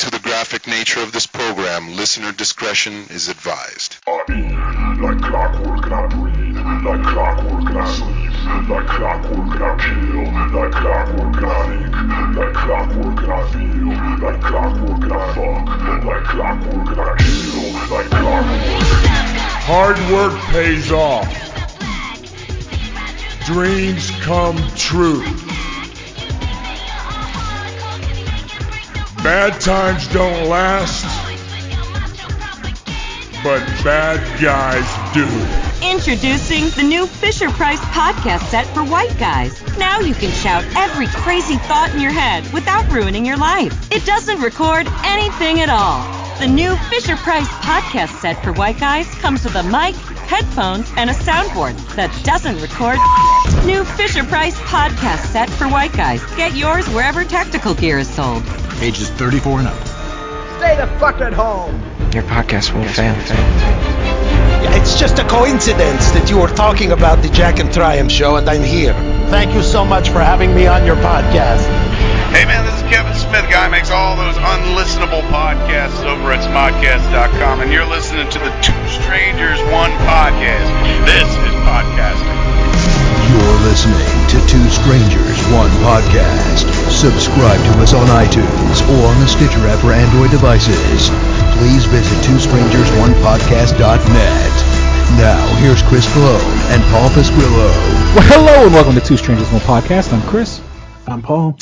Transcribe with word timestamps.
to 0.00 0.10
the 0.10 0.18
graphic 0.20 0.66
nature 0.66 1.00
of 1.00 1.12
this 1.12 1.26
program, 1.26 1.94
listener 1.94 2.32
discretion 2.32 2.94
is 3.10 3.28
advised. 3.28 3.98
Like 4.06 5.20
clockwork 5.20 5.92
I 5.92 6.06
breathe 6.06 6.56
like 6.56 7.02
clockwork 7.02 7.70
I 7.76 7.84
sleep 7.92 8.30
like 8.70 8.86
clockwork 8.86 9.60
I 9.60 9.76
kill 9.76 10.24
like 10.58 10.72
clockwork 10.72 11.42
I 11.44 11.68
think 11.68 11.94
like 12.34 12.54
clockwork 12.54 13.28
I 13.28 13.52
feel 13.52 13.92
like 14.24 14.40
clockwork 14.40 15.12
I 15.12 15.34
fuck 15.34 16.04
like 16.06 16.24
clockwork 16.24 16.98
I 16.98 17.16
kill 17.18 17.72
like 17.90 18.08
clockwork. 18.08 18.80
Hard 19.68 19.98
work 20.10 20.40
pays 20.48 20.90
off. 20.90 21.28
Dreams 23.44 24.10
come 24.22 24.56
true. 24.76 25.49
Bad 29.22 29.60
times 29.60 30.08
don't 30.08 30.48
last, 30.48 31.04
but 33.44 33.60
bad 33.84 34.18
guys 34.40 34.86
do. 35.12 35.26
Introducing 35.86 36.70
the 36.70 36.82
new 36.82 37.06
Fisher 37.06 37.50
Price 37.50 37.80
podcast 37.80 38.48
set 38.48 38.66
for 38.68 38.82
white 38.82 39.14
guys. 39.18 39.60
Now 39.76 40.00
you 40.00 40.14
can 40.14 40.30
shout 40.30 40.64
every 40.74 41.06
crazy 41.08 41.56
thought 41.56 41.90
in 41.94 42.00
your 42.00 42.12
head 42.12 42.50
without 42.54 42.90
ruining 42.90 43.26
your 43.26 43.36
life. 43.36 43.92
It 43.92 44.06
doesn't 44.06 44.40
record 44.40 44.86
anything 45.04 45.60
at 45.60 45.68
all. 45.68 46.00
The 46.38 46.46
new 46.46 46.74
Fisher 46.88 47.16
Price 47.16 47.48
podcast 47.48 48.18
set 48.20 48.42
for 48.42 48.54
white 48.54 48.80
guys 48.80 49.06
comes 49.16 49.44
with 49.44 49.54
a 49.54 49.62
mic, 49.64 49.94
headphones, 50.30 50.90
and 50.96 51.10
a 51.10 51.12
soundboard 51.12 51.76
that 51.94 52.10
doesn't 52.24 52.58
record. 52.62 52.96
New 53.66 53.84
Fisher 53.84 54.24
Price 54.24 54.58
podcast 54.60 55.26
set 55.30 55.50
for 55.50 55.68
white 55.68 55.92
guys. 55.92 56.24
Get 56.36 56.56
yours 56.56 56.88
wherever 56.88 57.22
tactical 57.22 57.74
gear 57.74 57.98
is 57.98 58.08
sold. 58.08 58.42
Ages 58.80 59.10
34 59.10 59.60
and 59.60 59.68
up. 59.68 59.86
Stay 60.56 60.76
the 60.76 60.86
fuck 60.98 61.20
at 61.20 61.32
home. 61.32 61.74
Your 62.12 62.22
podcast 62.24 62.72
will 62.72 62.84
fail. 62.88 63.12
Yeah, 64.64 64.76
it's 64.76 64.98
just 64.98 65.18
a 65.18 65.24
coincidence 65.28 66.10
that 66.12 66.28
you 66.30 66.38
were 66.40 66.48
talking 66.48 66.92
about 66.92 67.22
the 67.22 67.28
Jack 67.28 67.60
and 67.60 67.72
Triumph 67.72 68.10
show 68.10 68.36
and 68.36 68.48
I'm 68.48 68.62
here. 68.62 68.94
Thank 69.28 69.54
you 69.54 69.62
so 69.62 69.84
much 69.84 70.08
for 70.08 70.20
having 70.20 70.54
me 70.54 70.66
on 70.66 70.84
your 70.86 70.96
podcast. 70.96 71.64
Hey 72.32 72.44
man, 72.46 72.64
this 72.64 72.76
is 72.76 72.86
Kevin 72.88 73.12
Smith, 73.12 73.44
guy 73.50 73.68
makes 73.68 73.90
all 73.90 74.16
those 74.16 74.36
unlistenable 74.36 75.20
podcasts 75.28 76.00
over 76.06 76.32
at 76.32 76.40
smodcast.com, 76.46 77.60
and 77.60 77.72
you're 77.72 77.84
listening 77.84 78.30
to 78.30 78.38
the 78.38 78.52
Two 78.62 78.80
Strangers 79.02 79.60
One 79.68 79.90
podcast. 80.06 80.70
This 81.04 81.26
is 81.26 81.54
podcasting. 81.66 82.38
You're 83.34 83.60
listening 83.66 84.08
to 84.30 84.38
Two 84.46 84.66
Strangers, 84.70 85.38
One 85.50 85.70
Podcast. 85.82 86.69
Subscribe 87.00 87.56
to 87.64 87.72
us 87.80 87.94
on 87.94 88.06
iTunes 88.08 88.84
or 88.92 89.06
on 89.08 89.16
the 89.20 89.26
Stitcher 89.26 89.66
app 89.68 89.78
for 89.78 89.90
Android 89.90 90.30
devices. 90.30 91.08
Please 91.56 91.86
visit 91.86 92.12
twostrangersonepodcast.net. 92.28 94.52
Now, 95.16 95.40
here's 95.60 95.80
Chris 95.84 96.04
Colone 96.12 96.60
and 96.68 96.82
Paul 96.92 97.08
Pasquillo. 97.08 97.72
Well, 98.14 98.26
hello 98.28 98.66
and 98.66 98.74
welcome 98.74 98.94
to 98.96 99.00
Two 99.00 99.16
Strangers 99.16 99.50
One 99.50 99.62
Podcast. 99.62 100.12
I'm 100.12 100.20
Chris. 100.28 100.60
I'm 101.06 101.22
Paul. 101.22 101.56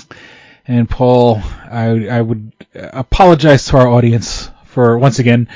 And 0.66 0.90
Paul, 0.90 1.40
I, 1.70 2.08
I 2.08 2.20
would 2.20 2.52
apologize 2.74 3.66
to 3.66 3.76
our 3.76 3.86
audience 3.86 4.50
for 4.64 4.98
once 4.98 5.20
again, 5.20 5.46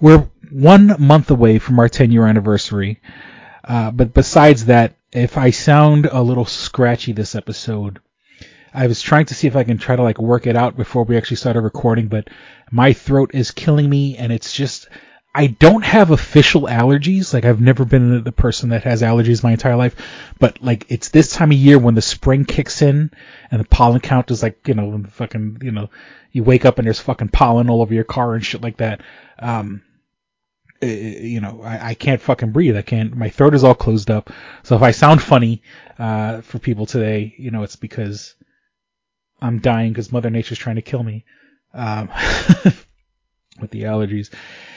we're 0.00 0.26
one 0.50 0.96
month 0.98 1.30
away 1.30 1.58
from 1.58 1.78
our 1.78 1.90
10 1.90 2.10
year 2.10 2.26
anniversary. 2.26 3.02
Uh, 3.62 3.90
but 3.90 4.14
besides 4.14 4.64
that, 4.64 4.94
if 5.12 5.36
I 5.36 5.50
sound 5.50 6.06
a 6.06 6.22
little 6.22 6.46
scratchy 6.46 7.12
this 7.12 7.34
episode, 7.34 8.00
I 8.76 8.88
was 8.88 9.00
trying 9.00 9.24
to 9.26 9.34
see 9.34 9.46
if 9.46 9.56
I 9.56 9.64
can 9.64 9.78
try 9.78 9.96
to 9.96 10.02
like 10.02 10.18
work 10.18 10.46
it 10.46 10.54
out 10.54 10.76
before 10.76 11.04
we 11.04 11.16
actually 11.16 11.38
started 11.38 11.62
recording, 11.62 12.08
but 12.08 12.28
my 12.70 12.92
throat 12.92 13.30
is 13.32 13.50
killing 13.50 13.88
me 13.88 14.18
and 14.18 14.30
it's 14.30 14.52
just, 14.52 14.88
I 15.34 15.46
don't 15.46 15.82
have 15.82 16.10
official 16.10 16.62
allergies. 16.62 17.32
Like 17.32 17.46
I've 17.46 17.60
never 17.60 17.86
been 17.86 18.22
the 18.22 18.32
person 18.32 18.68
that 18.70 18.84
has 18.84 19.00
allergies 19.00 19.42
my 19.42 19.52
entire 19.52 19.76
life, 19.76 19.96
but 20.38 20.62
like 20.62 20.84
it's 20.90 21.08
this 21.08 21.32
time 21.32 21.52
of 21.52 21.56
year 21.56 21.78
when 21.78 21.94
the 21.94 22.02
spring 22.02 22.44
kicks 22.44 22.82
in 22.82 23.10
and 23.50 23.60
the 23.60 23.68
pollen 23.68 24.00
count 24.00 24.30
is 24.30 24.42
like, 24.42 24.68
you 24.68 24.74
know, 24.74 25.02
fucking, 25.08 25.60
you 25.62 25.70
know, 25.70 25.88
you 26.32 26.44
wake 26.44 26.66
up 26.66 26.78
and 26.78 26.86
there's 26.86 27.00
fucking 27.00 27.28
pollen 27.28 27.70
all 27.70 27.80
over 27.80 27.94
your 27.94 28.04
car 28.04 28.34
and 28.34 28.44
shit 28.44 28.60
like 28.60 28.76
that. 28.76 29.00
Um, 29.38 29.82
you 30.82 31.40
know, 31.40 31.62
I, 31.64 31.88
I 31.88 31.94
can't 31.94 32.20
fucking 32.20 32.52
breathe. 32.52 32.76
I 32.76 32.82
can't, 32.82 33.16
my 33.16 33.30
throat 33.30 33.54
is 33.54 33.64
all 33.64 33.74
closed 33.74 34.10
up. 34.10 34.28
So 34.64 34.76
if 34.76 34.82
I 34.82 34.90
sound 34.90 35.22
funny, 35.22 35.62
uh, 35.98 36.42
for 36.42 36.58
people 36.58 36.84
today, 36.84 37.34
you 37.38 37.50
know, 37.50 37.62
it's 37.62 37.76
because 37.76 38.34
I'm 39.40 39.58
dying 39.58 39.92
because 39.92 40.12
Mother 40.12 40.30
Nature's 40.30 40.58
trying 40.58 40.76
to 40.76 40.82
kill 40.82 41.02
me, 41.02 41.24
um, 41.74 42.08
with 43.60 43.70
the 43.70 43.82
allergies. 43.82 44.32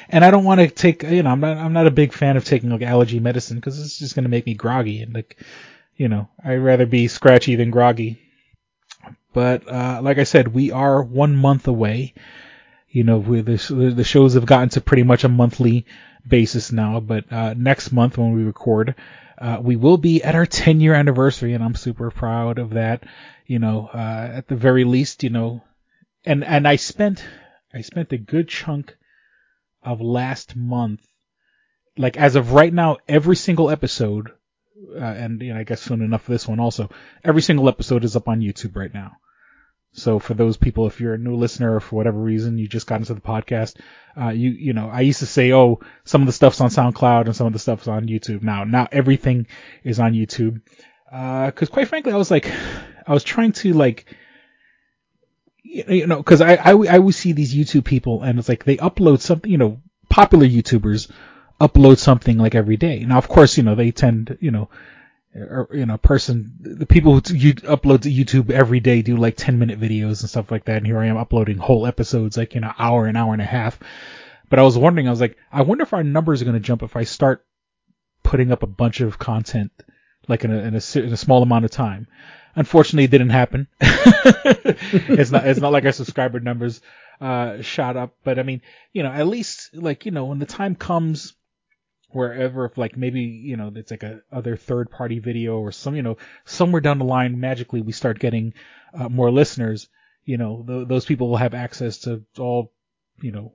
And 0.10 0.26
I 0.26 0.32
don't 0.32 0.44
want 0.44 0.60
to 0.60 0.70
take, 0.70 1.04
you 1.04 1.24
know, 1.24 1.30
I'm 1.30 1.40
not, 1.40 1.58
I'm 1.58 1.74
not 1.74 1.88
a 1.88 1.92
big 1.92 2.14
fan 2.14 2.38
of 2.38 2.46
taking 2.46 2.70
like 2.70 2.82
allergy 2.82 3.20
medicine 3.20 3.58
because 3.58 3.80
it's 3.80 4.00
just 4.00 4.16
going 4.16 4.24
to 4.24 4.30
make 4.30 4.46
me 4.46 4.56
groggy 4.56 5.02
and 5.02 5.14
like, 5.14 5.38
you 5.96 6.08
know, 6.08 6.30
I'd 6.44 6.56
rather 6.56 6.86
be 6.86 7.08
scratchy 7.08 7.56
than 7.56 7.72
groggy. 7.72 8.22
But, 9.34 9.68
uh, 9.68 10.02
like 10.02 10.18
I 10.18 10.24
said, 10.24 10.48
we 10.48 10.72
are 10.72 11.04
one 11.04 11.36
month 11.36 11.68
away 11.68 12.16
you 12.90 13.04
know, 13.04 13.22
the, 13.22 13.94
the 13.96 14.04
shows 14.04 14.34
have 14.34 14.46
gotten 14.46 14.70
to 14.70 14.82
pretty 14.82 15.04
much 15.04 15.24
a 15.24 15.30
monthly 15.30 15.86
basis 16.28 16.72
now, 16.72 17.00
but, 17.00 17.32
uh, 17.32 17.54
next 17.56 17.92
month 17.92 18.18
when 18.18 18.34
we 18.34 18.44
record, 18.44 18.96
uh, 19.40 19.58
we 19.62 19.76
will 19.76 19.98
be 19.98 20.22
at 20.24 20.36
our 20.36 20.46
10 20.46 20.82
year 20.82 20.94
anniversary 20.94 21.54
and 21.54 21.64
I'm 21.64 21.76
super 21.76 22.12
proud 22.12 22.60
of 22.60 22.72
that. 22.72 23.04
You 23.46 23.60
know, 23.60 23.90
uh, 23.92 24.30
at 24.34 24.48
the 24.48 24.56
very 24.56 24.84
least, 24.84 25.24
you 25.24 25.30
know, 25.30 25.64
and, 26.26 26.44
and 26.44 26.68
I 26.68 26.76
spent, 26.76 27.26
I 27.74 27.82
spent 27.82 28.12
a 28.12 28.18
good 28.18 28.48
chunk 28.48 28.96
of 29.82 30.02
last 30.02 30.56
month, 30.56 31.02
like 31.98 32.18
as 32.18 32.36
of 32.36 32.52
right 32.52 32.74
now, 32.74 32.98
every 33.08 33.36
single 33.36 33.70
episode, 33.70 34.30
uh, 34.96 35.00
and, 35.00 35.42
you 35.42 35.54
know, 35.54 35.60
I 35.60 35.64
guess 35.64 35.82
soon 35.82 36.02
enough 36.02 36.24
for 36.24 36.32
this 36.32 36.48
one 36.48 36.60
also, 36.60 36.90
every 37.24 37.42
single 37.42 37.70
episode 37.70 38.04
is 38.04 38.16
up 38.16 38.28
on 38.28 38.42
YouTube 38.42 38.76
right 38.76 38.94
now. 38.94 39.14
So 39.94 40.20
for 40.20 40.34
those 40.34 40.56
people, 40.56 40.88
if 40.88 41.02
you're 41.02 41.16
a 41.16 41.18
new 41.18 41.36
listener 41.36 41.76
or 41.76 41.80
for 41.80 41.96
whatever 41.96 42.20
reason 42.20 42.58
you 42.58 42.68
just 42.68 42.88
got 42.88 43.00
into 43.00 43.14
the 43.14 43.22
podcast, 43.22 43.76
uh, 44.20 44.30
you 44.30 44.52
you 44.52 44.74
know 44.74 44.90
I 44.90 45.02
used 45.02 45.20
to 45.20 45.26
say, 45.26 45.52
oh, 45.52 45.80
some 46.04 46.22
of 46.22 46.28
the 46.28 46.34
stuff's 46.34 46.62
on 46.62 46.70
SoundCloud 46.70 47.26
and 47.26 47.36
some 47.36 47.48
of 47.48 47.54
the 47.54 47.60
stuff's 47.60 47.88
on 47.88 48.08
YouTube. 48.08 48.44
Now 48.44 48.64
now 48.64 48.88
everything 48.92 49.48
is 49.84 50.00
on 50.00 50.14
YouTube. 50.14 50.62
Because 51.06 51.70
uh, 51.70 51.74
quite 51.74 51.88
frankly, 51.88 52.14
I 52.14 52.18
was 52.18 52.30
like, 52.30 52.52
I 53.08 53.14
was 53.14 53.24
trying 53.24 53.54
to 53.54 53.74
like, 53.74 54.06
you 55.64 56.06
know, 56.06 56.18
because 56.18 56.42
I, 56.42 56.54
I 56.56 56.72
I 56.72 56.98
always 56.98 57.18
see 57.18 57.32
these 57.32 57.56
YouTube 57.56 57.86
people 57.86 58.22
and 58.22 58.38
it's 58.38 58.50
like 58.50 58.64
they 58.64 58.78
upload 58.78 59.22
something, 59.22 59.50
you 59.50 59.58
know, 59.58 59.82
popular 60.10 60.46
YouTubers 60.46 61.12
upload 61.60 61.98
something 61.98 62.38
like 62.38 62.56
every 62.56 62.78
day. 62.78 63.00
Now 63.00 63.18
of 63.18 63.28
course 63.28 63.58
you 63.58 63.64
know 63.64 63.76
they 63.76 63.92
tend 63.92 64.38
you 64.40 64.52
know 64.52 64.70
or 65.40 65.70
you 65.74 65.86
know, 65.86 65.98
person, 65.98 66.56
the 66.60 66.86
people 66.86 67.14
who 67.14 67.34
you 67.34 67.54
upload 67.56 68.02
to 68.02 68.12
YouTube 68.12 68.52
every 68.52 68.80
day 68.80 69.02
do 69.02 69.18
like 69.18 69.36
10 69.36 69.60
minute 69.60 69.80
videos 69.80 70.22
and 70.22 70.30
stuff 70.30 70.52
like 70.52 70.66
that. 70.66 70.78
And 70.78 70.86
here 70.86 71.00
I 71.00 71.08
am 71.08 71.18
uploading 71.18 71.58
whole 71.58 71.86
episodes, 71.88 72.38
like, 72.38 72.56
you 72.56 72.62
know, 72.62 72.74
hour, 72.78 73.06
an 73.06 73.16
hour 73.16 73.34
and 73.34 73.42
a 73.42 73.46
half. 73.46 73.80
But 74.50 74.60
I 74.60 74.64
was 74.64 74.78
wondering, 74.78 75.08
I 75.08 75.12
was 75.12 75.22
like, 75.22 75.38
I 75.52 75.62
wonder 75.62 75.84
if 75.84 75.94
our 75.94 76.04
numbers 76.04 76.42
are 76.42 76.46
going 76.46 76.56
to 76.56 76.60
jump 76.60 76.84
if 76.84 76.96
I 76.96 77.04
start 77.04 77.46
putting 78.24 78.52
up 78.52 78.64
a 78.64 78.68
bunch 78.68 79.02
of 79.02 79.20
content, 79.20 79.72
like 80.28 80.44
in 80.44 80.52
a, 80.52 80.58
in 80.60 80.76
a, 80.76 81.00
in 81.00 81.14
a 81.14 81.18
small 81.18 81.44
amount 81.44 81.66
of 81.66 81.72
time. 81.72 82.08
Unfortunately, 82.56 83.04
it 83.04 83.12
didn't 83.12 83.30
happen. 83.30 83.68
it's 83.80 85.32
not, 85.32 85.48
it's 85.48 85.60
not 85.60 85.72
like 85.72 85.86
our 85.86 85.92
subscriber 85.92 86.40
numbers, 86.40 86.82
uh, 87.22 87.62
shot 87.62 87.96
up, 87.96 88.16
but 88.24 88.40
I 88.40 88.44
mean, 88.44 88.62
you 88.92 89.04
know, 89.04 89.12
at 89.12 89.28
least 89.28 89.70
like, 89.74 90.06
you 90.06 90.12
know, 90.12 90.26
when 90.26 90.40
the 90.40 90.46
time 90.46 90.76
comes, 90.76 91.34
wherever 92.12 92.66
if 92.66 92.78
like 92.78 92.98
maybe 92.98 93.22
you 93.22 93.56
know 93.56 93.72
it's 93.76 93.92
like 93.92 94.04
a 94.04 94.22
other 94.32 94.56
third 94.56 94.90
party 94.90 95.20
video 95.20 95.60
or 95.60 95.72
some 95.72 95.96
you 95.96 96.02
know 96.02 96.18
somewhere 96.46 96.82
down 96.82 96.98
the 96.98 97.06
line 97.06 97.40
magically 97.40 97.82
we 97.82 97.92
start 97.92 98.20
getting 98.20 98.54
uh, 98.94 99.08
more 99.08 99.32
listeners 99.32 99.90
you 100.26 100.38
know 100.38 100.64
th- 100.68 100.88
those 100.88 101.06
people 101.06 101.30
will 101.30 101.38
have 101.38 101.54
access 101.54 102.00
to 102.00 102.24
all 102.38 102.74
you 103.22 103.32
know 103.32 103.54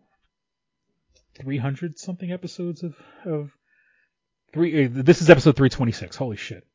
300 1.40 1.98
something 1.98 2.32
episodes 2.32 2.82
of 2.82 2.94
of 3.24 3.50
three 4.52 4.86
uh, 4.86 4.88
this 4.90 5.20
is 5.20 5.30
episode 5.30 5.56
326 5.56 6.16
holy 6.16 6.36
shit. 6.36 6.66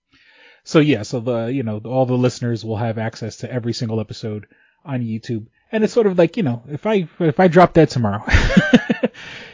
So 0.64 0.80
yeah 0.80 1.04
so 1.04 1.20
the 1.20 1.46
you 1.46 1.64
know 1.64 1.80
all 1.86 2.06
the 2.06 2.18
listeners 2.18 2.66
will 2.66 2.78
have 2.78 2.98
access 2.98 3.38
to 3.38 3.52
every 3.52 3.74
single 3.74 4.00
episode 4.00 4.48
on 4.84 5.02
YouTube. 5.02 5.48
And 5.72 5.84
it's 5.84 5.94
sort 5.94 6.08
of 6.08 6.18
like 6.18 6.36
you 6.38 6.44
know 6.44 6.64
if 6.70 6.86
I 6.86 7.08
if 7.20 7.40
I 7.40 7.48
drop 7.48 7.74
dead 7.74 7.90
tomorrow 7.90 8.24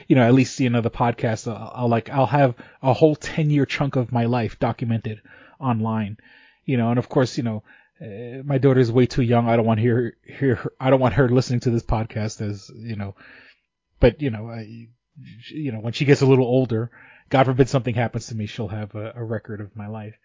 you 0.07 0.15
know, 0.15 0.23
at 0.23 0.33
least, 0.33 0.55
see 0.55 0.65
another 0.65 0.89
podcast, 0.89 1.51
I'll, 1.51 1.71
I'll 1.75 1.87
like, 1.87 2.09
I'll 2.09 2.25
have 2.25 2.55
a 2.81 2.93
whole 2.93 3.15
10 3.15 3.49
year 3.49 3.65
chunk 3.65 3.95
of 3.95 4.11
my 4.11 4.25
life 4.25 4.59
documented 4.59 5.21
online, 5.59 6.17
you 6.65 6.77
know, 6.77 6.89
and 6.89 6.99
of 6.99 7.09
course, 7.09 7.37
you 7.37 7.43
know, 7.43 7.63
uh, 8.01 8.43
my 8.43 8.57
daughter 8.57 8.79
is 8.79 8.91
way 8.91 9.05
too 9.05 9.21
young. 9.21 9.47
I 9.47 9.55
don't 9.55 9.65
want 9.65 9.77
to 9.77 9.81
hear, 9.81 10.17
hear 10.23 10.55
her, 10.55 10.73
I 10.79 10.89
don't 10.89 10.99
want 10.99 11.15
her 11.15 11.29
listening 11.29 11.61
to 11.61 11.69
this 11.69 11.83
podcast 11.83 12.41
as, 12.41 12.69
you 12.75 12.95
know, 12.95 13.15
but 13.99 14.21
you 14.21 14.29
know, 14.29 14.49
I, 14.49 14.87
you 15.51 15.71
know, 15.71 15.79
when 15.79 15.93
she 15.93 16.05
gets 16.05 16.21
a 16.21 16.25
little 16.25 16.45
older, 16.45 16.91
God 17.29 17.45
forbid 17.45 17.69
something 17.69 17.95
happens 17.95 18.27
to 18.27 18.35
me, 18.35 18.45
she'll 18.45 18.67
have 18.67 18.93
a, 18.95 19.13
a 19.15 19.23
record 19.23 19.61
of 19.61 19.75
my 19.75 19.87
life. 19.87 20.15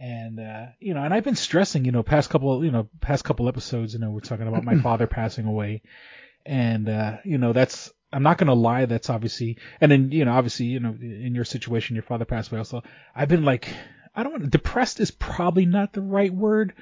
And, 0.00 0.40
uh, 0.40 0.66
you 0.80 0.94
know, 0.94 1.04
and 1.04 1.14
I've 1.14 1.22
been 1.22 1.36
stressing, 1.36 1.84
you 1.84 1.92
know, 1.92 2.02
past 2.02 2.28
couple, 2.28 2.64
you 2.64 2.72
know, 2.72 2.88
past 3.00 3.24
couple 3.24 3.48
episodes, 3.48 3.94
you 3.94 4.00
know, 4.00 4.10
we're 4.10 4.20
talking 4.20 4.48
about 4.48 4.64
my 4.64 4.78
father 4.78 5.06
passing 5.06 5.46
away 5.46 5.82
and 6.44 6.88
uh, 6.88 7.18
you 7.24 7.38
know 7.38 7.52
that's 7.52 7.90
I'm 8.12 8.22
not 8.22 8.38
gonna 8.38 8.54
lie, 8.54 8.86
that's 8.86 9.10
obviously, 9.10 9.58
and 9.80 9.90
then 9.90 10.12
you 10.12 10.24
know 10.24 10.32
obviously 10.32 10.66
you 10.66 10.80
know 10.80 10.96
in 11.00 11.34
your 11.34 11.44
situation, 11.44 11.96
your 11.96 12.02
father 12.02 12.24
passed 12.24 12.50
away 12.50 12.58
also. 12.58 12.82
I've 13.14 13.28
been 13.28 13.44
like, 13.44 13.68
I 14.14 14.22
don't 14.22 14.32
want 14.32 14.50
depressed 14.50 15.00
is 15.00 15.10
probably 15.10 15.66
not 15.66 15.92
the 15.92 16.02
right 16.02 16.32
word, 16.32 16.74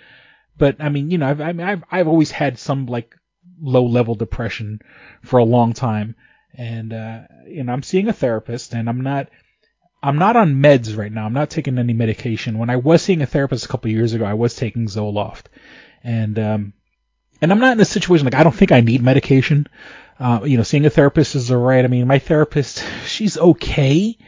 but 0.58 0.76
I 0.80 0.88
mean 0.88 1.10
you 1.10 1.18
know 1.18 1.28
I've 1.28 1.40
I 1.40 1.52
mean, 1.52 1.66
I've 1.66 1.84
I've 1.90 2.08
always 2.08 2.30
had 2.30 2.58
some 2.58 2.86
like 2.86 3.14
low 3.60 3.86
level 3.86 4.14
depression 4.14 4.80
for 5.22 5.38
a 5.38 5.44
long 5.44 5.72
time, 5.72 6.16
and 6.54 6.92
uh, 6.92 7.20
you 7.46 7.62
know 7.62 7.72
I'm 7.72 7.82
seeing 7.82 8.08
a 8.08 8.12
therapist, 8.12 8.74
and 8.74 8.88
I'm 8.88 9.00
not. 9.00 9.28
I'm 10.02 10.16
not 10.16 10.34
on 10.34 10.62
meds 10.62 10.96
right 10.96 11.12
now. 11.12 11.26
I'm 11.26 11.34
not 11.34 11.50
taking 11.50 11.78
any 11.78 11.92
medication. 11.92 12.56
When 12.56 12.70
I 12.70 12.76
was 12.76 13.02
seeing 13.02 13.20
a 13.20 13.26
therapist 13.26 13.66
a 13.66 13.68
couple 13.68 13.90
years 13.90 14.14
ago, 14.14 14.24
I 14.24 14.32
was 14.32 14.56
taking 14.56 14.86
Zoloft, 14.86 15.44
and 16.02 16.38
um, 16.38 16.72
and 17.42 17.52
I'm 17.52 17.58
not 17.58 17.72
in 17.72 17.80
a 17.80 17.84
situation 17.84 18.24
like 18.24 18.34
I 18.34 18.42
don't 18.42 18.54
think 18.54 18.72
I 18.72 18.80
need 18.80 19.02
medication. 19.02 19.66
Uh, 20.20 20.40
you 20.44 20.58
know, 20.58 20.62
seeing 20.62 20.84
a 20.84 20.90
therapist 20.90 21.34
is 21.34 21.50
alright. 21.50 21.84
I 21.84 21.88
mean, 21.88 22.06
my 22.06 22.18
therapist, 22.18 22.84
she's 23.06 23.38
okay. 23.38 24.18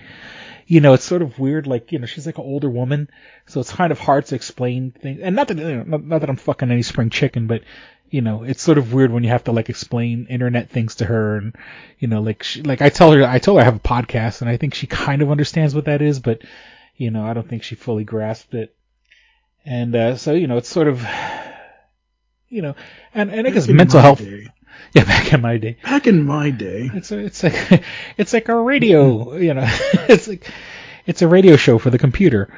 You 0.66 0.80
know, 0.80 0.94
it's 0.94 1.04
sort 1.04 1.20
of 1.20 1.38
weird. 1.38 1.66
Like, 1.66 1.92
you 1.92 1.98
know, 1.98 2.06
she's 2.06 2.24
like 2.24 2.38
an 2.38 2.44
older 2.44 2.70
woman, 2.70 3.10
so 3.46 3.60
it's 3.60 3.72
kind 3.72 3.92
of 3.92 3.98
hard 3.98 4.24
to 4.26 4.34
explain 4.34 4.92
things. 4.92 5.20
And 5.20 5.36
not 5.36 5.48
that, 5.48 5.58
you 5.58 5.76
know, 5.76 5.82
not, 5.82 6.04
not 6.04 6.20
that 6.20 6.30
I'm 6.30 6.36
fucking 6.36 6.70
any 6.70 6.82
spring 6.82 7.10
chicken, 7.10 7.46
but 7.46 7.62
you 8.08 8.20
know, 8.20 8.42
it's 8.42 8.62
sort 8.62 8.78
of 8.78 8.92
weird 8.92 9.10
when 9.10 9.22
you 9.22 9.30
have 9.30 9.44
to 9.44 9.52
like 9.52 9.70
explain 9.70 10.26
internet 10.28 10.70
things 10.70 10.96
to 10.96 11.06
her, 11.06 11.36
and 11.36 11.56
you 11.98 12.08
know, 12.08 12.20
like, 12.20 12.42
she, 12.42 12.62
like 12.62 12.82
I 12.82 12.90
tell 12.90 13.12
her, 13.12 13.24
I 13.24 13.38
told 13.38 13.58
her 13.58 13.62
I 13.62 13.64
have 13.64 13.76
a 13.76 13.80
podcast, 13.80 14.42
and 14.42 14.50
I 14.50 14.58
think 14.58 14.74
she 14.74 14.86
kind 14.86 15.22
of 15.22 15.30
understands 15.30 15.74
what 15.74 15.86
that 15.86 16.02
is, 16.02 16.20
but 16.20 16.42
you 16.96 17.10
know, 17.10 17.24
I 17.24 17.32
don't 17.32 17.48
think 17.48 17.62
she 17.62 17.74
fully 17.74 18.04
grasped 18.04 18.54
it. 18.54 18.74
And 19.64 19.94
uh, 19.94 20.16
so, 20.16 20.34
you 20.34 20.46
know, 20.46 20.58
it's 20.58 20.68
sort 20.68 20.88
of 20.88 21.04
you 22.48 22.62
know, 22.62 22.74
and, 23.14 23.30
and 23.30 23.46
I 23.46 23.50
guess 23.50 23.66
mental 23.66 24.00
health. 24.00 24.18
day. 24.18 24.48
Yeah, 24.94 25.04
back 25.04 25.32
in 25.32 25.40
my 25.40 25.56
day, 25.56 25.78
Back 25.82 26.06
in 26.06 26.24
my 26.24 26.50
day, 26.50 26.90
it's 26.92 27.12
a, 27.12 27.18
it's 27.18 27.42
like 27.42 27.82
it's 28.18 28.32
like 28.32 28.48
a 28.48 28.56
radio, 28.56 29.36
you 29.36 29.54
know, 29.54 29.64
it's 30.08 30.28
like 30.28 30.50
it's 31.06 31.22
a 31.22 31.28
radio 31.28 31.56
show 31.56 31.78
for 31.78 31.90
the 31.90 31.98
computer. 31.98 32.52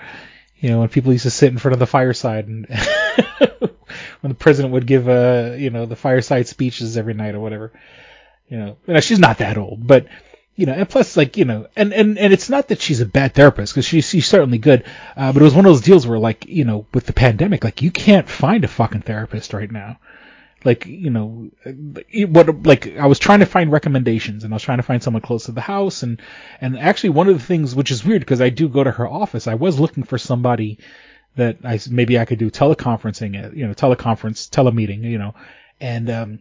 You 0.59 0.71
know, 0.71 0.81
when 0.81 0.89
people 0.89 1.13
used 1.13 1.25
to 1.25 1.31
sit 1.31 1.53
in 1.53 1.59
front 1.59 1.75
of 1.75 1.79
the 1.79 1.87
fireside 1.87 2.49
and 2.49 2.67
when 4.21 4.31
the 4.31 4.35
president 4.35 4.73
would 4.73 4.87
give 4.87 5.09
uh 5.09 5.55
you 5.59 5.71
know 5.71 5.87
the 5.87 5.97
fireside 5.97 6.49
speeches 6.49 6.97
every 6.97 7.15
night 7.15 7.35
or 7.35 7.41
whatever. 7.41 7.73
You 8.49 8.59
know, 8.59 8.77
you 8.87 8.95
know 8.95 9.01
she's 9.01 9.19
not 9.19 9.39
that 9.39 9.59
old, 9.59 9.87
but 9.87 10.07
you 10.57 10.67
know, 10.67 10.73
and 10.73 10.89
plus, 10.89 11.17
like, 11.17 11.37
you 11.37 11.45
know, 11.45 11.67
and, 11.75 11.93
and, 11.93 12.17
and 12.17 12.33
it's 12.33 12.49
not 12.49 12.69
that 12.69 12.81
she's 12.81 13.01
a 13.01 13.07
bad 13.07 13.35
therapist, 13.35 13.73
because 13.73 13.87
she's, 13.87 14.09
she's 14.09 14.27
certainly 14.27 14.59
good, 14.59 14.85
uh, 15.17 15.33
but 15.33 15.43
it 15.43 15.45
was 15.45 15.55
one 15.55 15.67
of 15.67 15.73
those 15.73 15.81
deals 15.81 16.07
where, 16.07 16.19
like, 16.19 16.47
you 16.47 16.65
know, 16.65 16.87
with 16.95 17.07
the 17.07 17.13
pandemic, 17.13 17.65
like, 17.65 17.83
you 17.83 17.91
can't 17.91 18.29
find 18.29 18.63
a 18.63 18.69
fucking 18.69 19.03
therapist 19.03 19.53
right 19.53 19.71
now. 19.71 19.99
Like, 20.65 20.87
you 20.87 21.11
know, 21.11 21.51
what, 22.29 22.67
like, 22.67 22.97
I 22.97 23.07
was 23.07 23.19
trying 23.19 23.41
to 23.41 23.47
find 23.47 23.71
recommendations, 23.71 24.45
and 24.45 24.53
I 24.53 24.57
was 24.57 24.63
trying 24.63 24.79
to 24.79 24.83
find 24.83 25.03
someone 25.03 25.21
close 25.21 25.45
to 25.45 25.53
the 25.53 25.61
house, 25.61 26.03
and, 26.03 26.21
and 26.61 26.79
actually 26.79 27.11
one 27.11 27.29
of 27.29 27.39
the 27.39 27.45
things, 27.45 27.75
which 27.75 27.91
is 27.91 28.05
weird, 28.05 28.21
because 28.21 28.41
I 28.41 28.49
do 28.49 28.69
go 28.69 28.83
to 28.83 28.91
her 28.91 29.07
office, 29.07 29.47
I 29.47 29.55
was 29.55 29.79
looking 29.79 30.05
for 30.05 30.17
somebody 30.17 30.79
that 31.37 31.59
I 31.65 31.79
maybe 31.91 32.19
I 32.19 32.25
could 32.25 32.39
do 32.39 32.51
teleconferencing, 32.51 33.45
at, 33.45 33.57
you 33.57 33.67
know, 33.67 33.75
teleconference, 33.75 34.49
telemeeting, 34.49 35.03
you 35.03 35.19
know, 35.19 35.35
and, 35.81 36.09
um, 36.09 36.39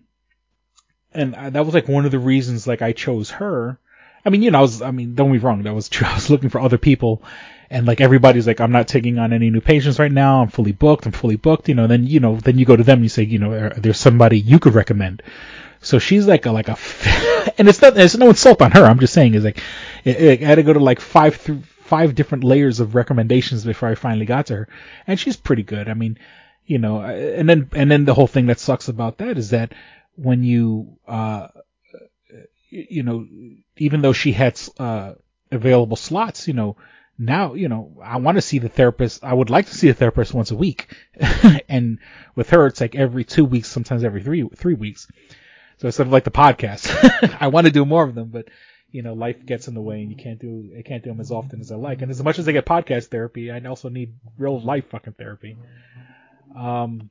and 1.14 1.36
I, 1.36 1.50
that 1.50 1.66
was 1.66 1.74
like 1.74 1.88
one 1.88 2.06
of 2.06 2.12
the 2.12 2.20
reasons, 2.20 2.66
like, 2.66 2.82
I 2.82 2.94
chose 2.94 3.30
her, 3.32 3.78
I 4.26 4.30
mean, 4.30 4.42
you 4.42 4.52
know, 4.52 4.60
I 4.60 4.62
was, 4.62 4.82
I 4.82 4.92
mean, 4.92 5.16
don't 5.16 5.32
be 5.32 5.38
wrong, 5.38 5.64
that 5.64 5.74
was 5.74 5.90
true. 5.90 6.08
I 6.10 6.16
was 6.16 6.30
looking 6.30 6.50
for 6.50 6.62
other 6.62 6.78
people, 6.78 7.24
and 7.74 7.88
like 7.88 8.00
everybody's 8.02 8.48
like, 8.48 8.62
I'm 8.62 8.72
not 8.72 8.88
taking 8.88 9.18
on 9.18 9.34
any 9.34 9.50
new 9.50 9.62
patients 9.62 10.00
right 10.00 10.12
now. 10.12 10.42
I'm 10.42 10.50
fully 10.50 10.72
booked. 10.72 11.06
I'm 11.06 11.12
fully 11.12 11.36
booked. 11.36 11.68
You 11.68 11.76
know, 11.76 11.88
then 11.88 12.06
you 12.06 12.20
know, 12.20 12.36
then 12.38 12.58
you 12.58 12.66
go 12.66 12.76
to 12.76 12.84
them 12.84 12.98
and 12.98 13.06
you 13.06 13.10
say, 13.10 13.24
you 13.24 13.40
know, 13.40 13.70
there's 13.70 13.98
somebody 13.98 14.40
you 14.40 14.60
could 14.60 14.76
recommend. 14.76 15.24
So 15.82 16.00
she's 16.00 16.28
like 16.28 16.46
a 16.46 16.52
like 16.52 16.70
a, 16.70 16.78
and 17.58 17.68
it's 17.68 17.82
not, 17.82 17.98
it's 17.98 18.16
no 18.16 18.30
insult 18.30 18.62
on 18.62 18.72
her. 18.72 18.86
I'm 18.86 19.00
just 19.00 19.14
saying 19.14 19.34
is 19.34 19.44
like, 19.44 19.60
it, 20.06 20.22
it, 20.22 20.44
I 20.44 20.46
had 20.46 20.56
to 20.56 20.64
go 20.64 20.74
to 20.74 20.80
like 20.80 21.00
five 21.00 21.36
through 21.36 21.64
five 21.82 22.16
different 22.16 22.44
layers 22.44 22.80
of 22.80 22.96
recommendations 22.96 23.66
before 23.66 23.90
I 23.90 23.96
finally 23.96 24.26
got 24.26 24.48
to 24.48 24.56
her, 24.56 24.68
and 25.08 25.20
she's 25.20 25.36
pretty 25.36 25.64
good. 25.64 25.90
I 25.90 25.96
mean, 25.96 26.20
you 26.66 26.78
know, 26.78 27.02
and 27.02 27.50
then 27.50 27.70
and 27.74 27.92
then 27.92 28.06
the 28.06 28.14
whole 28.14 28.28
thing 28.28 28.46
that 28.48 28.60
sucks 28.60 28.88
about 28.88 29.18
that 29.18 29.38
is 29.38 29.50
that 29.50 29.74
when 30.16 30.44
you 30.44 30.98
uh 31.08 31.48
you 32.70 33.04
know, 33.04 33.28
even 33.78 34.02
though 34.02 34.14
she 34.14 34.32
had 34.32 34.60
uh, 34.80 35.14
available 35.52 35.96
slots, 35.96 36.48
you 36.48 36.54
know, 36.54 36.76
now, 37.18 37.54
you 37.54 37.70
know, 37.70 38.02
I 38.04 38.18
want 38.18 38.38
to 38.38 38.42
see 38.42 38.60
the 38.60 38.70
therapist. 38.70 39.24
I 39.24 39.34
would 39.34 39.50
like 39.50 39.68
to 39.68 39.76
see 39.76 39.90
a 39.90 39.94
therapist 39.94 40.34
once 40.34 40.52
a 40.52 40.56
week, 40.56 40.96
and 41.70 42.00
with 42.36 42.50
her, 42.50 42.66
it's 42.66 42.82
like 42.82 42.96
every 42.96 43.24
two 43.24 43.46
weeks, 43.46 43.68
sometimes 43.70 44.04
every 44.04 44.24
three 44.24 44.48
three 44.56 44.74
weeks. 44.74 45.08
So 45.78 45.88
it's 45.88 45.98
sort 45.98 46.08
of 46.08 46.14
like 46.14 46.24
the 46.24 46.32
podcast. 46.32 47.38
I 47.42 47.48
want 47.48 47.68
to 47.68 47.72
do 47.72 47.86
more 47.86 48.04
of 48.04 48.16
them, 48.16 48.30
but 48.30 48.48
you 48.90 49.02
know, 49.02 49.14
life 49.14 49.46
gets 49.46 49.68
in 49.68 49.74
the 49.74 49.82
way, 49.82 50.02
and 50.02 50.10
you 50.10 50.18
can't 50.18 50.40
do 50.40 50.72
I 50.78 50.82
can't 50.82 51.04
do 51.04 51.10
them 51.10 51.20
as 51.20 51.32
often 51.32 51.60
as 51.60 51.72
I 51.72 51.76
like. 51.76 52.02
And 52.02 52.10
as 52.10 52.24
much 52.24 52.40
as 52.40 52.48
I 52.48 52.52
get 52.52 52.66
podcast 52.66 53.08
therapy, 53.08 53.52
I 53.52 53.60
also 53.66 53.90
need 53.90 54.16
real 54.38 54.60
life 54.60 54.90
fucking 54.90 55.14
therapy. 55.14 55.58
Um, 56.56 57.10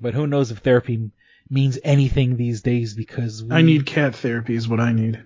but 0.00 0.14
who 0.14 0.26
knows 0.26 0.50
if 0.50 0.58
therapy 0.58 1.10
means 1.48 1.78
anything 1.82 2.36
these 2.36 2.60
days 2.60 2.94
because 2.94 3.42
we, 3.42 3.52
I 3.52 3.62
need 3.62 3.86
cat 3.86 4.16
therapy. 4.16 4.54
Is 4.54 4.68
what 4.68 4.80
I 4.80 4.92
need. 4.92 5.22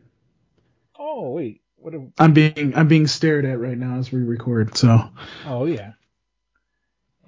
Oh 0.96 1.30
wait, 1.30 1.61
what? 1.82 1.94
A, 1.94 2.06
I'm 2.18 2.32
being 2.32 2.74
I'm 2.76 2.88
being 2.88 3.06
stared 3.06 3.44
at 3.44 3.58
right 3.58 3.76
now 3.76 3.98
as 3.98 4.10
we 4.12 4.20
record. 4.20 4.76
So 4.76 5.10
oh 5.46 5.66
yeah. 5.66 5.92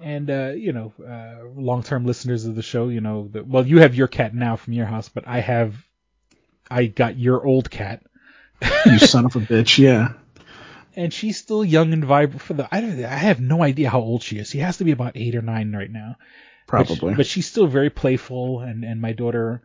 And 0.01 0.29
uh, 0.29 0.51
you 0.55 0.73
know, 0.73 0.93
uh, 0.99 1.47
long-term 1.59 2.05
listeners 2.05 2.45
of 2.45 2.55
the 2.55 2.61
show, 2.61 2.89
you 2.89 2.99
know, 3.01 3.29
that 3.29 3.47
well, 3.47 3.65
you 3.65 3.79
have 3.79 3.95
your 3.95 4.07
cat 4.07 4.35
now 4.35 4.55
from 4.57 4.73
your 4.73 4.85
house, 4.85 5.07
but 5.09 5.25
I 5.27 5.39
have, 5.39 5.73
I 6.69 6.85
got 6.87 7.17
your 7.17 7.45
old 7.45 7.71
cat, 7.71 8.03
you 8.85 8.99
son 8.99 9.25
of 9.25 9.35
a 9.37 9.39
bitch. 9.39 9.77
Yeah. 9.77 10.13
and 10.97 11.13
she's 11.13 11.37
still 11.37 11.63
young 11.63 11.93
and 11.93 12.03
vibrant. 12.03 12.41
For 12.41 12.53
the, 12.53 12.67
I 12.71 12.81
don't, 12.81 13.03
I 13.05 13.15
have 13.15 13.39
no 13.39 13.63
idea 13.63 13.89
how 13.89 14.01
old 14.01 14.21
she 14.21 14.37
is. 14.37 14.49
She 14.49 14.59
has 14.59 14.77
to 14.77 14.83
be 14.83 14.91
about 14.91 15.15
eight 15.15 15.35
or 15.35 15.41
nine 15.41 15.71
right 15.73 15.91
now. 15.91 16.15
But 16.67 16.87
she- 16.87 16.95
Probably. 16.95 17.13
But, 17.15 17.25
she's 17.25 17.47
still 17.47 17.67
very 17.67 17.89
playful, 17.89 18.59
and 18.59 18.83
and 18.83 18.99
my 18.99 19.13
daughter, 19.13 19.61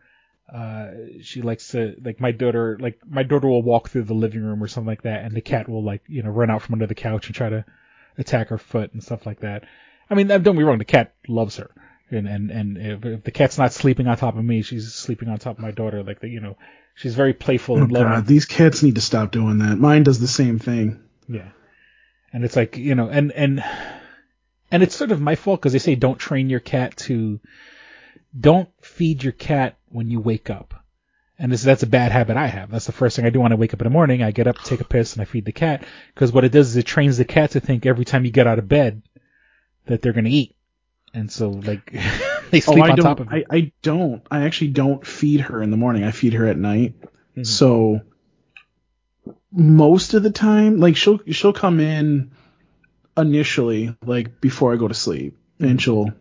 uh, 0.53 0.87
she 1.21 1.41
likes 1.41 1.69
to 1.69 1.95
like 2.03 2.19
my 2.19 2.31
daughter 2.31 2.77
like 2.79 2.99
my 3.07 3.23
daughter 3.23 3.47
will 3.47 3.61
walk 3.63 3.89
through 3.89 4.03
the 4.03 4.13
living 4.13 4.41
room 4.43 4.61
or 4.61 4.67
something 4.67 4.87
like 4.87 5.03
that, 5.03 5.23
and 5.23 5.35
the 5.35 5.41
cat 5.41 5.69
will 5.69 5.83
like 5.83 6.01
you 6.07 6.23
know 6.23 6.29
run 6.29 6.49
out 6.49 6.61
from 6.61 6.73
under 6.73 6.87
the 6.87 6.95
couch 6.95 7.27
and 7.27 7.35
try 7.35 7.49
to 7.49 7.65
attack 8.17 8.49
her 8.49 8.57
foot 8.57 8.93
and 8.93 9.03
stuff 9.03 9.25
like 9.25 9.39
that. 9.41 9.63
I 10.09 10.15
mean, 10.15 10.27
don't 10.27 10.57
be 10.57 10.63
wrong, 10.63 10.77
the 10.77 10.85
cat 10.85 11.13
loves 11.27 11.55
her, 11.57 11.71
and 12.09 12.27
and 12.27 12.51
and 12.51 12.77
if, 12.77 13.05
if 13.05 13.23
the 13.23 13.31
cat's 13.31 13.57
not 13.57 13.71
sleeping 13.73 14.07
on 14.07 14.17
top 14.17 14.35
of 14.37 14.43
me, 14.43 14.61
she's 14.61 14.93
sleeping 14.93 15.29
on 15.29 15.37
top 15.39 15.57
of 15.57 15.63
my 15.63 15.71
daughter. 15.71 16.03
Like 16.03 16.19
the, 16.19 16.27
you 16.27 16.41
know, 16.41 16.57
she's 16.95 17.15
very 17.15 17.33
playful 17.33 17.77
Oh 17.77 17.81
and 17.83 17.91
loving. 17.91 18.09
god, 18.11 18.25
these 18.27 18.45
cats 18.45 18.83
need 18.83 18.95
to 18.95 19.01
stop 19.01 19.31
doing 19.31 19.59
that. 19.59 19.77
Mine 19.77 20.03
does 20.03 20.19
the 20.19 20.27
same 20.27 20.59
thing. 20.59 20.99
Yeah. 21.29 21.49
And 22.33 22.43
it's 22.45 22.55
like, 22.55 22.77
you 22.77 22.95
know, 22.95 23.09
and, 23.09 23.31
and, 23.33 23.63
and 24.71 24.83
it's 24.83 24.95
sort 24.95 25.11
of 25.11 25.19
my 25.19 25.35
fault 25.35 25.59
because 25.59 25.73
they 25.73 25.79
say 25.79 25.95
don't 25.95 26.17
train 26.17 26.49
your 26.49 26.61
cat 26.61 26.95
to, 26.97 27.39
don't 28.37 28.69
feed 28.81 29.23
your 29.23 29.33
cat 29.33 29.77
when 29.89 30.09
you 30.09 30.19
wake 30.19 30.49
up. 30.49 30.73
And 31.37 31.51
this, 31.51 31.63
that's 31.63 31.83
a 31.83 31.87
bad 31.87 32.11
habit 32.11 32.37
I 32.37 32.45
have. 32.47 32.69
That's 32.69 32.85
the 32.85 32.91
first 32.91 33.15
thing 33.15 33.25
I 33.25 33.31
do 33.31 33.41
when 33.41 33.51
I 33.51 33.55
wake 33.55 33.73
up 33.73 33.81
in 33.81 33.85
the 33.85 33.89
morning. 33.91 34.21
I 34.21 34.29
get 34.31 34.47
up, 34.47 34.59
take 34.59 34.79
a 34.79 34.85
piss, 34.85 35.13
and 35.13 35.21
I 35.21 35.25
feed 35.25 35.45
the 35.45 35.51
cat. 35.51 35.83
Because 36.13 36.31
what 36.31 36.43
it 36.45 36.51
does 36.51 36.69
is 36.69 36.77
it 36.77 36.85
trains 36.85 37.17
the 37.17 37.25
cat 37.25 37.51
to 37.51 37.59
think 37.59 37.85
every 37.85 38.05
time 38.05 38.25
you 38.25 38.31
get 38.31 38.45
out 38.47 38.59
of 38.59 38.67
bed 38.67 39.01
that 39.87 40.01
they're 40.01 40.13
going 40.13 40.25
to 40.25 40.31
eat. 40.31 40.55
And 41.13 41.31
so, 41.31 41.49
like, 41.49 41.91
they 42.51 42.57
Oh, 42.59 42.73
sleep 42.73 42.83
I 42.85 42.89
on 42.91 42.95
don't. 42.97 43.05
top 43.05 43.19
of 43.21 43.29
I, 43.29 43.37
it. 43.37 43.47
I 43.49 43.55
I 43.57 43.71
don't. 43.81 44.21
I 44.29 44.43
actually 44.43 44.69
don't 44.71 45.05
feed 45.05 45.41
her 45.41 45.61
in 45.63 45.71
the 45.71 45.77
morning. 45.77 46.03
I 46.03 46.11
feed 46.11 46.33
her 46.33 46.45
at 46.45 46.57
night. 46.57 46.93
Mhm. 47.35 47.45
So 47.47 48.01
most 49.51 50.13
of 50.13 50.23
the 50.23 50.31
time, 50.31 50.79
like 50.79 50.95
she'll 50.95 51.19
she'll 51.31 51.53
come 51.53 51.79
in 51.79 52.31
initially, 53.17 53.95
like 54.05 54.39
before 54.41 54.73
I 54.73 54.77
go 54.77 54.87
to 54.87 54.93
sleep, 54.93 55.37
and 55.59 55.81
she'll 55.81 56.11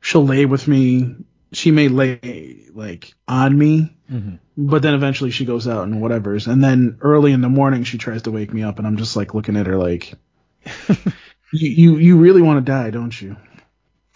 she'll 0.00 0.26
lay 0.26 0.44
with 0.46 0.66
me. 0.68 1.16
She 1.52 1.70
may 1.70 1.88
lay 1.88 2.66
like 2.74 3.12
on 3.26 3.56
me, 3.56 3.96
Mhm. 4.12 4.38
but 4.56 4.82
then 4.82 4.94
eventually 4.94 5.30
she 5.30 5.44
goes 5.44 5.66
out 5.66 5.84
and 5.84 6.00
whatever's. 6.00 6.46
And 6.46 6.62
then 6.62 6.98
early 7.00 7.32
in 7.32 7.40
the 7.40 7.48
morning 7.48 7.84
she 7.84 7.98
tries 7.98 8.22
to 8.22 8.30
wake 8.30 8.52
me 8.52 8.62
up, 8.62 8.78
and 8.78 8.86
I'm 8.86 8.96
just 8.96 9.16
like 9.16 9.34
looking 9.34 9.56
at 9.56 9.66
her 9.66 9.76
like, 9.76 10.14
you 11.52 11.68
you, 11.70 11.96
you 11.96 12.16
really 12.18 12.42
want 12.42 12.64
to 12.64 12.70
die, 12.72 12.90
don't 12.90 13.18
you? 13.20 13.36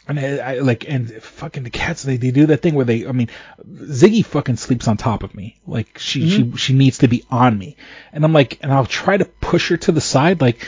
And 0.08 0.18
I, 0.18 0.36
I 0.38 0.58
like, 0.58 0.84
and 0.88 1.10
fucking 1.22 1.62
the 1.62 1.70
cats, 1.70 2.02
they, 2.02 2.16
they 2.16 2.32
do 2.32 2.46
that 2.46 2.60
thing 2.60 2.74
where 2.74 2.84
they, 2.84 3.06
I 3.06 3.12
mean, 3.12 3.28
Ziggy 3.64 4.24
fucking 4.26 4.56
sleeps 4.56 4.88
on 4.88 4.96
top 4.96 5.22
of 5.22 5.32
me. 5.34 5.60
Like, 5.64 5.96
she, 5.98 6.28
she, 6.28 6.56
she 6.56 6.72
needs 6.74 6.98
to 6.98 7.08
be 7.08 7.24
on 7.30 7.56
me. 7.56 7.76
And 8.12 8.24
I'm 8.24 8.32
like, 8.32 8.58
and 8.62 8.72
I'll 8.72 8.84
try 8.84 9.16
to 9.16 9.24
push 9.24 9.68
her 9.70 9.76
to 9.76 9.92
the 9.92 10.00
side, 10.00 10.40
like, 10.40 10.66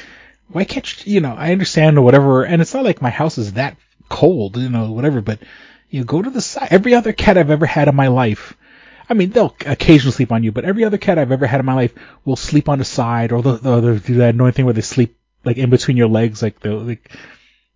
why 0.49 0.63
can't 0.65 1.05
you, 1.07 1.15
you 1.15 1.21
know, 1.21 1.35
I 1.35 1.51
understand 1.51 1.99
or 1.99 2.03
whatever, 2.03 2.45
and 2.45 2.63
it's 2.63 2.75
not 2.75 2.85
like 2.85 3.03
my 3.03 3.11
house 3.11 3.37
is 3.37 3.55
that 3.55 3.77
cold, 4.09 4.57
you 4.57 4.69
know, 4.69 4.93
whatever, 4.93 5.21
but, 5.21 5.41
you 5.91 6.01
know, 6.01 6.05
go 6.07 6.23
to 6.23 6.31
the 6.31 6.41
side. 6.41 6.69
Every 6.71 6.95
other 6.95 7.13
cat 7.13 7.39
I've 7.39 7.51
ever 7.51 7.67
had 7.67 7.89
in 7.89 7.95
my 7.95 8.09
life, 8.09 8.55
I 9.09 9.15
mean, 9.15 9.31
they'll 9.31 9.55
occasionally 9.67 10.13
sleep 10.13 10.33
on 10.33 10.43
you, 10.45 10.53
but 10.53 10.65
every 10.65 10.85
other 10.85 10.99
cat 10.99 11.19
I've 11.19 11.33
ever 11.33 11.47
had 11.47 11.61
in 11.61 11.67
my 11.67 11.75
life 11.75 11.95
will 12.25 12.37
sleep 12.37 12.69
on 12.69 12.79
the 12.79 12.85
side, 12.85 13.33
or 13.33 13.43
they'll, 13.43 13.57
they'll 13.59 13.81
they'll 13.81 13.99
do 13.99 14.15
that 14.17 14.35
annoying 14.35 14.53
thing 14.53 14.65
where 14.65 14.75
they 14.75 14.81
sleep, 14.81 15.17
like, 15.45 15.57
in 15.59 15.71
between 15.71 15.97
your 15.97 16.09
legs, 16.09 16.43
like, 16.43 16.61
they'll, 16.61 16.79
like, 16.81 17.11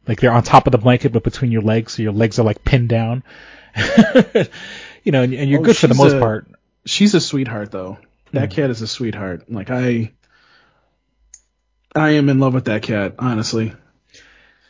like 0.07 0.21
they're 0.21 0.33
on 0.33 0.43
top 0.43 0.67
of 0.67 0.73
the 0.73 0.79
blanket 0.79 1.13
but 1.13 1.23
between 1.23 1.53
your 1.53 1.61
legs, 1.63 1.93
so 1.93 2.03
your 2.03 2.13
legs 2.13 2.39
are 2.39 2.45
like 2.45 2.65
pinned 2.65 2.89
down. 2.89 3.23
you 5.05 5.13
know, 5.13 5.23
and, 5.23 5.35
and 5.35 5.51
you're 5.51 5.61
Oh, 5.61 5.65
good 5.65 5.77
for 5.77 5.87
the 5.87 5.95
most 5.95 6.15
a- 6.17 6.19
part. 6.21 6.49
She's 6.87 7.15
a 7.15 7.21
sweetheart 7.21 7.71
though. 7.71 7.99
That 8.33 8.49
Mhm. 8.49 8.55
cat 8.55 8.71
is 8.71 8.81
a 8.81 8.87
sweetheart. 8.87 9.51
Like 9.53 9.69
I, 9.71 10.13
I 11.95 12.11
am 12.13 12.29
in 12.31 12.39
love 12.39 12.55
with 12.55 12.65
that 12.67 12.83
cat. 12.83 13.17
Honestly. 13.19 13.75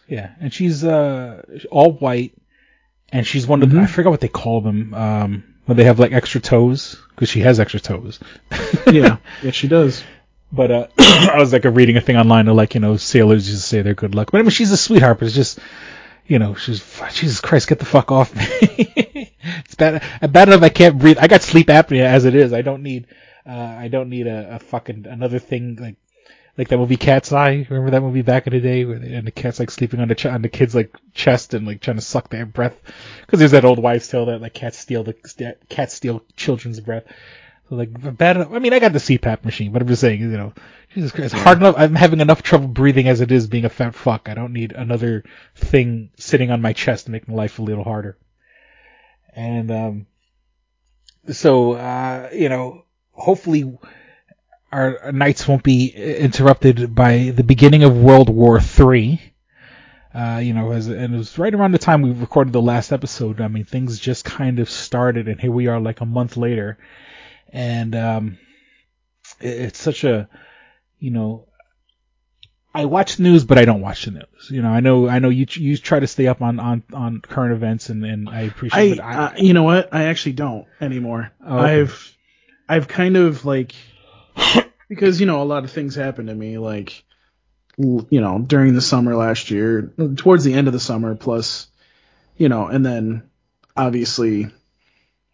Yeah, 0.08 0.30
and 0.40 0.52
she's 0.52 0.84
uh 0.84 1.42
all 1.70 1.92
white, 1.92 2.32
and 3.12 3.26
she's 3.26 3.46
one 3.46 3.62
of 3.62 3.70
the, 3.70 3.78
I 3.78 3.82
Mhm. 3.84 3.90
forgot 3.90 4.10
what 4.10 4.20
they 4.20 4.28
call 4.28 4.60
them 4.62 4.94
um 4.94 5.44
when 5.66 5.76
they 5.76 5.84
have 5.84 5.98
like 5.98 6.12
extra 6.12 6.40
toes 6.40 6.96
because 7.10 7.28
she 7.28 7.40
has 7.40 7.60
extra 7.60 7.80
toes. 7.80 8.18
Yeah. 8.90 9.18
yeah, 9.42 9.50
she 9.50 9.68
does. 9.68 10.02
But 10.50 10.70
uh, 10.70 10.86
I 10.98 11.36
was 11.38 11.52
like 11.52 11.64
reading 11.64 11.98
a 11.98 12.00
thing 12.00 12.16
online 12.16 12.48
of 12.48 12.56
like 12.56 12.74
you 12.74 12.80
know 12.80 12.96
sailors 12.96 13.48
used 13.48 13.62
to 13.62 13.68
say 13.68 13.82
they're 13.82 13.94
good 13.94 14.14
luck. 14.14 14.30
But 14.32 14.38
I 14.38 14.42
mean 14.42 14.50
she's 14.50 14.72
a 14.72 14.78
sweetheart, 14.78 15.18
but 15.18 15.26
it's 15.26 15.34
just 15.34 15.58
you 16.26 16.38
know 16.38 16.54
she's 16.54 16.82
Jesus 17.12 17.40
Christ, 17.40 17.68
get 17.68 17.78
the 17.78 17.84
fuck 17.84 18.10
off 18.10 18.34
me. 18.34 18.46
it's 19.64 19.74
bad. 19.74 20.02
Bad 20.32 20.48
enough 20.48 20.62
I 20.62 20.70
can't 20.70 20.98
breathe. 20.98 21.18
I 21.20 21.26
got 21.28 21.42
sleep 21.42 21.66
apnea 21.66 22.04
as 22.04 22.24
it 22.24 22.34
is. 22.34 22.54
I 22.54 22.62
don't 22.62 22.82
need 22.82 23.08
uh 23.46 23.50
I 23.52 23.88
don't 23.88 24.08
need 24.08 24.26
a, 24.26 24.54
a 24.56 24.58
fucking 24.58 25.06
another 25.06 25.38
thing 25.38 25.76
like. 25.78 25.96
Like 26.58 26.68
that 26.68 26.78
movie 26.78 26.96
Cat's 26.96 27.32
Eye, 27.32 27.64
remember 27.70 27.92
that 27.92 28.02
movie 28.02 28.22
back 28.22 28.48
in 28.48 28.52
the 28.52 28.60
day, 28.60 28.84
where 28.84 28.98
they, 28.98 29.14
and 29.14 29.24
the 29.24 29.30
cat's 29.30 29.60
like 29.60 29.70
sleeping 29.70 30.00
on 30.00 30.08
the 30.08 30.16
ch- 30.16 30.26
on 30.26 30.42
the 30.42 30.48
kid's 30.48 30.74
like 30.74 30.92
chest 31.14 31.54
and 31.54 31.64
like 31.64 31.80
trying 31.80 31.98
to 31.98 32.02
suck 32.02 32.30
their 32.30 32.44
breath, 32.44 32.76
because 33.24 33.38
there's 33.38 33.52
that 33.52 33.64
old 33.64 33.78
wives' 33.78 34.08
tale 34.08 34.26
that 34.26 34.40
like 34.42 34.54
cats 34.54 34.76
steal 34.76 35.04
the 35.04 35.14
cats 35.68 35.94
steal 35.94 36.24
children's 36.36 36.80
breath. 36.80 37.04
So 37.68 37.76
like 37.76 37.90
bad. 38.18 38.36
enough- 38.36 38.52
I 38.52 38.58
mean, 38.58 38.72
I 38.72 38.80
got 38.80 38.92
the 38.92 38.98
CPAP 38.98 39.44
machine, 39.44 39.70
but 39.72 39.82
I'm 39.82 39.88
just 39.88 40.00
saying, 40.00 40.20
you 40.20 40.26
know, 40.28 40.52
Jesus 40.94 41.12
Christ, 41.12 41.34
hard 41.34 41.58
enough. 41.58 41.76
I'm 41.78 41.94
having 41.94 42.18
enough 42.20 42.42
trouble 42.42 42.66
breathing 42.66 43.06
as 43.06 43.20
it 43.20 43.30
is 43.30 43.46
being 43.46 43.64
a 43.64 43.68
fat 43.70 43.94
fuck. 43.94 44.28
I 44.28 44.34
don't 44.34 44.52
need 44.52 44.72
another 44.72 45.22
thing 45.54 46.10
sitting 46.18 46.50
on 46.50 46.60
my 46.60 46.72
chest 46.72 47.04
to 47.04 47.12
make 47.12 47.28
my 47.28 47.34
life 47.34 47.60
a 47.60 47.62
little 47.62 47.84
harder. 47.84 48.18
And 49.32 49.70
um, 49.70 50.06
so 51.30 51.74
uh, 51.74 52.30
you 52.32 52.48
know, 52.48 52.84
hopefully 53.12 53.78
our, 54.72 55.12
nights 55.12 55.46
won't 55.48 55.62
be 55.62 55.88
interrupted 55.88 56.94
by 56.94 57.32
the 57.34 57.44
beginning 57.44 57.84
of 57.84 57.96
World 57.96 58.28
War 58.28 58.60
Three. 58.60 59.20
Uh, 60.14 60.40
you 60.42 60.54
know, 60.54 60.72
as, 60.72 60.88
and 60.88 61.14
it 61.14 61.18
was 61.18 61.38
right 61.38 61.54
around 61.54 61.72
the 61.72 61.78
time 61.78 62.02
we 62.02 62.10
recorded 62.10 62.52
the 62.52 62.62
last 62.62 62.92
episode. 62.92 63.40
I 63.40 63.48
mean, 63.48 63.64
things 63.64 63.98
just 63.98 64.24
kind 64.24 64.58
of 64.58 64.70
started, 64.70 65.28
and 65.28 65.40
here 65.40 65.52
we 65.52 65.68
are, 65.68 65.78
like 65.78 66.00
a 66.00 66.06
month 66.06 66.36
later, 66.36 66.78
and 67.52 67.94
um, 67.94 68.38
it, 69.38 69.60
it's 69.60 69.80
such 69.80 70.04
a, 70.04 70.28
you 70.98 71.10
know, 71.10 71.46
I 72.74 72.86
watch 72.86 73.16
the 73.16 73.22
news, 73.24 73.44
but 73.44 73.58
I 73.58 73.64
don't 73.64 73.80
watch 73.80 74.06
the 74.06 74.12
news. 74.12 74.50
You 74.50 74.62
know, 74.62 74.70
I 74.70 74.80
know, 74.80 75.08
I 75.08 75.18
know 75.18 75.28
you 75.28 75.46
you 75.50 75.76
try 75.76 76.00
to 76.00 76.06
stay 76.06 76.26
up 76.26 76.42
on 76.42 76.58
on 76.58 76.82
on 76.92 77.20
current 77.20 77.52
events, 77.52 77.88
and 77.88 78.04
and 78.04 78.28
I 78.28 78.42
appreciate. 78.42 79.00
I, 79.00 79.12
it. 79.12 79.18
uh, 79.18 79.32
you 79.36 79.52
know 79.52 79.64
what? 79.64 79.92
I 79.92 80.04
actually 80.04 80.32
don't 80.32 80.66
anymore. 80.80 81.32
Oh, 81.44 81.58
okay. 81.58 81.80
I've, 81.80 82.16
I've 82.68 82.88
kind 82.88 83.16
of 83.16 83.44
like, 83.44 83.74
because 84.88 85.20
you 85.20 85.26
know 85.26 85.42
a 85.42 85.44
lot 85.44 85.64
of 85.64 85.70
things 85.70 85.94
happened 85.94 86.28
to 86.28 86.34
me, 86.34 86.58
like, 86.58 87.04
you 87.76 88.20
know, 88.20 88.38
during 88.38 88.74
the 88.74 88.80
summer 88.80 89.14
last 89.14 89.50
year, 89.50 89.92
towards 90.16 90.44
the 90.44 90.54
end 90.54 90.66
of 90.66 90.72
the 90.72 90.80
summer, 90.80 91.14
plus, 91.14 91.68
you 92.36 92.48
know, 92.48 92.66
and 92.66 92.84
then 92.84 93.28
obviously, 93.76 94.50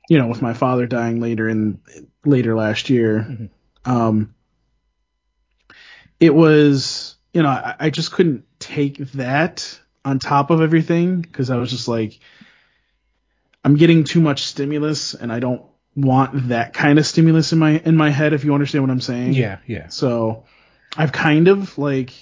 you 0.08 0.18
know, 0.18 0.26
with 0.26 0.42
my 0.42 0.52
father 0.52 0.86
dying 0.86 1.20
later 1.20 1.48
in 1.48 1.80
later 2.24 2.54
last 2.54 2.90
year, 2.90 3.20
Mhm. 3.20 3.50
um, 3.84 4.34
it 6.20 6.34
was, 6.34 7.16
you 7.32 7.42
know, 7.42 7.48
I, 7.48 7.74
I 7.80 7.90
just 7.90 8.12
couldn't 8.12 8.44
take 8.58 8.98
that 9.12 9.78
on 10.04 10.18
top 10.18 10.50
of 10.50 10.60
everything 10.60 11.20
because 11.20 11.50
I 11.50 11.56
was 11.56 11.70
just 11.70 11.88
like, 11.88 12.18
I'm 13.64 13.76
getting 13.76 14.04
too 14.04 14.20
much 14.20 14.42
stimulus 14.44 15.14
and 15.14 15.32
I 15.32 15.40
don't 15.40 15.62
want 15.96 16.48
that 16.48 16.74
kind 16.74 16.98
of 16.98 17.06
stimulus 17.06 17.52
in 17.52 17.58
my 17.58 17.78
in 17.78 17.96
my 17.96 18.10
head 18.10 18.32
if 18.32 18.44
you 18.44 18.52
understand 18.54 18.84
what 18.84 18.90
I'm 18.90 19.00
saying. 19.00 19.34
yeah, 19.34 19.58
yeah. 19.66 19.88
So 19.88 20.44
I've 20.96 21.12
kind 21.12 21.48
of 21.48 21.78
like 21.78 22.12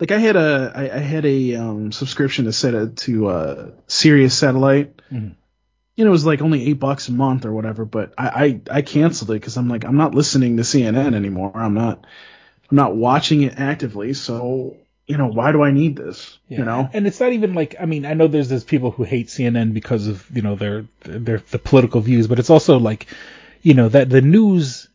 like 0.00 0.10
I 0.10 0.18
had 0.18 0.36
a 0.36 0.72
I, 0.74 0.96
I 0.96 0.98
had 0.98 1.24
a 1.24 1.54
um, 1.56 1.92
subscription 1.92 2.44
to 2.46 2.52
set 2.52 2.74
it 2.74 2.96
to 2.98 3.28
uh 3.28 3.70
Sirius 3.86 4.36
satellite. 4.36 5.00
Mhm. 5.12 5.34
You 5.96 6.04
know, 6.04 6.10
it 6.10 6.12
was 6.12 6.26
like 6.26 6.42
only 6.42 6.64
eight 6.68 6.78
bucks 6.78 7.08
a 7.08 7.12
month 7.12 7.44
or 7.44 7.52
whatever, 7.52 7.84
but 7.84 8.14
I 8.16 8.28
I, 8.28 8.60
I 8.78 8.82
canceled 8.82 9.30
it 9.30 9.34
because 9.34 9.56
I'm 9.56 9.68
like 9.68 9.84
I'm 9.84 9.96
not 9.96 10.14
listening 10.14 10.56
to 10.56 10.62
CNN 10.62 11.14
anymore. 11.14 11.52
I'm 11.56 11.74
not 11.74 12.04
I'm 12.70 12.76
not 12.76 12.94
watching 12.96 13.42
it 13.42 13.54
actively. 13.58 14.14
So 14.14 14.76
you 15.08 15.16
know 15.16 15.26
why 15.26 15.52
do 15.52 15.62
I 15.62 15.70
need 15.70 15.96
this? 15.96 16.38
Yeah. 16.48 16.58
You 16.58 16.64
know. 16.66 16.90
and 16.92 17.06
it's 17.06 17.18
not 17.18 17.32
even 17.32 17.54
like 17.54 17.74
I 17.80 17.86
mean 17.86 18.04
I 18.04 18.14
know 18.14 18.28
there's 18.28 18.50
there's 18.50 18.62
people 18.62 18.90
who 18.90 19.02
hate 19.02 19.28
CNN 19.28 19.72
because 19.72 20.06
of 20.06 20.24
you 20.34 20.42
know 20.42 20.54
their 20.54 20.86
their 21.00 21.38
the 21.50 21.58
political 21.58 22.00
views, 22.02 22.28
but 22.28 22.38
it's 22.38 22.50
also 22.50 22.78
like 22.78 23.06
you 23.62 23.74
know 23.74 23.88
that 23.88 24.10
the 24.10 24.20
news, 24.20 24.88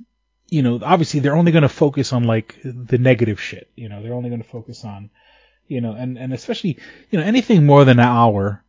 you 0.50 0.62
know, 0.62 0.79
obviously 0.84 1.20
they're 1.20 1.36
only 1.36 1.51
going 1.51 1.63
to 1.63 1.70
focus 1.70 2.13
on 2.13 2.25
like 2.25 2.55
the 2.63 3.00
negative 3.00 3.41
shit. 3.41 3.70
You 3.75 3.89
know, 3.89 4.01
they're 4.01 4.13
only 4.13 4.29
going 4.29 4.43
to 4.43 4.48
focus 4.48 4.86
on, 4.86 5.10
you 5.67 5.82
know, 5.82 5.93
and 5.93 6.17
and 6.17 6.32
especially 6.32 6.77
you 7.10 7.20
know 7.20 7.25
anything 7.25 7.65
more 7.65 7.84
than 7.84 8.00
an 8.00 8.05
hour, 8.05 8.63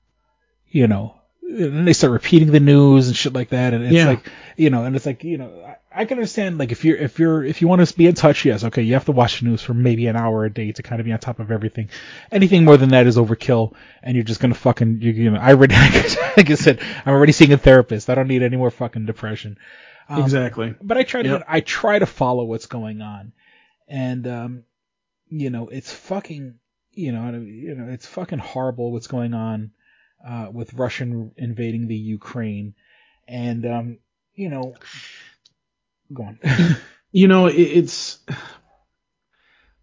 you 0.69 0.89
know. 0.89 1.15
And 1.47 1.77
then 1.77 1.85
they 1.85 1.93
start 1.93 2.13
repeating 2.13 2.51
the 2.53 2.61
news 2.61 3.07
and 3.09 3.17
shit 3.17 3.33
like 3.35 3.51
that, 3.51 3.75
and 3.75 3.85
it's 3.85 3.93
Yeah. 3.93 4.07
like, 4.07 4.31
you 4.57 4.71
know, 4.71 4.85
and 4.85 4.97
it's 4.97 5.05
like, 5.07 5.25
you 5.25 5.37
know, 5.39 5.63
I, 5.95 6.01
I 6.01 6.05
can 6.07 6.17
understand 6.19 6.59
like 6.59 6.73
if 6.73 6.85
you're 6.85 6.97
if 6.97 7.19
you're 7.19 7.45
if 7.45 7.61
you 7.61 7.69
want 7.69 7.87
to 7.87 7.97
be 7.97 8.07
in 8.07 8.15
touch, 8.15 8.45
yes, 8.45 8.65
okay, 8.65 8.83
you 8.83 8.95
have 8.95 9.05
to 9.05 9.13
watch 9.13 9.41
the 9.41 9.47
news 9.47 9.61
for 9.63 9.75
maybe 9.75 10.07
an 10.07 10.17
hour 10.17 10.45
a 10.47 10.51
day 10.53 10.73
to 10.73 10.83
kind 10.83 11.01
of 11.01 11.05
be 11.05 11.13
on 11.13 11.19
top 11.19 11.41
of 11.41 11.51
everything. 11.51 11.91
Anything 12.33 12.65
more 12.65 12.77
than 12.79 12.89
that 12.91 13.07
is 13.07 13.17
overkill, 13.19 13.75
and 14.03 14.15
you're 14.17 14.25
just 14.25 14.41
gonna 14.41 14.55
fucking, 14.55 15.03
you, 15.03 15.13
you 15.13 15.31
know, 15.31 15.39
I 15.39 15.51
already, 15.51 15.75
like 16.37 16.51
I 16.51 16.55
said, 16.55 16.81
I'm 17.05 17.13
already 17.15 17.33
seeing 17.33 17.53
a 17.53 17.59
therapist. 17.59 18.09
I 18.11 18.15
don't 18.15 18.29
need 18.29 18.43
any 18.43 18.57
more 18.57 18.71
fucking 18.71 19.05
depression. 19.07 19.59
Um, 20.09 20.23
exactly. 20.23 20.75
But 20.83 20.97
I 20.99 21.03
try 21.05 21.23
to, 21.23 21.29
Yep. 21.29 21.45
I 21.47 21.61
try 21.61 21.99
to 21.99 22.07
follow 22.07 22.45
what's 22.45 22.67
going 22.67 23.01
on, 23.03 23.33
and 23.87 24.27
um, 24.27 24.63
you 25.29 25.51
know, 25.51 25.69
it's 25.69 25.93
fucking, 25.93 26.55
you 26.93 27.13
know, 27.13 27.31
you 27.39 27.75
know, 27.75 27.93
it's 27.93 28.07
fucking 28.07 28.39
horrible 28.41 28.93
what's 28.93 29.07
going 29.09 29.35
on 29.35 29.71
uh, 30.27 30.49
with 30.53 30.75
Russian 30.75 31.33
invading 31.37 31.87
the 31.87 31.97
Ukraine, 31.97 32.75
and 33.29 33.67
um, 33.67 33.99
you 34.35 34.49
know, 34.49 34.75
go 36.13 36.25
on. 36.25 36.39
you 37.13 37.29
know, 37.29 37.47
it, 37.47 37.55
it's. 37.55 38.19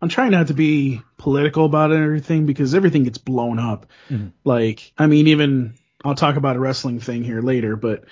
I'm 0.01 0.09
trying 0.09 0.31
not 0.31 0.47
to 0.47 0.55
be 0.55 1.01
political 1.17 1.65
about 1.65 1.91
everything 1.91 2.47
because 2.47 2.73
everything 2.73 3.03
gets 3.03 3.19
blown 3.19 3.59
up. 3.59 3.85
Mhm. 4.09 4.31
Like, 4.43 4.93
I 4.97 5.05
mean, 5.05 5.27
even 5.27 5.75
I'll 6.03 6.15
talk 6.15 6.37
about 6.37 6.55
a 6.55 6.59
wrestling 6.59 6.99
thing 6.99 7.23
here 7.23 7.41
later, 7.41 7.75
but 7.75 8.05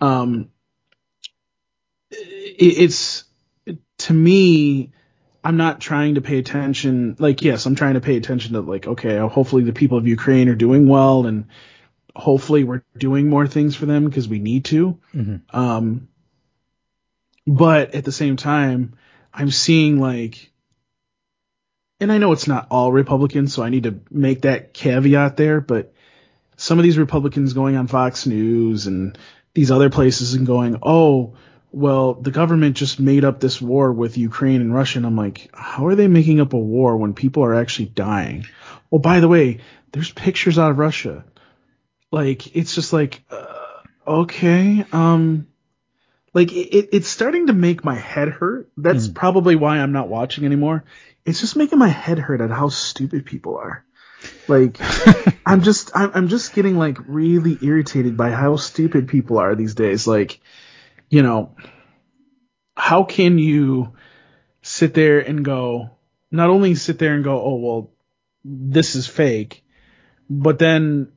um, 0.00 0.50
it, 2.10 2.16
it's 2.58 3.24
to 3.98 4.12
me. 4.12 4.92
I'm 5.42 5.56
not 5.56 5.80
trying 5.80 6.16
to 6.16 6.20
pay 6.20 6.38
attention. 6.38 7.16
Like, 7.18 7.42
yes, 7.42 7.64
I'm 7.66 7.74
trying 7.74 7.94
to 7.94 8.00
pay 8.00 8.16
attention 8.16 8.54
to 8.54 8.60
like, 8.60 8.86
okay, 8.86 9.18
hopefully 9.18 9.62
the 9.62 9.72
people 9.72 9.98
of 9.98 10.06
Ukraine 10.06 10.48
are 10.48 10.54
doing 10.54 10.88
well, 10.88 11.26
and 11.26 11.46
hopefully 12.14 12.64
we're 12.64 12.82
doing 12.96 13.28
more 13.28 13.46
things 13.46 13.76
for 13.76 13.86
them 13.86 14.04
because 14.04 14.28
we 14.28 14.40
need 14.40 14.64
to. 14.66 14.98
Mhm. 15.14 15.42
Um, 15.54 16.08
but 17.46 17.94
at 17.94 18.04
the 18.04 18.12
same 18.12 18.36
time, 18.36 18.94
I'm 19.32 19.50
seeing 19.50 20.00
like, 20.00 20.50
and 22.00 22.12
I 22.12 22.18
know 22.18 22.32
it's 22.32 22.48
not 22.48 22.66
all 22.70 22.92
Republicans, 22.92 23.54
so 23.54 23.62
I 23.62 23.70
need 23.70 23.84
to 23.84 24.00
make 24.10 24.42
that 24.42 24.74
caveat 24.74 25.36
there, 25.36 25.60
but 25.60 25.94
some 26.56 26.78
of 26.78 26.82
these 26.82 26.98
Republicans 26.98 27.52
going 27.52 27.76
on 27.76 27.86
Fox 27.86 28.26
News 28.26 28.86
and 28.86 29.16
these 29.54 29.70
other 29.70 29.90
places 29.90 30.34
and 30.34 30.46
going, 30.46 30.78
oh, 30.82 31.34
well, 31.70 32.14
the 32.14 32.30
government 32.30 32.76
just 32.76 32.98
made 32.98 33.24
up 33.24 33.40
this 33.40 33.60
war 33.60 33.92
with 33.92 34.16
Ukraine 34.18 34.60
and 34.60 34.74
Russia. 34.74 34.98
And 34.98 35.06
I'm 35.06 35.16
like, 35.16 35.50
how 35.52 35.86
are 35.86 35.94
they 35.94 36.08
making 36.08 36.40
up 36.40 36.52
a 36.54 36.58
war 36.58 36.96
when 36.96 37.14
people 37.14 37.44
are 37.44 37.54
actually 37.54 37.86
dying? 37.86 38.46
Oh, 38.90 38.98
by 38.98 39.20
the 39.20 39.28
way, 39.28 39.58
there's 39.92 40.10
pictures 40.10 40.58
out 40.58 40.70
of 40.70 40.78
Russia. 40.78 41.24
Like, 42.10 42.56
it's 42.56 42.74
just 42.74 42.92
like, 42.92 43.22
uh, 43.30 43.44
okay, 44.06 44.84
um, 44.92 45.46
like 46.34 46.52
it, 46.52 46.74
it- 46.76 46.88
it's 46.92 47.08
starting 47.08 47.48
to 47.48 47.52
make 47.52 47.84
my 47.84 47.94
head 47.96 48.28
hurt. 48.28 48.70
That's 48.76 49.06
Hmm. 49.06 49.12
probably 49.12 49.56
why 49.56 49.78
I'm 49.78 49.92
not 49.92 50.08
watching 50.08 50.44
anymore. 50.44 50.84
It's 51.26 51.40
just 51.40 51.56
making 51.56 51.78
my 51.78 51.88
head 51.88 52.18
hurt 52.18 52.40
at 52.40 52.50
how 52.50 52.68
stupid 52.70 53.26
people 53.26 53.56
are. 53.58 53.84
Like, 54.46 54.78
I'm 55.46 55.62
just, 55.62 55.90
I'm, 55.94 56.10
I'm 56.14 56.28
just 56.28 56.54
getting 56.54 56.78
like 56.78 56.96
really 57.06 57.58
irritated 57.60 58.16
by 58.16 58.30
how 58.30 58.56
stupid 58.56 59.08
people 59.08 59.38
are 59.38 59.54
these 59.54 59.74
days. 59.74 60.06
Like, 60.06 60.40
you 61.10 61.22
know, 61.22 61.56
how 62.76 63.04
can 63.04 63.38
you 63.38 63.92
sit 64.62 64.94
there 64.94 65.20
and 65.20 65.44
go, 65.44 65.90
not 66.30 66.50
only 66.50 66.74
sit 66.74 66.98
there 66.98 67.14
and 67.14 67.24
go, 67.24 67.40
oh, 67.40 67.54
well, 67.56 67.90
this 68.44 68.94
is 68.94 69.06
fake, 69.06 69.64
but 70.30 70.58
then 70.58 71.12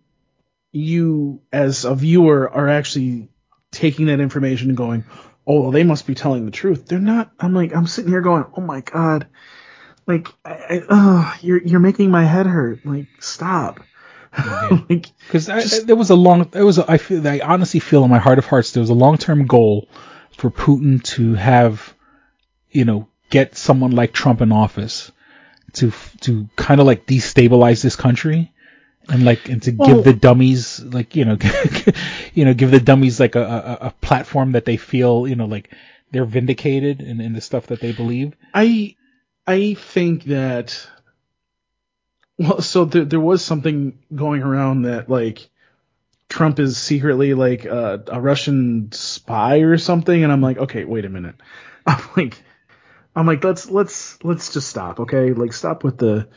you 0.71 1.41
as 1.51 1.85
a 1.85 1.93
viewer 1.93 2.49
are 2.49 2.69
actually 2.69 3.29
taking 3.71 4.07
that 4.07 4.19
information 4.19 4.69
and 4.69 4.77
going, 4.77 5.03
oh, 5.45 5.61
well, 5.61 5.71
they 5.71 5.83
must 5.83 6.07
be 6.07 6.15
telling 6.15 6.45
the 6.45 6.51
truth. 6.51 6.85
They're 6.85 6.99
not. 6.99 7.31
I'm 7.39 7.53
like, 7.53 7.75
I'm 7.75 7.87
sitting 7.87 8.11
here 8.11 8.21
going, 8.21 8.45
oh 8.55 8.61
my 8.61 8.81
God. 8.81 9.27
Like, 10.07 10.27
I, 10.43 10.51
I, 10.51 10.81
uh, 10.89 11.33
you're, 11.41 11.61
you're 11.61 11.79
making 11.79 12.09
my 12.09 12.23
head 12.23 12.45
hurt. 12.45 12.85
Like, 12.85 13.07
stop. 13.19 13.79
Mm-hmm. 14.33 14.75
like, 14.89 15.11
Because 15.27 15.83
there 15.85 15.95
was 15.95 16.09
a 16.09 16.15
long, 16.15 16.43
there 16.51 16.65
was, 16.65 16.77
a, 16.77 16.89
I 16.89 16.97
feel, 16.97 17.27
I 17.27 17.39
honestly 17.43 17.79
feel 17.79 18.03
in 18.03 18.09
my 18.09 18.19
heart 18.19 18.39
of 18.39 18.45
hearts, 18.45 18.71
there 18.71 18.81
was 18.81 18.89
a 18.89 18.95
long-term 18.95 19.47
goal 19.47 19.87
for 20.37 20.49
Putin 20.49 21.03
to 21.03 21.33
have, 21.35 21.93
you 22.69 22.85
know, 22.85 23.07
get 23.29 23.55
someone 23.57 23.91
like 23.91 24.13
Trump 24.13 24.41
in 24.41 24.51
office 24.51 25.11
to, 25.73 25.91
to 26.21 26.49
kind 26.55 26.79
of 26.81 26.87
like 26.87 27.05
destabilize 27.05 27.81
this 27.81 27.95
country 27.95 28.51
and 29.09 29.23
like, 29.23 29.49
and 29.49 29.61
to 29.63 29.71
Well- 29.71 29.87
give 29.87 30.03
the 30.03 30.13
dummies, 30.13 30.79
like, 30.83 31.15
you 31.15 31.25
know, 31.25 31.37
you 32.33 32.45
know, 32.45 32.53
give 32.53 32.71
the 32.71 32.79
dummies 32.79 33.19
like 33.19 33.35
a, 33.35 33.43
a, 33.43 33.87
a 33.87 33.91
platform 34.01 34.53
that 34.53 34.65
they 34.65 34.77
feel, 34.77 35.27
you 35.27 35.35
know, 35.35 35.45
like 35.45 35.71
they're 36.11 36.25
vindicated 36.25 37.01
in, 37.01 37.21
in 37.21 37.33
the 37.33 37.41
stuff 37.41 37.67
that 37.67 37.79
they 37.79 37.91
believe. 37.93 38.35
I 38.53 38.95
I 39.47 39.73
think 39.73 40.25
that 40.25 40.87
well, 42.41 42.61
so 42.61 42.85
there 42.85 43.05
there 43.05 43.19
was 43.19 43.43
something 43.43 43.99
going 44.13 44.41
around 44.41 44.83
that 44.83 45.09
like 45.09 45.49
Trump 46.29 46.59
is 46.59 46.77
secretly 46.77 47.33
like 47.33 47.65
a, 47.65 48.03
a 48.07 48.19
Russian 48.19 48.91
spy 48.91 49.57
or 49.59 49.77
something, 49.77 50.23
and 50.23 50.31
I'm 50.31 50.41
like, 50.41 50.57
okay, 50.57 50.83
wait 50.85 51.05
a 51.05 51.09
minute. 51.09 51.35
I'm 51.85 52.03
like, 52.17 52.41
I'm 53.15 53.27
like, 53.27 53.43
let's 53.43 53.69
let's 53.69 54.23
let's 54.23 54.53
just 54.53 54.69
stop, 54.69 55.01
okay? 55.01 55.33
Like, 55.33 55.53
stop 55.53 55.83
with 55.83 55.97
the 55.97 56.27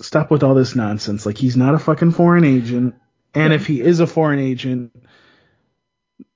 stop 0.00 0.30
with 0.30 0.42
all 0.42 0.54
this 0.54 0.74
nonsense. 0.76 1.24
Like, 1.24 1.38
he's 1.38 1.56
not 1.56 1.74
a 1.74 1.78
fucking 1.78 2.12
foreign 2.12 2.44
agent, 2.44 2.94
and 3.34 3.52
if 3.52 3.66
he 3.66 3.80
is 3.80 4.00
a 4.00 4.06
foreign 4.06 4.40
agent, 4.40 4.92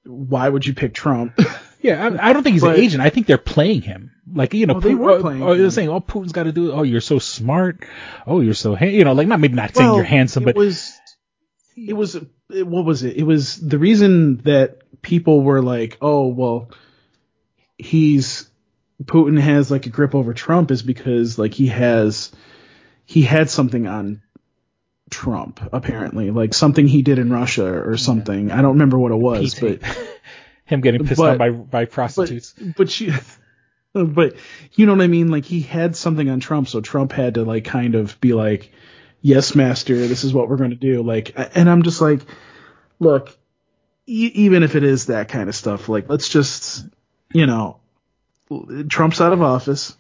why 0.05 0.49
would 0.49 0.67
you 0.67 0.75
pick 0.75 0.95
Trump? 0.95 1.39
Yeah, 1.83 2.07
I, 2.21 2.29
I 2.29 2.33
don't 2.35 2.43
think 2.43 2.53
he's 2.53 2.61
But- 2.61 2.75
an 2.75 2.83
agent. 2.83 3.03
I 3.03 3.09
think 3.09 3.27
they're 3.27 3.39
playing 3.39 3.81
him. 3.81 4.11
Like 4.33 4.55
you 4.55 4.67
know, 4.67 4.77
Oh, 4.77 4.81
they 4.81 4.95
were 4.95 5.11
oh, 5.13 5.21
playing 5.21 5.43
oh, 5.43 5.57
they're 5.57 5.71
saying, 5.71 5.89
"Oh, 5.89 6.01
Putin's 6.01 6.33
got 6.33 6.45
to 6.45 6.53
do. 6.53 6.73
Oh, 6.73 6.83
you're 6.83 7.01
so 7.01 7.19
smart. 7.19 7.85
Oh, 8.27 8.41
you're 8.41 8.55
so, 8.55 8.75
ha-, 8.75 8.85
you 8.85 9.05
know, 9.05 9.13
like 9.13 9.29
not 9.29 9.41
maybe 9.41 9.55
not 9.55 9.75
saying 9.75 9.89
Well, 9.89 9.97
you're 9.97 10.05
handsome, 10.05 10.45
but 10.45 10.51
it 10.51 10.57
was 10.57 10.93
it 11.77 11.95
was 11.95 12.17
it, 12.17 12.67
what 12.67 12.85
was 12.85 13.03
it? 13.03 13.17
It 13.17 13.25
was 13.25 13.57
the 13.57 13.79
reason 13.79 14.39
that 14.39 15.03
people 15.03 15.43
were 15.43 15.63
like, 15.63 15.99
"Oh, 16.01 16.29
well, 16.29 16.71
he's 17.79 18.51
Putin 19.05 19.41
has 19.41 19.71
like 19.71 19.87
a 19.87 19.91
grip 19.91 20.15
over 20.15 20.35
Trump 20.35 20.71
is 20.71 20.83
because 20.83 21.39
like 21.39 21.55
he 21.55 21.69
has 21.69 22.31
he 23.07 23.23
had 23.23 23.49
something 23.51 23.87
on 23.87 24.23
Trump 25.11 25.61
apparently, 25.73 26.31
like 26.31 26.55
something 26.55 26.87
he 26.87 27.03
did 27.03 27.19
in 27.19 27.33
Russia 27.33 27.67
or 27.67 27.97
something. 27.97 28.53
I 28.53 28.63
don't 28.63 28.75
remember 28.75 28.99
what 28.99 29.13
it 29.13 29.17
was, 29.17 29.55
PT. 29.55 29.61
but 29.61 29.83
him 30.65 30.81
getting 30.81 31.05
pissed 31.05 31.19
but- 31.19 31.33
on 31.33 31.39
by 31.39 31.51
by 31.51 31.85
prostitutes. 31.87 32.55
but 32.77 33.01
you 33.01 33.15
but 34.07 34.37
you 34.75 34.87
know 34.87 34.93
what 34.95 35.03
I 35.03 35.09
mean? 35.09 35.31
Like 35.31 35.45
he 35.45 35.61
had 35.61 35.97
something 35.97 36.29
on 36.29 36.41
Trump 36.41 36.69
so 36.69 36.81
Trump 36.81 37.13
had 37.13 37.35
to 37.35 37.45
like 37.45 37.65
kind 37.65 37.95
of 37.95 38.21
be 38.21 38.33
like 38.33 38.71
yes 39.23 39.55
master 39.55 39.95
this 39.95 40.25
is 40.25 40.33
what 40.33 40.49
we're 40.49 40.57
going 40.57 40.71
to 40.71 40.77
do. 40.77 41.03
Like 41.03 41.35
and 41.55 41.69
I'm 41.69 41.83
just 41.83 42.01
like 42.01 42.21
look 42.99 43.37
e- 44.07 44.33
even 44.35 44.63
if 44.63 44.77
it 44.77 44.85
is 44.85 45.07
that 45.07 45.29
kind 45.29 45.49
of 45.49 45.55
stuff 45.55 45.89
like 45.89 46.09
let's 46.09 46.29
just 46.29 46.87
you 47.33 47.47
know 47.47 47.79
Trump's 48.89 49.21
out 49.21 49.33
of 49.33 49.43
office. 49.43 49.97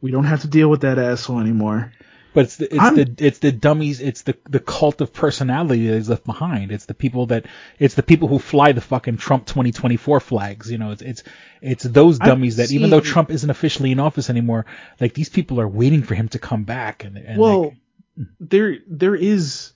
We 0.00 0.10
don't 0.10 0.24
have 0.24 0.42
to 0.42 0.48
deal 0.48 0.68
with 0.68 0.80
that 0.80 0.98
asshole 0.98 1.40
anymore 1.40 1.92
But 2.34 2.44
it's 2.44 2.56
the 2.56 2.66
it's 2.66 2.82
I'm- 2.82 2.94
the 2.94 3.14
it's 3.18 3.38
the 3.38 3.52
dummies. 3.52 4.00
It's 4.00 4.22
the 4.22 4.36
the 4.48 4.60
cult 4.60 5.00
of 5.00 5.12
personality 5.12 5.86
that 5.88 5.94
is 5.94 6.08
left 6.08 6.24
behind. 6.24 6.72
It's 6.72 6.86
the 6.86 6.94
people 6.94 7.26
that 7.26 7.46
it's 7.78 7.94
the 7.94 8.02
people 8.02 8.28
who 8.28 8.38
fly 8.38 8.72
the 8.72 8.80
fucking 8.80 9.18
Trump 9.18 9.46
2024 9.46 10.20
flags. 10.20 10.70
You 10.70 10.78
know, 10.78 10.92
it's 10.92 11.02
it's 11.02 11.22
it's 11.60 11.84
those 11.84 12.20
I've 12.20 12.28
dummies 12.28 12.56
that 12.56 12.72
even 12.72 12.90
though 12.90 13.00
Trump 13.00 13.30
isn't 13.30 13.50
officially 13.50 13.92
in 13.92 14.00
office 14.00 14.30
anymore, 14.30 14.66
like 15.00 15.14
these 15.14 15.28
people 15.28 15.60
are 15.60 15.68
waiting 15.68 16.02
for 16.02 16.14
him 16.14 16.28
to 16.30 16.38
come 16.38 16.64
back. 16.64 17.04
And, 17.04 17.18
and 17.18 17.38
well 17.38 17.62
like, 17.62 17.76
mm. 18.18 18.26
there 18.40 18.78
there 18.86 19.14
is 19.14 19.72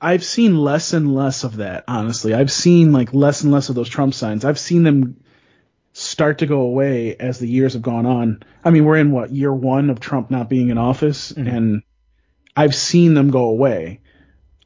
I've 0.00 0.24
seen 0.24 0.56
less 0.56 0.92
and 0.92 1.14
less 1.14 1.44
of 1.44 1.56
that 1.56 1.84
honestly. 1.88 2.34
I've 2.34 2.52
seen 2.52 2.92
like 2.92 3.14
less 3.14 3.42
and 3.42 3.52
less 3.52 3.70
of 3.70 3.74
those 3.74 3.88
Trump 3.88 4.14
signs. 4.14 4.44
I've 4.44 4.58
seen 4.58 4.82
them 4.82 5.22
start 6.00 6.38
to 6.38 6.46
go 6.46 6.62
away 6.62 7.14
as 7.16 7.38
the 7.38 7.46
years 7.46 7.74
have 7.74 7.82
gone 7.82 8.06
on. 8.06 8.42
I 8.64 8.70
mean, 8.70 8.86
we're 8.86 8.96
in 8.96 9.12
what 9.12 9.30
year 9.30 9.52
1 9.52 9.90
of 9.90 10.00
Trump 10.00 10.30
not 10.30 10.48
being 10.48 10.70
in 10.70 10.78
office 10.78 11.32
mm-hmm. 11.32 11.46
and 11.46 11.82
I've 12.56 12.74
seen 12.74 13.14
them 13.14 13.30
go 13.30 13.44
away. 13.44 14.00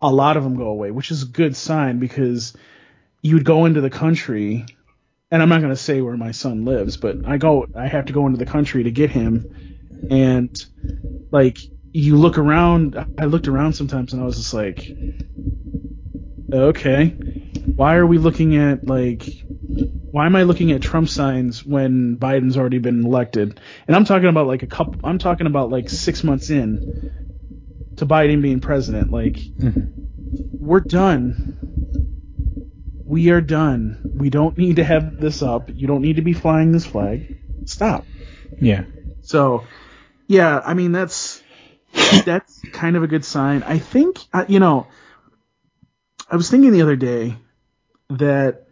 A 0.00 0.12
lot 0.12 0.36
of 0.36 0.44
them 0.44 0.56
go 0.56 0.68
away, 0.68 0.92
which 0.92 1.10
is 1.10 1.24
a 1.24 1.26
good 1.26 1.56
sign 1.56 1.98
because 1.98 2.54
you 3.20 3.34
would 3.34 3.44
go 3.44 3.64
into 3.64 3.80
the 3.80 3.90
country 3.90 4.64
and 5.30 5.42
I'm 5.42 5.48
not 5.48 5.60
going 5.60 5.72
to 5.72 5.76
say 5.76 6.00
where 6.00 6.16
my 6.16 6.30
son 6.30 6.64
lives, 6.64 6.96
but 6.96 7.26
I 7.26 7.38
go 7.38 7.66
I 7.74 7.88
have 7.88 8.06
to 8.06 8.12
go 8.12 8.26
into 8.26 8.38
the 8.38 8.46
country 8.46 8.84
to 8.84 8.90
get 8.92 9.10
him 9.10 10.06
and 10.10 10.64
like 11.32 11.58
you 11.92 12.16
look 12.16 12.38
around 12.38 12.96
I 13.18 13.24
looked 13.24 13.48
around 13.48 13.72
sometimes 13.72 14.12
and 14.12 14.22
I 14.22 14.24
was 14.24 14.36
just 14.36 14.54
like 14.54 14.88
okay. 16.54 17.08
Why 17.76 17.96
are 17.96 18.06
we 18.06 18.18
looking 18.18 18.56
at 18.56 18.86
like 18.86 19.24
why 20.10 20.26
am 20.26 20.36
I 20.36 20.44
looking 20.44 20.72
at 20.72 20.82
Trump 20.82 21.08
signs 21.08 21.64
when 21.64 22.16
Biden's 22.16 22.56
already 22.56 22.78
been 22.78 23.04
elected? 23.04 23.60
And 23.86 23.96
I'm 23.96 24.04
talking 24.04 24.28
about 24.28 24.46
like 24.46 24.62
a 24.62 24.66
couple 24.66 25.00
I'm 25.04 25.18
talking 25.18 25.46
about 25.46 25.70
like 25.70 25.90
6 25.90 26.24
months 26.24 26.50
in 26.50 27.10
to 27.96 28.06
Biden 28.06 28.42
being 28.42 28.60
president. 28.60 29.10
Like 29.10 29.38
we're 30.52 30.80
done. 30.80 31.58
We 33.04 33.30
are 33.30 33.40
done. 33.40 34.12
We 34.16 34.30
don't 34.30 34.56
need 34.56 34.76
to 34.76 34.84
have 34.84 35.20
this 35.20 35.42
up. 35.42 35.68
You 35.72 35.86
don't 35.86 36.02
need 36.02 36.16
to 36.16 36.22
be 36.22 36.32
flying 36.32 36.72
this 36.72 36.86
flag. 36.86 37.38
Stop. 37.66 38.06
Yeah, 38.60 38.84
so, 39.24 39.64
yeah, 40.26 40.60
I 40.64 40.74
mean 40.74 40.92
that's 40.92 41.42
that's 42.24 42.60
kind 42.72 42.96
of 42.96 43.02
a 43.02 43.06
good 43.06 43.24
sign. 43.24 43.62
I 43.62 43.78
think 43.78 44.18
uh, 44.32 44.44
you 44.46 44.60
know, 44.60 44.86
I 46.34 46.36
was 46.36 46.50
thinking 46.50 46.72
the 46.72 46.82
other 46.82 46.96
day 46.96 47.36
that 48.10 48.66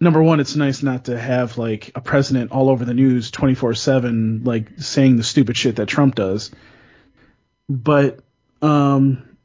number 0.00 0.22
one, 0.22 0.40
it's 0.40 0.56
nice 0.56 0.82
not 0.82 1.04
to 1.04 1.18
have 1.18 1.58
like 1.58 1.92
a 1.94 2.00
president 2.00 2.52
all 2.52 2.70
over 2.70 2.86
the 2.86 2.94
news 2.94 3.30
twenty 3.30 3.54
four 3.54 3.74
seven, 3.74 4.42
like 4.42 4.78
saying 4.78 5.18
the 5.18 5.24
stupid 5.24 5.58
shit 5.58 5.76
that 5.76 5.88
Trump 5.88 6.14
does. 6.14 6.50
But 7.68 8.20
um, 8.62 9.36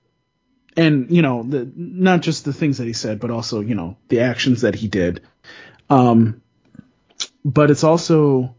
and 0.78 1.12
you 1.12 1.22
know, 1.22 1.44
the 1.44 1.70
not 1.76 2.22
just 2.22 2.46
the 2.46 2.54
things 2.54 2.78
that 2.78 2.88
he 2.88 2.94
said, 2.94 3.20
but 3.20 3.32
also 3.32 3.60
you 3.60 3.76
know 3.76 3.98
the 4.08 4.22
actions 4.22 4.62
that 4.62 4.74
he 4.74 4.88
did. 4.88 5.24
Um, 5.90 6.42
but 7.44 7.70
it's 7.70 7.84
also 7.84 8.56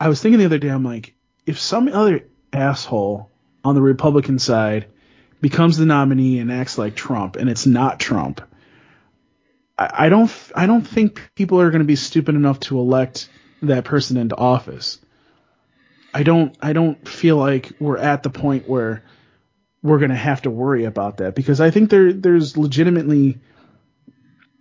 I 0.00 0.08
was 0.08 0.20
thinking 0.20 0.40
the 0.40 0.46
other 0.46 0.58
day, 0.58 0.70
I'm 0.70 0.82
like, 0.82 1.14
if 1.46 1.60
some 1.60 1.86
other 1.86 2.26
asshole 2.52 3.30
on 3.64 3.76
the 3.76 3.82
Republican 3.82 4.40
side 4.40 4.86
becomes 5.42 5.76
the 5.76 5.84
nominee 5.84 6.38
and 6.38 6.50
acts 6.50 6.78
like 6.78 6.94
Trump, 6.94 7.36
and 7.36 7.50
it's 7.50 7.66
not 7.66 8.00
Trump, 8.00 8.40
I, 9.78 10.08
don't, 10.08 10.30
I 10.54 10.66
don't 10.66 10.86
think 10.86 11.30
people 11.34 11.60
are 11.60 11.70
going 11.70 11.80
to 11.80 11.86
be 11.86 11.96
stupid 11.96 12.34
enough 12.34 12.60
to 12.60 12.78
elect 12.78 13.28
that 13.62 13.84
person 13.84 14.16
into 14.16 14.36
office. 14.36 14.98
I 16.14 16.22
don't, 16.22 16.56
I 16.60 16.72
don't 16.72 17.06
feel 17.08 17.36
like 17.36 17.72
we're 17.80 17.98
at 17.98 18.22
the 18.22 18.30
point 18.30 18.68
where 18.68 19.02
we're 19.82 19.98
going 19.98 20.10
to 20.10 20.16
have 20.16 20.42
to 20.42 20.50
worry 20.50 20.84
about 20.84 21.16
that 21.16 21.34
because 21.34 21.60
I 21.60 21.70
think 21.70 21.90
there, 21.90 22.12
there's 22.12 22.56
legitimately 22.56 23.40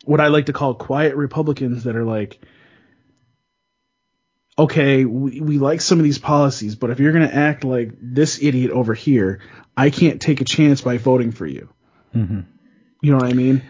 what 0.06 0.20
I 0.20 0.28
like 0.28 0.48
to 0.48 0.54
call 0.54 0.74
quiet 0.74 1.15
Republicans 1.15 1.84
that 1.84 1.96
are 1.96 2.06
like, 2.06 2.39
okay, 4.58 5.06
we, 5.06 5.41
we 5.41 5.58
like 5.60 5.82
some 5.82 6.00
of 6.00 6.04
these 6.04 6.20
policies, 6.20 6.76
but 6.76 6.89
if 6.89 7.00
you're 7.00 7.12
going 7.13 7.28
to 7.28 7.36
act 7.36 7.63
like 7.63 7.91
this 8.02 8.41
idiot 8.41 8.72
over 8.72 8.94
here, 8.94 9.41
I 9.76 9.90
can't 9.90 10.22
take 10.22 10.42
a 10.42 10.46
chance 10.46 10.82
by 10.82 10.98
voting 10.98 11.32
for 11.32 11.46
you. 11.46 11.70
Mm-hmm. 12.16 12.42
You 13.02 13.12
know 13.12 13.18
what 13.18 13.28
I 13.28 13.34
mean? 13.34 13.64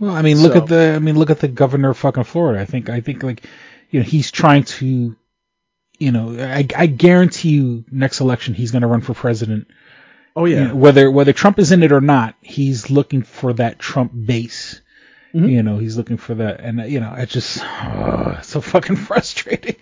Well, 0.00 0.14
I 0.14 0.22
mean, 0.22 0.38
look 0.38 0.54
So- 0.54 0.62
at 0.62 0.68
the 0.68 0.94
I 0.94 0.98
mean, 0.98 1.18
look 1.18 1.30
at 1.30 1.40
the 1.40 1.48
governor 1.48 1.90
of 1.90 1.98
fucking 1.98 2.24
Florida. 2.24 2.60
I 2.60 2.64
think 2.64 2.88
I 2.88 3.00
think 3.00 3.22
like 3.22 3.44
you 3.90 4.00
know 4.00 4.04
he's 4.04 4.30
trying 4.30 4.64
to 4.64 5.16
you 5.98 6.12
know 6.12 6.36
I 6.38 6.66
I 6.74 6.86
guarantee 6.86 7.50
you 7.50 7.84
next 7.90 8.20
election 8.20 8.54
he's 8.54 8.70
going 8.70 8.82
to 8.82 8.88
run 8.88 9.02
for 9.02 9.14
president. 9.14 9.68
Oh 10.34 10.46
yeah. 10.46 10.62
You 10.62 10.68
know, 10.68 10.76
whether 10.76 11.10
whether 11.10 11.32
Trump 11.32 11.58
is 11.58 11.72
in 11.72 11.82
it 11.82 11.92
or 11.92 12.00
not, 12.00 12.34
he's 12.40 12.90
looking 12.90 13.22
for 13.22 13.52
that 13.54 13.78
Trump 13.78 14.12
base. 14.14 14.80
Mm-hmm. 15.34 15.48
You 15.48 15.62
know, 15.62 15.78
he's 15.78 15.96
looking 15.96 16.16
for 16.16 16.34
that, 16.36 16.60
and 16.60 16.80
uh, 16.80 16.84
you 16.84 16.98
know, 16.98 17.14
it's 17.16 17.32
just 17.32 17.62
oh, 17.62 18.36
it's 18.38 18.48
so 18.48 18.60
fucking 18.60 18.96
frustrating. 19.08 19.76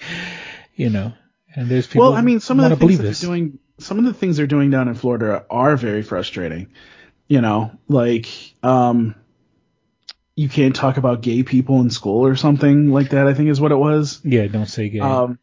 You 0.75 0.91
know, 0.91 1.13
and 1.55 1.69
there's 1.69 1.87
people. 1.87 2.09
well, 2.09 2.15
I 2.15 2.21
mean, 2.23 2.41
some 2.41 2.61
of 2.61 2.65
the 2.65 2.71
things 2.71 2.81
believe 2.81 2.99
that 2.99 3.05
this. 3.05 3.21
they're 3.21 3.31
doing, 3.31 3.59
some 3.79 3.99
of 3.99 4.05
the 4.05 4.15
things 4.15 4.37
they're 4.37 4.47
doing 4.47 4.71
down 4.71 4.89
in 4.89 4.95
Florida 4.95 5.45
are 5.51 5.77
very 5.77 6.03
frustrating. 6.03 6.73
You 7.29 7.41
know, 7.41 7.73
like 7.89 8.29
um, 8.63 9.15
you 10.35 10.49
can't 10.49 10.75
talk 10.75 10.97
about 10.97 11.21
gay 11.21 11.43
people 11.43 11.81
in 11.81 11.91
school 11.91 12.25
or 12.25 12.37
something 12.37 12.91
like 12.91 13.11
that. 13.11 13.27
I 13.27 13.35
think 13.35 13.51
is 13.51 13.61
what 13.61 13.73
it 13.73 13.77
was. 13.77 14.21
Yeah, 14.25 14.47
don't 14.47 14.67
say 14.67 14.89
gay. 14.89 15.01
Um, 15.01 15.39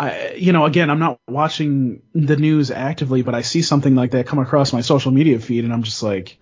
I, 0.00 0.32
you 0.32 0.52
know, 0.52 0.64
again, 0.64 0.88
I'm 0.88 0.98
not 0.98 1.20
watching 1.28 2.02
the 2.14 2.36
news 2.36 2.70
actively, 2.70 3.20
but 3.20 3.34
I 3.34 3.42
see 3.42 3.60
something 3.60 3.94
like 3.94 4.12
that 4.12 4.26
come 4.26 4.38
across 4.38 4.72
my 4.72 4.80
social 4.80 5.10
media 5.10 5.38
feed, 5.38 5.64
and 5.64 5.72
I'm 5.74 5.82
just 5.82 6.02
like, 6.02 6.38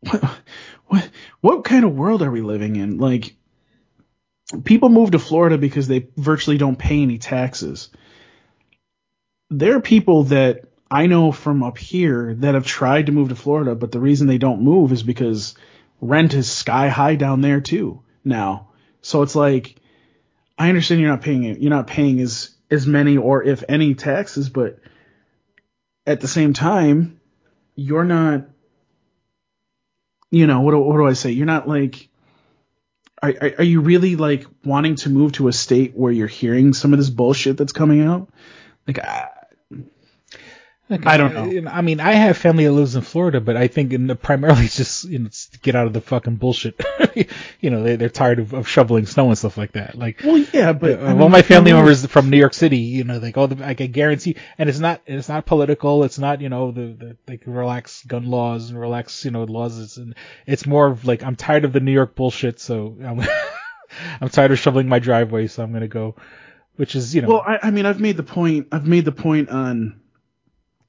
what, 0.00 0.22
what, 0.86 1.10
what 1.42 1.64
kind 1.64 1.84
of 1.84 1.94
world 1.94 2.22
are 2.22 2.30
we 2.30 2.40
living 2.40 2.76
in? 2.76 2.96
Like, 2.96 3.36
people 4.64 4.88
move 4.88 5.10
to 5.10 5.18
Florida 5.18 5.58
because 5.58 5.86
they 5.86 6.08
virtually 6.16 6.56
don't 6.56 6.78
pay 6.78 7.02
any 7.02 7.18
taxes. 7.18 7.90
There 9.50 9.76
are 9.76 9.80
people 9.80 10.24
that 10.24 10.64
I 10.90 11.06
know 11.06 11.32
from 11.32 11.62
up 11.62 11.78
here 11.78 12.34
that 12.34 12.54
have 12.54 12.66
tried 12.66 13.06
to 13.06 13.12
move 13.12 13.30
to 13.30 13.34
Florida, 13.34 13.74
but 13.74 13.92
the 13.92 14.00
reason 14.00 14.26
they 14.26 14.38
don't 14.38 14.62
move 14.62 14.92
is 14.92 15.02
because 15.02 15.54
rent 16.00 16.34
is 16.34 16.50
sky 16.50 16.88
high 16.88 17.16
down 17.16 17.40
there 17.40 17.60
too 17.60 18.02
now. 18.24 18.68
So 19.02 19.22
it's 19.22 19.34
like 19.34 19.76
I 20.56 20.68
understand 20.68 21.00
you're 21.00 21.10
not 21.10 21.22
paying 21.22 21.42
you're 21.60 21.70
not 21.70 21.86
paying 21.86 22.20
as 22.20 22.50
as 22.70 22.86
many 22.86 23.16
or 23.16 23.42
if 23.42 23.64
any 23.68 23.94
taxes, 23.94 24.48
but 24.48 24.78
at 26.06 26.20
the 26.20 26.28
same 26.28 26.52
time, 26.52 27.20
you're 27.74 28.04
not 28.04 28.46
you 30.30 30.48
know, 30.48 30.62
what 30.62 30.72
do, 30.72 30.78
what 30.78 30.96
do 30.96 31.06
I 31.06 31.12
say? 31.12 31.30
You're 31.30 31.46
not 31.46 31.68
like 31.68 32.08
are, 33.22 33.54
are, 33.58 33.64
you 33.64 33.80
really 33.80 34.16
like 34.16 34.46
wanting 34.64 34.96
to 34.96 35.08
move 35.08 35.32
to 35.32 35.48
a 35.48 35.52
state 35.52 35.96
where 35.96 36.12
you're 36.12 36.26
hearing 36.26 36.74
some 36.74 36.92
of 36.92 36.98
this 36.98 37.08
bullshit 37.08 37.56
that's 37.56 37.72
coming 37.72 38.02
out? 38.02 38.28
Like, 38.86 38.98
Like, 40.90 41.06
I 41.06 41.16
don't 41.16 41.32
know. 41.32 41.70
I 41.70 41.80
mean, 41.80 41.98
I 41.98 42.12
have 42.12 42.36
family 42.36 42.64
that 42.64 42.72
lives 42.72 42.94
in 42.94 43.00
Florida, 43.00 43.40
but 43.40 43.56
I 43.56 43.68
think 43.68 43.94
in 43.94 44.06
the, 44.06 44.14
primarily 44.14 44.66
it's 44.66 44.76
just 44.82 45.04
you 45.04 45.18
know 45.18 45.26
it's 45.26 45.46
to 45.48 45.58
get 45.60 45.74
out 45.74 45.86
of 45.86 45.94
the 45.94 46.02
fucking 46.02 46.36
bullshit. 46.36 46.78
you 47.60 47.70
know, 47.70 47.82
they 47.82 47.96
they're 47.96 48.10
tired 48.10 48.38
of, 48.38 48.52
of 48.52 48.68
shoveling 48.68 49.06
snow 49.06 49.28
and 49.28 49.38
stuff 49.38 49.56
like 49.56 49.72
that. 49.72 49.94
Like, 49.94 50.20
well, 50.22 50.36
yeah, 50.52 50.74
but 50.74 51.00
uh, 51.00 51.04
I 51.04 51.12
mean, 51.14 51.22
all 51.22 51.30
my 51.30 51.40
family 51.40 51.70
I 51.72 51.74
know- 51.76 51.80
members 51.80 52.04
from 52.04 52.28
New 52.28 52.36
York 52.36 52.52
City, 52.52 52.78
you 52.78 53.04
know, 53.04 53.16
like 53.18 53.38
all 53.38 53.48
the 53.48 53.64
I 53.66 53.72
can 53.72 53.92
guarantee, 53.92 54.36
and 54.58 54.68
it's 54.68 54.78
not 54.78 55.00
it's 55.06 55.28
not 55.28 55.46
political. 55.46 56.04
It's 56.04 56.18
not 56.18 56.42
you 56.42 56.50
know 56.50 56.70
the, 56.70 56.80
the 56.98 57.16
like 57.26 57.42
relax 57.46 58.04
gun 58.04 58.26
laws 58.26 58.68
and 58.68 58.78
relax 58.78 59.24
you 59.24 59.30
know 59.30 59.44
laws. 59.44 59.78
It's 59.78 59.98
it's 60.46 60.66
more 60.66 60.86
of 60.86 61.06
like 61.06 61.22
I'm 61.22 61.34
tired 61.36 61.64
of 61.64 61.72
the 61.72 61.80
New 61.80 61.92
York 61.92 62.14
bullshit, 62.14 62.60
so 62.60 62.94
I'm 63.02 63.22
I'm 64.20 64.28
tired 64.28 64.52
of 64.52 64.58
shoveling 64.58 64.88
my 64.88 64.98
driveway, 64.98 65.46
so 65.46 65.62
I'm 65.62 65.72
gonna 65.72 65.88
go, 65.88 66.16
which 66.76 66.94
is 66.94 67.14
you 67.14 67.22
know 67.22 67.28
Well, 67.28 67.42
I, 67.46 67.58
I 67.62 67.70
mean, 67.70 67.86
I've 67.86 68.00
made 68.00 68.18
the 68.18 68.22
point. 68.22 68.68
I've 68.70 68.86
made 68.86 69.06
the 69.06 69.12
point 69.12 69.48
on 69.48 70.00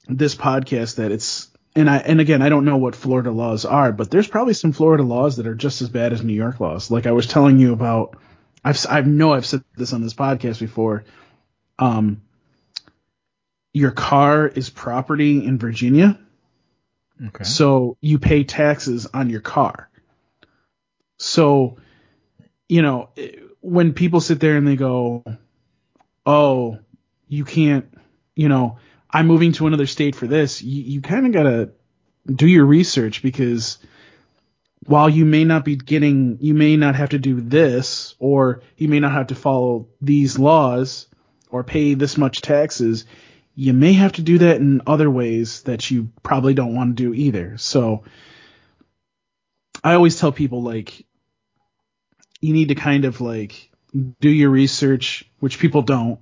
this 0.07 0.35
podcast 0.35 0.95
that 0.95 1.11
it's 1.11 1.49
and 1.75 1.89
I 1.89 1.97
and 1.97 2.21
again, 2.21 2.41
I 2.41 2.49
don't 2.49 2.65
know 2.65 2.77
what 2.77 2.95
Florida 2.95 3.31
laws 3.31 3.65
are, 3.65 3.91
but 3.91 4.09
there's 4.09 4.27
probably 4.27 4.53
some 4.53 4.71
Florida 4.71 5.03
laws 5.03 5.37
that 5.37 5.47
are 5.47 5.55
just 5.55 5.81
as 5.81 5.89
bad 5.89 6.13
as 6.13 6.23
New 6.23 6.33
York 6.33 6.59
laws. 6.59 6.89
Like 6.89 7.05
I 7.05 7.11
was 7.11 7.27
telling 7.27 7.59
you 7.59 7.73
about, 7.73 8.17
I've 8.63 8.83
I 8.89 9.01
know 9.01 9.33
I've 9.33 9.45
said 9.45 9.63
this 9.75 9.91
on 9.91 10.01
this 10.01 10.13
podcast 10.13 10.59
before. 10.59 11.03
Um, 11.77 12.21
your 13.73 13.91
car 13.91 14.47
is 14.47 14.69
property 14.69 15.45
in 15.45 15.57
Virginia, 15.57 16.17
okay. 17.27 17.43
so 17.43 17.97
you 17.99 18.19
pay 18.19 18.45
taxes 18.45 19.05
on 19.13 19.29
your 19.29 19.41
car. 19.41 19.89
So, 21.19 21.77
you 22.69 22.81
know, 22.81 23.09
when 23.59 23.91
people 23.91 24.21
sit 24.21 24.39
there 24.39 24.55
and 24.55 24.65
they 24.65 24.77
go, 24.77 25.25
"Oh, 26.25 26.79
you 27.27 27.43
can't," 27.43 27.85
you 28.33 28.47
know, 28.47 28.77
I'm 29.15 29.27
moving 29.27 29.53
to 29.53 29.67
another 29.67 29.87
state 29.87 30.13
for 30.13 30.27
this. 30.27 30.61
You, 30.61 30.83
you 30.83 31.01
kind 31.01 31.25
of 31.25 31.31
gotta 31.31 31.71
do 32.29 32.45
your 32.45 32.65
research 32.65 33.21
because 33.21 33.77
while 34.87 35.09
you 35.09 35.23
may 35.23 35.45
not 35.45 35.63
be 35.63 35.77
getting, 35.77 36.37
you 36.41 36.53
may 36.53 36.75
not 36.75 36.95
have 36.95 37.11
to 37.11 37.17
do 37.17 37.39
this, 37.39 38.15
or 38.19 38.61
you 38.75 38.89
may 38.89 38.99
not 38.99 39.13
have 39.13 39.27
to 39.27 39.35
follow 39.35 39.87
these 40.01 40.37
laws 40.37 41.07
or 41.49 41.63
pay 41.63 41.93
this 41.93 42.17
much 42.17 42.41
taxes. 42.41 43.05
You 43.55 43.71
may 43.71 43.93
have 43.93 44.11
to 44.13 44.21
do 44.21 44.39
that 44.39 44.57
in 44.57 44.81
other 44.85 45.09
ways 45.09 45.61
that 45.61 45.89
you 45.89 46.11
probably 46.21 46.53
don't 46.53 46.75
want 46.75 46.97
to 46.97 47.03
do 47.03 47.13
either. 47.13 47.57
So 47.57 48.03
I 49.81 49.93
always 49.93 50.19
tell 50.19 50.33
people 50.33 50.61
like 50.61 51.05
you 52.41 52.53
need 52.53 52.67
to 52.67 52.75
kind 52.75 53.05
of 53.05 53.21
like 53.21 53.71
do 54.19 54.29
your 54.29 54.49
research, 54.49 55.23
which 55.39 55.57
people 55.57 55.83
don't, 55.83 56.19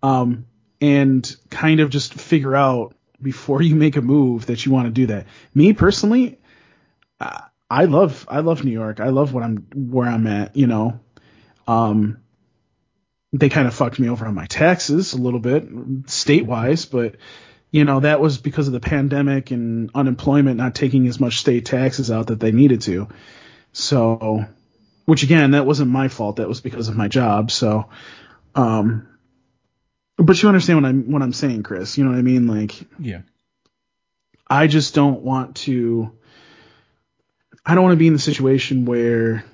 um, 0.00 0.46
and 0.80 1.36
kind 1.50 1.80
of 1.80 1.90
just 1.90 2.14
figure 2.14 2.56
out 2.56 2.94
before 3.20 3.60
you 3.60 3.76
make 3.76 3.96
a 3.96 4.02
move 4.02 4.46
that 4.46 4.64
you 4.64 4.72
want 4.72 4.86
to 4.86 4.92
do 4.92 5.06
that. 5.06 5.26
Me 5.54 5.72
personally, 5.72 6.38
I 7.70 7.84
love 7.84 8.26
I 8.28 8.40
love 8.40 8.64
New 8.64 8.72
York. 8.72 9.00
I 9.00 9.10
love 9.10 9.32
what 9.32 9.44
I'm 9.44 9.66
where 9.74 10.08
I'm 10.08 10.26
at. 10.26 10.56
You 10.56 10.66
know, 10.66 11.00
um, 11.68 12.18
they 13.32 13.48
kind 13.48 13.68
of 13.68 13.74
fucked 13.74 13.98
me 13.98 14.08
over 14.08 14.26
on 14.26 14.34
my 14.34 14.46
taxes 14.46 15.12
a 15.12 15.18
little 15.18 15.38
bit 15.38 15.68
state 16.06 16.46
wise, 16.46 16.86
but 16.86 17.16
you 17.70 17.84
know 17.84 18.00
that 18.00 18.20
was 18.20 18.38
because 18.38 18.66
of 18.66 18.72
the 18.72 18.80
pandemic 18.80 19.52
and 19.52 19.90
unemployment 19.94 20.56
not 20.56 20.74
taking 20.74 21.06
as 21.06 21.20
much 21.20 21.38
state 21.38 21.66
taxes 21.66 22.10
out 22.10 22.28
that 22.28 22.40
they 22.40 22.50
needed 22.50 22.80
to. 22.82 23.08
So, 23.72 24.46
which 25.04 25.22
again, 25.22 25.52
that 25.52 25.64
wasn't 25.64 25.92
my 25.92 26.08
fault. 26.08 26.36
That 26.36 26.48
was 26.48 26.60
because 26.60 26.88
of 26.88 26.96
my 26.96 27.06
job. 27.06 27.52
So, 27.52 27.88
um, 28.56 29.06
but 30.22 30.42
you 30.42 30.48
understand 30.48 30.82
what 30.82 30.88
I'm 30.88 31.10
what 31.10 31.22
I'm 31.22 31.32
saying, 31.32 31.62
Chris. 31.62 31.98
You 31.98 32.04
know 32.04 32.10
what 32.10 32.18
I 32.18 32.22
mean? 32.22 32.46
Like, 32.46 32.74
yeah. 32.98 33.22
I 34.48 34.66
just 34.66 34.94
don't 34.94 35.22
want 35.22 35.56
to. 35.56 36.12
I 37.64 37.74
don't 37.74 37.84
want 37.84 37.92
to 37.92 37.98
be 37.98 38.06
in 38.06 38.14
the 38.14 38.18
situation 38.18 38.84
where, 38.86 39.44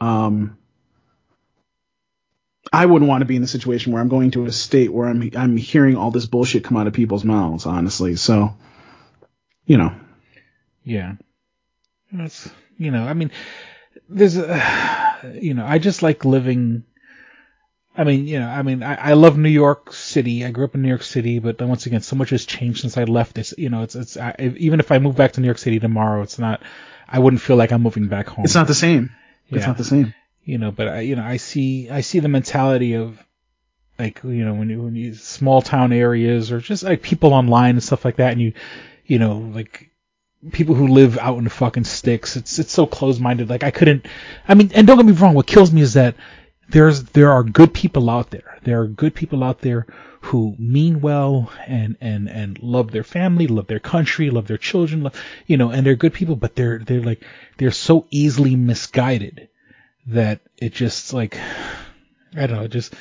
um, 0.00 0.58
I 2.72 2.84
wouldn't 2.84 3.08
want 3.08 3.22
to 3.22 3.26
be 3.26 3.36
in 3.36 3.42
the 3.42 3.48
situation 3.48 3.92
where 3.92 4.02
I'm 4.02 4.08
going 4.08 4.32
to 4.32 4.46
a 4.46 4.52
state 4.52 4.92
where 4.92 5.08
I'm 5.08 5.30
I'm 5.36 5.56
hearing 5.56 5.96
all 5.96 6.10
this 6.10 6.26
bullshit 6.26 6.64
come 6.64 6.76
out 6.76 6.86
of 6.86 6.92
people's 6.92 7.24
mouths. 7.24 7.66
Honestly, 7.66 8.16
so, 8.16 8.54
you 9.64 9.78
know, 9.78 9.94
Yeah. 10.84 11.14
That's, 12.12 12.48
you 12.78 12.90
know, 12.90 13.04
I 13.04 13.12
mean, 13.14 13.32
there's 14.08 14.36
a, 14.36 15.38
you 15.40 15.54
know, 15.54 15.66
I 15.66 15.78
just 15.78 16.02
like 16.02 16.24
living. 16.24 16.84
I 17.96 18.04
mean, 18.04 18.26
you 18.26 18.38
know, 18.38 18.48
I 18.48 18.62
mean, 18.62 18.82
I, 18.82 18.94
I 18.94 19.12
love 19.14 19.38
New 19.38 19.48
York 19.48 19.92
City. 19.92 20.44
I 20.44 20.50
grew 20.50 20.64
up 20.64 20.74
in 20.74 20.82
New 20.82 20.88
York 20.88 21.02
City, 21.02 21.38
but 21.38 21.56
then 21.56 21.68
once 21.68 21.86
again, 21.86 22.02
so 22.02 22.14
much 22.14 22.30
has 22.30 22.44
changed 22.44 22.80
since 22.80 22.98
I 22.98 23.04
left. 23.04 23.38
It's, 23.38 23.54
you 23.56 23.70
know, 23.70 23.82
it's, 23.82 23.94
it's, 23.94 24.16
I, 24.16 24.34
even 24.58 24.80
if 24.80 24.92
I 24.92 24.98
move 24.98 25.16
back 25.16 25.32
to 25.32 25.40
New 25.40 25.46
York 25.46 25.58
City 25.58 25.80
tomorrow, 25.80 26.22
it's 26.22 26.38
not, 26.38 26.62
I 27.08 27.18
wouldn't 27.18 27.40
feel 27.40 27.56
like 27.56 27.72
I'm 27.72 27.82
moving 27.82 28.08
back 28.08 28.28
home. 28.28 28.44
it's 28.44 28.54
not 28.54 28.66
the 28.66 28.74
same. 28.74 29.10
It's 29.48 29.66
not 29.66 29.78
the 29.78 29.84
same. 29.84 30.12
you 30.44 30.58
know, 30.58 30.70
but 30.70 30.88
I, 30.88 31.00
you 31.00 31.16
know, 31.16 31.24
I 31.24 31.38
see, 31.38 31.88
I 31.88 32.02
see 32.02 32.18
the 32.18 32.28
mentality 32.28 32.94
of 32.94 33.18
like, 33.98 34.20
you 34.24 34.44
know, 34.44 34.54
when 34.54 34.68
you, 34.68 34.82
when 34.82 34.94
you 34.94 35.14
small 35.14 35.62
town 35.62 35.92
areas 35.92 36.52
or 36.52 36.60
just 36.60 36.82
like 36.82 37.00
people 37.00 37.32
online 37.32 37.76
and 37.76 37.82
stuff 37.82 38.04
like 38.04 38.16
that, 38.16 38.32
and 38.32 38.40
you, 38.42 38.52
you 39.06 39.18
know, 39.18 39.38
like 39.38 39.90
people 40.52 40.74
who 40.74 40.88
live 40.88 41.16
out 41.18 41.38
in 41.38 41.44
the 41.44 41.50
fucking 41.50 41.84
sticks. 41.84 42.36
It's, 42.36 42.58
it's 42.58 42.72
so 42.72 42.86
close 42.86 43.18
minded. 43.18 43.48
Like 43.48 43.64
I 43.64 43.70
couldn't, 43.70 44.06
I 44.46 44.54
mean, 44.54 44.70
and 44.74 44.86
don't 44.86 44.96
get 44.98 45.06
me 45.06 45.12
wrong. 45.12 45.34
What 45.34 45.46
kills 45.46 45.72
me 45.72 45.80
is 45.80 45.94
that 45.94 46.14
there's, 46.68 47.04
there 47.04 47.30
are 47.30 47.42
good 47.42 47.72
people 47.72 48.10
out 48.10 48.30
there. 48.30 48.58
There 48.64 48.80
are 48.80 48.86
good 48.86 49.14
people 49.14 49.44
out 49.44 49.60
there 49.60 49.86
who 50.20 50.56
mean 50.58 51.00
well 51.00 51.52
and, 51.66 51.96
and, 52.00 52.28
and 52.28 52.60
love 52.60 52.90
their 52.90 53.04
family, 53.04 53.46
love 53.46 53.68
their 53.68 53.78
country, 53.78 54.30
love 54.30 54.48
their 54.48 54.58
children, 54.58 55.04
love, 55.04 55.14
you 55.46 55.56
know, 55.56 55.70
and 55.70 55.86
they're 55.86 55.94
good 55.94 56.14
people, 56.14 56.36
but 56.36 56.56
they're, 56.56 56.78
they're 56.80 57.02
like, 57.02 57.22
they're 57.58 57.70
so 57.70 58.06
easily 58.10 58.56
misguided 58.56 59.48
that 60.06 60.40
it 60.58 60.72
just 60.72 61.12
like 61.12 61.38
I 62.36 62.46
don't 62.46 62.58
know, 62.58 62.68
just 62.68 62.94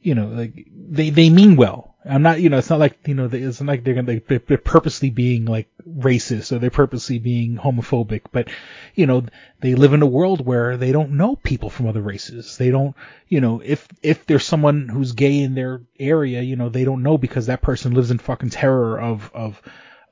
you 0.00 0.14
know, 0.14 0.28
like 0.28 0.66
they 0.74 1.10
they 1.10 1.30
mean 1.30 1.56
well. 1.56 1.87
I'm 2.08 2.22
not, 2.22 2.40
you 2.40 2.48
know, 2.48 2.58
it's 2.58 2.70
not 2.70 2.78
like 2.78 3.06
you 3.06 3.14
know, 3.14 3.28
it's 3.30 3.60
not 3.60 3.70
like 3.70 3.84
they're 3.84 3.94
gonna 3.94 4.20
they're 4.26 4.42
they're 4.46 4.58
purposely 4.58 5.10
being 5.10 5.44
like 5.44 5.68
racist 5.86 6.52
or 6.52 6.58
they're 6.58 6.70
purposely 6.70 7.18
being 7.18 7.56
homophobic, 7.56 8.22
but 8.32 8.48
you 8.94 9.06
know, 9.06 9.24
they 9.60 9.74
live 9.74 9.92
in 9.92 10.02
a 10.02 10.06
world 10.06 10.44
where 10.44 10.76
they 10.76 10.90
don't 10.90 11.12
know 11.12 11.36
people 11.36 11.70
from 11.70 11.86
other 11.86 12.00
races. 12.00 12.56
They 12.56 12.70
don't, 12.70 12.96
you 13.28 13.40
know, 13.40 13.60
if 13.64 13.86
if 14.02 14.26
there's 14.26 14.44
someone 14.44 14.88
who's 14.88 15.12
gay 15.12 15.40
in 15.40 15.54
their 15.54 15.82
area, 15.98 16.40
you 16.40 16.56
know, 16.56 16.68
they 16.68 16.84
don't 16.84 17.02
know 17.02 17.18
because 17.18 17.46
that 17.46 17.62
person 17.62 17.92
lives 17.92 18.10
in 18.10 18.18
fucking 18.18 18.50
terror 18.50 18.98
of 18.98 19.30
of 19.34 19.60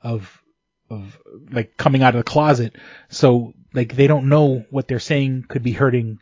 of 0.03 0.41
of 0.89 1.17
like 1.51 1.77
coming 1.77 2.03
out 2.03 2.15
of 2.15 2.19
the 2.23 2.29
closet. 2.29 2.75
So 3.09 3.53
like 3.73 3.95
they 3.95 4.07
don't 4.07 4.29
know 4.29 4.65
what 4.69 4.87
they're 4.87 4.99
saying 4.99 5.45
could 5.47 5.63
be 5.63 5.73
hurting 5.73 6.19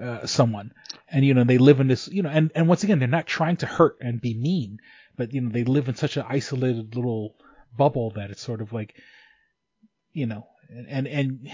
uh, 0.00 0.26
someone. 0.26 0.72
And 1.08 1.24
you 1.24 1.34
know 1.34 1.44
they 1.44 1.58
live 1.58 1.80
in 1.80 1.88
this 1.88 2.08
you 2.08 2.22
know 2.22 2.30
and 2.30 2.50
and 2.54 2.68
once 2.68 2.84
again 2.84 2.98
they're 2.98 3.08
not 3.08 3.26
trying 3.26 3.56
to 3.58 3.66
hurt 3.66 3.96
and 4.00 4.20
be 4.20 4.34
mean, 4.34 4.80
but 5.16 5.32
you 5.32 5.40
know 5.40 5.50
they 5.50 5.64
live 5.64 5.88
in 5.88 5.94
such 5.94 6.16
an 6.16 6.24
isolated 6.28 6.94
little 6.94 7.34
bubble 7.76 8.10
that 8.10 8.30
it's 8.30 8.42
sort 8.42 8.60
of 8.60 8.72
like 8.72 8.94
you 10.12 10.26
know 10.26 10.46
and 10.70 10.86
and, 10.88 11.06
and 11.06 11.50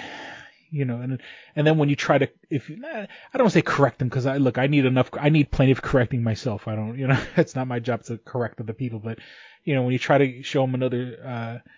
you 0.70 0.84
know 0.84 1.00
and 1.00 1.20
and 1.56 1.66
then 1.66 1.78
when 1.78 1.88
you 1.88 1.96
try 1.96 2.18
to 2.18 2.28
if 2.48 2.68
you, 2.68 2.82
I 2.84 3.38
don't 3.38 3.50
say 3.50 3.62
correct 3.62 3.98
them 3.98 4.08
because 4.08 4.26
I 4.26 4.36
look 4.36 4.58
I 4.58 4.66
need 4.66 4.84
enough 4.84 5.10
I 5.12 5.28
need 5.28 5.50
plenty 5.50 5.72
of 5.72 5.82
correcting 5.82 6.22
myself. 6.22 6.68
I 6.68 6.74
don't 6.76 6.98
you 6.98 7.06
know 7.06 7.20
it's 7.36 7.54
not 7.54 7.66
my 7.66 7.78
job 7.80 8.04
to 8.04 8.18
correct 8.18 8.60
other 8.60 8.72
people 8.72 8.98
but 8.98 9.18
you 9.64 9.74
know 9.74 9.82
when 9.82 9.92
you 9.92 9.98
try 9.98 10.18
to 10.18 10.42
show 10.42 10.62
them 10.62 10.74
another 10.74 11.18
uh 11.24 11.68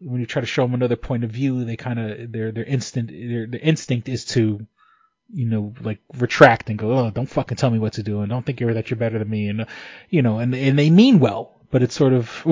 when 0.00 0.20
you 0.20 0.26
try 0.26 0.40
to 0.40 0.46
show 0.46 0.62
them 0.62 0.74
another 0.74 0.96
point 0.96 1.24
of 1.24 1.30
view, 1.30 1.64
they 1.64 1.76
kind 1.76 1.98
of 1.98 2.32
their 2.32 2.52
their 2.52 2.64
instinct 2.64 3.12
their, 3.12 3.46
their 3.46 3.60
instinct 3.60 4.08
is 4.08 4.24
to, 4.26 4.66
you 5.32 5.46
know, 5.46 5.74
like 5.82 6.00
retract 6.18 6.70
and 6.70 6.78
go, 6.78 6.98
oh, 6.98 7.10
don't 7.10 7.26
fucking 7.30 7.56
tell 7.56 7.70
me 7.70 7.78
what 7.78 7.94
to 7.94 8.02
do, 8.02 8.20
and 8.20 8.30
don't 8.30 8.44
think 8.46 8.60
you're 8.60 8.74
that 8.74 8.90
you're 8.90 8.98
better 8.98 9.18
than 9.18 9.30
me, 9.30 9.48
and 9.48 9.66
you 10.10 10.22
know, 10.22 10.38
and 10.38 10.54
and 10.54 10.78
they 10.78 10.90
mean 10.90 11.18
well, 11.20 11.60
but 11.70 11.82
it's 11.82 11.94
sort 11.96 12.12
of, 12.12 12.42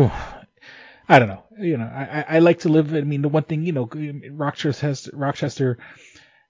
I 1.09 1.19
don't 1.19 1.29
know, 1.29 1.45
you 1.59 1.77
know, 1.77 1.85
I 1.93 2.21
I- 2.21 2.37
I 2.37 2.39
like 2.41 2.61
to 2.61 2.69
live. 2.69 2.95
I 2.95 3.01
mean, 3.03 3.23
the 3.23 3.29
one 3.29 3.43
thing 3.45 3.65
you 3.65 3.73
know, 3.73 3.89
Rochester 4.33 4.87
has 4.87 5.09
Rochester 5.13 5.79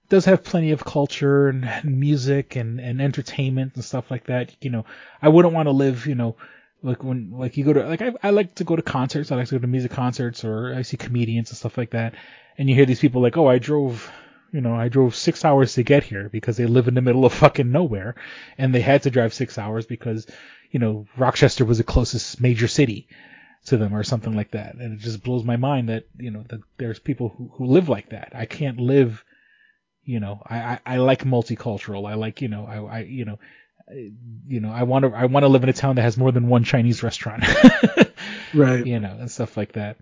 does 0.09 0.25
have 0.25 0.43
plenty 0.43 0.71
of 0.71 0.85
culture 0.85 1.47
and, 1.49 1.65
and 1.65 1.99
music 1.99 2.55
and 2.55 2.79
and 2.79 3.01
entertainment 3.01 3.73
and 3.75 3.83
stuff 3.85 4.11
like 4.11 4.25
that. 4.25 4.55
You 4.61 4.69
know, 4.71 4.85
I 5.21 5.29
wouldn't 5.29 5.53
want 5.53 5.67
to 5.67 5.71
live, 5.71 6.07
you 6.07 6.15
know 6.15 6.35
Like 6.83 7.03
when 7.03 7.31
like 7.31 7.57
you 7.57 7.65
go 7.65 7.73
to 7.73 7.87
like 7.87 8.01
I 8.01 8.13
I 8.23 8.31
like 8.31 8.55
to 8.55 8.63
go 8.65 8.75
to 8.75 8.81
concerts. 8.83 9.31
I 9.31 9.35
like 9.37 9.47
to 9.49 9.55
go 9.55 9.59
to 9.61 9.67
music 9.67 9.91
concerts 9.91 10.43
or 10.45 10.75
I 10.75 10.83
see 10.83 10.97
comedians 10.97 11.49
and 11.51 11.57
stuff 11.57 11.77
like 11.77 11.91
that. 11.91 12.15
And 12.57 12.69
you 12.69 12.75
hear 12.75 12.85
these 12.87 13.01
people 13.01 13.21
like, 13.21 13.37
oh, 13.37 13.47
I 13.47 13.59
drove 13.59 14.11
you 14.55 14.61
know, 14.61 14.73
I 14.73 14.87
drove 14.87 15.17
six 15.17 15.43
hours 15.43 15.73
to 15.73 15.83
get 15.83 16.05
here 16.05 16.29
because 16.29 16.55
they 16.55 16.65
live 16.65 16.87
in 16.87 16.93
the 16.93 17.01
middle 17.01 17.25
of 17.25 17.33
fucking 17.43 17.69
nowhere, 17.69 18.15
and 18.57 18.73
they 18.73 18.79
had 18.79 19.03
to 19.03 19.11
drive 19.11 19.33
six 19.33 19.57
hours 19.57 19.85
because, 19.85 20.25
you 20.71 20.79
know, 20.79 21.07
Rochester 21.17 21.65
was 21.65 21.77
the 21.77 21.83
closest 21.83 22.39
major 22.39 22.69
city 22.69 23.09
to 23.65 23.75
them 23.75 23.93
or 23.93 24.03
something 24.03 24.33
like 24.33 24.51
that. 24.51 24.75
And 24.75 24.93
it 24.93 24.99
just 25.01 25.23
blows 25.23 25.43
my 25.43 25.57
mind 25.57 25.89
that, 25.89 26.05
you 26.17 26.31
know, 26.31 26.45
that 26.47 26.61
there's 26.77 26.99
people 26.99 27.33
who, 27.37 27.51
who 27.53 27.65
live 27.65 27.89
like 27.89 28.11
that. 28.11 28.31
I 28.33 28.45
can't 28.45 28.79
live, 28.79 29.25
you 30.05 30.21
know, 30.21 30.41
I, 30.45 30.57
I, 30.57 30.79
I 30.85 30.97
like 30.97 31.25
multicultural. 31.25 32.09
I 32.09 32.13
like, 32.13 32.41
you 32.41 32.47
know, 32.47 32.65
I, 32.65 32.77
I 32.77 32.99
you 32.99 33.25
know, 33.25 33.39
you 34.47 34.61
know, 34.61 34.71
I 34.71 34.83
want 34.83 35.03
to, 35.03 35.11
I 35.11 35.25
want 35.25 35.43
to 35.43 35.49
live 35.49 35.63
in 35.63 35.69
a 35.69 35.73
town 35.73 35.97
that 35.97 36.03
has 36.03 36.17
more 36.17 36.31
than 36.31 36.47
one 36.47 36.63
Chinese 36.63 37.03
restaurant. 37.03 37.43
Right. 38.53 38.85
you 38.85 39.01
know, 39.01 39.17
and 39.19 39.29
stuff 39.29 39.57
like 39.57 39.73
that. 39.73 39.97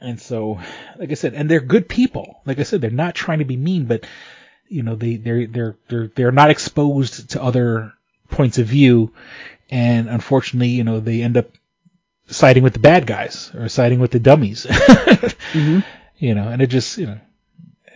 And 0.00 0.20
so, 0.20 0.60
like 0.98 1.10
I 1.10 1.14
said, 1.14 1.34
and 1.34 1.50
they're 1.50 1.60
good 1.60 1.88
people. 1.88 2.40
Like 2.46 2.58
I 2.58 2.62
said, 2.62 2.80
they're 2.80 2.90
not 2.90 3.14
trying 3.14 3.40
to 3.40 3.44
be 3.44 3.56
mean, 3.56 3.84
but 3.84 4.06
you 4.68 4.82
know, 4.82 4.94
they 4.94 5.16
they're 5.16 5.46
they're 5.46 5.76
they're 5.88 6.06
they're 6.08 6.32
not 6.32 6.50
exposed 6.50 7.30
to 7.30 7.42
other 7.42 7.92
points 8.30 8.58
of 8.58 8.66
view, 8.66 9.12
and 9.70 10.08
unfortunately, 10.08 10.68
you 10.68 10.84
know, 10.84 11.00
they 11.00 11.22
end 11.22 11.36
up 11.36 11.50
siding 12.28 12.62
with 12.62 12.72
the 12.72 12.78
bad 12.78 13.06
guys 13.06 13.50
or 13.54 13.68
siding 13.68 14.00
with 14.00 14.10
the 14.12 14.20
dummies. 14.20 14.66
Mhm. 15.52 15.84
You 16.18 16.34
know, 16.34 16.48
and 16.48 16.62
it 16.62 16.68
just 16.68 16.96
you 16.98 17.06
know, 17.06 17.18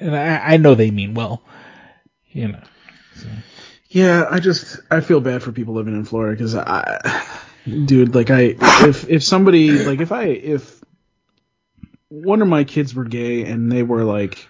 and 0.01 0.17
I 0.17 0.55
I 0.55 0.57
know 0.57 0.75
they 0.75 0.91
mean 0.91 1.15
well, 1.15 1.43
you 2.33 2.49
know. 2.49 2.61
Yeah, 3.89 4.27
I 4.29 4.41
just 4.41 4.81
I 4.91 5.01
feel 5.01 5.21
bad 5.21 5.43
for 5.43 5.53
people 5.53 5.75
living 5.75 5.95
in 5.95 6.05
Florida 6.05 6.37
because 6.37 6.57
I, 6.57 7.23
dude, 7.65 8.15
like 8.15 8.31
I 8.31 8.57
if 8.89 9.09
if 9.09 9.23
somebody 9.23 9.71
like 9.85 10.01
if 10.01 10.11
I 10.11 10.25
if 10.25 10.83
one 12.23 12.43
of 12.43 12.49
my 12.49 12.65
kids 12.65 12.95
were 12.95 13.05
gay 13.05 13.45
and 13.45 13.71
they 13.71 13.83
were 13.83 14.05
like 14.05 14.47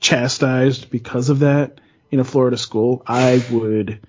chastised 0.00 0.90
because 0.90 1.28
of 1.30 1.40
that 1.40 1.80
in 2.10 2.20
a 2.20 2.24
Florida 2.24 2.56
school, 2.56 3.02
I 3.06 3.42
would. 3.50 4.00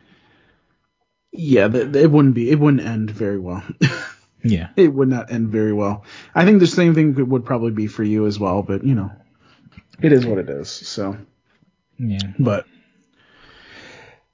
Yeah, 1.32 1.68
it 1.74 2.10
wouldn't 2.10 2.34
be. 2.36 2.50
It 2.50 2.60
wouldn't 2.60 2.86
end 2.86 3.12
very 3.12 3.40
well. 3.40 3.64
Yeah. 4.48 4.70
it 4.76 4.94
would 4.94 5.08
not 5.08 5.32
end 5.32 5.50
very 5.50 5.74
well. 5.74 6.04
I 6.36 6.46
think 6.46 6.60
the 6.60 6.68
same 6.68 6.94
thing 6.94 7.16
would 7.30 7.46
probably 7.46 7.72
be 7.72 7.88
for 7.88 8.04
you 8.04 8.28
as 8.28 8.38
well, 8.38 8.62
but 8.62 8.84
you 8.84 8.94
know, 8.94 9.12
it 10.04 10.12
is 10.12 10.24
what 10.24 10.38
it 10.38 10.48
is. 10.52 10.70
So, 10.70 11.18
Yeah. 11.98 12.20
but 12.38 12.68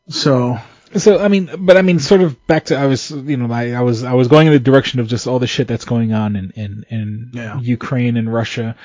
so 0.09 0.57
So 0.97 1.19
I 1.19 1.27
mean, 1.29 1.49
but 1.59 1.77
I 1.77 1.81
mean, 1.81 1.99
sort 1.99 2.21
of 2.21 2.45
back 2.47 2.65
to 2.65 2.75
I 2.75 2.85
was, 2.85 3.11
you 3.11 3.37
know, 3.37 3.51
I, 3.53 3.71
I 3.71 3.81
was 3.81 4.03
I 4.03 4.13
was 4.13 4.27
going 4.27 4.47
in 4.47 4.53
the 4.53 4.59
direction 4.59 4.99
of 4.99 5.07
just 5.07 5.27
all 5.27 5.39
the 5.39 5.47
shit 5.47 5.67
that's 5.67 5.85
going 5.85 6.13
on 6.13 6.35
in 6.35 6.51
in, 6.51 6.85
in 6.89 7.31
Yeah. 7.33 7.59
Ukraine 7.59 8.17
and 8.17 8.31
Russia, 8.33 8.75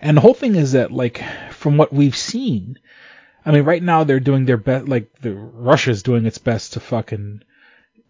and 0.00 0.16
the 0.16 0.20
whole 0.20 0.34
thing 0.34 0.54
is 0.54 0.72
that 0.72 0.92
like 0.92 1.22
from 1.50 1.76
what 1.76 1.92
we've 1.92 2.16
seen, 2.16 2.78
I 3.44 3.50
mean, 3.52 3.64
right 3.64 3.82
now 3.82 4.04
they're 4.04 4.20
doing 4.20 4.44
their 4.44 4.56
best, 4.56 4.86
like 4.88 5.10
the 5.20 5.34
Russia's 5.34 6.02
doing 6.02 6.24
its 6.26 6.38
best 6.38 6.74
to 6.74 6.80
fucking, 6.80 7.42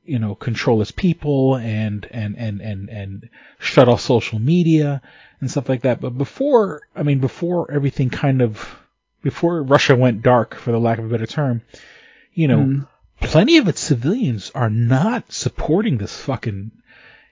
you 0.04 0.18
know, 0.18 0.34
control 0.34 0.82
its 0.82 0.90
people 0.90 1.56
and 1.56 2.06
and 2.10 2.36
and 2.36 2.60
and 2.60 2.90
and 2.90 3.30
shut 3.58 3.88
off 3.88 4.02
social 4.02 4.38
media 4.38 5.00
and 5.40 5.50
stuff 5.50 5.68
like 5.68 5.82
that. 5.82 6.00
But 6.00 6.18
before, 6.18 6.82
I 6.94 7.02
mean, 7.04 7.20
before 7.20 7.70
everything 7.70 8.10
kind 8.10 8.42
of 8.42 8.68
before 9.22 9.62
Russia 9.62 9.96
went 9.96 10.22
dark, 10.22 10.54
for 10.54 10.72
the 10.72 10.78
lack 10.78 10.98
of 10.98 11.06
a 11.06 11.08
better 11.08 11.26
term, 11.26 11.62
you 12.34 12.48
know 12.48 12.58
mm-hmm. 12.58 12.82
Plenty 13.20 13.58
of 13.58 13.68
its 13.68 13.80
civilians 13.80 14.50
are 14.54 14.70
not 14.70 15.32
supporting 15.32 15.98
this 15.98 16.16
fucking 16.20 16.70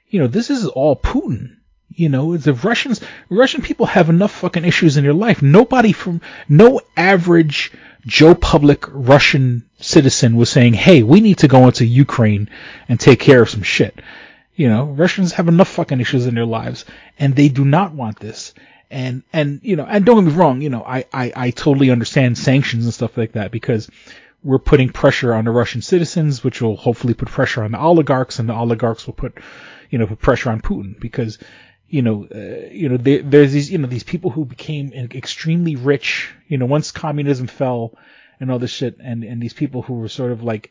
you 0.08 0.20
know 0.20 0.26
this 0.26 0.50
is 0.50 0.66
all 0.66 0.96
putin. 0.96 1.56
You 1.90 2.08
know 2.08 2.36
the 2.36 2.54
russians 2.54 3.00
russian 3.28 3.62
people 3.62 3.86
have 3.86 4.08
enough 4.08 4.32
fucking 4.32 4.64
issues 4.64 4.96
in 4.96 5.04
their 5.04 5.12
life. 5.12 5.42
Nobody 5.42 5.92
from 5.92 6.20
no 6.48 6.80
average 6.96 7.72
joe 8.06 8.34
public 8.34 8.84
russian 8.88 9.64
citizen 9.78 10.36
was 10.36 10.50
saying 10.50 10.74
hey 10.74 11.02
we 11.02 11.20
need 11.20 11.38
to 11.38 11.48
go 11.48 11.66
into 11.66 11.86
ukraine 11.86 12.50
and 12.88 12.98
take 12.98 13.20
care 13.20 13.42
of 13.42 13.50
some 13.50 13.62
shit. 13.62 14.00
You 14.56 14.68
know 14.68 14.84
russians 14.84 15.32
have 15.32 15.48
enough 15.48 15.68
fucking 15.68 16.00
issues 16.00 16.26
in 16.26 16.34
their 16.34 16.46
lives 16.46 16.84
and 17.18 17.34
they 17.34 17.48
do 17.48 17.64
not 17.64 17.92
want 17.92 18.18
this. 18.18 18.54
And 18.90 19.22
and 19.32 19.60
you 19.62 19.76
know 19.76 19.86
and 19.88 20.04
don't 20.04 20.24
get 20.24 20.32
me 20.32 20.38
wrong 20.38 20.60
you 20.60 20.70
know 20.70 20.82
i 20.82 21.04
i, 21.12 21.32
I 21.34 21.50
totally 21.50 21.90
understand 21.90 22.38
sanctions 22.38 22.84
and 22.84 22.94
stuff 22.94 23.16
like 23.16 23.32
that 23.32 23.50
because 23.50 23.90
we're 24.44 24.58
putting 24.58 24.90
pressure 24.90 25.32
on 25.32 25.46
the 25.46 25.50
Russian 25.50 25.80
citizens, 25.80 26.44
which 26.44 26.60
will 26.60 26.76
hopefully 26.76 27.14
put 27.14 27.28
pressure 27.28 27.64
on 27.64 27.72
the 27.72 27.80
oligarchs, 27.80 28.38
and 28.38 28.48
the 28.48 28.54
oligarchs 28.54 29.06
will 29.06 29.14
put, 29.14 29.38
you 29.90 29.98
know, 29.98 30.06
put 30.06 30.20
pressure 30.20 30.50
on 30.50 30.60
Putin 30.60 31.00
because, 31.00 31.38
you 31.88 32.02
know, 32.02 32.28
uh, 32.32 32.68
you 32.70 32.90
know, 32.90 32.98
there, 32.98 33.22
there's 33.22 33.52
these, 33.52 33.72
you 33.72 33.78
know, 33.78 33.88
these 33.88 34.04
people 34.04 34.30
who 34.30 34.44
became 34.44 34.92
extremely 34.92 35.76
rich, 35.76 36.30
you 36.46 36.58
know, 36.58 36.66
once 36.66 36.92
communism 36.92 37.46
fell 37.46 37.96
and 38.38 38.50
all 38.50 38.58
this 38.58 38.70
shit, 38.70 38.98
and 39.02 39.24
and 39.24 39.42
these 39.42 39.54
people 39.54 39.80
who 39.80 39.94
were 39.94 40.08
sort 40.08 40.30
of 40.30 40.42
like 40.42 40.70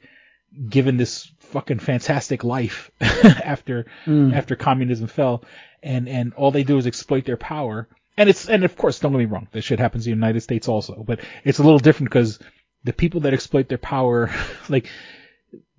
given 0.70 0.98
this 0.98 1.32
fucking 1.40 1.80
fantastic 1.80 2.44
life 2.44 2.92
after 3.02 3.88
after 4.08 4.56
communism 4.56 5.08
fell, 5.08 5.44
and 5.82 6.08
and 6.08 6.34
all 6.36 6.52
they 6.52 6.64
do 6.64 6.78
is 6.78 6.86
exploit 6.86 7.26
their 7.26 7.38
power. 7.38 7.88
And 8.16 8.30
it's 8.30 8.48
and 8.48 8.64
of 8.64 8.78
course, 8.78 9.00
don't 9.00 9.14
get 9.14 9.18
me 9.18 9.26
wrong, 9.26 9.48
this 9.52 9.66
shit 9.66 9.80
happens 9.80 10.06
in 10.06 10.12
the 10.12 10.16
United 10.16 10.42
States 10.42 10.68
also, 10.68 11.04
but 11.08 11.22
it's 11.44 11.58
a 11.58 11.64
little 11.64 11.80
different 11.80 12.12
because 12.12 12.38
the 12.84 12.94
people 12.94 13.22
that 13.22 13.34
exploit 13.34 13.68
their 13.68 13.78
power, 13.78 14.32
like, 14.70 14.90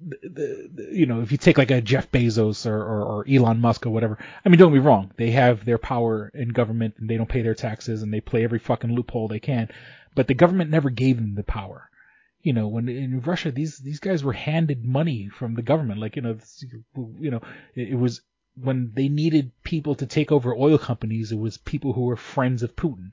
the, 0.00 0.70
the, 0.72 0.88
you 0.92 1.06
know, 1.06 1.20
if 1.20 1.32
you 1.32 1.38
take 1.38 1.58
like 1.58 1.70
a 1.70 1.80
Jeff 1.80 2.10
Bezos 2.10 2.66
or, 2.66 2.76
or, 2.76 3.02
or 3.02 3.28
Elon 3.28 3.60
Musk 3.60 3.86
or 3.86 3.90
whatever, 3.90 4.18
I 4.44 4.48
mean, 4.48 4.58
don't 4.58 4.72
be 4.72 4.78
wrong, 4.78 5.12
they 5.16 5.30
have 5.32 5.64
their 5.64 5.78
power 5.78 6.30
in 6.34 6.48
government 6.48 6.94
and 6.98 7.08
they 7.08 7.16
don't 7.16 7.28
pay 7.28 7.42
their 7.42 7.54
taxes 7.54 8.02
and 8.02 8.12
they 8.12 8.20
play 8.20 8.44
every 8.44 8.58
fucking 8.58 8.94
loophole 8.94 9.28
they 9.28 9.40
can, 9.40 9.68
but 10.14 10.26
the 10.26 10.34
government 10.34 10.70
never 10.70 10.90
gave 10.90 11.16
them 11.16 11.34
the 11.34 11.42
power. 11.42 11.90
You 12.42 12.52
know, 12.52 12.68
when 12.68 12.88
in 12.90 13.20
Russia, 13.20 13.50
these 13.50 13.78
these 13.78 14.00
guys 14.00 14.22
were 14.22 14.34
handed 14.34 14.84
money 14.84 15.30
from 15.30 15.54
the 15.54 15.62
government, 15.62 15.98
like 15.98 16.14
you 16.14 16.20
know, 16.20 16.36
you 17.18 17.30
know, 17.30 17.40
it, 17.74 17.88
it 17.92 17.94
was 17.94 18.20
when 18.54 18.92
they 18.94 19.08
needed 19.08 19.50
people 19.64 19.94
to 19.94 20.06
take 20.06 20.30
over 20.30 20.54
oil 20.54 20.76
companies, 20.76 21.32
it 21.32 21.38
was 21.38 21.56
people 21.56 21.94
who 21.94 22.02
were 22.02 22.16
friends 22.16 22.62
of 22.62 22.76
Putin 22.76 23.12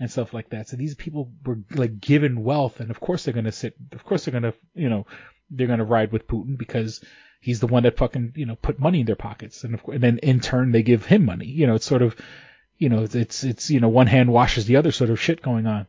and 0.00 0.10
stuff 0.10 0.32
like 0.32 0.48
that. 0.50 0.68
So 0.68 0.76
these 0.76 0.94
people 0.94 1.30
were 1.44 1.58
like 1.74 2.00
given 2.00 2.42
wealth, 2.42 2.80
and 2.80 2.90
of 2.90 2.98
course 2.98 3.24
they're 3.24 3.34
gonna 3.34 3.52
sit. 3.52 3.76
Of 3.92 4.04
course 4.04 4.24
they're 4.24 4.32
gonna, 4.32 4.54
you 4.74 4.88
know, 4.88 5.06
they're 5.50 5.66
gonna 5.66 5.84
ride 5.84 6.10
with 6.10 6.26
Putin 6.26 6.56
because 6.56 7.04
he's 7.40 7.60
the 7.60 7.66
one 7.66 7.82
that 7.82 7.98
fucking, 7.98 8.32
you 8.34 8.46
know, 8.46 8.56
put 8.56 8.80
money 8.80 9.00
in 9.00 9.06
their 9.06 9.14
pockets, 9.14 9.62
and, 9.62 9.74
of, 9.74 9.84
and 9.84 10.02
then 10.02 10.18
in 10.18 10.40
turn 10.40 10.72
they 10.72 10.82
give 10.82 11.04
him 11.04 11.26
money. 11.26 11.46
You 11.46 11.66
know, 11.66 11.74
it's 11.74 11.86
sort 11.86 12.02
of, 12.02 12.16
you 12.78 12.88
know, 12.88 13.06
it's 13.12 13.44
it's, 13.44 13.70
you 13.70 13.80
know 13.80 13.90
one 13.90 14.06
hand 14.06 14.32
washes 14.32 14.64
the 14.64 14.76
other 14.76 14.90
sort 14.90 15.10
of 15.10 15.20
shit 15.20 15.42
going 15.42 15.66
on, 15.66 15.86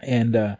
and 0.00 0.34
uh, 0.34 0.56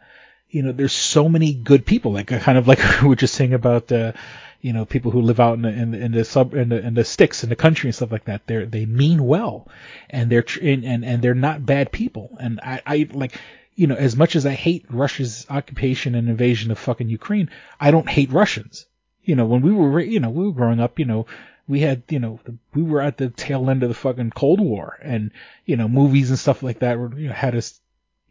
you 0.47 0.61
know, 0.61 0.71
there's 0.71 0.93
so 0.93 1.27
many 1.27 1.55
good 1.55 1.83
people, 1.83 2.13
like 2.13 2.27
kind 2.27 2.59
of 2.59 2.67
like 2.67 2.79
we 3.01 3.09
were 3.09 3.15
just 3.15 3.33
saying 3.33 3.53
about. 3.53 3.91
Uh, 3.91 4.13
you 4.61 4.73
know, 4.73 4.85
people 4.85 5.11
who 5.11 5.21
live 5.21 5.39
out 5.39 5.53
in 5.53 5.61
the, 5.61 5.69
in 5.69 5.91
the, 5.91 5.99
in 5.99 6.11
the 6.11 6.25
sub, 6.25 6.53
in 6.53 6.69
the, 6.69 6.85
in 6.85 6.93
the 6.93 7.05
sticks 7.05 7.43
in 7.43 7.49
the 7.49 7.55
country 7.55 7.87
and 7.87 7.95
stuff 7.95 8.11
like 8.11 8.25
that. 8.25 8.47
They're, 8.47 8.65
they 8.65 8.85
mean 8.85 9.25
well 9.25 9.67
and 10.09 10.31
they're, 10.31 10.41
tr- 10.41 10.63
and, 10.63 10.83
and, 10.83 11.05
and 11.05 11.21
they're 11.21 11.35
not 11.35 11.65
bad 11.65 11.91
people. 11.91 12.35
And 12.39 12.59
I, 12.61 12.81
I 12.85 13.09
like, 13.11 13.39
you 13.75 13.87
know, 13.87 13.95
as 13.95 14.15
much 14.15 14.35
as 14.35 14.45
I 14.45 14.53
hate 14.53 14.85
Russia's 14.89 15.45
occupation 15.49 16.15
and 16.15 16.27
invasion 16.27 16.71
of 16.71 16.79
fucking 16.79 17.09
Ukraine, 17.09 17.49
I 17.79 17.91
don't 17.91 18.09
hate 18.09 18.31
Russians. 18.31 18.87
You 19.23 19.35
know, 19.35 19.45
when 19.45 19.61
we 19.61 19.71
were, 19.71 19.99
you 19.99 20.19
know, 20.19 20.29
we 20.29 20.45
were 20.45 20.53
growing 20.53 20.79
up, 20.79 20.97
you 20.97 21.05
know, 21.05 21.27
we 21.67 21.81
had, 21.81 22.03
you 22.09 22.19
know, 22.19 22.39
the, 22.45 22.55
we 22.73 22.81
were 22.81 23.01
at 23.01 23.17
the 23.17 23.29
tail 23.29 23.69
end 23.69 23.83
of 23.83 23.89
the 23.89 23.95
fucking 23.95 24.31
Cold 24.31 24.59
War 24.59 24.97
and, 25.03 25.31
you 25.65 25.75
know, 25.75 25.87
movies 25.87 26.29
and 26.29 26.39
stuff 26.39 26.63
like 26.63 26.79
that 26.79 26.97
were, 26.97 27.13
you 27.17 27.27
know, 27.27 27.33
had 27.33 27.55
us, 27.55 27.79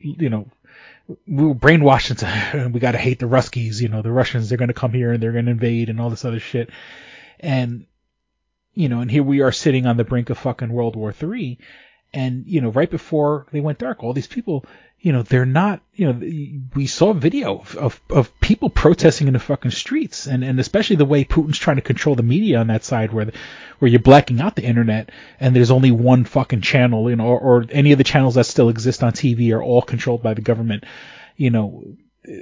you 0.00 0.30
know, 0.30 0.48
we 1.08 1.46
were 1.46 1.54
brainwashed 1.54 2.10
into 2.10 2.70
we 2.74 2.80
got 2.80 2.92
to 2.92 2.98
hate 2.98 3.18
the 3.18 3.26
Ruskies, 3.26 3.80
you 3.80 3.88
know, 3.88 4.02
the 4.02 4.12
Russians, 4.12 4.48
they're 4.48 4.58
going 4.58 4.68
to 4.68 4.74
come 4.74 4.92
here 4.92 5.12
and 5.12 5.22
they're 5.22 5.32
going 5.32 5.46
to 5.46 5.52
invade 5.52 5.88
and 5.88 6.00
all 6.00 6.10
this 6.10 6.24
other 6.24 6.40
shit. 6.40 6.70
And, 7.40 7.86
you 8.74 8.88
know, 8.88 9.00
and 9.00 9.10
here 9.10 9.22
we 9.22 9.40
are 9.40 9.52
sitting 9.52 9.86
on 9.86 9.96
the 9.96 10.04
brink 10.04 10.30
of 10.30 10.38
fucking 10.38 10.72
World 10.72 10.96
War 10.96 11.12
Three. 11.12 11.58
And, 12.12 12.44
you 12.46 12.60
know, 12.60 12.70
right 12.70 12.90
before 12.90 13.46
they 13.52 13.60
went 13.60 13.78
dark, 13.78 14.02
all 14.02 14.12
these 14.12 14.26
people, 14.26 14.64
you 15.06 15.12
know, 15.12 15.22
they're 15.22 15.46
not, 15.46 15.82
you 15.94 16.12
know, 16.12 16.66
we 16.74 16.88
saw 16.88 17.12
video 17.12 17.58
of, 17.60 17.76
of, 17.76 18.00
of 18.10 18.40
people 18.40 18.68
protesting 18.70 19.28
in 19.28 19.34
the 19.34 19.38
fucking 19.38 19.70
streets 19.70 20.26
and, 20.26 20.42
and 20.42 20.58
especially 20.58 20.96
the 20.96 21.04
way 21.04 21.24
Putin's 21.24 21.58
trying 21.58 21.76
to 21.76 21.82
control 21.82 22.16
the 22.16 22.24
media 22.24 22.58
on 22.58 22.66
that 22.66 22.82
side 22.82 23.12
where, 23.12 23.26
the, 23.26 23.32
where 23.78 23.88
you're 23.88 24.00
blacking 24.00 24.40
out 24.40 24.56
the 24.56 24.64
internet 24.64 25.10
and 25.38 25.54
there's 25.54 25.70
only 25.70 25.92
one 25.92 26.24
fucking 26.24 26.60
channel, 26.60 27.08
you 27.08 27.14
know, 27.14 27.26
or, 27.26 27.38
or 27.38 27.64
any 27.70 27.92
of 27.92 27.98
the 27.98 28.02
channels 28.04 28.34
that 28.34 28.46
still 28.46 28.68
exist 28.68 29.04
on 29.04 29.12
TV 29.12 29.54
are 29.54 29.62
all 29.62 29.80
controlled 29.80 30.24
by 30.24 30.34
the 30.34 30.40
government, 30.40 30.82
you 31.36 31.50
know, 31.50 31.84
uh, 32.28 32.32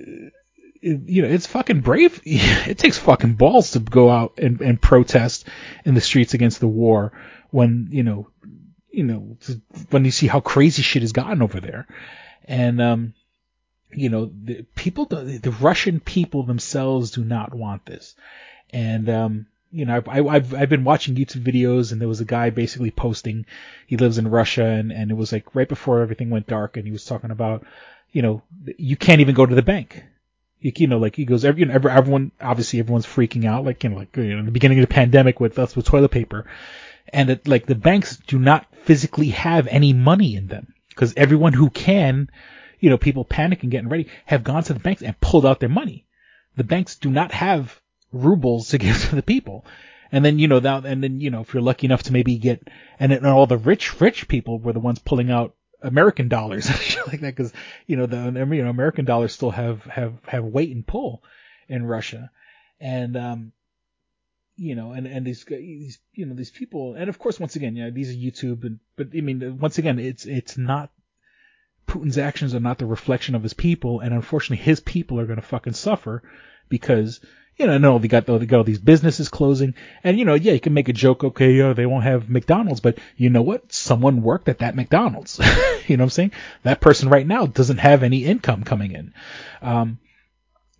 it- 0.81 1.03
you 1.07 1.21
know, 1.21 1.29
it's 1.29 1.47
fucking 1.47 1.81
brave. 1.83 2.23
It 2.25 2.79
takes 2.79 2.97
fucking 2.97 3.35
balls 3.35 3.73
to 3.73 3.81
go 3.81 4.09
out 4.09 4.39
and, 4.39 4.63
and 4.63 4.81
protest 4.81 5.47
in 5.85 5.93
the 5.93 6.01
streets 6.01 6.33
against 6.33 6.61
the 6.61 6.67
war 6.67 7.13
when, 7.51 7.89
you 7.91 8.05
know, 8.05 8.31
you 8.91 9.05
know, 9.05 9.37
when 9.91 10.07
you 10.07 10.11
see 10.11 10.29
how 10.29 10.41
crazy 10.41 10.81
shit 10.81 11.03
has 11.03 11.13
gotten 11.13 11.43
over 11.43 11.61
there. 11.61 11.87
And, 12.45 12.81
um, 12.81 13.15
you 13.93 14.09
know, 14.09 14.31
the 14.45 14.65
people, 14.75 15.07
the, 15.07 15.57
Russian 15.61 16.01
people 16.01 16.43
themselves 16.43 17.13
do 17.13 17.25
not 17.25 17.55
want 17.55 17.87
this. 17.87 18.15
And, 18.71 19.09
um, 19.09 19.47
you 19.71 19.87
know, 19.87 19.97
I've, 19.97 20.09
I- 20.09 20.35
I've, 20.35 20.55
I've 20.55 20.69
been 20.69 20.85
watching 20.85 21.15
YouTube 21.15 21.45
videos 21.45 21.93
and 21.93 22.01
there 22.01 22.09
was 22.09 22.21
a 22.21 22.25
guy 22.27 22.51
basically 22.51 22.91
posting, 22.91 23.47
he 23.87 23.97
lives 23.97 24.19
in 24.19 24.29
Russia 24.29 24.65
and, 24.65 24.93
and 24.93 25.11
it 25.11 25.15
was 25.15 25.33
like 25.33 25.55
right 25.55 25.69
before 25.69 26.01
everything 26.03 26.31
went 26.31 26.47
dark 26.47 26.77
and 26.77 26.87
he 26.87 26.93
was 26.93 27.05
talking 27.05 27.31
about, 27.31 27.65
you 28.13 28.23
know, 28.23 28.43
you 28.79 28.97
can't 28.97 29.21
even 29.21 29.35
go 29.35 29.47
to 29.47 29.55
the 29.55 29.63
bank. 29.63 30.05
You, 30.61 30.73
you 30.77 30.87
know, 30.87 30.99
like 30.99 31.17
he 31.17 31.25
goes, 31.25 31.45
every, 31.45 31.61
you 31.61 31.67
know, 31.67 31.75
every, 31.75 31.91
everyone, 31.91 32.31
obviously 32.41 32.79
everyone's 32.79 33.07
freaking 33.07 33.45
out, 33.47 33.65
like, 33.65 33.83
you 33.85 33.91
know, 33.91 33.97
like, 33.97 34.17
you 34.17 34.37
know, 34.37 34.45
the 34.45 34.51
beginning 34.51 34.79
of 34.81 34.89
the 34.89 34.95
pandemic 34.95 35.41
with 35.41 35.59
us 35.59 35.75
with 35.75 35.87
toilet 35.87 36.11
paper. 36.11 36.47
And 37.13 37.31
it, 37.31 37.49
like 37.49 37.67
the 37.67 37.75
banks 37.75 38.17
do 38.17 38.39
not 38.39 38.67
physically 38.83 39.29
have 39.31 39.67
any 39.69 39.93
money 39.93 40.37
in 40.37 40.49
them 40.49 40.74
because 40.95 41.15
everyone 41.17 41.53
who 41.53 41.71
can, 41.71 42.31
you 42.81 42.91
know, 42.91 42.99
people 42.99 43.25
panicking, 43.25 43.71
getting 43.71 43.89
ready, 43.89 44.09
have 44.27 44.45
gone 44.45 44.63
to 44.65 44.73
the 44.73 44.81
banks 44.81 45.03
and 45.03 45.19
pulled 45.21 45.47
out 45.47 45.61
their 45.61 45.69
money. 45.69 46.07
The 46.57 46.65
banks 46.65 46.97
do 46.97 47.11
not 47.11 47.33
have 47.33 47.81
rubles 48.13 48.69
to 48.69 48.79
give 48.85 49.09
to 49.09 49.17
the 49.17 49.23
people. 49.23 49.65
And 50.13 50.25
then, 50.25 50.39
you 50.39 50.47
know, 50.47 50.61
that, 50.61 50.87
and 50.87 51.03
then, 51.03 51.21
you 51.21 51.31
know, 51.31 51.41
if 51.41 51.53
you're 51.53 51.63
lucky 51.63 51.87
enough 51.87 52.05
to 52.05 52.13
maybe 52.13 52.39
get, 52.39 52.69
and 53.01 53.11
then 53.11 53.27
all 53.27 53.47
the 53.47 53.57
rich, 53.57 54.01
rich 54.01 54.29
people 54.29 54.61
were 54.61 54.73
the 54.73 54.81
ones 54.81 55.01
pulling 55.01 55.31
out 55.31 55.57
American 55.83 56.29
dollars 56.29 56.67
and 56.69 56.79
shit 56.79 57.07
like 57.09 57.21
that, 57.21 57.35
because, 57.35 57.53
you 57.87 57.97
know, 57.97 58.07
the, 58.07 58.17
you 58.17 58.63
know, 58.63 58.71
American 58.71 59.05
dollars 59.05 59.33
still 59.33 59.51
have, 59.51 59.83
have, 59.85 60.15
have 60.27 60.45
weight 60.45 60.75
and 60.75 60.87
pull 60.87 61.23
in 61.69 61.85
Russia. 61.85 62.31
And, 62.79 63.17
um, 63.17 63.53
you 64.57 64.75
know, 64.75 64.93
and, 64.93 65.07
and 65.07 65.27
these, 65.27 65.45
these, 65.45 65.99
you 66.13 66.27
know, 66.27 66.35
these 66.35 66.51
people, 66.51 66.95
and 66.95 67.09
of 67.09 67.19
course, 67.19 67.41
once 67.41 67.57
again, 67.57 67.75
know, 67.75 67.91
these 67.91 68.11
are 68.11 68.19
YouTube, 68.19 68.65
and, 68.65 68.79
but 68.97 69.09
I 69.17 69.21
mean, 69.21 69.59
once 69.59 69.79
again, 69.79 69.99
it's, 69.99 70.27
it's 70.27 70.57
not, 70.57 70.91
Putin's 71.87 72.19
actions 72.19 72.55
are 72.55 72.61
not 72.61 72.79
the 72.79 72.87
reflection 72.87 73.35
of 73.35 73.43
his 73.43 73.55
people, 73.55 74.01
and 74.01 74.15
unfortunately, 74.15 74.65
his 74.65 74.81
people 74.81 75.19
are 75.19 75.27
going 75.27 75.41
to 75.41 75.47
fucking 75.47 75.73
suffer 75.73 76.23
because, 76.69 77.21
you 77.57 77.67
know, 77.67 77.79
no, 77.79 77.99
they 77.99 78.09
got, 78.09 78.27
they 78.27 78.47
got 78.47 78.59
all 78.59 78.65
these 78.65 78.79
businesses 78.79 79.29
closing, 79.29 79.75
and 80.03 80.19
you 80.19 80.25
know, 80.25 80.35
yeah, 80.35 80.53
you 80.53 80.61
can 80.61 80.73
make 80.73 80.89
a 80.89 80.95
joke, 80.95 81.25
okay, 81.25 81.53
yeah, 81.53 81.73
they 81.73 81.87
won't 81.87 82.05
have 82.05 82.31
McDonald's, 82.31 82.81
but 82.81 82.99
you 83.17 83.31
know 83.31 83.43
what? 83.43 83.73
Someone 83.73 84.23
worked 84.23 84.49
at 84.49 84.59
that 84.61 84.77
McDonald's. 84.77 85.39
you 85.89 85.97
know 85.97 86.03
what 86.03 86.07
I'm 86.07 86.11
saying? 86.11 86.33
That 86.63 86.81
person 86.81 87.09
right 87.09 87.27
now 87.27 87.47
doesn't 87.47 87.79
have 87.79 88.03
any 88.03 88.25
income 88.25 88.63
coming 88.63 88.93
in. 88.93 89.13
Um, 89.61 89.99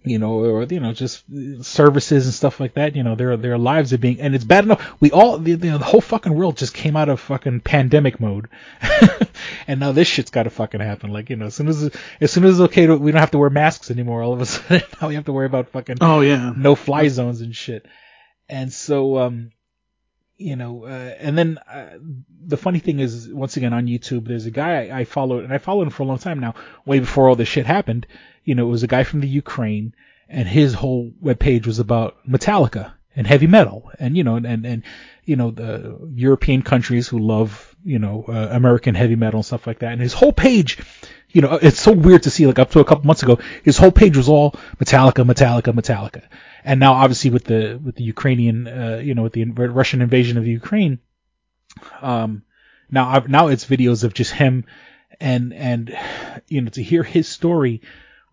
you 0.05 0.19
know, 0.19 0.33
or 0.45 0.65
you 0.65 0.81
know, 0.81 0.93
just 0.93 1.25
services 1.63 2.27
and 2.27 2.35
stuff 2.35 2.61
like 2.61 2.75
that. 2.75 2.95
You 2.95 3.03
know, 3.03 3.15
their 3.15 3.37
their 3.37 3.57
lives 3.57 3.93
are 3.93 3.99
being, 3.99 4.21
and 4.21 4.35
it's 4.35 4.45
bad 4.45 4.65
enough. 4.65 4.95
We 5.01 5.11
all, 5.11 5.39
the, 5.39 5.53
you 5.53 5.57
know 5.57 5.79
the 5.79 5.85
whole 5.85 6.03
fucking 6.03 6.35
world 6.35 6.59
just 6.59 6.75
came 6.75 6.95
out 6.97 7.09
of 7.09 7.21
fucking 7.21 7.61
pandemic 7.61 8.21
mode, 8.21 8.49
and 9.67 9.81
now 9.81 9.93
this 9.93 10.07
shit's 10.07 10.31
got 10.31 10.43
to 10.43 10.51
fucking 10.51 10.81
happen. 10.81 11.11
Like, 11.11 11.31
you 11.31 11.37
know, 11.37 11.47
as 11.47 11.55
soon 11.55 11.69
as 11.69 11.91
as 12.21 12.31
soon 12.31 12.45
as 12.45 12.61
it's 12.61 12.71
okay, 12.71 12.87
to, 12.87 12.97
we 12.97 13.13
don't 13.13 13.21
have 13.21 13.31
to 13.31 13.39
wear 13.39 13.51
masks 13.51 13.91
anymore. 13.91 14.23
All 14.23 14.35
of 14.35 14.41
a 14.43 14.47
sudden, 14.47 14.83
now 15.01 15.09
we 15.09 15.15
have 15.15 15.25
to 15.25 15.33
worry 15.33 15.47
about 15.47 15.71
fucking 15.71 15.97
Oh 16.01 16.21
yeah. 16.21 16.53
no 16.57 16.75
fly 16.75 17.09
zones 17.09 17.41
and 17.41 17.57
shit. 17.57 17.87
And 18.47 18.71
so, 18.71 19.19
um, 19.19 19.53
you 20.37 20.57
know, 20.57 20.85
uh, 20.85 21.15
and 21.19 21.39
then 21.39 21.59
uh, 21.59 21.97
the 22.47 22.57
funny 22.59 22.79
thing 22.79 22.99
is, 22.99 23.29
once 23.29 23.57
again 23.57 23.73
on 23.73 23.87
YouTube, 23.87 24.27
there's 24.27 24.45
a 24.47 24.51
guy 24.51 24.87
I, 24.89 25.01
I 25.01 25.05
followed, 25.05 25.45
and 25.45 25.53
I 25.53 25.59
followed 25.59 25.85
him 25.85 25.91
for 25.91 26.03
a 26.03 26.07
long 26.07 26.19
time 26.19 26.41
now, 26.41 26.55
way 26.85 26.99
before 26.99 27.29
all 27.29 27.37
this 27.37 27.49
shit 27.49 27.65
happened. 27.67 28.07
You 28.45 28.55
know, 28.55 28.67
it 28.67 28.71
was 28.71 28.83
a 28.83 28.89
guy 28.89 29.05
from 29.05 29.21
the 29.21 29.29
Ukraine, 29.29 29.95
and 30.29 30.49
his 30.49 30.75
whole 30.75 31.13
webpage 31.23 31.67
was 31.67 31.79
about 31.79 32.17
Metallica 32.29 32.93
and 33.17 33.27
heavy 33.27 33.47
metal, 33.47 33.91
and 33.99 34.17
you 34.17 34.25
know, 34.25 34.37
and 34.37 34.47
and, 34.47 34.67
and 34.67 34.83
you 35.25 35.37
know 35.37 35.51
the 35.51 35.99
European 36.15 36.63
countries 36.63 37.09
who 37.09 37.19
love 37.19 37.75
you 37.85 37.99
know 37.99 38.25
uh, 38.29 38.49
American 38.51 38.95
heavy 38.95 39.17
metal 39.17 39.39
and 39.39 39.47
stuff 39.47 39.67
like 39.67 39.81
that. 39.81 39.93
And 39.93 40.01
his 40.01 40.13
whole 40.13 40.33
page, 40.33 40.79
you 41.31 41.41
know, 41.41 41.59
it's 41.61 41.81
so 41.81 41.93
weird 41.93 42.25
to 42.25 42.31
see. 42.31 42.47
Like 42.47 42.59
up 42.59 42.71
to 42.73 42.81
a 42.81 42.85
couple 42.85 43.07
months 43.07 43.23
ago, 43.23 43.39
his 43.63 43.79
whole 43.79 43.93
page 43.93 44.17
was 44.17 44.29
all 44.29 44.53
Metallica, 44.79 45.25
Metallica, 45.25 45.73
Metallica. 45.73 46.23
And 46.65 46.81
now, 46.81 46.95
obviously, 46.95 47.31
with 47.31 47.45
the 47.45 47.81
with 47.83 47.97
the 47.97 48.05
Ukrainian, 48.05 48.67
uh, 48.67 49.01
you 49.03 49.15
know, 49.15 49.23
with 49.25 49.33
the 49.33 49.45
Russian 49.45 50.03
invasion 50.03 50.39
of 50.39 50.45
the 50.45 50.51
Ukraine, 50.51 50.99
um, 52.01 52.43
now 52.91 53.09
I've, 53.09 53.29
now 53.29 53.49
it's 53.49 53.65
videos 53.65 54.05
of 54.05 54.15
just 54.15 54.33
him, 54.33 54.65
and 55.21 55.53
and 55.53 55.97
you 56.49 56.63
know 56.63 56.71
to 56.71 56.83
hear 56.83 57.03
his 57.03 57.29
story, 57.29 57.83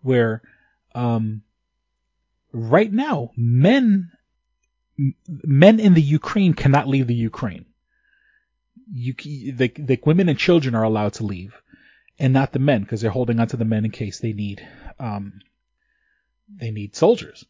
where, 0.02 0.42
um, 0.94 1.42
right 2.52 2.92
now 2.92 3.30
men 3.36 4.10
men 5.26 5.80
in 5.80 5.94
the 5.94 6.02
Ukraine 6.02 6.52
cannot 6.54 6.86
leave 6.86 7.06
the 7.06 7.14
Ukraine. 7.14 7.64
You 8.92 9.14
the 9.14 9.98
women 10.04 10.28
and 10.28 10.38
children 10.38 10.74
are 10.74 10.84
allowed 10.84 11.14
to 11.14 11.24
leave, 11.24 11.54
and 12.18 12.32
not 12.32 12.52
the 12.52 12.58
men 12.58 12.82
because 12.82 13.00
they're 13.00 13.10
holding 13.10 13.40
on 13.40 13.48
to 13.48 13.56
the 13.56 13.64
men 13.64 13.84
in 13.84 13.90
case 13.90 14.18
they 14.18 14.32
need 14.32 14.66
um 14.98 15.40
they 16.48 16.70
need 16.70 16.94
soldiers 16.94 17.46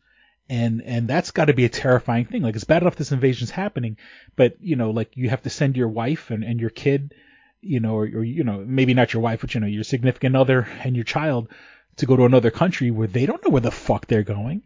and 0.49 0.83
and 0.83 1.09
that's 1.09 1.31
got 1.31 1.47
to 1.47 1.55
be 1.55 1.65
a 1.65 1.71
terrifying 1.71 2.27
thing. 2.27 2.43
Like 2.43 2.55
it's 2.55 2.65
bad 2.65 2.83
enough 2.83 2.97
this 2.97 3.13
invasion's 3.13 3.51
happening, 3.51 3.97
but 4.37 4.57
you 4.61 4.77
know, 4.77 4.91
like 4.91 5.17
you 5.17 5.31
have 5.31 5.43
to 5.43 5.51
send 5.51 5.77
your 5.77 5.89
wife 5.89 6.31
and, 6.31 6.45
and 6.45 6.61
your 6.61 6.69
kid, 6.71 7.15
you 7.61 7.81
know, 7.81 7.95
or, 7.95 8.03
or 8.03 8.25
you 8.25 8.45
know, 8.45 8.63
maybe 8.67 8.93
not 8.93 9.15
your 9.15 9.23
wife, 9.23 9.41
but 9.41 9.55
you 9.55 9.61
know, 9.61 9.67
your 9.67 9.85
significant 9.85 10.37
other 10.37 10.69
and 10.85 10.95
your 10.95 11.05
child 11.05 11.49
to 11.97 12.07
go 12.07 12.17
to 12.17 12.25
another 12.25 12.51
country 12.51 12.91
where 12.91 13.09
they 13.09 13.27
don't 13.27 13.43
know 13.45 13.51
where 13.51 13.61
the 13.61 13.71
fuck 13.71 14.07
they're 14.07 14.23
going. 14.23 14.63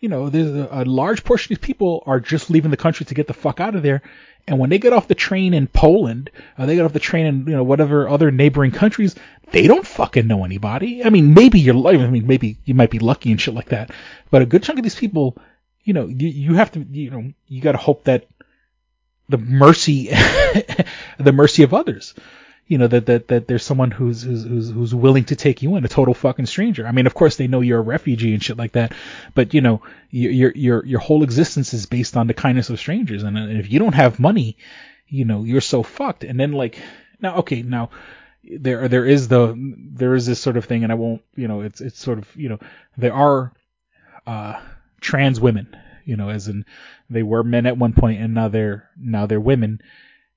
You 0.00 0.08
know, 0.08 0.28
there's 0.28 0.50
a, 0.50 0.68
a 0.70 0.84
large 0.84 1.24
portion 1.24 1.52
of 1.52 1.60
these 1.60 1.66
people 1.66 2.02
are 2.06 2.20
just 2.20 2.50
leaving 2.50 2.70
the 2.70 2.76
country 2.76 3.06
to 3.06 3.14
get 3.14 3.26
the 3.26 3.34
fuck 3.34 3.60
out 3.60 3.74
of 3.74 3.82
there. 3.82 4.02
And 4.46 4.58
when 4.58 4.70
they 4.70 4.78
get 4.78 4.92
off 4.92 5.08
the 5.08 5.14
train 5.14 5.54
in 5.54 5.66
Poland, 5.66 6.30
or 6.58 6.66
they 6.66 6.76
get 6.76 6.84
off 6.84 6.92
the 6.92 7.00
train 7.00 7.26
in, 7.26 7.46
you 7.46 7.54
know, 7.56 7.64
whatever 7.64 8.08
other 8.08 8.30
neighboring 8.30 8.70
countries, 8.70 9.16
they 9.50 9.66
don't 9.66 9.86
fucking 9.86 10.26
know 10.26 10.44
anybody. 10.44 11.04
I 11.04 11.10
mean, 11.10 11.34
maybe 11.34 11.58
you're, 11.58 11.86
I 11.86 12.08
mean, 12.08 12.26
maybe 12.26 12.58
you 12.64 12.74
might 12.74 12.90
be 12.90 12.98
lucky 12.98 13.30
and 13.30 13.40
shit 13.40 13.54
like 13.54 13.70
that. 13.70 13.90
But 14.30 14.42
a 14.42 14.46
good 14.46 14.62
chunk 14.62 14.78
of 14.78 14.82
these 14.84 14.94
people, 14.94 15.36
you 15.82 15.94
know, 15.94 16.06
you, 16.06 16.28
you 16.28 16.54
have 16.54 16.72
to, 16.72 16.80
you 16.80 17.10
know, 17.10 17.32
you 17.48 17.60
gotta 17.60 17.78
hope 17.78 18.04
that 18.04 18.26
the 19.28 19.38
mercy, 19.38 20.08
the 21.18 21.32
mercy 21.32 21.62
of 21.62 21.74
others, 21.74 22.14
you 22.66 22.78
know, 22.78 22.88
that, 22.88 23.06
that, 23.06 23.28
that 23.28 23.46
there's 23.46 23.62
someone 23.62 23.90
who's, 23.90 24.22
who's, 24.22 24.70
who's, 24.70 24.94
willing 24.94 25.24
to 25.24 25.36
take 25.36 25.62
you 25.62 25.76
in, 25.76 25.84
a 25.84 25.88
total 25.88 26.14
fucking 26.14 26.46
stranger. 26.46 26.86
I 26.86 26.92
mean, 26.92 27.06
of 27.06 27.14
course 27.14 27.36
they 27.36 27.46
know 27.46 27.60
you're 27.60 27.78
a 27.78 27.82
refugee 27.82 28.34
and 28.34 28.42
shit 28.42 28.56
like 28.56 28.72
that, 28.72 28.92
but 29.34 29.54
you 29.54 29.60
know, 29.60 29.82
your, 30.10 30.52
your, 30.52 30.84
your 30.84 31.00
whole 31.00 31.22
existence 31.22 31.72
is 31.74 31.86
based 31.86 32.16
on 32.16 32.26
the 32.26 32.34
kindness 32.34 32.70
of 32.70 32.80
strangers. 32.80 33.22
And 33.22 33.38
if 33.58 33.70
you 33.70 33.78
don't 33.78 33.94
have 33.94 34.18
money, 34.18 34.56
you 35.06 35.24
know, 35.24 35.44
you're 35.44 35.60
so 35.60 35.82
fucked. 35.82 36.24
And 36.24 36.40
then 36.40 36.52
like, 36.52 36.80
now, 37.20 37.36
okay, 37.36 37.62
now, 37.62 37.90
there 38.48 38.88
there 38.88 39.04
is 39.04 39.28
the 39.28 39.54
there 39.94 40.14
is 40.14 40.26
this 40.26 40.40
sort 40.40 40.56
of 40.56 40.64
thing 40.64 40.84
and 40.84 40.92
I 40.92 40.94
won't 40.94 41.22
you 41.34 41.48
know 41.48 41.62
it's 41.62 41.80
it's 41.80 41.98
sort 41.98 42.18
of 42.18 42.36
you 42.36 42.48
know 42.48 42.58
there 42.96 43.14
are 43.14 43.52
uh 44.26 44.60
trans 45.00 45.40
women 45.40 45.76
you 46.04 46.16
know 46.16 46.28
as 46.28 46.48
in 46.48 46.64
they 47.10 47.22
were 47.22 47.42
men 47.42 47.66
at 47.66 47.76
one 47.76 47.92
point 47.92 48.20
and 48.20 48.34
now 48.34 48.48
they're 48.48 48.88
now 48.96 49.26
they're 49.26 49.40
women 49.40 49.80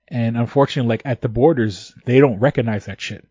and 0.10 0.38
unfortunately 0.38 0.90
like 0.90 1.02
at 1.06 1.22
the 1.22 1.30
borders 1.30 1.94
they 2.06 2.20
don't 2.20 2.40
recognize 2.40 2.86
that 2.86 3.02
shit. 3.02 3.28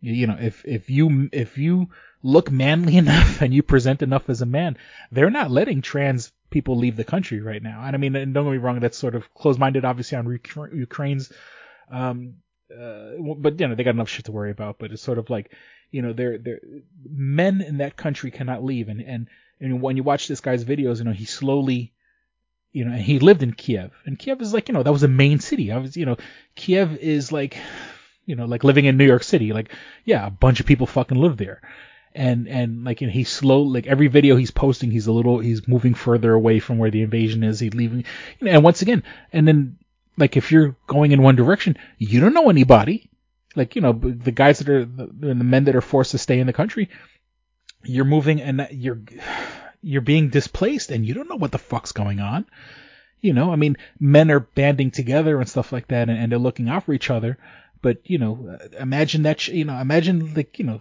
You, 0.00 0.26
know 0.26 0.36
if 0.40 0.64
if 0.64 0.90
you 0.90 1.28
if 1.32 1.58
you 1.58 1.88
look 2.22 2.50
manly 2.50 2.96
enough 3.04 3.42
and 3.42 3.52
you 3.52 3.62
present 3.62 4.02
enough 4.02 4.28
as 4.28 4.42
a 4.42 4.46
man 4.46 4.76
they're 5.10 5.30
not 5.30 5.50
letting 5.50 5.82
trans 5.82 6.32
people 6.50 6.76
leave 6.76 6.96
the 6.96 7.04
country 7.04 7.40
right 7.40 7.62
now. 7.62 7.82
And 7.84 7.96
I 7.96 7.98
mean 7.98 8.14
and 8.14 8.32
don't 8.32 8.44
get 8.44 8.52
me 8.52 8.58
wrong 8.58 8.80
that's 8.80 8.98
sort 8.98 9.14
of 9.14 9.32
closed-minded 9.34 9.84
obviously 9.84 10.18
on 10.18 10.32
Uk- 10.32 10.72
Ukraine's 10.72 11.32
um 11.90 12.36
uh, 12.70 13.12
but 13.38 13.60
you 13.60 13.68
know 13.68 13.74
they 13.74 13.84
got 13.84 13.94
enough 13.94 14.08
shit 14.08 14.24
to 14.26 14.32
worry 14.32 14.50
about. 14.50 14.78
But 14.78 14.92
it's 14.92 15.02
sort 15.02 15.18
of 15.18 15.30
like, 15.30 15.52
you 15.90 16.02
know, 16.02 16.12
they're 16.12 16.38
they're 16.38 16.60
men 17.08 17.60
in 17.60 17.78
that 17.78 17.96
country 17.96 18.30
cannot 18.30 18.64
leave, 18.64 18.88
and 18.88 19.00
and 19.00 19.28
and 19.60 19.80
when 19.80 19.96
you 19.96 20.02
watch 20.02 20.28
this 20.28 20.40
guy's 20.40 20.64
videos, 20.64 20.98
you 20.98 21.04
know, 21.04 21.12
he 21.12 21.24
slowly, 21.24 21.92
you 22.76 22.84
know, 22.84 22.92
and 22.92 23.00
he 23.00 23.18
lived 23.18 23.42
in 23.42 23.54
Kiev, 23.54 23.90
and 24.04 24.18
Kiev 24.18 24.42
is 24.42 24.52
like, 24.52 24.68
you 24.68 24.74
know, 24.74 24.82
that 24.82 24.92
was 24.92 25.02
a 25.02 25.08
main 25.08 25.40
city. 25.40 25.72
I 25.72 25.78
was, 25.78 25.96
you 25.96 26.04
know, 26.04 26.18
Kiev 26.56 26.98
is 26.98 27.32
like, 27.32 27.56
you 28.26 28.36
know, 28.36 28.44
like 28.44 28.64
living 28.64 28.84
in 28.84 28.98
New 28.98 29.06
York 29.06 29.22
City. 29.22 29.54
Like, 29.54 29.72
yeah, 30.04 30.26
a 30.26 30.30
bunch 30.30 30.60
of 30.60 30.66
people 30.66 30.86
fucking 30.86 31.16
live 31.16 31.38
there. 31.38 31.62
And 32.14 32.46
and 32.46 32.84
like 32.84 33.00
and 33.00 33.10
he's 33.10 33.30
slow 33.30 33.62
like 33.62 33.86
every 33.86 34.08
video 34.08 34.36
he's 34.36 34.50
posting 34.50 34.90
he's 34.90 35.06
a 35.06 35.12
little 35.12 35.38
he's 35.38 35.68
moving 35.68 35.92
further 35.92 36.32
away 36.32 36.60
from 36.60 36.78
where 36.78 36.90
the 36.90 37.02
invasion 37.02 37.44
is 37.44 37.60
he's 37.60 37.74
leaving 37.74 38.04
you 38.38 38.46
know 38.46 38.52
and 38.52 38.64
once 38.64 38.80
again 38.80 39.02
and 39.34 39.46
then 39.46 39.76
like 40.16 40.34
if 40.34 40.50
you're 40.50 40.76
going 40.86 41.12
in 41.12 41.20
one 41.20 41.36
direction, 41.36 41.76
you 41.98 42.20
don't 42.20 42.32
know 42.32 42.48
anybody. 42.48 43.10
Like 43.54 43.74
you 43.74 43.82
know 43.82 43.92
the 43.92 44.32
guys 44.32 44.58
that 44.58 44.68
are 44.68 44.84
the, 44.84 45.06
the 45.06 45.34
men 45.34 45.64
that 45.64 45.76
are 45.76 45.80
forced 45.82 46.10
to 46.10 46.18
stay 46.18 46.40
in 46.40 46.46
the 46.46 46.52
country, 46.52 46.90
you're 47.84 48.04
moving 48.04 48.42
and 48.42 48.68
you're 48.70 49.00
you're 49.82 50.00
being 50.02 50.28
displaced 50.30 50.90
and 50.90 51.06
you 51.06 51.14
don't 51.14 51.28
know 51.28 51.36
what 51.36 51.52
the 51.52 51.58
fuck's 51.58 51.92
going 51.92 52.20
on. 52.20 52.46
You 53.20 53.32
know, 53.32 53.50
I 53.52 53.56
mean, 53.56 53.76
men 53.98 54.30
are 54.30 54.40
banding 54.40 54.90
together 54.90 55.40
and 55.40 55.48
stuff 55.48 55.72
like 55.72 55.88
that, 55.88 56.08
and, 56.08 56.18
and 56.18 56.30
they're 56.30 56.38
looking 56.38 56.68
out 56.68 56.84
for 56.84 56.92
each 56.92 57.10
other. 57.10 57.38
But 57.82 57.98
you 58.04 58.18
know, 58.18 58.58
uh, 58.60 58.80
imagine 58.80 59.22
that. 59.22 59.40
sh- 59.40 59.48
You 59.48 59.64
know, 59.64 59.76
imagine 59.78 60.34
like 60.34 60.58
you 60.58 60.64
know, 60.64 60.80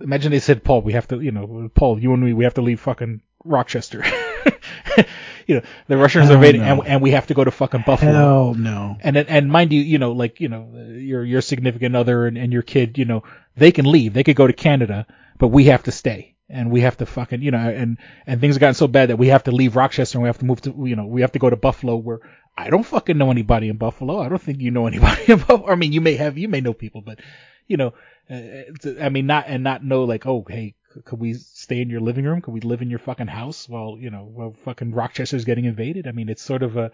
imagine 0.00 0.30
they 0.32 0.38
said, 0.40 0.64
Paul, 0.64 0.82
we 0.82 0.92
have 0.92 1.08
to, 1.08 1.20
you 1.20 1.30
know, 1.30 1.70
Paul, 1.74 1.98
you 1.98 2.12
and 2.12 2.22
me, 2.22 2.32
we 2.32 2.44
have 2.44 2.54
to 2.54 2.62
leave 2.62 2.80
fucking 2.80 3.22
Rochester. 3.44 4.04
you 5.46 5.56
know, 5.56 5.62
the 5.88 5.96
Russians 5.96 6.30
are 6.30 6.34
invading, 6.34 6.62
no. 6.62 6.80
and, 6.80 6.86
and 6.86 7.02
we 7.02 7.12
have 7.12 7.26
to 7.28 7.34
go 7.34 7.44
to 7.44 7.50
fucking 7.50 7.84
Buffalo. 7.86 8.12
Hell 8.12 8.54
no. 8.54 8.96
And 9.00 9.16
and 9.16 9.50
mind 9.50 9.72
you, 9.72 9.80
you 9.80 9.98
know, 9.98 10.12
like 10.12 10.40
you 10.40 10.48
know, 10.48 10.68
your 10.96 11.24
your 11.24 11.40
significant 11.40 11.96
other 11.96 12.26
and, 12.26 12.36
and 12.38 12.52
your 12.52 12.62
kid, 12.62 12.98
you 12.98 13.04
know, 13.04 13.22
they 13.56 13.72
can 13.72 13.84
leave, 13.90 14.12
they 14.14 14.24
could 14.24 14.36
go 14.36 14.46
to 14.46 14.52
Canada, 14.52 15.06
but 15.38 15.48
we 15.48 15.64
have 15.64 15.82
to 15.84 15.92
stay. 15.92 16.31
And 16.52 16.70
we 16.70 16.82
have 16.82 16.98
to 16.98 17.06
fucking, 17.06 17.42
you 17.42 17.50
know, 17.50 17.58
and, 17.58 17.98
and 18.26 18.40
things 18.40 18.54
have 18.54 18.60
gotten 18.60 18.74
so 18.74 18.86
bad 18.86 19.08
that 19.08 19.16
we 19.16 19.28
have 19.28 19.44
to 19.44 19.50
leave 19.50 19.74
Rochester 19.74 20.18
and 20.18 20.22
we 20.22 20.28
have 20.28 20.38
to 20.38 20.44
move 20.44 20.60
to, 20.62 20.74
you 20.84 20.94
know, 20.94 21.06
we 21.06 21.22
have 21.22 21.32
to 21.32 21.38
go 21.38 21.48
to 21.48 21.56
Buffalo 21.56 21.96
where 21.96 22.20
I 22.56 22.68
don't 22.68 22.84
fucking 22.84 23.16
know 23.16 23.30
anybody 23.30 23.68
in 23.68 23.78
Buffalo. 23.78 24.20
I 24.20 24.28
don't 24.28 24.40
think 24.40 24.60
you 24.60 24.70
know 24.70 24.86
anybody 24.92 25.32
in 25.32 25.38
Buffalo. 25.38 25.68
I 25.68 25.74
mean, 25.76 25.92
you 25.92 26.02
may 26.02 26.14
have, 26.16 26.36
you 26.36 26.48
may 26.48 26.60
know 26.60 26.74
people, 26.74 27.00
but, 27.00 27.20
you 27.66 27.78
know, 27.78 27.94
uh, 28.30 29.00
I 29.00 29.08
mean, 29.08 29.26
not, 29.26 29.46
and 29.48 29.64
not 29.64 29.82
know 29.82 30.04
like, 30.04 30.26
oh, 30.26 30.44
hey, 30.48 30.74
could 31.06 31.18
we 31.18 31.32
stay 31.34 31.80
in 31.80 31.88
your 31.88 32.00
living 32.00 32.26
room? 32.26 32.42
Could 32.42 32.52
we 32.52 32.60
live 32.60 32.82
in 32.82 32.90
your 32.90 32.98
fucking 32.98 33.28
house 33.28 33.66
while, 33.66 33.96
you 33.98 34.10
know, 34.10 34.28
while 34.30 34.54
fucking 34.64 34.92
Rochester's 34.92 35.46
getting 35.46 35.64
invaded? 35.64 36.06
I 36.06 36.12
mean, 36.12 36.28
it's 36.28 36.42
sort 36.42 36.62
of 36.62 36.76
a, 36.76 36.90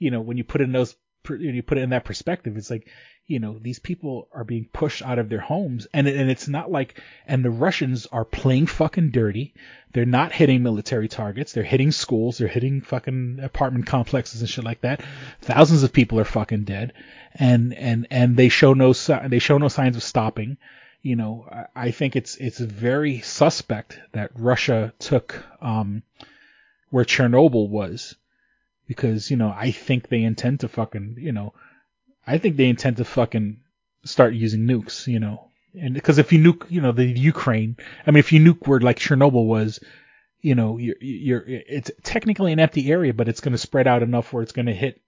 you 0.00 0.10
know, 0.10 0.20
when 0.20 0.36
you 0.36 0.44
put 0.44 0.60
in 0.60 0.72
those, 0.72 0.96
you 1.28 1.62
put 1.62 1.78
it 1.78 1.82
in 1.82 1.90
that 1.90 2.04
perspective, 2.04 2.56
it's 2.56 2.70
like, 2.70 2.88
you 3.26 3.38
know, 3.38 3.58
these 3.58 3.78
people 3.78 4.28
are 4.32 4.44
being 4.44 4.68
pushed 4.72 5.02
out 5.02 5.18
of 5.18 5.28
their 5.28 5.40
homes 5.40 5.86
and, 5.94 6.08
and 6.08 6.30
it's 6.30 6.48
not 6.48 6.70
like, 6.70 7.00
and 7.26 7.44
the 7.44 7.50
Russians 7.50 8.06
are 8.06 8.24
playing 8.24 8.66
fucking 8.66 9.10
dirty. 9.10 9.54
They're 9.92 10.04
not 10.04 10.32
hitting 10.32 10.62
military 10.62 11.08
targets. 11.08 11.52
They're 11.52 11.62
hitting 11.62 11.92
schools. 11.92 12.38
They're 12.38 12.48
hitting 12.48 12.80
fucking 12.80 13.40
apartment 13.42 13.86
complexes 13.86 14.40
and 14.40 14.50
shit 14.50 14.64
like 14.64 14.80
that. 14.80 15.02
Thousands 15.40 15.82
of 15.82 15.92
people 15.92 16.18
are 16.18 16.24
fucking 16.24 16.64
dead 16.64 16.92
and, 17.34 17.72
and, 17.74 18.06
and 18.10 18.36
they 18.36 18.48
show 18.48 18.74
no, 18.74 18.92
they 18.92 19.38
show 19.38 19.58
no 19.58 19.68
signs 19.68 19.96
of 19.96 20.02
stopping. 20.02 20.56
You 21.02 21.16
know, 21.16 21.46
I, 21.50 21.86
I 21.86 21.90
think 21.90 22.16
it's, 22.16 22.36
it's 22.36 22.58
very 22.58 23.20
suspect 23.20 23.98
that 24.12 24.30
Russia 24.34 24.92
took, 24.98 25.44
um, 25.60 26.02
where 26.90 27.04
Chernobyl 27.04 27.68
was 27.68 28.16
because, 28.86 29.30
you 29.30 29.36
know, 29.36 29.54
I 29.56 29.70
think 29.70 30.08
they 30.08 30.22
intend 30.22 30.60
to 30.60 30.68
fucking, 30.68 31.16
you 31.18 31.32
know, 31.32 31.54
I 32.26 32.38
think 32.38 32.56
they 32.56 32.68
intend 32.68 32.98
to 32.98 33.04
fucking 33.04 33.60
start 34.04 34.34
using 34.34 34.66
nukes, 34.66 35.06
you 35.06 35.20
know. 35.20 35.48
And 35.80 35.94
because 35.94 36.18
if 36.18 36.32
you 36.32 36.38
nuke, 36.38 36.70
you 36.70 36.80
know, 36.80 36.92
the 36.92 37.04
Ukraine, 37.04 37.76
I 38.06 38.10
mean, 38.10 38.18
if 38.18 38.32
you 38.32 38.40
nuke 38.40 38.66
where 38.66 38.80
like 38.80 38.98
Chernobyl 38.98 39.46
was, 39.46 39.80
you 40.40 40.54
know, 40.54 40.76
you're, 40.76 40.96
you're, 41.00 41.44
it's 41.46 41.90
technically 42.02 42.52
an 42.52 42.60
empty 42.60 42.90
area, 42.90 43.14
but 43.14 43.28
it's 43.28 43.40
going 43.40 43.52
to 43.52 43.58
spread 43.58 43.86
out 43.86 44.02
enough 44.02 44.32
where 44.32 44.42
it's 44.42 44.52
going 44.52 44.66
to 44.66 44.74
hit 44.74 45.00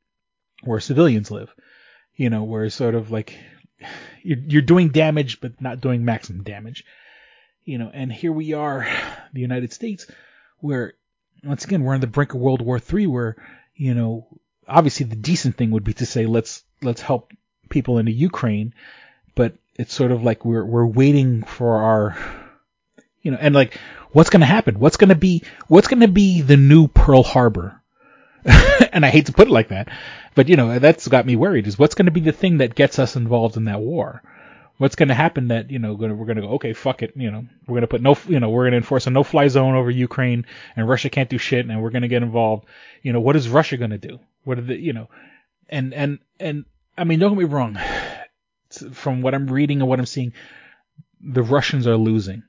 where 0.63 0.81
civilians 0.81 1.31
live, 1.31 1.53
you 2.17 2.31
know, 2.31 2.45
where 2.45 2.71
sort 2.71 2.95
of 2.95 3.11
like 3.11 3.37
you're, 4.23 4.39
you're 4.39 4.63
doing 4.63 4.89
damage, 4.89 5.41
but 5.41 5.61
not 5.61 5.81
doing 5.81 6.05
maximum 6.05 6.45
damage, 6.45 6.85
you 7.65 7.79
know, 7.79 7.91
and 7.93 8.13
here 8.13 8.33
we 8.33 8.53
are, 8.53 8.89
the 9.33 9.41
United 9.41 9.73
States, 9.73 10.07
where 10.59 10.95
once 11.43 11.65
again, 11.65 11.83
we're 11.83 11.95
on 11.95 12.01
the 12.01 12.07
brink 12.07 12.33
of 12.33 12.41
World 12.41 12.63
War 12.63 12.81
III 12.93 13.07
where, 13.09 13.37
you 13.75 13.95
know, 13.95 14.27
obviously 14.67 15.07
the 15.07 15.17
decent 15.17 15.57
thing 15.57 15.71
would 15.73 15.85
be 15.85 15.95
to 15.95 16.07
say, 16.07 16.27
let's, 16.27 16.63
let's 16.83 17.01
help 17.01 17.33
people 17.69 17.99
into 17.99 18.13
Ukraine, 18.13 18.75
but 19.35 19.55
it's 19.77 19.95
sort 19.95 20.13
of 20.13 20.23
like 20.23 20.45
we're 20.45 20.65
we're 20.65 20.87
waiting 20.87 21.43
for 21.43 21.77
our 21.77 22.17
you 23.23 23.31
know, 23.31 23.39
and 23.41 23.55
like 23.55 23.79
what's 24.13 24.31
going 24.31 24.41
to 24.41 24.47
happen? 24.47 24.79
What's 24.79 24.99
going 24.99 25.09
to 25.09 25.15
be 25.15 25.43
what's 25.67 25.89
going 25.89 26.01
to 26.01 26.09
be 26.09 26.43
the 26.43 26.57
new 26.57 26.89
Pearl 26.89 27.23
Harbor? 27.23 27.81
and 28.93 29.05
I 29.07 29.09
hate 29.09 29.27
to 29.27 29.33
put 29.33 29.49
it 29.49 29.53
like 29.53 29.69
that, 29.69 29.89
but 30.35 30.49
you 30.49 30.57
know, 30.57 30.79
that's 30.79 31.09
got 31.09 31.25
me 31.25 31.35
worried 31.35 31.67
is 31.67 31.79
what's 31.79 31.95
going 31.95 32.07
to 32.07 32.13
be 32.13 32.21
the 32.21 32.33
thing 32.33 32.59
that 32.59 32.75
gets 32.75 32.99
us 32.99 33.17
involved 33.17 33.57
in 33.57 33.65
that 33.65 33.81
war? 33.81 34.23
What's 34.77 34.97
going 34.97 35.09
to 35.09 35.15
happen 35.15 35.49
that, 35.49 35.71
you 35.71 35.79
know, 35.79 35.95
we're 35.95 36.27
going 36.27 36.37
to 36.37 36.43
go, 36.43 36.49
okay, 36.55 36.73
fuck 36.73 37.03
it, 37.03 37.13
you 37.15 37.31
know, 37.31 37.47
we're 37.67 37.75
going 37.75 37.83
to 37.83 37.87
put 37.87 38.03
no, 38.03 38.19
you 38.27 38.41
know, 38.41 38.51
we're 38.51 38.65
going 38.65 38.73
to 38.73 38.79
enforce 38.79 39.07
a 39.07 39.11
no-fly 39.11 39.47
zone 39.47 39.77
over 39.77 39.91
Ukraine 39.91 40.47
and 40.75 40.89
Russia 40.89 41.11
can't 41.11 41.31
do 41.31 41.39
shit 41.39 41.65
and 41.65 41.81
we're 41.81 41.91
going 41.91 42.03
to 42.03 42.09
get 42.09 42.25
involved. 42.25 42.67
You 43.03 43.13
know, 43.13 43.21
what 43.21 43.37
is 43.37 43.49
Russia 43.49 43.77
going 43.77 43.93
to 43.93 43.99
do? 43.99 44.19
What 44.43 44.59
are 44.59 44.63
the, 44.63 44.77
you 44.77 44.93
know, 44.93 45.09
and, 45.69 45.95
and, 45.95 46.19
and 46.41 46.65
I 46.99 47.05
mean, 47.05 47.21
don't 47.21 47.33
get 47.33 47.39
me 47.39 47.45
wrong. 47.45 47.79
From 48.93 49.23
what 49.23 49.35
I'm 49.35 49.47
reading 49.47 49.81
and 49.81 49.89
what 49.89 50.01
I'm 50.01 50.07
seeing, 50.07 50.33
the 51.21 51.43
Russians 51.43 51.87
are 51.87 51.97
losing. 51.97 52.43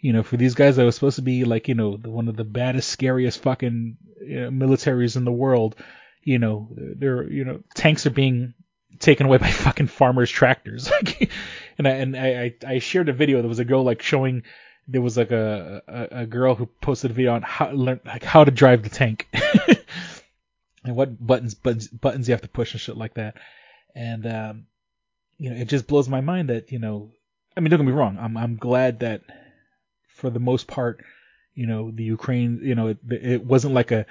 You 0.00 0.12
know, 0.12 0.24
for 0.24 0.36
these 0.36 0.56
guys 0.56 0.74
that 0.74 0.84
were 0.84 0.90
supposed 0.90 1.16
to 1.16 1.22
be 1.22 1.44
like, 1.44 1.68
you 1.68 1.76
know, 1.76 1.92
one 1.92 2.26
of 2.26 2.36
the 2.36 2.42
baddest, 2.42 2.88
scariest 2.88 3.40
fucking 3.40 3.96
you 4.20 4.40
know, 4.40 4.50
militaries 4.50 5.16
in 5.16 5.24
the 5.24 5.30
world, 5.30 5.76
you 6.24 6.40
know, 6.40 6.68
they're, 6.72 7.22
you 7.30 7.44
know, 7.44 7.60
tanks 7.74 8.04
are 8.06 8.10
being 8.10 8.54
taken 8.98 9.26
away 9.26 9.38
by 9.38 9.50
fucking 9.50 9.88
farmers' 9.88 10.30
tractors. 10.30 10.90
and 11.78 11.88
I, 11.88 11.90
and 11.90 12.16
I, 12.16 12.54
I 12.66 12.78
shared 12.78 13.08
a 13.08 13.12
video. 13.12 13.40
There 13.40 13.48
was 13.48 13.58
a 13.58 13.64
girl 13.64 13.82
like 13.82 14.02
showing, 14.02 14.42
there 14.88 15.02
was 15.02 15.16
like 15.16 15.30
a, 15.30 15.82
a, 15.86 16.22
a 16.22 16.26
girl 16.26 16.54
who 16.54 16.66
posted 16.66 17.10
a 17.10 17.14
video 17.14 17.34
on 17.34 17.42
how, 17.42 17.70
learn, 17.70 18.00
like 18.04 18.24
how 18.24 18.44
to 18.44 18.50
drive 18.50 18.82
the 18.82 18.88
tank. 18.88 19.28
and 20.84 20.96
what 20.96 21.24
buttons, 21.24 21.54
buttons, 21.54 21.88
buttons 21.88 22.28
you 22.28 22.32
have 22.32 22.42
to 22.42 22.48
push 22.48 22.72
and 22.72 22.80
shit 22.80 22.96
like 22.96 23.14
that. 23.14 23.36
And, 23.94 24.26
um, 24.26 24.66
you 25.38 25.50
know, 25.50 25.56
it 25.56 25.68
just 25.68 25.86
blows 25.86 26.08
my 26.08 26.20
mind 26.20 26.50
that, 26.50 26.72
you 26.72 26.78
know, 26.78 27.10
I 27.56 27.60
mean, 27.60 27.70
don't 27.70 27.80
get 27.80 27.86
me 27.86 27.92
wrong. 27.92 28.18
I'm, 28.20 28.36
I'm 28.36 28.56
glad 28.56 29.00
that 29.00 29.22
for 30.08 30.30
the 30.30 30.40
most 30.40 30.66
part, 30.66 31.04
you 31.54 31.66
know, 31.66 31.90
the 31.90 32.04
Ukraine, 32.04 32.60
you 32.62 32.74
know, 32.74 32.88
it, 32.88 32.98
it 33.10 33.44
wasn't 33.44 33.74
like 33.74 33.90
a, 33.90 34.06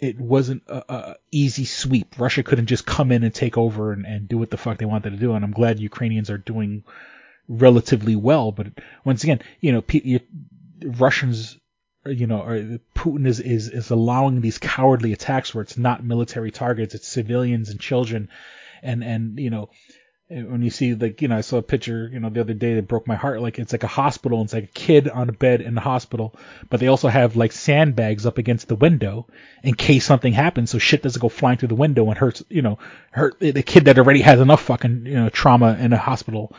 it 0.00 0.18
wasn't 0.18 0.62
a, 0.66 0.92
a, 0.92 1.16
easy 1.30 1.64
sweep. 1.64 2.18
Russia 2.18 2.42
couldn't 2.42 2.66
just 2.66 2.86
come 2.86 3.12
in 3.12 3.22
and 3.22 3.34
take 3.34 3.56
over 3.58 3.92
and, 3.92 4.06
and 4.06 4.28
do 4.28 4.38
what 4.38 4.50
the 4.50 4.56
fuck 4.56 4.78
they 4.78 4.84
wanted 4.84 5.10
to 5.10 5.16
do. 5.16 5.34
And 5.34 5.44
I'm 5.44 5.52
glad 5.52 5.78
Ukrainians 5.78 6.30
are 6.30 6.38
doing 6.38 6.84
relatively 7.48 8.16
well. 8.16 8.52
But 8.52 8.68
once 9.04 9.22
again, 9.24 9.40
you 9.60 9.72
know, 9.72 9.84
you, 9.90 10.20
Russians, 10.82 11.58
you 12.06 12.26
know, 12.26 12.42
or 12.42 12.78
Putin 12.94 13.26
is, 13.26 13.40
is, 13.40 13.68
is 13.68 13.90
allowing 13.90 14.40
these 14.40 14.58
cowardly 14.58 15.12
attacks 15.12 15.54
where 15.54 15.62
it's 15.62 15.76
not 15.76 16.04
military 16.04 16.50
targets, 16.50 16.94
it's 16.94 17.06
civilians 17.06 17.68
and 17.68 17.78
children 17.78 18.28
and 18.82 19.04
and 19.04 19.38
you 19.38 19.50
know 19.50 19.70
when 20.30 20.62
you 20.62 20.70
see 20.70 20.94
like 20.94 21.20
you 21.22 21.28
know 21.28 21.36
I 21.36 21.40
saw 21.40 21.56
a 21.56 21.62
picture 21.62 22.08
you 22.12 22.20
know 22.20 22.30
the 22.30 22.40
other 22.40 22.54
day 22.54 22.74
that 22.74 22.86
broke 22.86 23.08
my 23.08 23.16
heart 23.16 23.42
like 23.42 23.58
it's 23.58 23.72
like 23.72 23.82
a 23.82 23.88
hospital 23.88 24.38
and 24.38 24.46
it's 24.46 24.54
like 24.54 24.64
a 24.64 24.68
kid 24.68 25.08
on 25.08 25.28
a 25.28 25.32
bed 25.32 25.60
in 25.60 25.74
the 25.74 25.80
hospital 25.80 26.34
but 26.68 26.78
they 26.78 26.86
also 26.86 27.08
have 27.08 27.34
like 27.34 27.50
sandbags 27.50 28.26
up 28.26 28.38
against 28.38 28.68
the 28.68 28.76
window 28.76 29.26
in 29.64 29.74
case 29.74 30.04
something 30.04 30.32
happens 30.32 30.70
so 30.70 30.78
shit 30.78 31.02
doesn't 31.02 31.20
go 31.20 31.28
flying 31.28 31.58
through 31.58 31.68
the 31.68 31.74
window 31.74 32.08
and 32.08 32.16
hurts 32.16 32.44
you 32.48 32.62
know 32.62 32.78
hurt 33.10 33.40
the 33.40 33.62
kid 33.62 33.86
that 33.86 33.98
already 33.98 34.20
has 34.20 34.40
enough 34.40 34.62
fucking 34.62 35.04
you 35.04 35.14
know 35.14 35.28
trauma 35.28 35.76
in 35.80 35.92
a 35.92 35.98
hospital. 35.98 36.54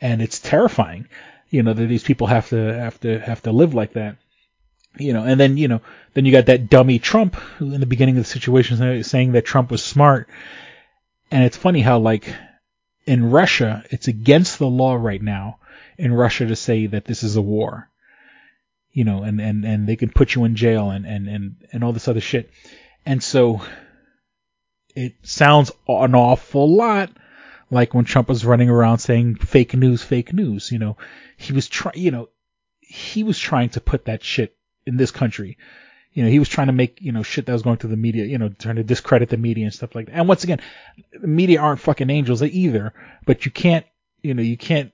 And 0.00 0.20
it's 0.20 0.40
terrifying 0.40 1.06
you 1.48 1.62
know 1.62 1.74
that 1.74 1.86
these 1.86 2.02
people 2.02 2.26
have 2.26 2.48
to 2.48 2.56
have 2.56 2.98
to 3.00 3.20
have 3.20 3.42
to 3.42 3.52
live 3.52 3.72
like 3.72 3.92
that 3.92 4.16
you 4.98 5.12
know. 5.12 5.22
And 5.22 5.38
then 5.38 5.56
you 5.56 5.68
know 5.68 5.80
then 6.14 6.24
you 6.24 6.32
got 6.32 6.46
that 6.46 6.68
dummy 6.68 6.98
Trump 6.98 7.36
who 7.36 7.72
in 7.72 7.78
the 7.78 7.86
beginning 7.86 8.16
of 8.16 8.24
the 8.24 8.28
situation 8.28 9.04
saying 9.04 9.32
that 9.32 9.44
Trump 9.44 9.70
was 9.70 9.84
smart. 9.84 10.28
And 11.30 11.44
it's 11.44 11.56
funny 11.56 11.80
how 11.80 11.98
like 12.00 12.34
in 13.04 13.30
Russia, 13.30 13.84
it's 13.90 14.08
against 14.08 14.58
the 14.58 14.68
law 14.68 14.94
right 14.94 15.22
now 15.22 15.58
in 15.98 16.12
Russia 16.12 16.46
to 16.46 16.56
say 16.56 16.86
that 16.86 17.04
this 17.04 17.22
is 17.22 17.36
a 17.36 17.42
war. 17.42 17.88
You 18.92 19.04
know, 19.04 19.22
and, 19.22 19.40
and, 19.40 19.64
and 19.64 19.88
they 19.88 19.96
can 19.96 20.10
put 20.10 20.34
you 20.34 20.44
in 20.44 20.54
jail 20.54 20.90
and, 20.90 21.06
and, 21.06 21.26
and, 21.26 21.56
and 21.72 21.82
all 21.82 21.92
this 21.92 22.08
other 22.08 22.20
shit. 22.20 22.50
And 23.06 23.22
so 23.22 23.62
it 24.94 25.14
sounds 25.22 25.70
an 25.88 26.14
awful 26.14 26.76
lot 26.76 27.10
like 27.70 27.94
when 27.94 28.04
Trump 28.04 28.28
was 28.28 28.44
running 28.44 28.68
around 28.68 28.98
saying 28.98 29.36
fake 29.36 29.74
news, 29.74 30.02
fake 30.02 30.34
news. 30.34 30.70
You 30.70 30.78
know, 30.78 30.98
he 31.38 31.54
was 31.54 31.68
trying, 31.68 31.96
you 31.96 32.10
know, 32.10 32.28
he 32.80 33.24
was 33.24 33.38
trying 33.38 33.70
to 33.70 33.80
put 33.80 34.04
that 34.04 34.22
shit 34.22 34.54
in 34.86 34.98
this 34.98 35.10
country 35.10 35.56
you 36.12 36.22
know, 36.22 36.28
he 36.28 36.38
was 36.38 36.48
trying 36.48 36.66
to 36.66 36.72
make, 36.72 37.00
you 37.00 37.12
know, 37.12 37.22
shit 37.22 37.46
that 37.46 37.52
was 37.52 37.62
going 37.62 37.78
through 37.78 37.90
the 37.90 37.96
media, 37.96 38.24
you 38.24 38.38
know, 38.38 38.48
trying 38.50 38.76
to 38.76 38.84
discredit 38.84 39.30
the 39.30 39.36
media 39.36 39.64
and 39.64 39.74
stuff 39.74 39.94
like 39.94 40.06
that. 40.06 40.14
And 40.14 40.28
once 40.28 40.44
again, 40.44 40.60
the 41.12 41.26
media 41.26 41.60
aren't 41.60 41.80
fucking 41.80 42.10
angels 42.10 42.42
either, 42.42 42.92
but 43.24 43.44
you 43.46 43.50
can't, 43.50 43.86
you 44.22 44.34
know, 44.34 44.42
you 44.42 44.58
can't 44.58 44.92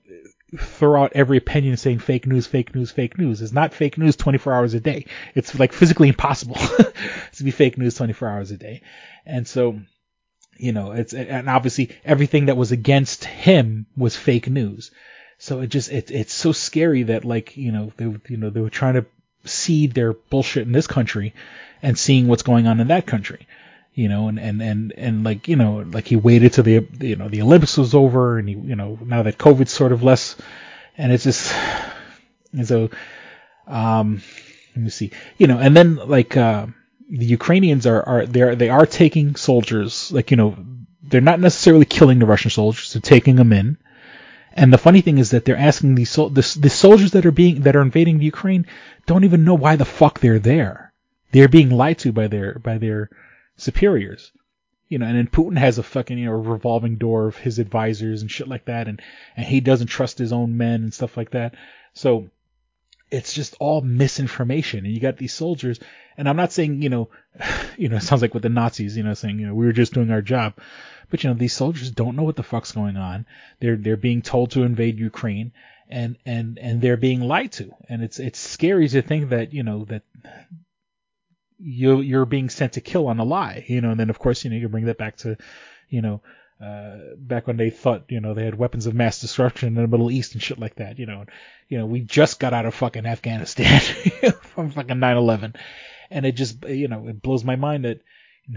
throw 0.57 1.03
out 1.03 1.11
every 1.13 1.37
opinion 1.37 1.77
saying 1.77 1.99
fake 1.99 2.25
news, 2.25 2.47
fake 2.47 2.73
news, 2.73 2.91
fake 2.91 3.17
news. 3.17 3.41
It's 3.41 3.51
not 3.51 3.73
fake 3.73 3.97
news 3.97 4.15
24 4.15 4.53
hours 4.53 4.73
a 4.73 4.79
day. 4.79 5.05
It's 5.35 5.57
like 5.59 5.73
physically 5.73 6.07
impossible 6.07 6.55
to 7.35 7.43
be 7.43 7.51
fake 7.51 7.77
news 7.77 7.95
24 7.95 8.27
hours 8.27 8.51
a 8.51 8.57
day. 8.57 8.81
And 9.25 9.47
so, 9.47 9.79
you 10.57 10.71
know, 10.71 10.93
it's, 10.93 11.13
and 11.13 11.49
obviously 11.49 11.91
everything 12.03 12.45
that 12.45 12.57
was 12.57 12.71
against 12.71 13.25
him 13.25 13.85
was 13.95 14.15
fake 14.15 14.49
news. 14.49 14.91
So 15.37 15.59
it 15.59 15.67
just, 15.67 15.91
it, 15.91 16.11
it's 16.11 16.33
so 16.33 16.51
scary 16.51 17.03
that 17.03 17.25
like, 17.25 17.55
you 17.55 17.71
know, 17.71 17.91
they, 17.97 18.05
you 18.29 18.37
know, 18.37 18.49
they 18.49 18.61
were 18.61 18.69
trying 18.69 18.95
to 18.95 19.05
seed 19.45 19.93
their 19.93 20.13
bullshit 20.13 20.65
in 20.65 20.71
this 20.71 20.87
country 20.87 21.33
and 21.81 21.97
seeing 21.97 22.27
what's 22.27 22.43
going 22.43 22.67
on 22.67 22.79
in 22.79 22.87
that 22.87 23.05
country 23.05 23.47
you 23.99 24.07
know, 24.07 24.29
and, 24.29 24.39
and, 24.39 24.61
and, 24.61 24.93
and 24.95 25.23
like, 25.25 25.49
you 25.49 25.57
know, 25.57 25.85
like 25.91 26.07
he 26.07 26.15
waited 26.15 26.53
till 26.53 26.63
the, 26.63 26.87
you 27.01 27.17
know, 27.17 27.27
the 27.27 27.41
Olympics 27.41 27.77
was 27.77 27.93
over 27.93 28.37
and 28.37 28.47
he, 28.47 28.55
you 28.55 28.77
know, 28.77 28.97
now 29.03 29.23
that 29.23 29.37
COVID's 29.37 29.73
sort 29.73 29.91
of 29.91 30.03
less 30.03 30.37
and 30.97 31.11
it's 31.11 31.25
just, 31.25 31.53
and 32.53 32.65
so, 32.65 32.89
um, 33.67 34.21
let 34.73 34.83
me 34.83 34.89
see, 34.89 35.11
you 35.37 35.47
know, 35.47 35.57
and 35.57 35.75
then 35.75 35.95
like, 35.95 36.37
uh, 36.37 36.67
the 37.09 37.25
Ukrainians 37.25 37.85
are, 37.85 38.01
are, 38.01 38.25
they're, 38.25 38.55
they 38.55 38.69
are 38.69 38.85
taking 38.85 39.35
soldiers, 39.35 40.13
like, 40.13 40.31
you 40.31 40.37
know, 40.37 40.55
they're 41.03 41.19
not 41.19 41.41
necessarily 41.41 41.85
killing 41.85 42.19
the 42.19 42.25
Russian 42.25 42.51
soldiers, 42.51 42.93
they're 42.93 43.01
taking 43.01 43.35
them 43.35 43.51
in. 43.51 43.77
And 44.53 44.73
the 44.73 44.77
funny 44.77 45.01
thing 45.01 45.17
is 45.17 45.31
that 45.31 45.45
they're 45.45 45.57
asking 45.57 45.95
these 45.95 46.09
sol- 46.09 46.29
the, 46.29 46.57
the 46.59 46.69
soldiers 46.69 47.11
that 47.11 47.25
are 47.25 47.31
being 47.31 47.61
that 47.61 47.75
are 47.75 47.81
invading 47.81 48.21
Ukraine 48.21 48.65
don't 49.05 49.23
even 49.23 49.45
know 49.45 49.53
why 49.55 49.75
the 49.75 49.85
fuck 49.85 50.19
they're 50.19 50.39
there. 50.39 50.91
They're 51.31 51.47
being 51.47 51.69
lied 51.69 51.99
to 51.99 52.11
by 52.11 52.27
their 52.27 52.59
by 52.59 52.77
their 52.77 53.09
superiors. 53.57 54.31
You 54.87 54.97
know, 54.97 55.05
and 55.05 55.15
then 55.15 55.27
Putin 55.27 55.57
has 55.57 55.77
a 55.77 55.83
fucking 55.83 56.17
you 56.17 56.25
know 56.25 56.31
revolving 56.31 56.95
door 56.95 57.27
of 57.27 57.37
his 57.37 57.59
advisors 57.59 58.21
and 58.21 58.31
shit 58.31 58.47
like 58.47 58.65
that, 58.65 58.87
and 58.87 59.01
and 59.37 59.45
he 59.45 59.59
doesn't 59.59 59.87
trust 59.87 60.17
his 60.17 60.33
own 60.33 60.57
men 60.57 60.81
and 60.81 60.93
stuff 60.93 61.15
like 61.15 61.31
that. 61.31 61.53
So 61.93 62.29
it's 63.11 63.33
just 63.33 63.55
all 63.59 63.81
misinformation. 63.81 64.85
And 64.85 64.93
you 64.93 64.99
got 64.99 65.17
these 65.17 65.33
soldiers, 65.33 65.79
and 66.17 66.27
I'm 66.27 66.35
not 66.35 66.51
saying, 66.51 66.81
you 66.81 66.89
know, 66.89 67.09
you 67.77 67.89
know, 67.89 67.97
it 67.97 68.03
sounds 68.03 68.21
like 68.21 68.33
with 68.33 68.43
the 68.43 68.49
Nazis, 68.49 68.97
you 68.97 69.03
know, 69.03 69.13
saying, 69.13 69.39
you 69.39 69.47
know, 69.47 69.53
we 69.53 69.65
were 69.65 69.73
just 69.73 69.93
doing 69.93 70.11
our 70.11 70.21
job. 70.21 70.55
But 71.09 71.23
you 71.23 71.29
know, 71.29 71.35
these 71.35 71.53
soldiers 71.53 71.91
don't 71.91 72.15
know 72.15 72.23
what 72.23 72.35
the 72.35 72.43
fuck's 72.43 72.71
going 72.71 72.97
on. 72.97 73.25
They're 73.59 73.75
they're 73.75 73.97
being 73.97 74.21
told 74.21 74.51
to 74.51 74.63
invade 74.63 74.99
Ukraine 74.99 75.51
and 75.89 76.17
and 76.25 76.57
and 76.59 76.81
they're 76.81 76.97
being 76.97 77.21
lied 77.21 77.51
to. 77.53 77.71
And 77.87 78.03
it's 78.03 78.19
it's 78.19 78.39
scary 78.39 78.87
to 78.89 79.01
think 79.01 79.29
that, 79.29 79.53
you 79.53 79.63
know, 79.63 79.85
that 79.85 80.03
you 81.57 81.99
you're 82.01 82.25
being 82.25 82.49
sent 82.49 82.73
to 82.73 82.81
kill 82.81 83.07
on 83.07 83.19
a 83.19 83.23
lie, 83.23 83.65
you 83.67 83.81
know, 83.81 83.91
and 83.91 83.99
then 83.99 84.09
of 84.09 84.19
course, 84.19 84.43
you 84.43 84.51
know, 84.51 84.57
you 84.57 84.69
bring 84.69 84.85
that 84.85 84.97
back 84.97 85.17
to, 85.17 85.37
you 85.89 86.01
know, 86.01 86.21
uh, 86.63 86.97
back 87.17 87.47
when 87.47 87.57
they 87.57 87.69
thought, 87.69 88.03
you 88.09 88.19
know, 88.19 88.33
they 88.33 88.45
had 88.45 88.57
weapons 88.57 88.85
of 88.85 88.93
mass 88.93 89.21
destruction 89.21 89.69
in 89.69 89.73
the 89.75 89.87
Middle 89.87 90.11
East 90.11 90.33
and 90.33 90.43
shit 90.43 90.59
like 90.59 90.75
that, 90.75 90.99
you 90.99 91.05
know, 91.05 91.25
you 91.67 91.77
know, 91.77 91.85
we 91.85 92.01
just 92.01 92.39
got 92.39 92.53
out 92.53 92.65
of 92.65 92.75
fucking 92.75 93.05
Afghanistan 93.05 93.79
from 94.41 94.71
fucking 94.71 94.97
9/11, 94.97 95.55
and 96.11 96.25
it 96.25 96.33
just, 96.33 96.63
you 96.65 96.87
know, 96.87 97.07
it 97.07 97.21
blows 97.21 97.43
my 97.43 97.55
mind 97.55 97.85
that 97.85 98.01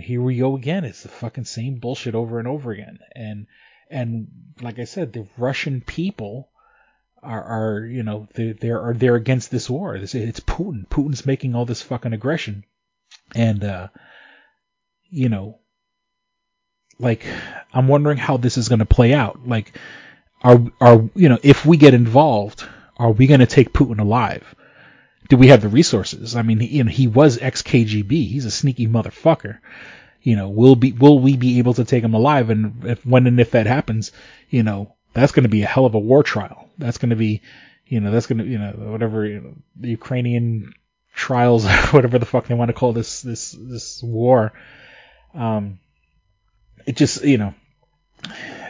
here 0.00 0.22
we 0.22 0.38
go 0.38 0.56
again. 0.56 0.84
It's 0.84 1.02
the 1.02 1.08
fucking 1.08 1.44
same 1.44 1.76
bullshit 1.76 2.14
over 2.14 2.38
and 2.38 2.48
over 2.48 2.72
again, 2.72 2.98
and 3.14 3.46
and 3.90 4.28
like 4.60 4.78
I 4.78 4.84
said, 4.84 5.12
the 5.12 5.26
Russian 5.36 5.80
people 5.80 6.48
are, 7.22 7.42
are 7.42 7.86
you 7.86 8.02
know, 8.02 8.28
they 8.34 8.52
they're 8.52 8.94
they're 8.94 9.16
against 9.16 9.50
this 9.50 9.68
war. 9.68 9.94
It's, 9.96 10.14
it's 10.14 10.40
Putin. 10.40 10.86
Putin's 10.88 11.26
making 11.26 11.54
all 11.54 11.64
this 11.64 11.82
fucking 11.82 12.12
aggression, 12.12 12.64
and 13.34 13.62
uh, 13.62 13.88
you 15.10 15.28
know, 15.28 15.58
like 16.98 17.26
I'm 17.72 17.88
wondering 17.88 18.18
how 18.18 18.38
this 18.38 18.56
is 18.56 18.68
going 18.68 18.80
to 18.80 18.86
play 18.86 19.12
out. 19.12 19.46
Like, 19.46 19.78
are 20.42 20.60
are 20.80 21.08
you 21.14 21.28
know, 21.28 21.38
if 21.42 21.64
we 21.66 21.76
get 21.76 21.94
involved, 21.94 22.66
are 22.96 23.12
we 23.12 23.26
going 23.26 23.40
to 23.40 23.46
take 23.46 23.72
Putin 23.72 24.00
alive? 24.00 24.54
Do 25.28 25.36
we 25.36 25.48
have 25.48 25.62
the 25.62 25.68
resources? 25.68 26.36
I 26.36 26.42
mean, 26.42 26.60
he, 26.60 26.78
you 26.78 26.84
know, 26.84 26.90
he 26.90 27.06
was 27.06 27.38
ex 27.38 27.62
KGB. 27.62 28.10
He's 28.10 28.44
a 28.44 28.50
sneaky 28.50 28.86
motherfucker. 28.86 29.58
You 30.22 30.36
know, 30.36 30.48
will 30.48 30.76
be 30.76 30.92
will 30.92 31.18
we 31.18 31.36
be 31.36 31.58
able 31.58 31.74
to 31.74 31.84
take 31.84 32.04
him 32.04 32.14
alive? 32.14 32.50
And 32.50 32.84
if 32.84 33.04
when 33.04 33.26
and 33.26 33.40
if 33.40 33.52
that 33.52 33.66
happens, 33.66 34.12
you 34.50 34.62
know, 34.62 34.94
that's 35.14 35.32
going 35.32 35.44
to 35.44 35.48
be 35.48 35.62
a 35.62 35.66
hell 35.66 35.86
of 35.86 35.94
a 35.94 35.98
war 35.98 36.22
trial. 36.22 36.68
That's 36.78 36.98
going 36.98 37.10
to 37.10 37.16
be, 37.16 37.42
you 37.86 38.00
know, 38.00 38.10
that's 38.10 38.26
going 38.26 38.38
to, 38.38 38.44
you 38.44 38.58
know, 38.58 38.72
whatever 38.76 39.26
you 39.26 39.40
know, 39.40 39.54
the 39.76 39.88
Ukrainian 39.88 40.74
trials, 41.14 41.66
whatever 41.90 42.18
the 42.18 42.26
fuck 42.26 42.46
they 42.46 42.54
want 42.54 42.68
to 42.68 42.74
call 42.74 42.92
this 42.92 43.22
this 43.22 43.56
this 43.58 44.02
war. 44.02 44.52
Um, 45.34 45.78
it 46.86 46.96
just, 46.96 47.24
you 47.24 47.38
know, 47.38 47.54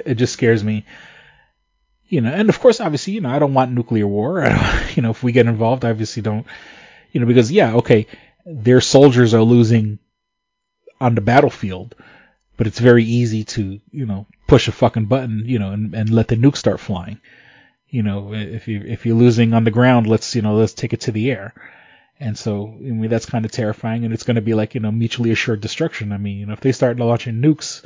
it 0.05 0.14
just 0.14 0.32
scares 0.32 0.62
me. 0.62 0.86
You 2.12 2.20
know, 2.20 2.30
and 2.30 2.50
of 2.50 2.60
course, 2.60 2.78
obviously, 2.78 3.14
you 3.14 3.22
know, 3.22 3.30
I 3.30 3.38
don't 3.38 3.54
want 3.54 3.72
nuclear 3.72 4.06
war. 4.06 4.44
You 4.94 5.02
know, 5.02 5.12
if 5.12 5.22
we 5.22 5.32
get 5.32 5.46
involved, 5.46 5.86
obviously 5.86 6.20
don't, 6.20 6.46
you 7.12 7.20
know, 7.20 7.26
because 7.26 7.50
yeah, 7.50 7.76
okay, 7.76 8.06
their 8.44 8.82
soldiers 8.82 9.32
are 9.32 9.40
losing 9.40 9.98
on 11.00 11.14
the 11.14 11.22
battlefield, 11.22 11.94
but 12.58 12.66
it's 12.66 12.78
very 12.78 13.04
easy 13.04 13.44
to, 13.44 13.80
you 13.90 14.04
know, 14.04 14.26
push 14.46 14.68
a 14.68 14.72
fucking 14.72 15.06
button, 15.06 15.44
you 15.46 15.58
know, 15.58 15.70
and, 15.70 15.94
and 15.94 16.10
let 16.10 16.28
the 16.28 16.36
nuke 16.36 16.58
start 16.58 16.80
flying. 16.80 17.18
You 17.88 18.02
know, 18.02 18.34
if 18.34 18.68
you 18.68 18.82
if 18.86 19.06
you're 19.06 19.16
losing 19.16 19.54
on 19.54 19.64
the 19.64 19.70
ground, 19.70 20.06
let's 20.06 20.36
you 20.36 20.42
know 20.42 20.56
let's 20.56 20.74
take 20.74 20.92
it 20.92 21.00
to 21.02 21.12
the 21.12 21.30
air. 21.30 21.54
And 22.20 22.36
so, 22.36 22.66
I 22.66 22.92
mean, 22.92 23.08
that's 23.08 23.32
kind 23.34 23.46
of 23.46 23.52
terrifying, 23.52 24.04
and 24.04 24.12
it's 24.12 24.24
going 24.24 24.36
to 24.36 24.48
be 24.50 24.52
like, 24.52 24.74
you 24.74 24.82
know, 24.82 24.92
mutually 24.92 25.30
assured 25.30 25.62
destruction. 25.62 26.12
I 26.12 26.18
mean, 26.18 26.36
you 26.36 26.44
know, 26.44 26.52
if 26.52 26.60
they 26.60 26.72
start 26.72 26.98
launching 26.98 27.40
nukes, 27.40 27.82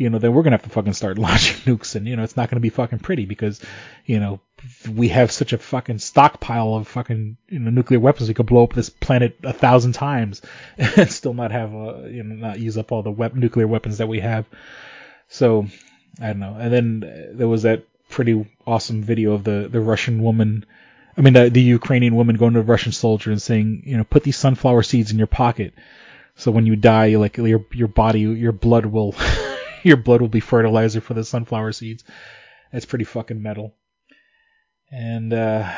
you 0.00 0.08
know, 0.08 0.18
then 0.18 0.32
we're 0.32 0.42
to 0.44 0.50
have 0.52 0.62
to 0.62 0.70
fucking 0.70 0.94
start 0.94 1.18
launching 1.26 1.56
nukes, 1.58 1.94
and, 1.94 2.08
you 2.08 2.16
know, 2.16 2.22
it's 2.22 2.36
not 2.36 2.48
to 2.48 2.58
be 2.58 2.70
fucking 2.70 3.00
pretty 3.00 3.26
because, 3.26 3.60
you 4.06 4.18
know, 4.18 4.40
we 4.90 5.08
have 5.08 5.30
such 5.30 5.52
a 5.52 5.58
fucking 5.58 5.98
stockpile 5.98 6.74
of 6.74 6.88
fucking, 6.88 7.36
you 7.48 7.58
know, 7.58 7.70
nuclear 7.70 8.00
weapons. 8.00 8.28
We 8.28 8.34
could 8.34 8.46
blow 8.46 8.64
up 8.64 8.72
this 8.72 8.88
planet 8.88 9.36
a 9.42 9.52
thousand 9.52 9.92
times 9.92 10.40
and 10.78 11.10
still 11.12 11.34
not 11.34 11.52
have, 11.52 11.74
uh, 11.74 12.04
you 12.04 12.22
know, 12.22 12.34
not 12.34 12.58
use 12.58 12.78
up 12.78 12.92
all 12.92 13.02
the 13.02 13.10
wep- 13.10 13.34
nuclear 13.34 13.66
weapons 13.66 13.98
that 13.98 14.08
we 14.08 14.20
have. 14.20 14.46
So, 15.28 15.66
I 16.18 16.28
don't 16.28 16.40
know. 16.40 16.56
And 16.58 16.72
then 16.72 17.32
there 17.34 17.48
was 17.48 17.62
that 17.62 17.84
pretty 18.08 18.50
awesome 18.66 19.02
video 19.02 19.34
of 19.34 19.44
the, 19.44 19.68
the 19.70 19.80
Russian 19.80 20.22
woman 20.22 20.64
I 21.16 21.22
mean, 21.22 21.34
the, 21.34 21.50
the 21.50 21.60
Ukrainian 21.60 22.14
woman 22.14 22.36
going 22.36 22.54
to 22.54 22.60
a 22.60 22.62
Russian 22.62 22.92
soldier 22.92 23.30
and 23.30 23.42
saying, 23.42 23.82
you 23.84 23.96
know, 23.96 24.04
put 24.04 24.22
these 24.22 24.38
sunflower 24.38 24.84
seeds 24.84 25.10
in 25.10 25.18
your 25.18 25.26
pocket, 25.26 25.74
so 26.36 26.50
when 26.50 26.64
you 26.64 26.74
die, 26.74 27.16
like 27.16 27.36
your 27.36 27.66
your 27.72 27.88
body, 27.88 28.20
your 28.20 28.52
blood 28.52 28.86
will, 28.86 29.14
your 29.84 29.96
blood 29.96 30.20
will 30.20 30.28
be 30.28 30.40
fertilizer 30.40 31.00
for 31.00 31.14
the 31.14 31.24
sunflower 31.24 31.72
seeds. 31.72 32.04
That's 32.72 32.84
pretty 32.86 33.04
fucking 33.04 33.42
metal. 33.42 33.74
And 34.90 35.32
uh, 35.32 35.70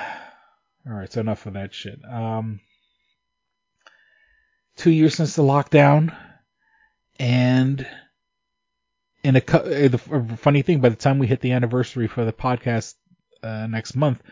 all 0.87 0.95
right, 0.95 1.13
so 1.13 1.21
enough 1.21 1.47
of 1.47 1.55
that 1.55 1.75
shit. 1.75 2.01
Um, 2.11 2.61
two 4.77 4.91
years 4.91 5.15
since 5.15 5.37
the 5.37 5.43
lockdown, 5.43 6.17
and 7.19 7.87
in 9.23 9.37
a 9.37 9.41
the 9.41 10.37
funny 10.39 10.63
thing, 10.63 10.81
by 10.81 10.89
the 10.89 10.97
time 10.97 11.19
we 11.19 11.27
hit 11.27 11.41
the 11.41 11.53
anniversary 11.53 12.09
for 12.09 12.25
the 12.25 12.33
podcast 12.33 12.95
uh, 13.43 13.67
next 13.67 13.95
month 13.95 14.23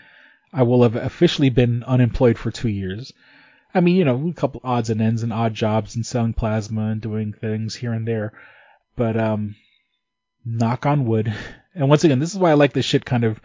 I 0.53 0.65
will 0.65 0.83
have 0.83 0.97
officially 0.97 1.51
been 1.51 1.85
unemployed 1.85 2.37
for 2.37 2.51
two 2.51 2.69
years. 2.69 3.13
I 3.73 3.81
mean, 3.81 3.95
you 3.95 4.05
know, 4.05 4.29
a 4.29 4.35
couple 4.35 4.61
odds 4.65 4.91
and 4.91 5.01
ends 5.01 5.23
and 5.23 5.33
odd 5.33 5.55
jobs 5.55 5.95
and 5.95 6.05
selling 6.05 6.35
plasma 6.35 6.89
and 6.89 7.01
doing 7.01 7.33
things 7.33 7.77
here 7.77 7.93
and 7.93 8.07
there. 8.07 8.33
But, 9.01 9.17
um, 9.17 9.57
knock 10.45 10.87
on 10.87 11.07
wood. 11.07 11.35
And 11.73 11.89
once 11.89 12.03
again, 12.03 12.19
this 12.19 12.33
is 12.33 12.39
why 12.39 12.51
I 12.51 12.55
like 12.55 12.73
this 12.73 12.85
shit 12.85 13.05
kind 13.05 13.23
of, 13.23 13.41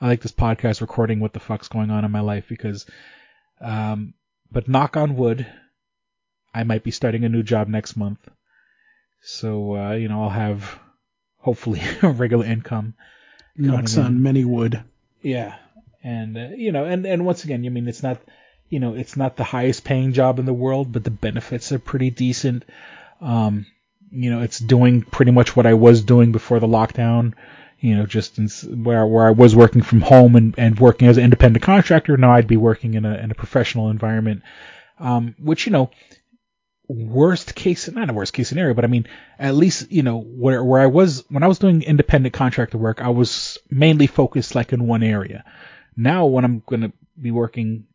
I 0.00 0.06
like 0.06 0.22
this 0.22 0.32
podcast 0.32 0.80
recording 0.80 1.20
what 1.20 1.34
the 1.34 1.40
fuck's 1.40 1.68
going 1.68 1.90
on 1.90 2.06
in 2.06 2.10
my 2.10 2.20
life 2.20 2.46
because, 2.48 2.86
um, 3.60 4.14
but 4.50 4.66
knock 4.66 4.96
on 4.96 5.14
wood, 5.14 5.46
I 6.54 6.64
might 6.64 6.82
be 6.82 6.90
starting 6.90 7.26
a 7.26 7.28
new 7.28 7.42
job 7.42 7.68
next 7.68 7.98
month. 7.98 8.26
So, 9.20 9.76
uh, 9.76 9.92
you 9.92 10.08
know, 10.08 10.22
I'll 10.22 10.30
have 10.30 10.78
hopefully 11.36 11.82
a 12.02 12.08
regular 12.08 12.46
income. 12.46 12.94
Knocks 13.58 13.98
on 13.98 14.22
many 14.22 14.46
wood. 14.46 14.82
Yeah 15.20 15.54
and 16.06 16.38
uh, 16.38 16.48
you 16.56 16.70
know, 16.70 16.84
and 16.84 17.04
and 17.04 17.26
once 17.26 17.42
again, 17.42 17.66
I 17.66 17.68
mean, 17.68 17.88
it's 17.88 18.02
not, 18.02 18.20
you 18.68 18.78
know, 18.78 18.94
it's 18.94 19.16
not 19.16 19.36
the 19.36 19.42
highest 19.42 19.82
paying 19.82 20.12
job 20.12 20.38
in 20.38 20.46
the 20.46 20.52
world, 20.52 20.92
but 20.92 21.02
the 21.02 21.10
benefits 21.10 21.72
are 21.72 21.80
pretty 21.80 22.10
decent. 22.10 22.64
Um, 23.20 23.66
you 24.10 24.30
know, 24.30 24.42
it's 24.42 24.58
doing 24.58 25.02
pretty 25.02 25.32
much 25.32 25.56
what 25.56 25.66
I 25.66 25.74
was 25.74 26.02
doing 26.02 26.32
before 26.32 26.60
the 26.60 26.66
lockdown. 26.66 27.34
You 27.78 27.96
know, 27.96 28.06
just 28.06 28.38
in, 28.38 28.48
where 28.84 29.06
where 29.06 29.26
I 29.26 29.32
was 29.32 29.54
working 29.54 29.82
from 29.82 30.00
home 30.00 30.34
and, 30.34 30.54
and 30.58 30.78
working 30.78 31.08
as 31.08 31.18
an 31.18 31.24
independent 31.24 31.62
contractor, 31.62 32.16
now 32.16 32.32
I'd 32.32 32.46
be 32.46 32.56
working 32.56 32.94
in 32.94 33.04
a 33.04 33.16
in 33.16 33.30
a 33.30 33.34
professional 33.34 33.90
environment. 33.90 34.42
Um, 34.98 35.34
which 35.38 35.66
you 35.66 35.72
know, 35.72 35.90
worst 36.88 37.54
case, 37.54 37.90
not 37.90 38.10
a 38.10 38.12
worst 38.12 38.32
case 38.32 38.48
scenario, 38.48 38.74
but 38.74 38.84
I 38.84 38.88
mean, 38.88 39.06
at 39.38 39.54
least, 39.54 39.90
you 39.90 40.02
know, 40.02 40.20
where, 40.20 40.62
where 40.62 40.80
I 40.80 40.86
was, 40.86 41.24
when 41.28 41.42
I 41.42 41.48
was 41.48 41.58
doing 41.58 41.82
independent 41.82 42.34
contractor 42.34 42.78
work, 42.78 43.02
I 43.02 43.08
was 43.08 43.58
mainly 43.70 44.06
focused 44.06 44.54
like 44.54 44.72
in 44.72 44.86
one 44.86 45.02
area. 45.02 45.44
Now, 45.96 46.26
when 46.26 46.44
I'm 46.44 46.62
going 46.66 46.82
to 46.82 46.92
be 47.20 47.30
working 47.30 47.86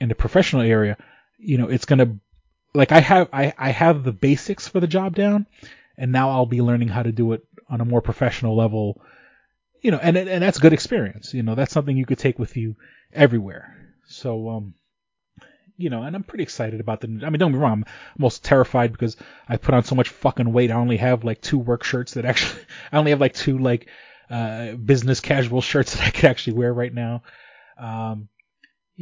in 0.00 0.08
the 0.08 0.14
professional 0.14 0.62
area, 0.62 0.96
you 1.38 1.58
know, 1.58 1.68
it's 1.68 1.84
going 1.84 1.98
to, 1.98 2.16
like 2.74 2.92
I 2.92 3.00
have, 3.00 3.28
I, 3.32 3.52
I 3.58 3.70
have 3.70 4.04
the 4.04 4.12
basics 4.12 4.68
for 4.68 4.80
the 4.80 4.86
job 4.86 5.14
down 5.14 5.46
and 5.96 6.12
now 6.12 6.30
I'll 6.30 6.46
be 6.46 6.62
learning 6.62 6.88
how 6.88 7.02
to 7.02 7.12
do 7.12 7.32
it 7.32 7.44
on 7.68 7.80
a 7.80 7.84
more 7.84 8.00
professional 8.00 8.56
level, 8.56 9.00
you 9.80 9.90
know, 9.90 9.98
and, 9.98 10.16
and 10.16 10.42
that's 10.42 10.58
good 10.58 10.72
experience. 10.72 11.34
You 11.34 11.42
know, 11.42 11.54
that's 11.54 11.72
something 11.72 11.96
you 11.96 12.06
could 12.06 12.18
take 12.18 12.38
with 12.38 12.56
you 12.56 12.76
everywhere. 13.12 13.76
So, 14.06 14.48
um, 14.48 14.74
you 15.76 15.90
know, 15.90 16.02
and 16.02 16.14
I'm 16.14 16.22
pretty 16.22 16.44
excited 16.44 16.80
about 16.80 17.00
the. 17.00 17.08
I 17.24 17.30
mean, 17.30 17.38
don't 17.38 17.52
me 17.52 17.58
wrong, 17.58 17.72
I'm 17.72 17.84
most 18.18 18.44
terrified 18.44 18.92
because 18.92 19.16
I 19.48 19.56
put 19.56 19.74
on 19.74 19.84
so 19.84 19.94
much 19.94 20.10
fucking 20.10 20.52
weight. 20.52 20.70
I 20.70 20.74
only 20.74 20.98
have 20.98 21.24
like 21.24 21.40
two 21.40 21.58
work 21.58 21.82
shirts 21.82 22.14
that 22.14 22.24
actually, 22.24 22.62
I 22.92 22.98
only 22.98 23.10
have 23.10 23.20
like 23.20 23.34
two 23.34 23.58
like 23.58 23.88
uh, 24.30 24.72
business 24.72 25.20
casual 25.20 25.60
shirts 25.60 25.94
that 25.94 26.06
I 26.06 26.10
could 26.10 26.26
actually 26.26 26.54
wear 26.54 26.72
right 26.72 26.92
now. 26.92 27.22
Um, 27.78 28.28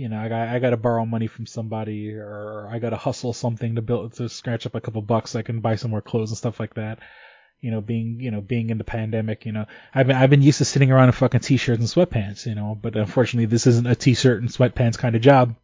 you 0.00 0.08
know, 0.08 0.18
I 0.18 0.28
got 0.30 0.48
I 0.48 0.58
got 0.60 0.70
to 0.70 0.78
borrow 0.78 1.04
money 1.04 1.26
from 1.26 1.44
somebody, 1.44 2.14
or 2.14 2.66
I 2.72 2.78
got 2.78 2.90
to 2.90 2.96
hustle 2.96 3.34
something 3.34 3.74
to 3.74 3.82
build 3.82 4.14
to 4.14 4.30
scratch 4.30 4.64
up 4.64 4.74
a 4.74 4.80
couple 4.80 5.02
bucks. 5.02 5.32
So 5.32 5.38
I 5.38 5.42
can 5.42 5.60
buy 5.60 5.76
some 5.76 5.90
more 5.90 6.00
clothes 6.00 6.30
and 6.30 6.38
stuff 6.38 6.58
like 6.58 6.74
that. 6.74 7.00
You 7.60 7.70
know, 7.70 7.82
being 7.82 8.18
you 8.18 8.30
know 8.30 8.40
being 8.40 8.70
in 8.70 8.78
the 8.78 8.84
pandemic, 8.84 9.44
you 9.44 9.52
know, 9.52 9.66
I've 9.94 10.06
been 10.06 10.16
I've 10.16 10.30
been 10.30 10.40
used 10.40 10.56
to 10.58 10.64
sitting 10.64 10.90
around 10.90 11.08
in 11.08 11.12
fucking 11.12 11.40
t-shirts 11.40 11.80
and 11.80 11.88
sweatpants, 11.88 12.46
you 12.46 12.54
know, 12.54 12.78
but 12.80 12.96
unfortunately 12.96 13.44
this 13.44 13.66
isn't 13.66 13.86
a 13.86 13.94
t-shirt 13.94 14.40
and 14.40 14.50
sweatpants 14.50 14.96
kind 14.96 15.14
of 15.14 15.20
job. 15.20 15.54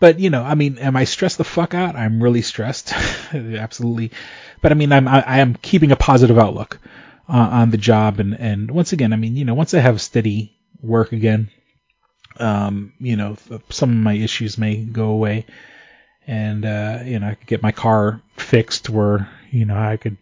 But 0.00 0.20
you 0.20 0.28
know, 0.28 0.42
I 0.42 0.54
mean, 0.54 0.76
am 0.76 0.94
I 0.94 1.04
stressed 1.04 1.38
the 1.38 1.44
fuck 1.44 1.72
out? 1.72 1.96
I'm 1.96 2.22
really 2.22 2.42
stressed, 2.42 2.92
absolutely. 3.32 4.10
But 4.60 4.72
I 4.72 4.74
mean, 4.74 4.92
I'm 4.92 5.08
I, 5.08 5.24
I 5.26 5.38
am 5.38 5.54
keeping 5.54 5.92
a 5.92 5.96
positive 5.96 6.38
outlook 6.38 6.78
uh, 7.26 7.48
on 7.52 7.70
the 7.70 7.78
job. 7.78 8.20
And, 8.20 8.38
and 8.38 8.70
once 8.70 8.92
again, 8.92 9.14
I 9.14 9.16
mean, 9.16 9.34
you 9.34 9.46
know, 9.46 9.54
once 9.54 9.72
I 9.72 9.78
have 9.78 10.02
steady 10.02 10.54
work 10.82 11.12
again, 11.12 11.48
um, 12.38 12.92
you 12.98 13.16
know, 13.16 13.36
some 13.70 13.90
of 13.90 13.96
my 13.96 14.14
issues 14.14 14.58
may 14.58 14.76
go 14.76 15.08
away 15.08 15.46
and, 16.26 16.64
uh, 16.64 17.00
you 17.04 17.18
know, 17.18 17.28
I 17.28 17.34
could 17.34 17.46
get 17.46 17.62
my 17.62 17.72
car 17.72 18.20
fixed 18.36 18.88
where, 18.88 19.28
you 19.50 19.64
know, 19.66 19.76
I 19.76 19.96
could 19.96 20.16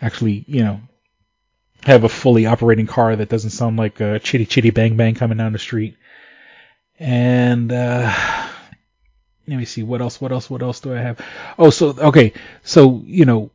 actually, 0.00 0.44
you 0.46 0.64
know, 0.64 0.80
have 1.84 2.04
a 2.04 2.08
fully 2.08 2.46
operating 2.46 2.86
car 2.86 3.14
that 3.14 3.28
doesn't 3.28 3.50
sound 3.50 3.76
like 3.76 4.00
a 4.00 4.18
chitty 4.18 4.46
chitty 4.46 4.70
bang 4.70 4.96
bang 4.96 5.14
coming 5.14 5.38
down 5.38 5.52
the 5.52 5.58
street. 5.58 5.96
And 6.98 7.70
uh, 7.72 8.12
let 9.46 9.56
me 9.56 9.64
see 9.64 9.82
what 9.82 10.00
else. 10.00 10.20
What 10.20 10.32
else? 10.32 10.48
What 10.48 10.62
else 10.62 10.80
do 10.80 10.94
I 10.94 10.98
have? 10.98 11.20
Oh, 11.58 11.70
so 11.70 11.88
okay. 11.88 12.32
So 12.62 13.02
you 13.04 13.24
know, 13.24 13.50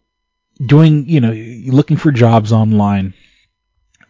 doing 0.63 1.07
you 1.09 1.21
know, 1.21 1.31
looking 1.31 1.97
for 1.97 2.11
jobs 2.11 2.51
online. 2.51 3.13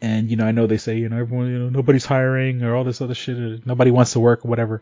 And 0.02 0.30
you 0.30 0.38
know, 0.38 0.45
I 0.45 0.52
know 0.52 0.68
they 0.68 0.78
say 0.78 0.97
you 0.97 1.10
know 1.10 1.18
everyone 1.18 1.47
you 1.47 1.60
know 1.60 1.70
nobody's 1.70 2.06
hiring 2.06 2.64
or 2.64 2.76
all 2.76 2.84
this 2.84 3.02
other 3.02 3.16
shit. 3.16 3.66
Nobody 3.66 3.91
wants 3.91 4.14
to 4.14 4.20
work 4.20 4.45
or 4.45 4.47
whatever. 4.47 4.82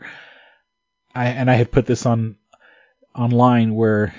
I 1.15 1.27
and 1.27 1.49
I 1.49 1.55
had 1.55 1.71
put 1.71 1.85
this 1.85 2.05
on 2.05 2.37
online 3.15 3.73
where 3.73 4.13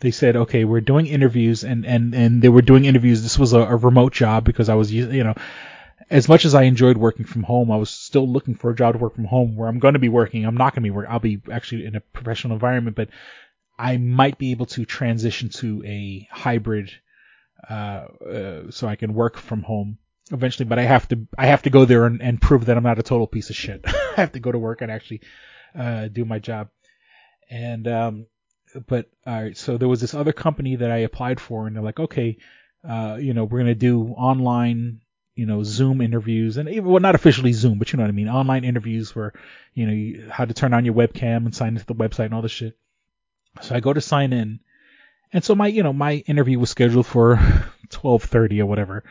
they 0.00 0.10
said, 0.10 0.36
okay, 0.36 0.64
we're 0.64 0.82
doing 0.82 1.06
interviews, 1.06 1.64
and 1.64 1.86
and 1.86 2.14
and 2.14 2.42
they 2.42 2.48
were 2.48 2.62
doing 2.62 2.84
interviews. 2.84 3.22
This 3.22 3.38
was 3.38 3.52
a, 3.52 3.60
a 3.60 3.76
remote 3.76 4.12
job 4.12 4.44
because 4.44 4.68
I 4.68 4.74
was, 4.74 4.92
you 4.92 5.24
know, 5.24 5.34
as 6.10 6.28
much 6.28 6.44
as 6.44 6.54
I 6.54 6.62
enjoyed 6.62 6.98
working 6.98 7.24
from 7.24 7.42
home, 7.42 7.70
I 7.70 7.76
was 7.76 7.90
still 7.90 8.28
looking 8.28 8.54
for 8.54 8.70
a 8.70 8.76
job 8.76 8.94
to 8.94 8.98
work 8.98 9.14
from 9.14 9.24
home 9.24 9.56
where 9.56 9.68
I'm 9.68 9.78
going 9.78 9.94
to 9.94 10.00
be 10.00 10.10
working. 10.10 10.44
I'm 10.44 10.56
not 10.56 10.74
going 10.74 10.82
to 10.82 10.86
be 10.86 10.90
working. 10.90 11.10
I'll 11.10 11.18
be 11.18 11.40
actually 11.50 11.86
in 11.86 11.96
a 11.96 12.00
professional 12.00 12.54
environment, 12.54 12.96
but 12.96 13.08
I 13.78 13.96
might 13.96 14.38
be 14.38 14.50
able 14.50 14.66
to 14.66 14.84
transition 14.84 15.48
to 15.60 15.82
a 15.86 16.28
hybrid, 16.30 16.90
uh, 17.68 17.72
uh, 17.72 18.70
so 18.70 18.86
I 18.86 18.96
can 18.96 19.14
work 19.14 19.38
from 19.38 19.62
home 19.62 19.98
eventually. 20.30 20.66
But 20.66 20.78
I 20.78 20.84
have 20.84 21.08
to, 21.08 21.26
I 21.36 21.46
have 21.46 21.62
to 21.62 21.70
go 21.70 21.84
there 21.84 22.04
and, 22.06 22.20
and 22.20 22.40
prove 22.40 22.66
that 22.66 22.76
I'm 22.76 22.82
not 22.82 22.98
a 22.98 23.02
total 23.02 23.26
piece 23.26 23.50
of 23.50 23.56
shit. 23.56 23.84
I 23.86 24.12
have 24.16 24.32
to 24.32 24.40
go 24.40 24.52
to 24.52 24.58
work 24.58 24.82
and 24.82 24.90
actually, 24.90 25.22
uh, 25.78 26.08
do 26.08 26.24
my 26.24 26.38
job. 26.38 26.68
And, 27.50 27.86
um, 27.86 28.26
but 28.86 29.10
all 29.26 29.42
right, 29.42 29.56
so 29.56 29.76
there 29.78 29.88
was 29.88 30.00
this 30.00 30.14
other 30.14 30.32
company 30.32 30.76
that 30.76 30.90
I 30.90 30.98
applied 30.98 31.40
for, 31.40 31.66
and 31.66 31.74
they're 31.74 31.82
like, 31.82 32.00
okay, 32.00 32.38
uh, 32.86 33.16
you 33.20 33.34
know, 33.34 33.44
we're 33.44 33.60
gonna 33.60 33.74
do 33.74 34.08
online, 34.08 35.00
you 35.34 35.46
know, 35.46 35.62
Zoom 35.62 36.00
interviews, 36.00 36.56
and 36.56 36.68
even 36.68 36.84
well, 36.84 37.00
not 37.00 37.14
officially 37.14 37.52
Zoom, 37.52 37.78
but 37.78 37.92
you 37.92 37.96
know 37.96 38.02
what 38.02 38.08
I 38.08 38.12
mean, 38.12 38.28
online 38.28 38.64
interviews 38.64 39.14
where, 39.14 39.32
you 39.74 39.86
know, 39.86 39.92
you, 39.92 40.28
how 40.30 40.44
to 40.44 40.54
turn 40.54 40.74
on 40.74 40.84
your 40.84 40.94
webcam 40.94 41.44
and 41.44 41.54
sign 41.54 41.74
into 41.74 41.86
the 41.86 41.94
website 41.94 42.26
and 42.26 42.34
all 42.34 42.42
this 42.42 42.52
shit. 42.52 42.76
So 43.62 43.74
I 43.74 43.80
go 43.80 43.92
to 43.92 44.00
sign 44.00 44.32
in, 44.32 44.60
and 45.32 45.42
so 45.42 45.54
my, 45.54 45.68
you 45.68 45.82
know, 45.82 45.92
my 45.92 46.14
interview 46.26 46.58
was 46.58 46.70
scheduled 46.70 47.06
for 47.06 47.36
12:30 47.88 48.60
or 48.60 48.66
whatever. 48.66 49.04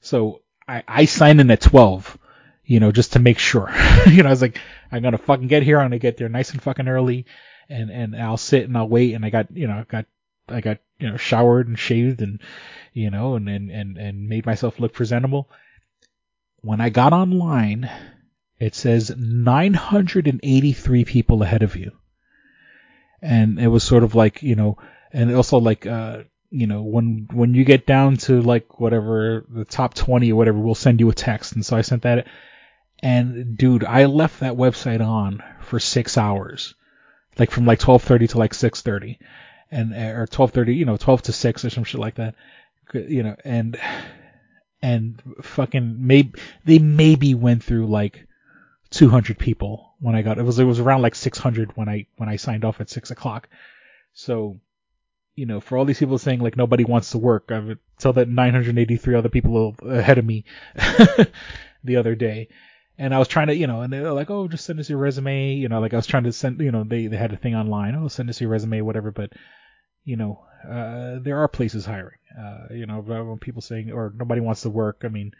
So 0.00 0.42
I, 0.66 0.82
I 0.86 1.04
signed 1.04 1.40
in 1.40 1.50
at 1.50 1.60
12, 1.60 2.18
you 2.64 2.80
know, 2.80 2.92
just 2.92 3.14
to 3.14 3.18
make 3.18 3.38
sure. 3.38 3.70
you 4.06 4.22
know, 4.22 4.28
I 4.28 4.32
was 4.32 4.42
like, 4.42 4.58
I'm 4.90 5.02
gonna 5.02 5.18
fucking 5.18 5.48
get 5.48 5.62
here. 5.62 5.78
I'm 5.78 5.86
gonna 5.86 5.98
get 5.98 6.16
there 6.16 6.28
nice 6.28 6.52
and 6.52 6.62
fucking 6.62 6.88
early 6.88 7.26
and 7.68 7.90
and 7.90 8.16
I'll 8.16 8.36
sit 8.36 8.64
and 8.64 8.76
I'll 8.76 8.88
wait 8.88 9.14
and 9.14 9.24
I 9.24 9.30
got 9.30 9.54
you 9.56 9.66
know 9.66 9.78
I 9.78 9.84
got 9.84 10.06
I 10.48 10.60
got 10.60 10.78
you 10.98 11.10
know 11.10 11.16
showered 11.16 11.68
and 11.68 11.78
shaved 11.78 12.20
and 12.20 12.40
you 12.92 13.10
know 13.10 13.36
and 13.36 13.48
and 13.48 13.70
and, 13.70 13.96
and 13.96 14.28
made 14.28 14.46
myself 14.46 14.80
look 14.80 14.92
presentable. 14.92 15.48
When 16.60 16.80
I 16.80 16.88
got 16.88 17.12
online, 17.12 17.90
it 18.58 18.74
says 18.74 19.14
983 19.16 21.04
people 21.04 21.42
ahead 21.42 21.62
of 21.62 21.76
you, 21.76 21.92
and 23.20 23.58
it 23.58 23.68
was 23.68 23.84
sort 23.84 24.02
of 24.02 24.14
like 24.14 24.42
you 24.42 24.54
know, 24.54 24.78
and 25.12 25.34
also 25.34 25.58
like 25.58 25.86
uh 25.86 26.22
you 26.54 26.68
know 26.68 26.82
when 26.82 27.26
when 27.32 27.52
you 27.52 27.64
get 27.64 27.84
down 27.84 28.16
to 28.16 28.40
like 28.40 28.78
whatever 28.78 29.44
the 29.48 29.64
top 29.64 29.92
20 29.94 30.32
or 30.32 30.36
whatever, 30.36 30.58
we'll 30.58 30.76
send 30.76 31.00
you 31.00 31.10
a 31.10 31.14
text, 31.14 31.54
and 31.54 31.66
so 31.66 31.76
I 31.76 31.82
sent 31.82 32.02
that. 32.02 32.28
And 33.00 33.58
dude, 33.58 33.84
I 33.84 34.04
left 34.04 34.40
that 34.40 34.54
website 34.54 35.04
on 35.04 35.42
for 35.60 35.80
six 35.80 36.16
hours. 36.16 36.74
Like 37.38 37.50
from 37.50 37.66
like 37.66 37.80
12:30 37.80 38.30
to 38.30 38.38
like 38.38 38.52
6:30, 38.52 39.18
and 39.72 39.92
eh, 39.92 40.10
or 40.10 40.28
12:30, 40.28 40.76
you 40.76 40.84
know, 40.84 40.96
12 40.96 41.22
to 41.22 41.32
6 41.32 41.64
or 41.64 41.70
some 41.70 41.82
shit 41.82 42.00
like 42.00 42.14
that, 42.14 42.36
you 42.94 43.24
know, 43.24 43.34
and 43.44 43.76
and 44.80 45.20
fucking 45.42 45.96
maybe 46.06 46.38
they 46.64 46.78
maybe 46.78 47.34
went 47.34 47.64
through 47.64 47.88
like 47.88 48.28
200 48.90 49.38
people 49.38 49.94
when 49.98 50.14
I 50.14 50.22
got 50.22 50.38
it 50.38 50.44
was 50.44 50.60
it 50.60 50.64
was 50.64 50.78
around 50.78 51.02
like 51.02 51.16
600 51.16 51.76
when 51.76 51.88
I 51.88 52.06
when 52.16 52.28
I 52.28 52.36
signed 52.36 52.64
off 52.64 52.80
at 52.80 52.90
six 52.90 53.10
o'clock, 53.10 53.48
so 54.12 54.60
you 55.34 55.46
know, 55.46 55.60
for 55.60 55.76
all 55.76 55.84
these 55.84 55.98
people 55.98 56.18
saying 56.18 56.40
like 56.40 56.56
nobody 56.56 56.84
wants 56.84 57.10
to 57.10 57.18
work, 57.18 57.50
I 57.50 57.58
would 57.58 57.78
tell 57.98 58.12
that 58.14 58.28
983 58.28 59.14
other 59.14 59.28
people 59.28 59.74
ahead 59.82 60.18
of 60.18 60.24
me 60.24 60.44
the 61.84 61.96
other 61.96 62.14
day 62.14 62.48
and 62.96 63.14
I 63.14 63.18
was 63.18 63.28
trying 63.28 63.48
to, 63.48 63.54
you 63.54 63.66
know, 63.66 63.80
and 63.80 63.92
they're 63.92 64.12
like, 64.12 64.30
oh, 64.30 64.46
just 64.48 64.64
send 64.64 64.78
us 64.78 64.88
your 64.88 64.98
resume, 64.98 65.54
you 65.54 65.68
know, 65.68 65.80
like 65.80 65.92
I 65.92 65.96
was 65.96 66.06
trying 66.06 66.24
to 66.24 66.32
send, 66.32 66.60
you 66.60 66.70
know, 66.70 66.84
they 66.84 67.08
they 67.08 67.16
had 67.16 67.32
a 67.32 67.36
thing 67.36 67.54
online, 67.54 67.94
oh, 67.94 68.08
send 68.08 68.30
us 68.30 68.40
your 68.40 68.50
resume, 68.50 68.82
whatever, 68.82 69.10
but 69.10 69.32
you 70.04 70.16
know, 70.16 70.44
uh, 70.68 71.18
there 71.20 71.38
are 71.38 71.48
places 71.48 71.84
hiring, 71.84 72.18
uh, 72.38 72.72
you 72.72 72.86
know, 72.86 73.00
when 73.00 73.38
people 73.38 73.62
saying 73.62 73.90
or 73.90 74.12
nobody 74.16 74.40
wants 74.40 74.62
to 74.62 74.70
work, 74.70 75.02
I 75.04 75.08
mean, 75.08 75.32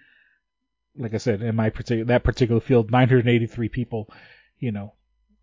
like 0.96 1.14
I 1.14 1.18
said, 1.18 1.42
in 1.42 1.54
my 1.54 1.70
particular 1.70 2.04
that 2.06 2.24
particular 2.24 2.60
field, 2.60 2.90
983 2.90 3.68
people, 3.68 4.10
you 4.58 4.72
know, 4.72 4.94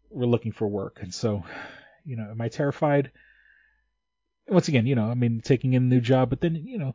were 0.09 0.25
looking 0.25 0.51
for 0.51 0.67
work, 0.67 0.99
and 1.01 1.13
so, 1.13 1.43
you 2.03 2.17
know, 2.17 2.29
am 2.29 2.41
I 2.41 2.49
terrified? 2.49 3.11
Once 4.51 4.67
again, 4.67 4.85
you 4.85 4.95
know, 4.95 5.09
I 5.09 5.13
mean, 5.13 5.41
taking 5.43 5.73
in 5.73 5.83
a 5.83 5.85
new 5.85 6.01
job, 6.01 6.29
but 6.29 6.41
then, 6.41 6.55
you 6.55 6.77
know, 6.77 6.93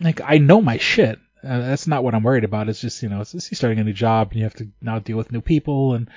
like 0.00 0.20
I 0.24 0.38
know 0.38 0.60
my 0.60 0.78
shit. 0.78 1.18
Uh, 1.44 1.58
that's 1.58 1.86
not 1.88 2.04
what 2.04 2.14
I'm 2.14 2.22
worried 2.22 2.44
about. 2.44 2.68
It's 2.68 2.80
just 2.80 3.02
you 3.02 3.08
know, 3.08 3.20
it's 3.20 3.32
just 3.32 3.54
starting 3.56 3.78
a 3.78 3.84
new 3.84 3.92
job 3.92 4.28
and 4.30 4.38
you 4.38 4.44
have 4.44 4.54
to 4.54 4.68
now 4.80 4.98
deal 4.98 5.16
with 5.16 5.32
new 5.32 5.40
people 5.40 5.94
and 5.94 6.08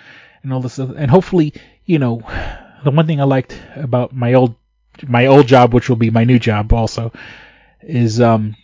and 0.44 0.54
all 0.54 0.62
this 0.62 0.74
stuff. 0.74 0.92
And 0.96 1.10
hopefully, 1.10 1.54
you 1.86 2.00
know, 2.00 2.22
the 2.84 2.92
one 2.92 3.08
thing 3.08 3.20
I 3.20 3.24
liked 3.24 3.60
about 3.76 4.16
my 4.16 4.34
old 4.34 4.56
my 5.08 5.26
old 5.26 5.48
job, 5.48 5.74
which 5.74 5.90
will 5.90 5.96
be 5.96 6.10
my 6.10 6.24
new 6.24 6.40
job 6.40 6.72
also, 6.74 7.12
is 7.82 8.22
um, 8.22 8.56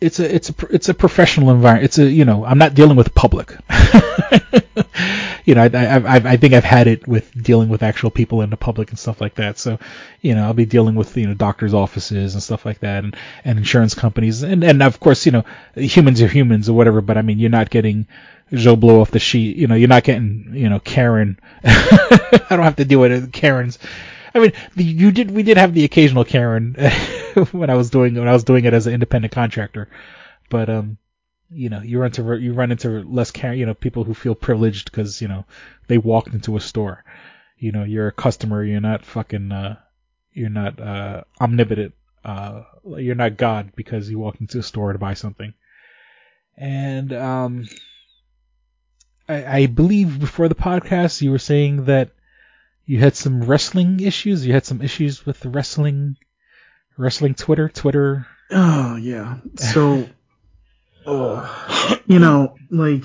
it's 0.00 0.18
a 0.18 0.34
it's 0.34 0.50
a 0.50 0.54
it's 0.70 0.88
a 0.88 0.94
professional 0.94 1.50
environment. 1.50 1.84
It's 1.84 1.98
a 1.98 2.10
you 2.10 2.24
know, 2.24 2.44
I'm 2.44 2.58
not 2.58 2.74
dealing 2.74 2.96
with 2.96 3.14
public. 3.14 3.54
you 5.46 5.54
know, 5.54 5.62
I, 5.62 5.98
I, 5.98 6.16
I 6.16 6.36
think 6.36 6.54
I've 6.54 6.64
had 6.64 6.88
it 6.88 7.06
with 7.06 7.30
dealing 7.40 7.68
with 7.68 7.84
actual 7.84 8.10
people 8.10 8.42
in 8.42 8.50
the 8.50 8.56
public 8.56 8.90
and 8.90 8.98
stuff 8.98 9.20
like 9.20 9.36
that. 9.36 9.58
So, 9.58 9.78
you 10.20 10.34
know, 10.34 10.42
I'll 10.42 10.54
be 10.54 10.66
dealing 10.66 10.96
with, 10.96 11.16
you 11.16 11.28
know, 11.28 11.34
doctors' 11.34 11.72
offices 11.72 12.34
and 12.34 12.42
stuff 12.42 12.66
like 12.66 12.80
that 12.80 13.04
and, 13.04 13.16
and 13.44 13.56
insurance 13.56 13.94
companies. 13.94 14.42
And, 14.42 14.64
and 14.64 14.82
of 14.82 14.98
course, 14.98 15.24
you 15.24 15.30
know, 15.30 15.44
humans 15.76 16.20
are 16.20 16.26
humans 16.26 16.68
or 16.68 16.72
whatever, 16.72 17.00
but 17.00 17.16
I 17.16 17.22
mean, 17.22 17.38
you're 17.38 17.48
not 17.48 17.70
getting 17.70 18.08
Joe 18.52 18.74
Blow 18.74 19.00
off 19.00 19.12
the 19.12 19.20
sheet. 19.20 19.56
You 19.56 19.68
know, 19.68 19.76
you're 19.76 19.88
not 19.88 20.02
getting, 20.02 20.50
you 20.52 20.68
know, 20.68 20.80
Karen. 20.80 21.38
I 21.64 22.46
don't 22.50 22.64
have 22.64 22.76
to 22.76 22.84
deal 22.84 22.98
with 22.98 23.32
Karen's. 23.32 23.78
I 24.34 24.40
mean, 24.40 24.52
you 24.74 25.12
did, 25.12 25.30
we 25.30 25.44
did 25.44 25.58
have 25.58 25.74
the 25.74 25.84
occasional 25.84 26.24
Karen 26.24 26.74
when 27.52 27.70
I 27.70 27.74
was 27.74 27.90
doing, 27.90 28.16
when 28.16 28.28
I 28.28 28.32
was 28.32 28.42
doing 28.42 28.64
it 28.64 28.74
as 28.74 28.88
an 28.88 28.94
independent 28.94 29.32
contractor. 29.32 29.88
But, 30.50 30.68
um, 30.68 30.98
you 31.50 31.68
know 31.68 31.80
you 31.80 31.98
run 31.98 32.06
into 32.06 32.34
you 32.40 32.52
run 32.52 32.72
into 32.72 33.02
less 33.02 33.30
care 33.30 33.54
you 33.54 33.66
know 33.66 33.74
people 33.74 34.04
who 34.04 34.14
feel 34.14 34.34
privileged 34.34 34.90
because 34.90 35.22
you 35.22 35.28
know 35.28 35.44
they 35.86 35.98
walked 35.98 36.34
into 36.34 36.56
a 36.56 36.60
store. 36.60 37.04
You 37.58 37.72
know 37.72 37.84
you're 37.84 38.08
a 38.08 38.12
customer 38.12 38.62
you're 38.64 38.80
not 38.80 39.04
fucking 39.04 39.52
uh 39.52 39.76
you're 40.32 40.50
not 40.50 40.80
uh 40.80 41.22
omnipotent 41.40 41.94
uh 42.24 42.62
you're 42.98 43.14
not 43.14 43.36
god 43.36 43.72
because 43.74 44.10
you 44.10 44.18
walked 44.18 44.40
into 44.40 44.58
a 44.58 44.62
store 44.62 44.92
to 44.92 44.98
buy 44.98 45.14
something. 45.14 45.54
And 46.56 47.12
um 47.12 47.66
I, 49.28 49.58
I 49.58 49.66
believe 49.66 50.20
before 50.20 50.48
the 50.48 50.54
podcast 50.54 51.22
you 51.22 51.30
were 51.30 51.38
saying 51.38 51.86
that 51.86 52.10
you 52.84 52.98
had 52.98 53.16
some 53.16 53.42
wrestling 53.42 54.00
issues 54.00 54.46
you 54.46 54.52
had 54.52 54.66
some 54.66 54.82
issues 54.82 55.24
with 55.24 55.40
the 55.40 55.48
wrestling 55.48 56.16
wrestling 56.96 57.34
twitter 57.34 57.68
twitter. 57.68 58.26
Oh 58.50 58.96
yeah. 58.96 59.38
So 59.56 60.08
oh, 61.06 62.00
you 62.06 62.18
know, 62.18 62.56
like. 62.70 63.02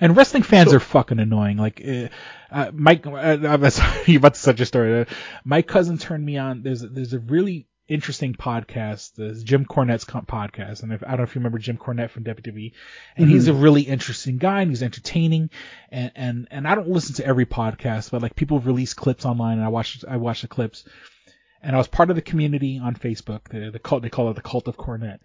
And 0.00 0.16
wrestling 0.16 0.44
fans 0.44 0.70
so, 0.70 0.76
are 0.76 0.80
fucking 0.80 1.18
annoying. 1.18 1.56
Like, 1.56 1.82
uh, 1.84 2.08
uh, 2.52 2.70
Mike, 2.72 3.04
uh, 3.04 3.10
I'm 3.10 3.64
you 4.06 4.18
about 4.18 4.34
to 4.34 4.40
such 4.40 4.60
a 4.60 4.66
story. 4.66 5.00
Uh, 5.00 5.04
my 5.44 5.62
cousin 5.62 5.98
turned 5.98 6.24
me 6.24 6.38
on. 6.38 6.62
There's 6.62 6.82
there's 6.82 7.14
a 7.14 7.18
really 7.18 7.66
interesting 7.88 8.34
podcast, 8.34 9.14
the 9.14 9.34
Jim 9.42 9.64
Cornette's 9.64 10.04
podcast, 10.04 10.82
and 10.82 10.92
if, 10.92 11.02
I 11.02 11.08
don't 11.08 11.18
know 11.18 11.22
if 11.24 11.34
you 11.34 11.40
remember 11.40 11.58
Jim 11.58 11.78
Cornette 11.78 12.10
from 12.10 12.24
WWE, 12.24 12.72
and 13.16 13.26
mm-hmm. 13.26 13.34
he's 13.34 13.48
a 13.48 13.54
really 13.54 13.82
interesting 13.82 14.36
guy 14.36 14.60
and 14.60 14.70
he's 14.70 14.82
entertaining, 14.82 15.50
and 15.90 16.12
and 16.14 16.48
and 16.50 16.68
I 16.68 16.74
don't 16.74 16.88
listen 16.88 17.16
to 17.16 17.26
every 17.26 17.46
podcast, 17.46 18.10
but 18.10 18.22
like 18.22 18.36
people 18.36 18.60
release 18.60 18.94
clips 18.94 19.24
online, 19.24 19.56
and 19.56 19.64
I 19.64 19.68
watch 19.68 20.04
I 20.06 20.18
watch 20.18 20.42
the 20.42 20.48
clips, 20.48 20.84
and 21.62 21.74
I 21.74 21.78
was 21.78 21.88
part 21.88 22.10
of 22.10 22.16
the 22.16 22.22
community 22.22 22.78
on 22.78 22.94
Facebook, 22.94 23.48
the 23.48 23.70
the 23.70 23.78
cult 23.78 24.02
they 24.02 24.10
call 24.10 24.30
it 24.30 24.34
the 24.34 24.42
Cult 24.42 24.68
of 24.68 24.76
Cornette, 24.76 25.20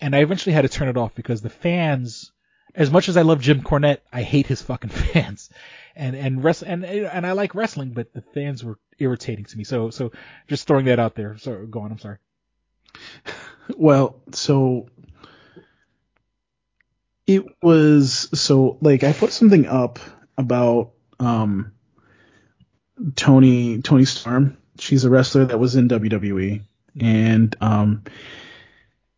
and 0.00 0.14
I 0.14 0.20
eventually 0.20 0.52
had 0.52 0.62
to 0.62 0.68
turn 0.68 0.88
it 0.88 0.96
off 0.96 1.14
because 1.14 1.42
the 1.42 1.50
fans, 1.50 2.32
as 2.74 2.90
much 2.90 3.08
as 3.08 3.16
I 3.16 3.22
love 3.22 3.40
Jim 3.40 3.62
Cornette, 3.62 4.00
I 4.12 4.22
hate 4.22 4.46
his 4.46 4.62
fucking 4.62 4.90
fans, 5.12 5.50
and 5.94 6.16
and 6.16 6.42
rest 6.42 6.62
and 6.62 6.84
and 6.84 7.26
I 7.26 7.32
like 7.32 7.54
wrestling, 7.54 7.90
but 7.90 8.12
the 8.12 8.22
fans 8.22 8.64
were 8.64 8.78
irritating 8.98 9.44
to 9.46 9.56
me. 9.58 9.64
So 9.64 9.90
so 9.90 10.12
just 10.48 10.66
throwing 10.66 10.86
that 10.86 10.98
out 10.98 11.14
there. 11.14 11.38
So 11.38 11.66
go 11.66 11.80
on. 11.80 11.92
I'm 11.92 11.98
sorry. 11.98 12.18
Well, 13.76 14.20
so 14.32 14.88
it 17.24 17.44
was 17.62 18.28
so 18.34 18.78
like 18.80 19.04
I 19.04 19.12
put 19.12 19.32
something 19.32 19.66
up 19.66 20.00
about 20.36 20.90
um 21.20 21.70
Toni 23.14 23.80
Toni 23.82 24.04
Storm. 24.06 24.56
She's 24.80 25.04
a 25.04 25.10
wrestler 25.10 25.44
that 25.44 25.60
was 25.60 25.76
in 25.76 25.88
WWE, 25.88 26.64
and 26.98 27.56
um 27.60 28.02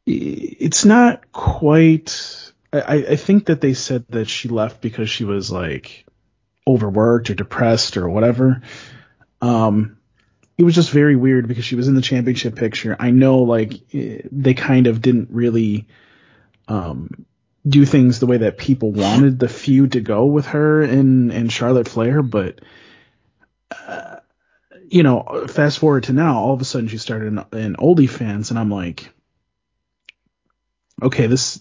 it's 0.06 0.84
not 0.84 1.32
quite 1.32 2.52
I, 2.72 2.94
I 3.10 3.16
think 3.16 3.46
that 3.46 3.60
they 3.60 3.74
said 3.74 4.06
that 4.10 4.28
she 4.28 4.48
left 4.48 4.80
because 4.80 5.10
she 5.10 5.24
was 5.24 5.50
like 5.50 6.06
overworked 6.66 7.30
or 7.30 7.34
depressed 7.34 7.96
or 7.96 8.08
whatever. 8.08 8.62
Um, 9.40 9.98
it 10.56 10.64
was 10.64 10.74
just 10.74 10.90
very 10.90 11.16
weird 11.16 11.48
because 11.48 11.64
she 11.64 11.74
was 11.74 11.88
in 11.88 11.94
the 11.94 12.02
championship 12.02 12.56
picture. 12.56 12.96
I 12.98 13.10
know 13.10 13.38
like 13.38 13.74
they 13.90 14.54
kind 14.54 14.86
of 14.86 15.02
didn't 15.02 15.28
really 15.30 15.86
um, 16.68 17.26
do 17.66 17.84
things 17.84 18.20
the 18.20 18.26
way 18.26 18.38
that 18.38 18.58
people 18.58 18.92
wanted 18.92 19.38
the 19.38 19.48
feud 19.48 19.92
to 19.92 20.00
go 20.00 20.26
with 20.26 20.46
her 20.46 20.82
and 20.82 21.32
and 21.32 21.52
Charlotte 21.52 21.88
Flair, 21.88 22.22
but 22.22 22.60
uh, 23.70 24.16
you 24.88 25.02
know, 25.02 25.46
fast 25.48 25.78
forward 25.78 26.04
to 26.04 26.12
now, 26.12 26.38
all 26.38 26.54
of 26.54 26.60
a 26.60 26.64
sudden 26.64 26.88
she 26.88 26.98
started 26.98 27.28
in, 27.28 27.58
in 27.58 27.76
OnlyFans, 27.76 28.50
and 28.50 28.58
I'm 28.58 28.70
like, 28.70 29.10
okay, 31.00 31.26
this 31.26 31.60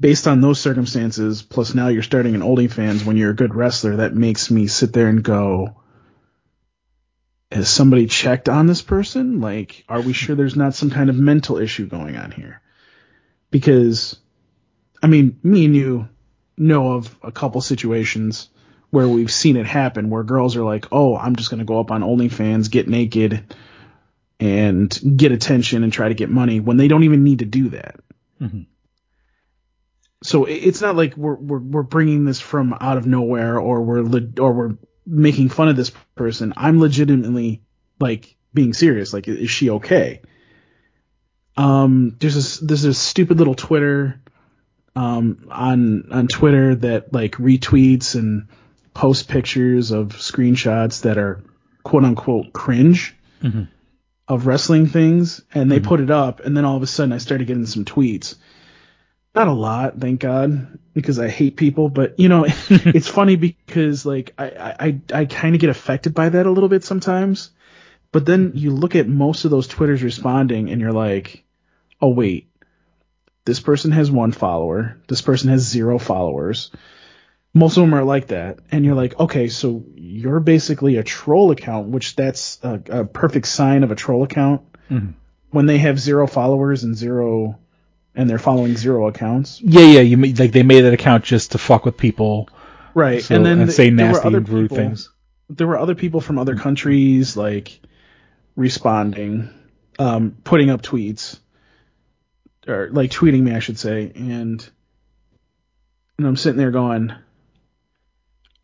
based 0.00 0.26
on 0.26 0.40
those 0.40 0.60
circumstances, 0.60 1.42
plus 1.42 1.74
now 1.74 1.88
you're 1.88 2.02
starting 2.02 2.34
an 2.34 2.40
OnlyFans 2.40 3.04
when 3.04 3.16
you're 3.16 3.30
a 3.30 3.36
good 3.36 3.54
wrestler, 3.54 3.96
that 3.96 4.14
makes 4.14 4.50
me 4.50 4.66
sit 4.66 4.92
there 4.92 5.08
and 5.08 5.22
go, 5.22 5.80
has 7.50 7.68
somebody 7.68 8.06
checked 8.06 8.48
on 8.48 8.66
this 8.66 8.82
person? 8.82 9.40
Like, 9.40 9.84
are 9.88 10.00
we 10.00 10.12
sure 10.12 10.34
there's 10.34 10.56
not 10.56 10.74
some 10.74 10.90
kind 10.90 11.10
of 11.10 11.16
mental 11.16 11.58
issue 11.58 11.86
going 11.86 12.16
on 12.16 12.30
here? 12.30 12.60
Because, 13.50 14.16
I 15.02 15.06
mean, 15.06 15.38
me 15.42 15.64
and 15.64 15.76
you 15.76 16.08
know 16.56 16.92
of 16.92 17.16
a 17.22 17.32
couple 17.32 17.60
situations 17.60 18.48
where 18.90 19.08
we've 19.08 19.32
seen 19.32 19.56
it 19.56 19.66
happen 19.66 20.10
where 20.10 20.22
girls 20.22 20.56
are 20.56 20.64
like, 20.64 20.86
oh, 20.92 21.16
I'm 21.16 21.36
just 21.36 21.50
going 21.50 21.58
to 21.58 21.64
go 21.64 21.80
up 21.80 21.90
on 21.90 22.02
OnlyFans, 22.02 22.70
get 22.70 22.88
naked, 22.88 23.54
and 24.38 25.16
get 25.16 25.32
attention 25.32 25.82
and 25.82 25.92
try 25.92 26.08
to 26.08 26.14
get 26.14 26.30
money 26.30 26.60
when 26.60 26.76
they 26.76 26.88
don't 26.88 27.04
even 27.04 27.24
need 27.24 27.40
to 27.40 27.44
do 27.44 27.70
that. 27.70 27.96
Mm-hmm. 28.40 28.62
So 30.22 30.44
it's 30.44 30.80
not 30.80 30.96
like 30.96 31.16
we're, 31.16 31.36
we're, 31.36 31.58
we're 31.58 31.82
bringing 31.82 32.24
this 32.24 32.40
from 32.40 32.76
out 32.80 32.96
of 32.96 33.06
nowhere 33.06 33.58
or 33.58 33.82
we're, 33.82 34.02
le- 34.02 34.40
or 34.40 34.52
we're 34.52 34.76
making 35.06 35.50
fun 35.50 35.68
of 35.68 35.76
this 35.76 35.92
person. 36.14 36.52
I'm 36.56 36.80
legitimately 36.80 37.62
like 38.00 38.36
being 38.52 38.72
serious. 38.72 39.12
Like, 39.12 39.28
is 39.28 39.50
she 39.50 39.70
okay? 39.70 40.22
Um, 41.56 42.16
there's 42.18 42.34
this, 42.34 42.58
there's 42.58 42.82
this 42.82 42.98
stupid 42.98 43.38
little 43.38 43.54
Twitter, 43.54 44.20
um, 44.94 45.48
on, 45.50 46.10
on 46.10 46.26
Twitter 46.28 46.74
that 46.76 47.12
like 47.12 47.32
retweets 47.32 48.14
and 48.14 48.48
posts 48.94 49.24
pictures 49.24 49.90
of 49.90 50.08
screenshots 50.08 51.02
that 51.02 51.18
are 51.18 51.44
quote 51.84 52.04
unquote 52.04 52.52
cringe 52.52 53.14
mm-hmm. 53.42 53.64
Of 54.28 54.46
wrestling 54.46 54.86
things. 54.86 55.42
And 55.52 55.70
they 55.70 55.78
mm-hmm. 55.78 55.88
put 55.88 56.00
it 56.00 56.10
up. 56.10 56.40
And 56.40 56.56
then 56.56 56.64
all 56.64 56.76
of 56.76 56.82
a 56.82 56.86
sudden 56.86 57.12
I 57.12 57.18
started 57.18 57.46
getting 57.46 57.66
some 57.66 57.84
tweets. 57.84 58.36
Not 59.34 59.48
a 59.48 59.52
lot, 59.52 59.98
thank 60.00 60.20
God, 60.20 60.78
because 60.94 61.18
I 61.18 61.28
hate 61.28 61.56
people. 61.56 61.90
But 61.90 62.18
you 62.18 62.30
know, 62.30 62.46
it's 62.48 63.08
funny 63.08 63.36
because 63.36 64.06
like 64.06 64.32
I 64.38 65.00
I 65.12 65.20
I 65.20 65.24
kind 65.26 65.54
of 65.54 65.60
get 65.60 65.68
affected 65.68 66.14
by 66.14 66.30
that 66.30 66.46
a 66.46 66.50
little 66.50 66.70
bit 66.70 66.84
sometimes. 66.84 67.50
But 68.12 68.24
then 68.24 68.52
you 68.54 68.70
look 68.70 68.96
at 68.96 69.06
most 69.06 69.44
of 69.44 69.50
those 69.50 69.68
Twitters 69.68 70.02
responding, 70.02 70.70
and 70.70 70.80
you're 70.80 70.92
like, 70.92 71.44
oh 72.00 72.08
wait, 72.08 72.48
this 73.44 73.60
person 73.60 73.92
has 73.92 74.10
one 74.10 74.32
follower, 74.32 74.96
this 75.06 75.20
person 75.20 75.50
has 75.50 75.60
zero 75.60 75.98
followers. 75.98 76.70
Most 77.56 77.76
of 77.78 77.82
them 77.82 77.94
are 77.94 78.04
like 78.04 78.28
that, 78.28 78.58
and 78.70 78.84
you're 78.84 78.94
like, 78.94 79.18
okay, 79.18 79.48
so 79.48 79.82
you're 79.94 80.40
basically 80.40 80.96
a 80.96 81.02
troll 81.02 81.50
account, 81.50 81.88
which 81.88 82.14
that's 82.14 82.58
a, 82.62 82.82
a 82.90 83.04
perfect 83.04 83.46
sign 83.46 83.82
of 83.82 83.90
a 83.90 83.94
troll 83.94 84.22
account. 84.24 84.62
Mm-hmm. 84.90 85.12
When 85.50 85.66
they 85.66 85.78
have 85.78 85.98
zero 85.98 86.26
followers 86.26 86.84
and 86.84 86.94
zero 86.94 87.58
and 88.14 88.28
they're 88.28 88.38
following 88.38 88.76
zero 88.76 89.08
accounts. 89.08 89.60
Yeah, 89.60 89.86
yeah. 89.86 90.00
You 90.00 90.16
like 90.16 90.52
they 90.52 90.62
made 90.62 90.82
that 90.82 90.92
account 90.92 91.24
just 91.24 91.52
to 91.52 91.58
fuck 91.58 91.84
with 91.84 91.96
people, 91.96 92.48
right? 92.94 93.22
So, 93.22 93.36
and 93.36 93.46
then 93.46 93.60
and 93.60 93.68
th- 93.68 93.76
say 93.76 93.90
there 93.90 94.06
were 94.06 94.12
nasty 94.12 94.26
other 94.26 94.38
and 94.38 94.48
rude 94.48 94.70
people- 94.70 94.76
things. 94.76 95.10
There 95.48 95.66
were 95.66 95.78
other 95.78 95.94
people 95.94 96.20
from 96.20 96.38
other 96.38 96.56
countries 96.56 97.36
like 97.36 97.80
responding, 98.56 99.48
um, 99.98 100.36
putting 100.42 100.70
up 100.70 100.82
tweets, 100.82 101.38
or 102.66 102.88
like 102.90 103.12
tweeting 103.12 103.42
me, 103.42 103.54
I 103.54 103.60
should 103.60 103.78
say, 103.78 104.10
and 104.14 104.68
and 106.18 106.26
I'm 106.26 106.36
sitting 106.36 106.58
there 106.58 106.72
going, 106.72 107.14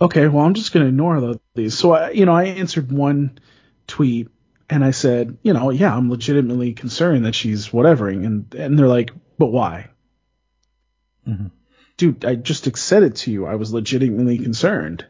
okay, 0.03 0.29
well, 0.29 0.45
I'm 0.45 0.55
just 0.55 0.73
gonna 0.73 0.87
ignore 0.87 1.21
the, 1.21 1.41
these. 1.55 1.79
So 1.79 1.93
I, 1.93 2.11
you 2.11 2.27
know, 2.27 2.33
I 2.33 2.45
answered 2.45 2.91
one 2.93 3.39
tweet 3.87 4.29
and 4.69 4.85
I 4.85 4.91
said, 4.91 5.39
you 5.43 5.53
know, 5.53 5.71
yeah, 5.71 5.95
I'm 5.95 6.11
legitimately 6.11 6.73
concerned 6.75 7.27
that 7.27 7.35
she's 7.35 7.69
whatevering, 7.69 8.25
and 8.27 8.55
and 8.55 8.79
they're 8.79 8.89
like, 8.89 9.11
but 9.39 9.47
why? 9.47 9.91
Mhm. 11.27 11.51
Dude, 11.97 12.25
I 12.25 12.35
just 12.35 12.75
said 12.77 13.03
it 13.03 13.17
to 13.17 13.31
you. 13.31 13.47
I 13.47 13.57
was 13.57 13.73
legitimately 13.73 14.39
concerned. 14.39 15.07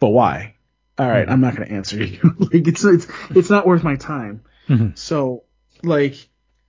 But 0.00 0.10
why? 0.10 0.54
All 0.98 1.08
right, 1.08 1.28
I'm 1.28 1.40
not 1.40 1.56
going 1.56 1.66
to 1.68 1.74
answer 1.74 2.02
you. 2.04 2.20
like 2.38 2.68
it's 2.68 2.84
it's 2.84 3.06
it's 3.30 3.50
not 3.50 3.66
worth 3.66 3.82
my 3.82 3.96
time. 3.96 4.42
Mhm. 4.68 4.96
So 4.98 5.44
like 5.82 6.14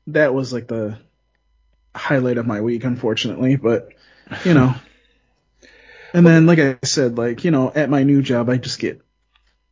that 0.08 0.34
was 0.34 0.54
like 0.54 0.68
the 0.68 0.98
highlight 1.94 2.38
of 2.38 2.48
my 2.48 2.62
week, 2.62 2.84
unfortunately. 2.86 3.56
But 3.58 3.90
you 4.46 4.54
know, 4.54 4.74
and 6.14 6.26
then 6.26 6.46
like 6.46 6.60
I 6.60 6.78
said, 6.84 7.18
like 7.18 7.44
you 7.44 7.52
know, 7.52 7.72
at 7.74 7.90
my 7.90 8.04
new 8.04 8.22
job, 8.22 8.50
I 8.50 8.58
just 8.58 8.80
get 8.80 9.02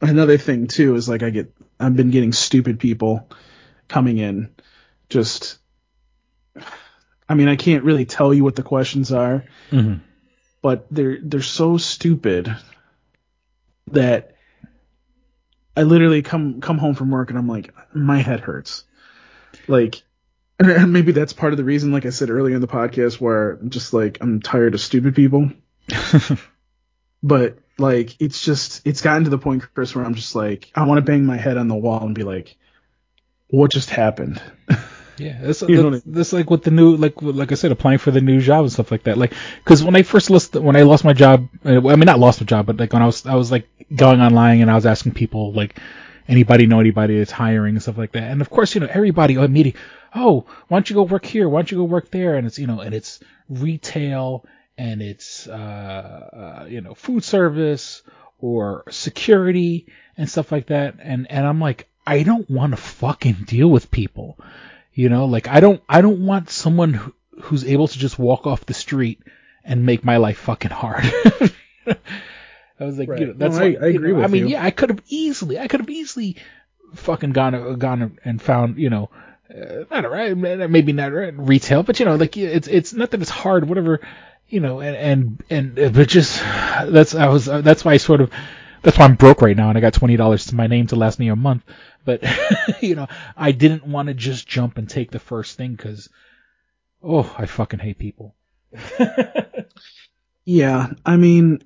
another 0.02 0.38
thing 0.38 0.68
too 0.68 0.96
is 0.96 1.08
like 1.08 1.24
I 1.24 1.30
get 1.30 1.54
I've 1.80 1.96
been 1.96 2.12
getting 2.12 2.34
stupid 2.34 2.80
people 2.80 3.30
coming 3.88 4.18
in, 4.18 4.50
just. 5.10 5.58
I 7.30 7.34
mean, 7.34 7.48
I 7.48 7.56
can't 7.56 7.86
really 7.86 8.06
tell 8.06 8.34
you 8.34 8.44
what 8.44 8.58
the 8.58 8.64
questions 8.64 9.14
are, 9.14 9.46
Mhm. 9.72 10.02
but 10.62 10.86
they're 10.92 11.18
they're 11.24 11.42
so 11.42 11.78
stupid 11.78 12.54
that 13.92 14.36
I 15.78 15.84
literally 15.84 16.22
come 16.22 16.60
come 16.60 16.78
home 16.78 16.94
from 16.96 17.10
work 17.10 17.30
and 17.30 17.40
I'm 17.40 17.48
like, 17.48 17.74
my 17.94 18.18
head 18.18 18.42
hurts. 18.42 18.84
Like, 19.68 20.02
and 20.60 20.92
maybe 20.92 21.14
that's 21.14 21.32
part 21.34 21.54
of 21.54 21.58
the 21.58 21.64
reason, 21.64 21.92
like 21.94 22.06
I 22.06 22.10
said 22.10 22.30
earlier 22.30 22.56
in 22.56 22.62
the 22.62 22.68
podcast, 22.68 23.22
where 23.22 23.52
I'm 23.62 23.70
just 23.70 23.94
like 23.94 24.18
I'm 24.20 24.42
tired 24.42 24.74
of 24.74 24.82
stupid 24.82 25.16
people. 25.16 25.52
but 27.24 27.58
like, 27.78 28.20
it's 28.20 28.44
just 28.44 28.86
it's 28.86 29.02
gotten 29.02 29.24
to 29.26 29.30
the 29.30 29.38
point, 29.38 29.64
Chris, 29.74 29.96
where 29.96 30.06
I'm 30.06 30.16
just 30.16 30.36
like, 30.36 30.72
I 30.76 30.86
want 30.86 30.98
to 30.98 31.10
bang 31.10 31.26
my 31.26 31.38
head 31.38 31.58
on 31.58 31.68
the 31.68 31.76
wall 31.76 32.06
and 32.06 32.16
be 32.16 32.24
like, 32.24 32.56
what 33.48 33.72
just 33.72 33.90
happened? 33.90 34.42
Yeah, 35.18 35.38
that's, 35.40 35.62
You 35.62 35.84
know 35.84 35.90
that's, 35.92 36.04
that's 36.06 36.34
like 36.34 36.50
with 36.50 36.64
the 36.64 36.72
new, 36.72 36.96
like 36.96 37.22
like 37.22 37.52
I 37.52 37.56
said, 37.56 37.72
applying 37.72 38.00
for 38.00 38.10
the 38.10 38.22
new 38.22 38.42
job 38.42 38.62
and 38.62 38.72
stuff 38.72 38.90
like 38.90 39.04
that. 39.04 39.20
Like, 39.20 39.34
because 39.64 39.84
when 39.84 39.96
I 39.96 40.02
first 40.02 40.32
lost, 40.32 40.56
when 40.56 40.76
I 40.76 40.82
lost 40.82 41.04
my 41.04 41.14
job, 41.14 41.48
uh, 41.64 41.76
I 41.76 41.96
mean 41.96 42.06
not 42.06 42.18
lost 42.18 42.42
my 42.42 42.46
job, 42.46 42.66
but 42.66 42.78
like 42.78 42.92
when 42.92 43.04
I 43.04 43.06
was 43.06 43.26
I 43.28 43.36
was 43.36 43.52
like 43.52 43.68
going 43.96 44.20
online 44.20 44.62
and 44.62 44.72
I 44.72 44.74
was 44.74 44.88
asking 44.88 45.14
people 45.14 45.54
like, 45.54 45.80
anybody 46.28 46.66
know 46.66 46.80
anybody 46.80 47.18
that's 47.18 47.32
hiring 47.32 47.76
and 47.76 47.84
stuff 47.84 47.98
like 47.98 48.14
that. 48.14 48.24
And 48.24 48.42
of 48.42 48.50
course, 48.50 48.74
you 48.74 48.82
know, 48.82 48.88
everybody 48.90 49.36
immediately, 49.36 49.80
oh, 50.16 50.46
why 50.68 50.78
don't 50.78 50.90
you 50.90 50.96
go 50.96 51.04
work 51.04 51.26
here? 51.26 51.48
Why 51.48 51.60
don't 51.60 51.72
you 51.72 51.78
go 51.78 51.84
work 51.84 52.10
there? 52.10 52.36
And 52.36 52.48
it's 52.48 52.58
you 52.58 52.68
know, 52.68 52.80
and 52.80 52.96
it's 52.96 53.20
retail 53.50 54.46
and 54.82 55.02
it's 55.02 55.48
uh, 55.48 56.62
uh 56.64 56.66
you 56.68 56.82
know 56.82 56.94
food 56.96 57.24
service 57.24 58.02
or 58.40 58.84
security 58.90 59.86
and 60.18 60.28
stuff 60.30 60.52
like 60.52 60.68
that. 60.68 60.96
And 61.00 61.30
and 61.30 61.46
I'm 61.46 61.60
like, 61.62 61.88
I 62.06 62.24
don't 62.24 62.50
want 62.50 62.72
to 62.74 62.78
fucking 62.78 63.44
deal 63.46 63.70
with 63.70 63.92
people. 63.92 64.38
You 64.94 65.10
know, 65.10 65.26
like 65.26 65.48
I 65.48 65.60
don't 65.60 65.82
I 65.88 66.02
don't 66.02 66.26
want 66.26 66.50
someone 66.50 66.94
who, 66.94 67.14
who's 67.44 67.64
able 67.64 67.88
to 67.88 68.00
just 68.00 68.18
walk 68.20 68.48
off 68.48 68.66
the 68.66 68.74
street 68.74 69.20
and 69.64 69.86
make 69.86 70.04
my 70.04 70.18
life 70.18 70.40
fucking 70.40 70.72
hard. 70.72 71.04
I 71.88 72.86
was 72.86 72.98
like, 72.98 73.10
you 73.20 73.28
know, 73.28 73.34
that's 73.38 73.56
No, 73.56 73.62
I- 73.62 73.70
like, 73.70 73.82
I 73.82 73.88
you 73.88 73.96
agree 73.98 74.12
know, 74.14 74.20
I 74.20 74.22
with 74.24 74.32
mean, 74.32 74.44
you. 74.48 74.54
yeah, 74.54 74.66
I 74.66 74.72
could 74.72 74.90
have 74.90 75.02
easily, 75.08 75.60
I 75.60 75.68
could 75.68 75.82
have 75.82 75.90
easily 75.90 76.38
fucking 76.96 77.32
gone 77.32 77.78
gone 77.78 78.18
and 78.26 78.42
found, 78.42 78.78
you 78.78 78.90
know, 78.90 79.10
uh, 79.54 79.84
not 79.92 80.10
right, 80.10 80.36
maybe 80.36 80.94
not 80.94 81.12
right, 81.14 81.34
retail, 81.38 81.84
but 81.84 82.00
you 82.00 82.06
know, 82.06 82.16
like 82.16 82.38
it's 82.38 82.68
it's 82.68 82.94
not 82.94 83.12
that 83.12 83.22
it's 83.22 83.30
hard, 83.30 83.68
whatever, 83.70 84.00
you 84.52 84.60
know, 84.60 84.82
and 84.82 85.44
and 85.50 85.76
and 85.78 85.94
but 85.94 86.08
just 86.08 86.40
that's 86.40 87.16
I 87.16 87.28
was 87.30 87.46
that's 87.46 87.84
why 87.86 87.94
I 87.94 87.98
sort 87.98 88.22
of 88.22 88.32
that's 88.84 88.98
why 88.98 89.06
I'm 89.06 89.16
broke 89.16 89.42
right 89.42 89.58
now 89.58 89.70
and 89.70 89.78
I 89.78 89.82
got 89.82 89.94
twenty 89.94 90.18
dollars 90.18 90.48
to 90.48 90.56
my 90.56 90.68
name 90.68 90.88
to 90.88 90.96
last 90.96 91.20
me 91.20 91.30
a 91.30 91.36
month, 91.36 91.64
but 92.06 92.24
you 92.82 92.96
know, 92.96 93.08
I 93.36 93.52
didn't 93.52 93.88
want 93.88 94.10
to 94.10 94.14
just 94.14 94.48
jump 94.48 94.78
and 94.78 94.90
take 94.90 95.12
the 95.12 95.20
first 95.20 95.58
thing 95.58 95.74
because, 95.74 96.10
oh, 97.02 97.34
I 97.38 97.46
fucking 97.48 97.80
hate 97.80 97.98
people. 97.98 98.36
Yeah, 100.46 100.88
I 101.06 101.18
mean, 101.18 101.62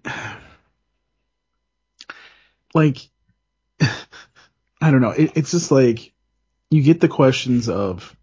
like, 2.73 2.97
I 3.81 4.91
don't 4.91 5.01
know. 5.01 5.11
It, 5.11 5.31
it's 5.35 5.51
just 5.51 5.71
like 5.71 6.13
you 6.69 6.83
get 6.83 6.99
the 6.99 7.07
questions 7.07 7.69
of 7.69 8.15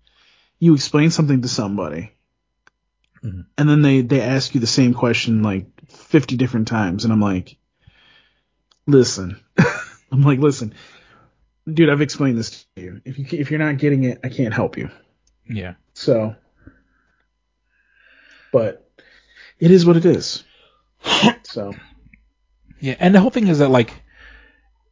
you 0.59 0.75
explain 0.75 1.11
something 1.11 1.43
to 1.43 1.49
somebody, 1.49 2.13
Mhm. 3.25 3.47
and 3.57 3.69
then 3.69 3.83
they 3.83 4.01
they 4.03 4.21
ask 4.21 4.55
you 4.55 4.61
the 4.61 4.67
same 4.67 4.95
question 4.95 5.43
like 5.43 5.67
fifty 5.89 6.37
different 6.37 6.69
times, 6.69 7.05
and 7.05 7.13
I'm 7.13 7.21
like, 7.21 7.57
listen, 8.87 9.41
I'm 10.13 10.23
like, 10.23 10.41
listen, 10.41 10.75
dude, 11.73 11.89
I've 11.91 12.01
explained 12.01 12.39
this 12.39 12.67
to 12.77 12.83
you. 12.83 13.01
If 13.05 13.19
you 13.19 13.27
if 13.39 13.51
you're 13.51 13.61
not 13.61 13.79
getting 13.79 14.05
it, 14.05 14.21
I 14.25 14.29
can't 14.29 14.53
help 14.55 14.77
you. 14.77 14.91
Yeah. 15.49 15.75
So, 15.95 16.35
but 18.53 18.91
it 19.59 19.71
is 19.71 19.87
what 19.87 19.97
it 19.97 20.05
is. 20.05 20.45
so 21.45 21.75
Yeah, 22.81 22.97
and 22.99 23.15
the 23.15 23.21
whole 23.21 23.31
thing 23.31 23.49
is 23.49 23.59
that 23.61 23.69
like 23.69 23.93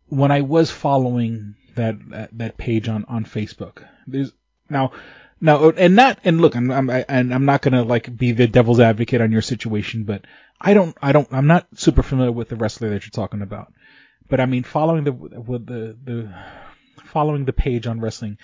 when 0.06 0.30
I 0.30 0.42
was 0.42 0.70
following 0.70 1.56
that 1.74 1.96
that, 2.10 2.38
that 2.38 2.56
page 2.56 2.88
on 2.88 3.04
on 3.06 3.24
Facebook, 3.24 3.84
there's 4.06 4.32
now 4.68 4.92
now 5.40 5.70
and 5.70 5.96
not 5.96 6.18
and 6.24 6.40
look, 6.40 6.54
I'm, 6.54 6.70
I'm 6.70 6.90
I, 6.90 7.04
and 7.08 7.32
I'm 7.32 7.44
not 7.44 7.62
gonna 7.62 7.82
like 7.82 8.14
be 8.14 8.32
the 8.32 8.46
devil's 8.46 8.80
advocate 8.80 9.20
on 9.20 9.32
your 9.32 9.42
situation, 9.42 10.04
but 10.04 10.24
I 10.60 10.74
don't 10.74 10.96
I 11.00 11.12
don't 11.12 11.28
I'm 11.32 11.46
not 11.46 11.66
super 11.74 12.02
familiar 12.02 12.32
with 12.32 12.48
the 12.48 12.56
wrestler 12.56 12.90
that 12.90 13.04
you're 13.04 13.10
talking 13.10 13.42
about, 13.42 13.72
but 14.28 14.40
I 14.40 14.46
mean 14.46 14.64
following 14.64 15.04
the 15.04 15.12
with 15.12 15.66
the 15.66 15.96
the 16.02 16.34
following 17.04 17.44
the 17.44 17.52
page 17.52 17.86
on 17.86 18.00
wrestling, 18.00 18.38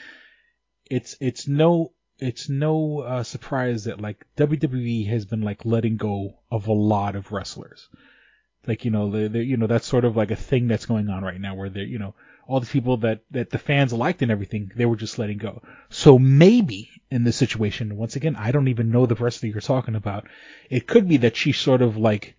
it's 0.87 1.17
it's 1.21 1.47
no 1.47 1.93
it's 2.19 2.49
no 2.49 3.01
uh, 3.01 3.23
surprise 3.23 3.85
that 3.85 4.01
like 4.01 4.25
WWE 4.37 5.09
has 5.09 5.27
been 5.27 5.43
like 5.43 5.65
letting 5.65 5.97
go 5.97 6.39
of 6.51 6.67
a 6.67 6.73
lot 6.73 7.15
of 7.15 7.33
wrestlers. 7.33 7.89
Like 8.67 8.85
you 8.85 8.91
know 8.91 9.11
the, 9.11 9.29
the 9.29 9.45
you 9.45 9.57
know 9.57 9.67
that's 9.67 9.87
sort 9.87 10.05
of 10.05 10.17
like 10.17 10.31
a 10.31 10.37
thing 10.37 10.67
that's 10.67 10.87
going 10.87 11.09
on 11.09 11.23
right 11.23 11.41
now 11.41 11.55
where 11.55 11.69
they're 11.69 11.85
you 11.85 11.99
know 11.99 12.15
all 12.47 12.61
the 12.61 12.67
people 12.67 12.99
that 12.99 13.21
that 13.31 13.51
the 13.51 13.59
fans 13.59 13.93
liked 13.93 14.23
and 14.23 14.31
everything 14.31 14.71
they 14.75 14.87
were 14.87 14.97
just 14.97 15.19
letting 15.19 15.39
go. 15.39 15.63
So 15.89 16.19
maybe 16.19 16.91
in 17.11 17.25
this 17.25 17.37
situation 17.37 17.97
once 17.97 18.17
again 18.17 18.35
i 18.35 18.51
don't 18.51 18.67
even 18.67 18.91
know 18.91 19.07
the 19.07 19.15
wrestler 19.15 19.49
you're 19.49 19.61
talking 19.61 19.95
about. 19.95 20.27
It 20.71 20.87
could 20.87 21.09
be 21.09 21.19
that 21.19 21.37
she 21.37 21.53
sort 21.53 21.83
of 21.83 21.97
like 21.97 22.37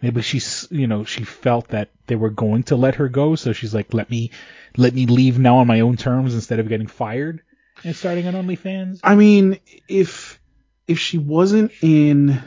maybe 0.00 0.22
she's 0.22 0.66
you 0.70 0.86
know 0.86 1.04
she 1.04 1.24
felt 1.24 1.68
that 1.68 1.90
they 2.06 2.16
were 2.16 2.30
going 2.30 2.64
to 2.64 2.76
let 2.76 2.96
her 2.96 3.08
go. 3.08 3.36
So 3.36 3.52
she's 3.52 3.74
like 3.74 3.94
let 3.94 4.10
me 4.10 4.30
let 4.76 4.94
me 4.94 5.06
leave 5.06 5.38
now 5.38 5.58
on 5.58 5.66
my 5.66 5.80
own 5.80 5.96
terms 5.96 6.34
instead 6.34 6.58
of 6.58 6.68
getting 6.68 6.88
fired 6.88 7.42
and 7.84 7.96
starting 7.96 8.26
on 8.26 8.34
OnlyFans. 8.34 9.00
I 9.02 9.14
mean, 9.14 9.58
if 9.88 10.40
if 10.86 10.98
she 10.98 11.18
wasn't 11.18 11.72
in 11.80 12.42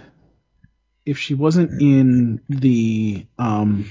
if 1.06 1.20
she 1.20 1.34
wasn't 1.34 1.82
in 1.82 2.42
the 2.50 3.26
um 3.38 3.90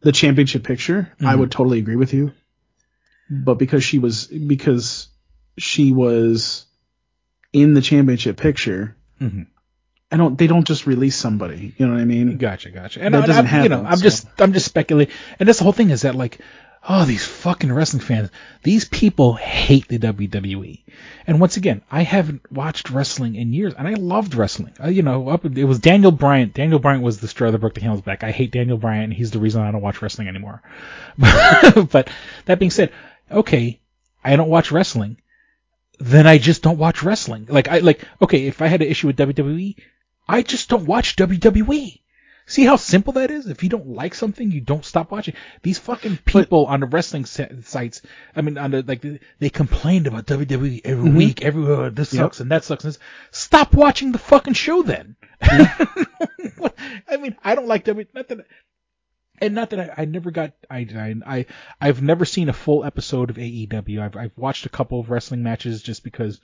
the 0.00 0.12
championship 0.12 0.64
picture, 0.64 1.12
I 1.24 1.34
would 1.34 1.50
totally 1.50 1.78
agree 1.78 1.96
with 1.96 2.12
you. 2.14 2.32
But 3.30 3.54
because 3.54 3.84
she 3.84 3.98
was 3.98 4.26
because 4.26 5.08
she 5.58 5.92
was 5.92 6.66
in 7.52 7.74
the 7.74 7.80
championship 7.80 8.36
picture, 8.36 8.96
Mhm. 9.20 9.46
I 10.10 10.16
don't 10.16 10.36
they 10.36 10.46
don't 10.48 10.66
just 10.66 10.86
release 10.86 11.14
somebody. 11.14 11.74
You 11.78 11.86
know 11.86 11.92
what 11.92 12.00
I 12.00 12.04
mean? 12.04 12.38
Gotcha, 12.38 12.70
gotcha. 12.70 13.00
And 13.02 13.14
That 13.14 13.24
I, 13.24 13.26
doesn't 13.26 13.52
I'm, 13.52 13.62
you 13.62 13.68
know, 13.68 13.84
I'm 13.84 13.98
so. 13.98 14.02
just, 14.02 14.26
I'm 14.38 14.52
just 14.52 14.66
speculating. 14.66 15.14
And 15.38 15.48
that's 15.48 15.58
the 15.58 15.64
whole 15.64 15.72
thing 15.72 15.90
is 15.90 16.02
that 16.02 16.14
like, 16.16 16.38
oh, 16.88 17.04
these 17.04 17.24
fucking 17.24 17.72
wrestling 17.72 18.02
fans, 18.02 18.30
these 18.62 18.84
people 18.84 19.34
hate 19.34 19.88
the 19.88 19.98
WWE. 19.98 20.82
And 21.26 21.40
once 21.40 21.56
again, 21.56 21.82
I 21.90 22.02
haven't 22.02 22.50
watched 22.50 22.90
wrestling 22.90 23.34
in 23.34 23.52
years, 23.52 23.74
and 23.74 23.86
I 23.86 23.94
loved 23.94 24.34
wrestling. 24.34 24.72
Uh, 24.82 24.88
you 24.88 25.02
know, 25.02 25.28
up 25.28 25.44
it 25.44 25.64
was 25.64 25.78
Daniel 25.78 26.10
Bryant. 26.10 26.54
Daniel 26.54 26.78
Bryant 26.78 27.02
was 27.02 27.20
the 27.20 27.28
straw 27.28 27.50
that 27.50 27.58
broke 27.58 27.74
the 27.74 27.80
camel's 27.80 28.00
back. 28.00 28.24
I 28.24 28.30
hate 28.30 28.52
Daniel 28.52 28.78
Bryant. 28.78 29.04
and 29.04 29.12
He's 29.12 29.30
the 29.30 29.38
reason 29.38 29.62
I 29.62 29.70
don't 29.70 29.82
watch 29.82 30.00
wrestling 30.00 30.28
anymore. 30.28 30.62
but 31.18 32.10
that 32.46 32.58
being 32.58 32.70
said, 32.70 32.92
okay, 33.30 33.80
I 34.24 34.36
don't 34.36 34.50
watch 34.50 34.72
wrestling. 34.72 35.18
Then 35.98 36.26
I 36.26 36.38
just 36.38 36.62
don't 36.62 36.78
watch 36.78 37.02
wrestling. 37.02 37.46
Like 37.48 37.68
I 37.68 37.78
like 37.80 38.06
okay, 38.22 38.46
if 38.46 38.62
I 38.62 38.68
had 38.68 38.80
an 38.80 38.88
issue 38.88 39.08
with 39.08 39.18
WWE, 39.18 39.76
I 40.26 40.42
just 40.42 40.70
don't 40.70 40.86
watch 40.86 41.16
WWE. 41.16 42.00
See 42.50 42.64
how 42.64 42.74
simple 42.74 43.12
that 43.12 43.30
is? 43.30 43.46
If 43.46 43.62
you 43.62 43.68
don't 43.68 43.86
like 43.86 44.12
something, 44.12 44.50
you 44.50 44.60
don't 44.60 44.84
stop 44.84 45.12
watching. 45.12 45.34
These 45.62 45.78
fucking 45.78 46.18
people 46.24 46.66
on 46.66 46.80
the 46.80 46.86
wrestling 46.86 47.24
sites, 47.24 48.02
I 48.34 48.40
mean, 48.40 48.58
on 48.58 48.72
the, 48.72 48.82
like, 48.82 49.06
they 49.38 49.50
complained 49.50 50.08
about 50.08 50.26
WWE 50.26 50.80
every 50.84 51.08
mm-hmm. 51.08 51.16
week, 51.16 51.42
everywhere, 51.42 51.76
oh, 51.76 51.90
this 51.90 52.12
Yep. 52.12 52.20
sucks 52.20 52.40
and 52.40 52.50
that 52.50 52.64
sucks. 52.64 52.82
And 52.82 52.94
this. 52.94 53.00
Stop 53.30 53.72
watching 53.72 54.10
the 54.10 54.18
fucking 54.18 54.54
show 54.54 54.82
then. 54.82 55.14
What- 56.56 56.74
I 57.08 57.18
mean, 57.18 57.36
I 57.44 57.54
don't 57.54 57.68
like 57.68 57.84
WWE, 57.84 58.08
not 58.14 58.26
that, 58.28 58.44
and 59.40 59.54
not 59.54 59.70
that 59.70 59.78
I, 59.78 60.02
I 60.02 60.04
never 60.06 60.32
got, 60.32 60.52
I, 60.68 60.78
I, 60.92 61.14
I, 61.24 61.46
I've 61.80 62.02
never 62.02 62.24
seen 62.24 62.48
a 62.48 62.52
full 62.52 62.84
episode 62.84 63.30
of 63.30 63.36
AEW. 63.36 64.00
I've, 64.00 64.16
I've 64.16 64.36
watched 64.36 64.66
a 64.66 64.70
couple 64.70 64.98
of 64.98 65.08
wrestling 65.08 65.44
matches 65.44 65.82
just 65.84 66.02
because, 66.02 66.40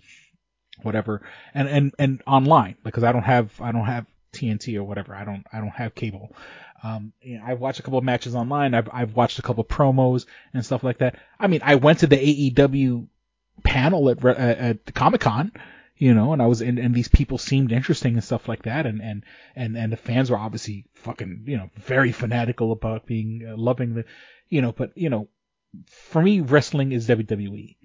whatever, 0.83 1.23
and, 1.53 1.69
and, 1.69 1.95
and 1.99 2.23
online, 2.29 2.77
because 2.85 3.03
I 3.03 3.11
don't 3.11 3.25
have, 3.25 3.61
I 3.61 3.73
don't 3.73 3.87
have 3.87 4.07
TNT 4.37 4.77
or 4.77 4.85
whatever. 4.85 5.15
I 5.15 5.25
don't, 5.25 5.47
I 5.53 5.59
don't 5.59 5.71
have 5.71 5.95
cable. 5.95 6.35
Um, 6.83 7.13
you 7.23 7.39
know, 7.39 7.45
I've 7.47 7.61
watched 7.61 7.81
a 7.81 7.83
couple 7.83 7.99
of 7.99 8.05
matches 8.05 8.35
online. 8.35 8.75
I've, 8.75 8.89
I've 8.93 9.17
watched 9.17 9.39
a 9.39 9.43
couple 9.43 9.63
of 9.63 9.69
promos 9.69 10.27
and 10.53 10.65
stuff 10.65 10.85
like 10.85 10.99
that. 10.99 11.19
I 11.39 11.47
mean, 11.47 11.61
I 11.65 11.77
went 11.77 12.01
to 12.01 12.07
the 12.07 12.17
AEW 12.53 13.07
panel 13.63 14.11
at, 14.11 14.25
at, 14.25 14.95
Comic 14.95 15.23
Con, 15.23 15.53
you 15.97 16.13
know, 16.15 16.33
and 16.33 16.43
I 16.43 16.47
was, 16.47 16.61
and, 16.61 16.79
and 16.79 16.95
these 16.95 17.09
people 17.09 17.39
seemed 17.39 17.73
interesting 17.73 18.15
and 18.15 18.25
stuff 18.25 18.49
like 18.49 18.63
that. 18.65 18.87
And, 18.87 19.01
and, 19.01 19.25
and, 19.55 19.77
and 19.77 19.93
the 19.93 19.97
fans 19.97 20.31
were 20.31 20.39
obviously 20.39 20.85
fucking, 20.95 21.45
you 21.47 21.57
know, 21.57 21.71
very 21.77 22.13
fanatical 22.13 22.73
about 22.73 23.07
being, 23.07 23.47
uh, 23.49 23.57
loving 23.57 23.95
the, 23.95 24.05
you 24.49 24.61
know, 24.61 24.73
but, 24.73 24.97
you 24.97 25.09
know, 25.09 25.29
for 25.87 26.23
me, 26.23 26.41
wrestling 26.41 26.93
is 26.93 27.09
WWE 27.09 27.77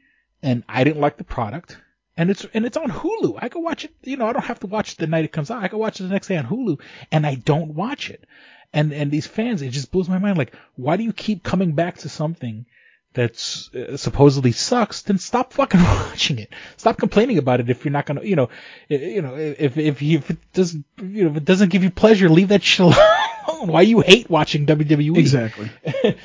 and 0.43 0.63
I 0.67 0.83
didn't 0.83 1.01
like 1.01 1.17
the 1.17 1.23
product. 1.23 1.77
And 2.17 2.29
it's 2.29 2.45
and 2.53 2.65
it's 2.65 2.77
on 2.77 2.89
Hulu. 2.89 3.39
I 3.41 3.49
can 3.49 3.63
watch 3.63 3.85
it. 3.85 3.93
You 4.03 4.17
know, 4.17 4.27
I 4.27 4.33
don't 4.33 4.43
have 4.43 4.59
to 4.59 4.67
watch 4.67 4.93
it 4.93 4.97
the 4.97 5.07
night 5.07 5.25
it 5.25 5.31
comes 5.31 5.49
out. 5.49 5.63
I 5.63 5.69
can 5.69 5.79
watch 5.79 5.99
it 5.99 6.03
the 6.03 6.09
next 6.09 6.27
day 6.27 6.37
on 6.37 6.45
Hulu, 6.45 6.79
and 7.11 7.25
I 7.25 7.35
don't 7.35 7.73
watch 7.73 8.09
it. 8.09 8.25
And 8.73 8.93
and 8.93 9.11
these 9.11 9.27
fans, 9.27 9.61
it 9.61 9.69
just 9.69 9.91
blows 9.91 10.09
my 10.09 10.17
mind. 10.19 10.37
Like, 10.37 10.53
why 10.75 10.97
do 10.97 11.03
you 11.03 11.13
keep 11.13 11.43
coming 11.43 11.71
back 11.71 11.99
to 11.99 12.09
something 12.09 12.65
that's 13.13 13.73
uh, 13.73 13.95
supposedly 13.97 14.51
sucks? 14.51 15.03
Then 15.03 15.17
stop 15.19 15.53
fucking 15.53 15.81
watching 15.83 16.39
it. 16.39 16.49
Stop 16.77 16.97
complaining 16.97 17.37
about 17.37 17.61
it 17.61 17.69
if 17.69 17.85
you're 17.85 17.93
not 17.93 18.05
gonna, 18.05 18.23
you 18.23 18.35
know, 18.35 18.49
you 18.89 19.21
know, 19.21 19.35
if 19.35 19.77
if 19.77 20.01
you 20.01 20.17
if 20.17 20.29
it 20.31 20.53
doesn't, 20.53 20.85
you 21.01 21.23
know, 21.23 21.31
if 21.31 21.37
it 21.37 21.45
doesn't 21.45 21.69
give 21.69 21.83
you 21.83 21.91
pleasure, 21.91 22.29
leave 22.29 22.49
that 22.49 22.63
shit 22.63 22.85
alone. 23.47 23.67
Why 23.67 23.81
you 23.81 24.01
hate 24.01 24.29
watching 24.29 24.65
WWE? 24.65 25.17
Exactly. 25.17 25.71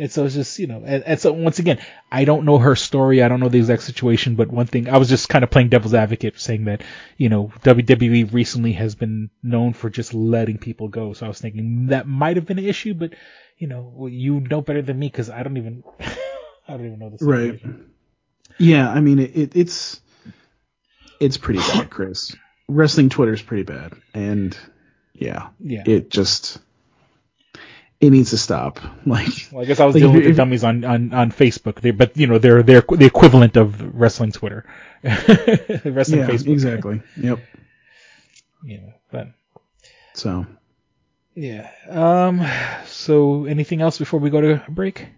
And 0.00 0.10
so 0.10 0.24
it's 0.24 0.34
just, 0.34 0.58
you 0.58 0.66
know, 0.66 0.82
and, 0.84 1.04
and 1.04 1.20
so 1.20 1.30
once 1.30 1.58
again, 1.58 1.78
I 2.10 2.24
don't 2.24 2.46
know 2.46 2.56
her 2.56 2.74
story. 2.74 3.22
I 3.22 3.28
don't 3.28 3.38
know 3.38 3.50
the 3.50 3.58
exact 3.58 3.82
situation, 3.82 4.34
but 4.34 4.48
one 4.48 4.64
thing, 4.66 4.88
I 4.88 4.96
was 4.96 5.10
just 5.10 5.28
kind 5.28 5.44
of 5.44 5.50
playing 5.50 5.68
devil's 5.68 5.92
advocate 5.92 6.40
saying 6.40 6.64
that, 6.64 6.82
you 7.18 7.28
know, 7.28 7.52
WWE 7.62 8.32
recently 8.32 8.72
has 8.72 8.94
been 8.94 9.28
known 9.42 9.74
for 9.74 9.90
just 9.90 10.14
letting 10.14 10.56
people 10.56 10.88
go. 10.88 11.12
So 11.12 11.26
I 11.26 11.28
was 11.28 11.38
thinking 11.38 11.88
that 11.88 12.08
might 12.08 12.36
have 12.36 12.46
been 12.46 12.58
an 12.58 12.64
issue, 12.64 12.94
but, 12.94 13.12
you 13.58 13.66
know, 13.66 14.06
you 14.10 14.40
know 14.40 14.62
better 14.62 14.80
than 14.80 14.98
me 14.98 15.08
because 15.08 15.28
I 15.28 15.42
don't 15.42 15.58
even, 15.58 15.84
I 16.00 16.76
don't 16.76 16.86
even 16.86 16.98
know 16.98 17.10
this. 17.10 17.20
Right. 17.20 17.60
Yeah, 18.58 18.88
I 18.90 19.00
mean 19.00 19.18
it, 19.18 19.36
it, 19.36 19.56
it's 19.56 20.00
it's 21.20 21.36
pretty 21.36 21.60
bad, 21.60 21.90
Chris. 21.90 22.34
Wrestling 22.68 23.10
Twitter's 23.10 23.42
pretty 23.42 23.64
bad, 23.64 23.92
and 24.14 24.56
yeah, 25.12 25.48
Yeah. 25.60 25.82
it 25.86 26.10
just 26.10 26.58
it 28.00 28.10
needs 28.10 28.30
to 28.30 28.38
stop. 28.38 28.80
Like, 29.06 29.28
Well, 29.52 29.62
I 29.62 29.64
guess 29.66 29.80
I 29.80 29.86
was 29.86 29.94
Like, 29.94 30.02
dealing 30.02 30.16
if 30.16 30.24
with 30.24 30.32
the 30.36 30.36
dummies 30.36 30.64
on, 30.64 30.84
on, 30.84 31.12
on 31.14 31.32
Facebook, 31.32 31.80
they, 31.80 31.90
but 31.90 32.16
you 32.16 32.26
know, 32.26 32.38
they're, 32.38 32.62
they're 32.62 32.82
the 32.82 33.06
equivalent 33.06 33.56
of 33.56 33.80
wrestling 33.94 34.32
Twitter. 34.32 34.64
wrestling 35.02 36.20
yeah, 36.20 36.28
Facebook. 36.28 36.48
exactly. 36.52 37.02
Yep. 37.16 37.38
Yeah, 38.64 38.90
but 39.10 39.28
So 40.14 40.46
Yeah. 41.34 41.70
Um. 41.88 42.46
So, 42.86 43.44
anything 43.46 43.80
else 43.80 43.98
before 43.98 44.20
we 44.20 44.30
go 44.30 44.40
to 44.40 44.62
a 44.66 44.70
break? 44.70 45.08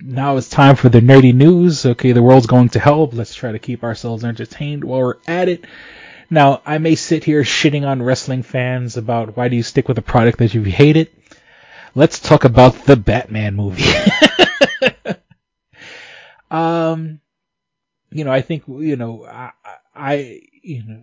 Now 0.00 0.36
it's 0.36 0.48
time 0.48 0.76
for 0.76 0.88
the 0.88 1.00
nerdy 1.00 1.34
news. 1.34 1.86
Okay, 1.86 2.12
the 2.12 2.22
world's 2.22 2.46
going 2.46 2.68
to 2.70 2.78
hell. 2.78 3.08
Let's 3.12 3.34
try 3.34 3.52
to 3.52 3.58
keep 3.58 3.82
ourselves 3.82 4.24
entertained 4.24 4.84
while 4.84 5.00
we're 5.00 5.14
at 5.26 5.48
it. 5.48 5.64
Now, 6.28 6.60
I 6.66 6.78
may 6.78 6.96
sit 6.96 7.24
here 7.24 7.42
shitting 7.42 7.86
on 7.86 8.02
wrestling 8.02 8.42
fans 8.42 8.96
about 8.96 9.36
why 9.36 9.48
do 9.48 9.56
you 9.56 9.62
stick 9.62 9.88
with 9.88 9.98
a 9.98 10.02
product 10.02 10.38
that 10.38 10.54
you 10.54 10.62
hate 10.62 10.96
it. 10.96 11.14
Let's 11.94 12.18
talk 12.18 12.44
about 12.44 12.84
the 12.84 12.96
Batman 12.96 13.54
movie. 13.54 13.84
um, 16.50 17.20
you 18.10 18.24
know, 18.24 18.32
I 18.32 18.42
think, 18.42 18.64
you 18.66 18.96
know, 18.96 19.24
I, 19.24 19.52
I, 19.94 20.40
you 20.62 20.84
know, 20.84 21.02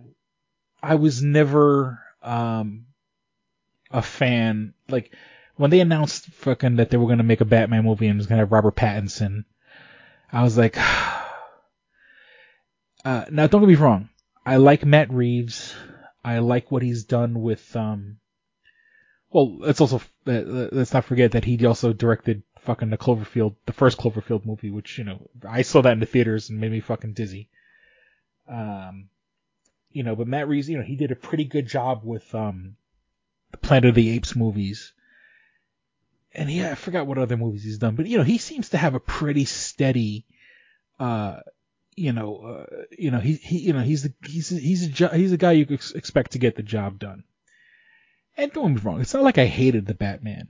I 0.82 0.96
was 0.96 1.22
never, 1.22 2.00
um, 2.22 2.86
a 3.90 4.02
fan, 4.02 4.74
like, 4.88 5.14
when 5.56 5.70
they 5.70 5.80
announced 5.80 6.26
fucking 6.26 6.76
that 6.76 6.90
they 6.90 6.96
were 6.96 7.08
gonna 7.08 7.22
make 7.22 7.40
a 7.40 7.46
Batman 7.46 7.84
movie 7.84 8.06
and 8.06 8.16
it 8.16 8.18
was 8.18 8.26
gonna 8.26 8.40
have 8.40 8.52
Robert 8.52 8.76
Pattinson, 8.76 9.44
I 10.32 10.42
was 10.42 10.58
like, 10.58 10.76
uh, 13.04 13.24
now 13.30 13.46
don't 13.46 13.60
get 13.60 13.68
me 13.68 13.74
wrong. 13.74 14.08
I 14.44 14.56
like 14.56 14.84
Matt 14.84 15.12
Reeves. 15.12 15.74
I 16.24 16.38
like 16.38 16.70
what 16.70 16.82
he's 16.82 17.04
done 17.04 17.42
with, 17.42 17.74
um, 17.76 18.16
well, 19.30 19.58
let's 19.58 19.80
also, 19.80 20.00
uh, 20.26 20.68
let's 20.72 20.92
not 20.92 21.04
forget 21.04 21.32
that 21.32 21.44
he 21.44 21.64
also 21.66 21.92
directed 21.92 22.42
fucking 22.60 22.90
the 22.90 22.96
Cloverfield, 22.96 23.56
the 23.66 23.72
first 23.72 23.98
Cloverfield 23.98 24.46
movie, 24.46 24.70
which, 24.70 24.96
you 24.96 25.04
know, 25.04 25.28
I 25.46 25.62
saw 25.62 25.82
that 25.82 25.92
in 25.92 26.00
the 26.00 26.06
theaters 26.06 26.48
and 26.48 26.60
made 26.60 26.72
me 26.72 26.80
fucking 26.80 27.12
dizzy. 27.12 27.50
Um, 28.48 29.10
you 29.90 30.02
know, 30.02 30.16
but 30.16 30.26
Matt 30.26 30.48
Reeves, 30.48 30.68
you 30.68 30.78
know, 30.78 30.84
he 30.84 30.96
did 30.96 31.10
a 31.10 31.16
pretty 31.16 31.44
good 31.44 31.66
job 31.66 32.02
with, 32.04 32.34
um, 32.34 32.76
the 33.50 33.58
Planet 33.58 33.90
of 33.90 33.94
the 33.94 34.10
Apes 34.10 34.34
movies. 34.34 34.92
And 36.34 36.50
yeah, 36.50 36.72
I 36.72 36.74
forgot 36.74 37.06
what 37.06 37.18
other 37.18 37.36
movies 37.36 37.62
he's 37.62 37.78
done, 37.78 37.94
but 37.94 38.06
you 38.06 38.18
know, 38.18 38.24
he 38.24 38.38
seems 38.38 38.70
to 38.70 38.78
have 38.78 38.94
a 38.94 39.00
pretty 39.00 39.44
steady, 39.44 40.26
uh, 40.98 41.40
you 41.94 42.12
know, 42.12 42.38
uh, 42.38 42.82
you 42.98 43.12
know, 43.12 43.20
he, 43.20 43.34
he, 43.34 43.58
you 43.58 43.72
know, 43.72 43.82
he's 43.82 44.02
the, 44.02 44.12
he's, 44.26 44.50
a, 44.50 44.56
he's 44.56 45.00
a, 45.00 45.16
he's 45.16 45.32
a 45.32 45.36
guy 45.36 45.52
you 45.52 45.66
expect 45.70 46.32
to 46.32 46.38
get 46.38 46.56
the 46.56 46.62
job 46.62 46.98
done. 46.98 47.22
And 48.36 48.52
don't 48.52 48.74
me 48.74 48.80
wrong, 48.80 49.00
it's 49.00 49.14
not 49.14 49.22
like 49.22 49.38
I 49.38 49.46
hated 49.46 49.86
the 49.86 49.94
Batman. 49.94 50.48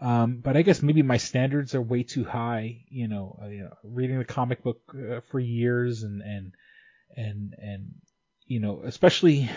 Um, 0.00 0.40
but 0.42 0.56
I 0.56 0.62
guess 0.62 0.82
maybe 0.82 1.02
my 1.02 1.16
standards 1.16 1.74
are 1.74 1.82
way 1.82 2.04
too 2.04 2.24
high, 2.24 2.84
you 2.88 3.08
know, 3.08 3.38
uh, 3.42 3.48
you 3.48 3.62
know 3.62 3.74
reading 3.82 4.18
the 4.18 4.24
comic 4.24 4.62
book 4.62 4.80
uh, 4.94 5.20
for 5.30 5.40
years 5.40 6.02
and, 6.04 6.22
and, 6.22 6.52
and, 7.16 7.54
and, 7.60 7.94
you 8.46 8.60
know, 8.60 8.82
especially, 8.84 9.50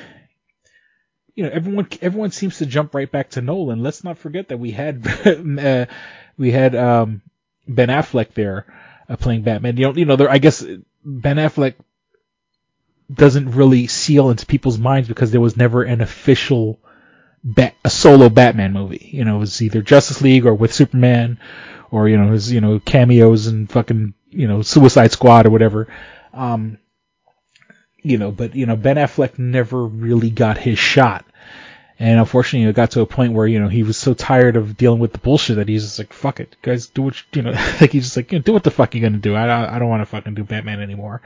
you 1.38 1.44
know, 1.44 1.52
everyone 1.54 1.88
everyone 2.02 2.32
seems 2.32 2.58
to 2.58 2.66
jump 2.66 2.96
right 2.96 3.10
back 3.10 3.30
to 3.30 3.42
Nolan. 3.42 3.84
Let's 3.84 4.04
not 4.04 4.18
forget 4.18 4.48
that 4.48 4.58
we 4.58 4.72
had 4.72 5.08
uh, 5.60 5.86
we 6.36 6.52
had 6.52 6.76
um, 6.76 7.22
Ben 7.68 7.90
Affleck 7.90 8.34
there 8.34 8.66
uh, 9.08 9.18
playing 9.18 9.44
Batman. 9.44 9.78
You 9.78 9.86
know, 9.86 9.94
you 9.94 10.06
know, 10.06 10.16
there, 10.16 10.32
I 10.32 10.40
guess 10.40 10.66
Ben 11.06 11.38
Affleck 11.38 11.76
doesn't 13.14 13.52
really 13.52 13.86
seal 13.86 14.32
into 14.32 14.48
people's 14.48 14.80
minds 14.80 15.08
because 15.08 15.30
there 15.30 15.40
was 15.40 15.56
never 15.56 15.84
an 15.84 16.02
official 16.02 16.80
bat, 17.44 17.76
a 17.86 17.90
solo 17.92 18.30
Batman 18.30 18.74
movie. 18.74 19.08
You 19.14 19.24
know, 19.24 19.36
it 19.36 19.40
was 19.40 19.62
either 19.62 19.84
Justice 19.84 20.24
League 20.24 20.48
or 20.48 20.56
with 20.56 20.74
Superman, 20.74 21.40
or 21.92 22.10
you 22.10 22.18
know, 22.18 22.32
his 22.32 22.52
you 22.52 22.62
know 22.62 22.80
cameos 22.80 23.46
and 23.46 23.70
fucking 23.70 24.16
you 24.32 24.48
know 24.48 24.64
Suicide 24.64 25.12
Squad 25.12 25.46
or 25.46 25.52
whatever. 25.52 25.88
Um, 26.34 26.80
you 28.02 28.18
know, 28.18 28.32
but 28.32 28.56
you 28.56 28.66
know 28.66 28.76
Ben 28.76 28.96
Affleck 28.96 29.38
never 29.38 29.86
really 29.86 30.32
got 30.32 30.58
his 30.58 30.80
shot. 30.80 31.27
And 32.00 32.20
unfortunately, 32.20 32.70
it 32.70 32.76
got 32.76 32.92
to 32.92 33.02
a 33.02 33.08
point 33.08 33.34
where 33.34 33.48
you 33.48 33.60
know 33.60 33.70
he 33.70 33.84
was 33.84 33.98
so 33.98 34.14
tired 34.14 34.56
of 34.56 34.78
dealing 34.78 35.00
with 35.00 35.14
the 35.14 35.18
bullshit 35.18 35.56
that 35.56 35.68
he's 35.68 35.84
just 35.84 36.00
like, 36.00 36.14
"Fuck 36.14 36.40
it, 36.40 36.56
guys, 36.62 36.88
do 36.88 37.02
what 37.02 37.16
you, 37.18 37.24
you 37.34 37.42
know." 37.42 37.52
like 37.82 37.92
he's 37.92 38.06
just 38.06 38.18
like, 38.18 38.32
you 38.32 38.40
know, 38.40 38.44
"Do 38.44 38.54
what 38.54 38.64
the 38.64 38.72
fuck 38.72 38.94
you're 38.94 39.08
gonna 39.08 39.18
do. 39.18 39.36
I 39.36 39.48
don't, 39.48 39.70
I 39.70 39.80
don't 39.80 39.90
want 39.90 40.02
to 40.02 40.06
fucking 40.06 40.36
do 40.36 40.44
Batman 40.44 40.82
anymore." 40.82 41.22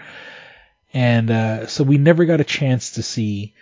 And 0.93 1.29
uh, 1.29 1.67
so 1.67 1.83
we 1.83 1.97
never 1.97 2.25
got 2.25 2.41
a 2.41 2.45
chance 2.45 2.91
to 2.91 3.03
see. 3.03 3.53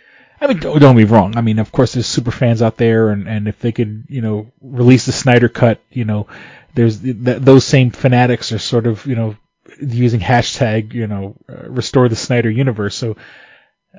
I 0.42 0.48
mean, 0.48 0.60
don't, 0.60 0.80
don't 0.80 0.96
be 0.96 1.06
wrong. 1.06 1.36
I 1.38 1.42
mean, 1.42 1.60
of 1.60 1.72
course, 1.72 1.94
there's 1.94 2.08
super 2.08 2.32
fans 2.32 2.62
out 2.62 2.78
there, 2.78 3.10
and 3.10 3.28
and 3.28 3.48
if 3.48 3.60
they 3.60 3.72
could, 3.72 4.06
you 4.08 4.22
know, 4.22 4.52
release 4.62 5.06
the 5.06 5.12
Snyder 5.12 5.50
cut, 5.50 5.82
you 5.92 6.06
know, 6.06 6.28
there's 6.76 7.00
th- 7.00 7.16
those 7.18 7.66
same 7.66 7.92
fanatics 7.92 8.52
are 8.52 8.60
sort 8.60 8.88
of, 8.88 9.06
you 9.06 9.16
know, 9.16 9.36
using 9.82 10.20
hashtag, 10.20 10.94
you 10.94 11.08
know, 11.08 11.36
uh, 11.48 11.70
restore 11.70 12.10
the 12.10 12.16
Snyder 12.16 12.50
universe. 12.50 12.96
So 12.96 13.18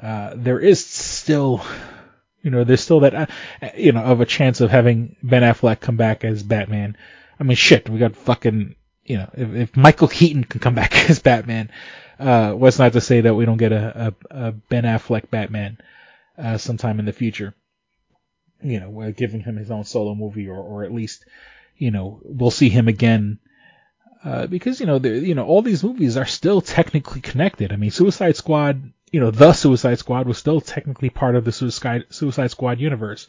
uh, 0.01 0.33
there 0.37 0.59
is 0.59 0.85
still, 0.85 1.63
you 2.43 2.51
know, 2.51 2.65
there's 2.65 2.81
still 2.81 3.01
that, 3.01 3.15
uh, 3.15 3.27
you 3.77 3.93
know, 3.93 4.03
of 4.03 4.21
a 4.21 4.27
chance 4.27 4.61
of 4.61 4.71
having 4.71 5.17
Ben 5.23 5.43
Affleck 5.43 5.81
come 5.81 5.97
back 5.97 6.25
as 6.25 6.43
Batman. 6.43 6.97
I 7.39 7.45
mean, 7.45 7.57
shit, 7.57 7.89
we 7.89 7.99
got 7.99 8.17
fucking, 8.17 8.77
you 9.05 9.19
know, 9.19 9.31
if, 9.35 9.55
if 9.55 9.77
Michael 9.77 10.09
Keaton 10.09 10.45
can 10.45 10.61
come 10.61 10.75
back 10.83 11.11
as 11.11 11.19
Batman, 11.19 11.71
uh, 12.19 12.53
what's 12.53 12.79
not 12.79 12.93
to 12.93 13.01
say 13.01 13.23
that 13.23 13.35
we 13.35 13.45
don't 13.45 13.57
get 13.57 13.73
a, 13.73 14.15
a, 14.31 14.49
a 14.49 14.53
Ben 14.53 14.85
Affleck 14.85 15.31
Batman 15.31 15.79
uh, 16.39 16.59
sometime 16.59 16.99
in 16.99 17.07
the 17.07 17.13
future. 17.13 17.55
You 18.63 18.81
know, 18.81 19.13
giving 19.17 19.41
him 19.41 19.57
his 19.57 19.71
own 19.71 19.85
solo 19.85 20.15
movie, 20.15 20.49
or, 20.49 20.59
or 20.59 20.85
at 20.85 20.93
least, 20.93 21.25
you 21.79 21.91
know, 21.91 22.21
we'll 22.23 22.51
see 22.51 22.69
him 22.69 22.89
again 22.89 23.39
uh, 24.23 24.47
because 24.47 24.81
you 24.81 24.87
know, 24.87 24.99
the, 24.99 25.09
you 25.09 25.35
know, 25.35 25.47
all 25.47 25.63
these 25.63 25.83
movies 25.83 26.17
are 26.17 26.27
still 26.27 26.61
technically 26.61 27.21
connected. 27.21 27.73
I 27.73 27.77
mean, 27.77 27.91
Suicide 27.91 28.37
Squad, 28.37 28.93
you 29.11 29.21
know, 29.21 29.31
the 29.31 29.53
Suicide 29.53 29.99
Squad 29.99 30.27
was 30.27 30.39
still 30.39 30.61
technically 30.61 31.11
part 31.11 31.37
of 31.37 31.45
the 31.45 31.53
Suicide 31.53 32.05
Suicide 32.11 32.51
Squad 32.51 32.81
universe. 32.81 33.27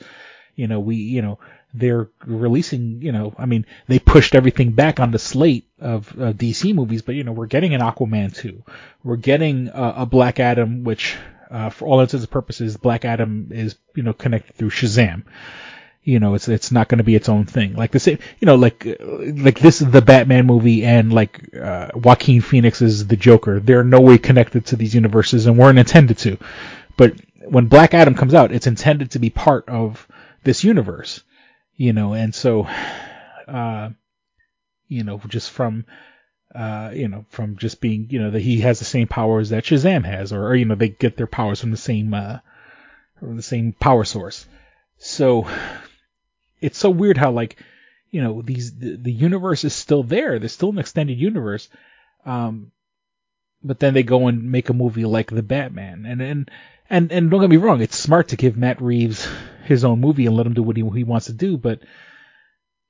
You 0.56 0.68
know, 0.68 0.80
we, 0.80 0.98
you 0.98 1.22
know, 1.22 1.40
they're 1.74 2.10
releasing, 2.26 3.02
you 3.02 3.12
know, 3.12 3.34
I 3.38 3.46
mean, 3.46 3.66
they 3.88 4.00
pushed 4.00 4.36
everything 4.36 4.72
back 4.72 5.00
on 5.00 5.12
the 5.12 5.20
slate 5.20 5.68
of 5.80 6.10
uh, 6.12 6.34
DC 6.34 6.76
movies, 6.76 7.02
but 7.02 7.16
you 7.16 7.24
know, 7.24 7.32
we're 7.32 7.46
getting 7.46 7.74
an 7.74 7.82
Aquaman 7.82 8.36
2. 8.36 8.64
We're 9.04 9.16
getting 9.16 9.70
uh, 9.70 9.94
a 9.98 10.06
Black 10.06 10.40
Adam, 10.40 10.84
which, 10.84 11.16
uh, 11.50 11.70
for 11.70 11.88
all 11.88 12.02
intents 12.02 12.24
and 12.24 12.32
purposes, 12.32 12.78
Black 12.78 13.06
Adam 13.06 13.50
is, 13.52 13.78
you 13.96 14.04
know, 14.04 14.14
connected 14.14 14.56
through 14.56 14.72
Shazam 14.72 15.24
you 16.04 16.20
know 16.20 16.34
it's 16.34 16.48
it's 16.48 16.72
not 16.72 16.88
going 16.88 16.98
to 16.98 17.04
be 17.04 17.16
its 17.16 17.30
own 17.30 17.46
thing 17.46 17.76
like 17.76 17.92
the 17.92 18.00
same 18.00 18.18
you 18.40 18.46
know 18.46 18.56
like 18.56 18.86
uh, 18.88 18.96
like 19.00 19.60
this 19.60 19.82
is 19.82 19.92
the 19.92 20.02
batman 20.02 20.46
movie 20.46 20.84
and 20.84 21.14
like 21.14 21.56
uh 21.56 21.90
joaquin 21.94 22.42
phoenix 22.42 22.82
is 22.82 23.08
the 23.08 23.16
joker 23.16 23.60
they're 23.60 23.84
no 23.84 24.02
way 24.02 24.18
connected 24.18 24.66
to 24.66 24.76
these 24.76 24.96
universes 24.96 25.46
and 25.46 25.58
weren't 25.58 25.80
intended 25.80 26.18
to 26.18 26.38
but 26.98 27.14
when 27.46 27.68
black 27.68 27.94
adam 27.94 28.16
comes 28.16 28.34
out 28.34 28.52
it's 28.52 28.68
intended 28.68 29.12
to 29.12 29.20
be 29.20 29.30
part 29.30 29.68
of 29.70 30.08
this 30.44 30.64
universe 30.64 31.22
you 31.76 31.94
know 31.94 32.14
and 32.14 32.34
so 32.34 32.64
uh 33.48 33.90
you 34.88 35.04
know 35.04 35.22
just 35.28 35.52
from 35.52 35.86
uh, 36.54 36.92
you 36.94 37.08
know, 37.08 37.26
from 37.30 37.56
just 37.56 37.80
being, 37.80 38.08
you 38.10 38.22
know, 38.22 38.32
that 38.32 38.42
he 38.42 38.60
has 38.60 38.80
the 38.80 38.86
same 38.86 39.08
powers 39.08 39.50
that 39.50 39.64
Shazam 39.64 40.04
has, 40.04 40.34
or, 40.34 40.48
or 40.48 40.56
you 40.56 40.66
know, 40.66 40.76
they 40.76 40.90
get 40.90 41.16
their 41.16 41.28
powers 41.28 41.62
from 41.62 41.72
the 41.72 41.78
same, 41.78 42.14
uh, 42.14 42.40
from 43.20 43.38
the 43.38 43.42
same 43.42 43.72
power 43.72 44.04
source. 44.04 44.46
So, 44.98 45.48
it's 46.62 46.78
so 46.78 46.90
weird 46.90 47.18
how 47.18 47.32
like 47.32 47.58
you 48.10 48.22
know 48.22 48.42
these 48.42 48.78
the, 48.78 48.98
the 48.98 49.12
universe 49.12 49.64
is 49.64 49.74
still 49.74 50.04
there. 50.04 50.40
There's 50.40 50.54
still 50.54 50.70
an 50.70 50.80
extended 50.80 51.18
universe. 51.18 51.70
Um 52.26 52.72
but 53.64 53.80
then 53.80 53.94
they 53.94 54.04
go 54.04 54.28
and 54.28 54.52
make 54.52 54.70
a 54.70 54.74
movie 54.74 55.06
like 55.06 55.30
the 55.30 55.44
batman. 55.44 56.06
And 56.06 56.22
and 56.22 56.52
and, 56.90 57.12
and 57.12 57.32
don't 57.32 57.42
get 57.42 57.50
me 57.50 57.58
wrong 57.58 57.82
it's 57.82 57.98
smart 57.98 58.30
to 58.30 58.38
give 58.38 58.58
matt 58.58 58.82
reeves 58.82 59.28
his 59.66 59.84
own 59.86 60.00
movie 60.00 60.26
and 60.26 60.36
let 60.36 60.46
him 60.46 60.54
do 60.54 60.64
what 60.64 60.78
he, 60.78 60.88
he 60.90 61.04
wants 61.04 61.28
to 61.28 61.34
do. 61.34 61.58
But 61.58 61.82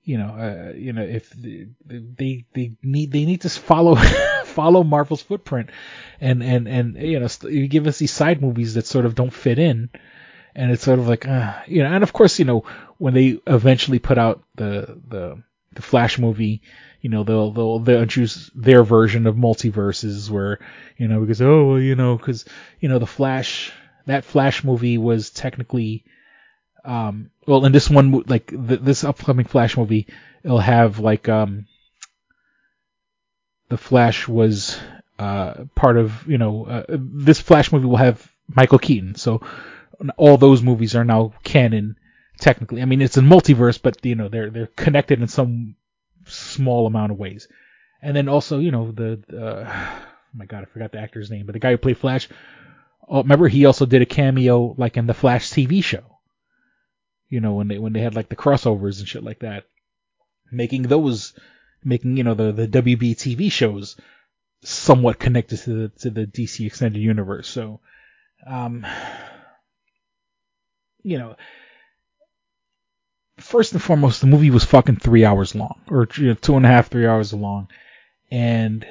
you 0.03 0.17
know 0.17 0.29
uh, 0.29 0.73
you 0.75 0.93
know 0.93 1.03
if 1.03 1.29
they 1.29 1.67
they, 1.85 2.45
they 2.53 2.73
need 2.81 3.11
they 3.11 3.25
need 3.25 3.41
to 3.41 3.49
follow 3.49 3.95
follow 4.51 4.83
Marvel's 4.83 5.21
footprint, 5.21 5.69
and 6.19 6.43
and 6.43 6.67
and 6.67 6.97
you 6.97 7.19
know 7.19 7.27
st- 7.27 7.53
you 7.53 7.67
give 7.67 7.87
us 7.87 7.97
these 7.97 8.11
side 8.11 8.41
movies 8.41 8.73
that 8.75 8.85
sort 8.85 9.05
of 9.05 9.15
don't 9.15 9.33
fit 9.33 9.59
in, 9.59 9.89
and 10.55 10.71
it's 10.71 10.83
sort 10.83 10.99
of 10.99 11.07
like 11.07 11.27
uh, 11.27 11.53
you 11.67 11.83
know, 11.83 11.89
and 11.89 12.03
of 12.03 12.13
course 12.13 12.39
you 12.39 12.45
know 12.45 12.63
when 12.97 13.13
they 13.13 13.39
eventually 13.47 13.99
put 13.99 14.17
out 14.17 14.43
the 14.55 14.99
the 15.07 15.43
the 15.73 15.81
Flash 15.81 16.19
movie, 16.19 16.61
you 17.01 17.09
know 17.09 17.23
they'll 17.23 17.51
they'll 17.51 17.79
they'll 17.79 18.01
introduce 18.01 18.51
their 18.55 18.83
version 18.83 19.27
of 19.27 19.35
multiverses 19.35 20.29
where 20.29 20.59
you 20.97 21.07
know 21.07 21.21
because 21.21 21.41
oh 21.41 21.65
well, 21.65 21.79
you 21.79 21.95
know 21.95 22.17
because 22.17 22.45
you 22.79 22.89
know 22.89 22.99
the 22.99 23.07
Flash 23.07 23.71
that 24.05 24.25
Flash 24.25 24.63
movie 24.63 24.97
was 24.97 25.29
technically 25.29 26.03
um 26.83 27.29
well 27.45 27.65
in 27.65 27.71
this 27.71 27.89
one 27.89 28.11
like 28.27 28.47
th- 28.47 28.81
this 28.81 29.03
upcoming 29.03 29.45
Flash 29.45 29.77
movie 29.77 30.07
it'll 30.43 30.57
have 30.57 30.99
like 30.99 31.29
um 31.29 31.67
the 33.69 33.77
Flash 33.77 34.27
was 34.27 34.79
uh 35.19 35.65
part 35.75 35.97
of 35.97 36.27
you 36.27 36.37
know 36.37 36.65
uh, 36.65 36.83
this 36.89 37.39
Flash 37.39 37.71
movie 37.71 37.85
will 37.85 37.97
have 37.97 38.31
Michael 38.55 38.79
Keaton. 38.79 39.15
So 39.15 39.41
all 40.17 40.37
those 40.37 40.61
movies 40.61 40.95
are 40.95 41.05
now 41.05 41.33
canon 41.43 41.97
technically. 42.39 42.81
I 42.81 42.85
mean 42.85 43.01
it's 43.01 43.17
a 43.17 43.21
multiverse 43.21 43.81
but 43.81 44.03
you 44.05 44.15
know 44.15 44.29
they're 44.29 44.49
they're 44.49 44.67
connected 44.67 45.21
in 45.21 45.27
some 45.27 45.75
small 46.25 46.87
amount 46.87 47.11
of 47.11 47.17
ways. 47.17 47.47
And 48.01 48.15
then 48.15 48.29
also 48.29 48.59
you 48.59 48.71
know 48.71 48.91
the 48.91 49.21
uh, 49.31 49.65
oh 49.69 50.05
my 50.33 50.45
god 50.45 50.63
I 50.63 50.65
forgot 50.65 50.91
the 50.91 50.99
actor's 50.99 51.29
name 51.29 51.45
but 51.45 51.53
the 51.53 51.59
guy 51.59 51.71
who 51.71 51.77
played 51.77 51.97
Flash 51.97 52.27
oh, 53.11 53.21
remember 53.21 53.47
he 53.47 53.65
also 53.65 53.85
did 53.85 54.01
a 54.01 54.07
cameo 54.07 54.73
like 54.77 54.97
in 54.97 55.05
the 55.05 55.13
Flash 55.13 55.49
TV 55.49 55.83
show. 55.83 56.03
You 57.29 57.41
know 57.41 57.53
when 57.53 57.67
they 57.67 57.77
when 57.77 57.93
they 57.93 58.01
had 58.01 58.15
like 58.15 58.29
the 58.29 58.35
crossovers 58.35 58.99
and 58.99 59.07
shit 59.07 59.23
like 59.23 59.39
that. 59.39 59.65
Making 60.51 60.83
those 60.83 61.33
making 61.83 62.17
you 62.17 62.23
know 62.23 62.33
the 62.33 62.51
the 62.51 62.67
WB 62.67 63.15
TV 63.15 63.51
shows 63.51 63.97
somewhat 64.63 65.19
connected 65.19 65.57
to 65.59 65.73
the 65.73 65.89
to 65.99 66.09
the 66.09 66.25
DC 66.25 66.65
extended 66.65 66.99
universe. 66.99 67.47
So 67.47 67.79
um 68.45 68.85
you 71.03 71.17
know 71.17 71.35
first 73.41 73.73
and 73.73 73.81
foremost 73.81 74.21
the 74.21 74.27
movie 74.27 74.49
was 74.49 74.63
fucking 74.63 74.97
three 74.97 75.25
hours 75.25 75.55
long 75.55 75.81
or 75.89 76.07
you 76.17 76.27
know, 76.27 76.33
two 76.35 76.55
and 76.55 76.65
a 76.65 76.69
half 76.69 76.89
three 76.89 77.07
hours 77.07 77.33
long. 77.33 77.67
And 78.29 78.85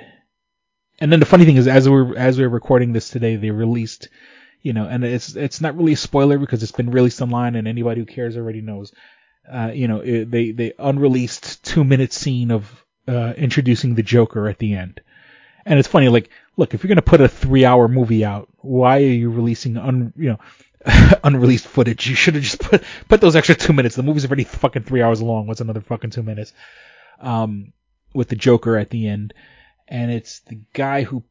and 0.98 1.10
then 1.10 1.20
the 1.20 1.26
funny 1.26 1.44
thing 1.44 1.56
is 1.56 1.66
as 1.66 1.88
we're 1.88 2.16
as 2.16 2.38
we're 2.38 2.48
recording 2.48 2.92
this 2.92 3.08
today 3.08 3.36
they 3.36 3.50
released 3.50 4.08
you 4.60 4.72
know 4.72 4.86
and 4.86 5.04
it's 5.04 5.34
it's 5.34 5.60
not 5.60 5.76
really 5.76 5.94
a 5.94 5.96
spoiler 5.96 6.38
because 6.38 6.62
it's 6.62 6.72
been 6.72 6.90
released 6.90 7.22
online 7.22 7.54
and 7.54 7.66
anybody 7.66 8.00
who 8.00 8.06
cares 8.06 8.36
already 8.36 8.60
knows. 8.60 8.92
Uh, 9.50 9.70
you 9.72 9.88
know 9.88 10.00
it, 10.00 10.30
they 10.30 10.50
they 10.50 10.72
unreleased 10.78 11.64
two 11.64 11.84
minute 11.84 12.12
scene 12.12 12.50
of 12.50 12.84
uh, 13.08 13.32
introducing 13.36 13.94
the 13.94 14.02
Joker 14.02 14.48
at 14.48 14.58
the 14.58 14.74
end. 14.74 15.00
And 15.64 15.78
it's 15.78 15.88
funny 15.88 16.08
like 16.08 16.30
look 16.56 16.74
if 16.74 16.82
you're 16.82 16.88
gonna 16.88 17.02
put 17.02 17.20
a 17.20 17.28
three 17.28 17.64
hour 17.64 17.88
movie 17.88 18.24
out 18.24 18.48
why 18.58 18.98
are 18.98 19.00
you 19.06 19.30
releasing 19.30 19.76
un 19.76 20.12
you 20.16 20.30
know 20.30 20.38
unreleased 21.24 21.66
footage 21.66 22.06
you 22.08 22.16
should 22.16 22.34
have 22.34 22.42
just 22.42 22.60
put 22.60 22.82
put 23.08 23.20
those 23.20 23.36
extra 23.36 23.54
two 23.54 23.72
minutes 23.72 23.96
the 23.96 24.02
movie's 24.02 24.24
already 24.24 24.44
fucking 24.44 24.82
three 24.82 25.02
hours 25.02 25.20
long 25.20 25.46
what's 25.46 25.60
another 25.60 25.82
fucking 25.82 26.10
two 26.10 26.22
minutes 26.22 26.54
um 27.20 27.72
with 28.14 28.28
the 28.28 28.36
Joker 28.36 28.76
at 28.78 28.90
the 28.90 29.06
end 29.06 29.34
and 29.90 30.10
it's 30.10 30.40
the 30.40 30.60
guy 30.72 31.02
who 31.02 31.22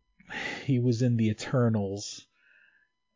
he 0.65 0.79
was 0.79 1.01
in 1.01 1.17
the 1.17 1.29
Eternals. 1.29 2.25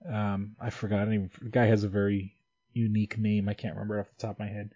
Um, 0.10 0.56
I 0.60 0.70
forgot. 0.70 1.02
I 1.02 1.06
don't 1.06 1.14
even, 1.14 1.32
the 1.42 1.50
guy 1.50 1.66
has 1.66 1.84
a 1.84 1.90
very 1.90 2.36
unique 2.74 3.18
name. 3.18 3.50
I 3.50 3.54
can't 3.54 3.76
remember 3.76 3.98
it 3.98 4.02
off 4.02 4.10
the 4.18 4.28
top 4.28 4.36
of 4.36 4.40
my 4.40 4.48
head. 4.48 4.72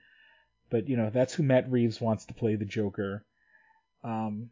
But 0.69 0.89
you 0.89 0.97
know, 0.97 1.09
that's 1.09 1.33
who 1.33 1.43
Matt 1.43 1.71
Reeves 1.71 2.01
wants 2.01 2.25
to 2.25 2.33
play 2.33 2.55
the 2.55 2.65
Joker. 2.65 3.23
Um, 4.03 4.49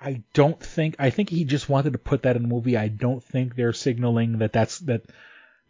I 0.00 0.22
don't 0.34 0.60
think. 0.60 0.96
I 0.98 1.10
think 1.10 1.30
he 1.30 1.44
just 1.44 1.68
wanted 1.68 1.92
to 1.92 1.98
put 1.98 2.22
that 2.22 2.36
in 2.36 2.42
the 2.42 2.48
movie. 2.48 2.76
I 2.76 2.88
don't 2.88 3.22
think 3.22 3.54
they're 3.54 3.72
signaling 3.72 4.38
that 4.38 4.52
that's 4.52 4.80
that 4.80 5.02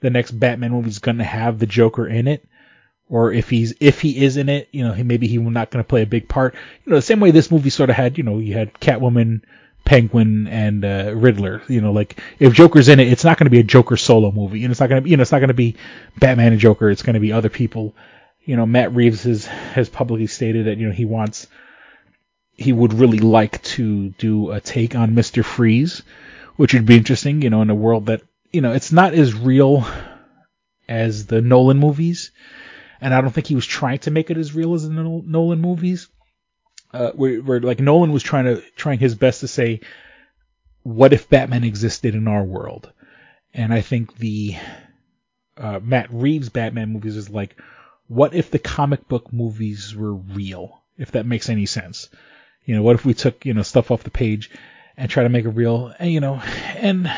the 0.01 0.11
next 0.11 0.32
Batman 0.32 0.72
movie 0.72 0.88
is 0.88 0.99
going 0.99 1.18
to 1.18 1.24
have 1.24 1.59
the 1.59 1.66
Joker 1.66 2.07
in 2.07 2.28
it 2.28 2.47
or 3.09 3.32
if 3.32 3.51
he's 3.51 3.74
if 3.80 4.01
he 4.01 4.24
is 4.24 4.36
in 4.36 4.49
it, 4.49 4.68
you 4.72 4.84
know, 4.84 4.92
he 4.92 5.03
maybe 5.03 5.26
he's 5.26 5.40
not 5.40 5.70
going 5.70 5.82
to 5.82 5.88
play 5.88 6.03
a 6.03 6.07
big 6.07 6.28
part. 6.28 6.55
You 6.84 6.90
know, 6.90 6.97
the 6.97 7.03
same 7.03 7.20
way 7.20 7.30
this 7.30 7.51
movie 7.51 7.70
sort 7.70 7.90
of 7.90 7.97
had, 7.97 8.18
you 8.18 8.24
know, 8.24 8.38
you 8.38 8.55
had 8.55 8.74
Catwoman, 8.74 9.42
Penguin, 9.84 10.49
and 10.49 10.84
uh, 10.84 11.12
Riddler. 11.14 11.62
You 11.68 11.80
know, 11.80 11.92
like 11.92 12.20
if 12.38 12.53
Joker's 12.53 12.88
in 12.88 13.01
it, 13.01 13.09
it's 13.09 13.24
not 13.24 13.38
going 13.38 13.47
to 13.47 13.51
be 13.51 13.61
a 13.61 13.64
Joker 13.64 13.97
solo 13.97 14.32
movie, 14.32 14.64
and 14.64 14.70
it's 14.70 14.80
not 14.80 14.88
going 14.88 15.01
to 15.01 15.05
be, 15.05 15.11
you 15.11 15.16
know, 15.16 15.22
it's 15.22 15.32
not 15.32 15.38
going 15.38 15.49
to 15.49 15.55
be 15.55 15.76
Batman 16.18 16.53
and 16.53 16.61
Joker. 16.61 16.90
It's 16.90 17.03
going 17.03 17.14
to 17.14 17.20
be 17.20 17.32
other 17.32 17.49
people. 17.49 17.94
You 18.44 18.57
know, 18.57 18.66
Matt 18.66 18.94
Reeves 18.94 19.22
has 19.24 19.47
has 19.47 19.88
publicly 19.88 20.26
stated 20.26 20.66
that 20.66 20.78
you 20.78 20.88
know 20.88 20.94
he 20.94 21.05
wants 21.05 21.47
he 22.57 22.72
would 22.72 22.94
really 22.94 23.18
like 23.18 23.62
to 23.62 24.11
do 24.11 24.51
a 24.51 24.61
take 24.61 24.97
on 24.97 25.14
Mister 25.14 25.44
Freeze, 25.44 26.03
which 26.57 26.74
would 26.74 26.86
be 26.86 26.97
interesting. 26.97 27.42
You 27.42 27.51
know, 27.51 27.62
in 27.62 27.70
a 27.70 27.74
world 27.74 28.07
that 28.07 28.22
you 28.57 28.63
know 28.63 28.73
it's 28.73 28.91
not 28.91 29.15
as 29.15 29.35
real 29.35 29.87
as 30.89 31.27
the 31.27 31.41
Nolan 31.41 31.79
movies 31.79 32.33
and 33.01 33.15
I 33.15 33.21
don't 33.21 33.31
think 33.31 33.47
he 33.47 33.55
was 33.55 33.67
trying 33.67 33.99
to 34.01 34.11
make 34.11 34.31
it 34.31 34.37
as 34.37 34.55
real 34.55 34.75
as 34.75 34.89
the 34.89 34.91
Nolan 34.91 35.61
movies. 35.61 36.09
Uh, 36.93 37.11
where, 37.13 37.43
where 37.43 37.61
like 37.61 37.81
Nolan 37.81 38.13
was 38.13 38.23
trying 38.23 38.45
to 38.45 38.63
trying 38.77 38.99
his 38.99 39.15
best 39.15 39.41
to 39.41 39.49
say, 39.49 39.81
what 40.83 41.13
if 41.13 41.29
Batman 41.29 41.65
existed 41.65 42.15
in 42.15 42.29
our 42.29 42.45
world? 42.45 42.91
And 43.53 43.73
I 43.73 43.81
think 43.81 44.17
the 44.17 44.57
uh, 45.59 45.81
Matt 45.83 46.09
Reeves 46.11 46.49
Batman 46.49 46.91
movies 46.93 47.17
is 47.17 47.29
like, 47.29 47.61
what 48.07 48.35
if 48.35 48.51
the 48.51 48.59
comic 48.59 49.09
book 49.09 49.33
movies 49.33 49.95
were 49.95 50.15
real? 50.15 50.83
If 50.97 51.13
that 51.13 51.27
makes 51.27 51.51
any 51.51 51.67
sense, 51.67 52.09
you 52.65 52.75
know, 52.75 52.83
what 52.83 52.95
if 52.95 53.05
we 53.05 53.15
took 53.15 53.45
you 53.45 53.53
know 53.53 53.63
stuff 53.63 53.91
off 53.91 54.05
the 54.05 54.11
page 54.11 54.51
and 54.97 55.11
try 55.11 55.25
to 55.25 55.29
make 55.29 55.45
it 55.45 55.51
real? 55.51 55.93
And 55.99 56.11
you 56.11 56.21
know, 56.21 56.37
and 56.77 57.11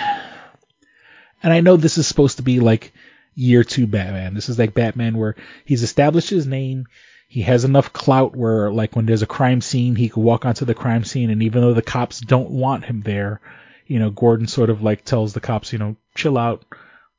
and 1.43 1.53
I 1.53 1.61
know 1.61 1.77
this 1.77 1.99
is 1.99 2.07
supposed 2.07 2.39
to 2.39 2.43
be 2.43 2.61
like 2.61 2.93
year 3.35 3.65
two 3.65 3.87
Batman. 3.87 4.35
This 4.35 4.49
is 4.49 4.59
like 4.59 4.75
Batman 4.75 5.17
where 5.17 5.37
he's 5.65 5.83
established 5.83 6.31
his 6.31 6.47
name. 6.47 6.87
He 7.29 7.43
has 7.43 7.65
enough 7.65 7.93
clout 7.93 8.35
where, 8.35 8.71
like, 8.73 8.97
when 8.97 9.05
there's 9.05 9.23
a 9.23 9.27
crime 9.27 9.61
scene, 9.61 9.95
he 9.95 10.09
can 10.09 10.23
walk 10.23 10.47
onto 10.47 10.65
the 10.65 10.75
crime 10.75 11.05
scene, 11.05 11.29
and 11.29 11.43
even 11.43 11.61
though 11.61 11.75
the 11.75 11.83
cops 11.83 12.21
don't 12.21 12.51
want 12.51 12.87
him 12.87 13.03
there, 13.03 13.43
you 13.87 13.99
know, 13.99 14.09
Gordon 14.11 14.47
sort 14.47 14.71
of 14.71 14.83
like 14.83 15.05
tells 15.05 15.35
the 15.35 15.41
cops, 15.41 15.73
you 15.73 15.79
know, 15.79 15.97
chill 16.15 16.39
out, 16.39 16.65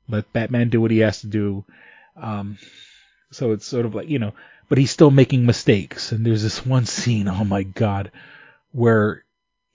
let 0.07 0.33
Batman 0.33 0.69
do 0.69 0.81
what 0.81 0.91
he 0.91 0.99
has 0.99 1.21
to 1.21 1.27
do. 1.27 1.63
Um, 2.15 2.57
so 3.31 3.51
it's 3.51 3.67
sort 3.67 3.85
of 3.85 3.93
like, 3.93 4.09
you 4.09 4.19
know, 4.19 4.33
but 4.67 4.77
he's 4.77 4.91
still 4.91 5.11
making 5.11 5.45
mistakes. 5.45 6.11
And 6.11 6.25
there's 6.25 6.43
this 6.43 6.65
one 6.65 6.85
scene, 6.85 7.27
oh 7.27 7.43
my 7.43 7.63
god, 7.63 8.11
where 8.71 9.23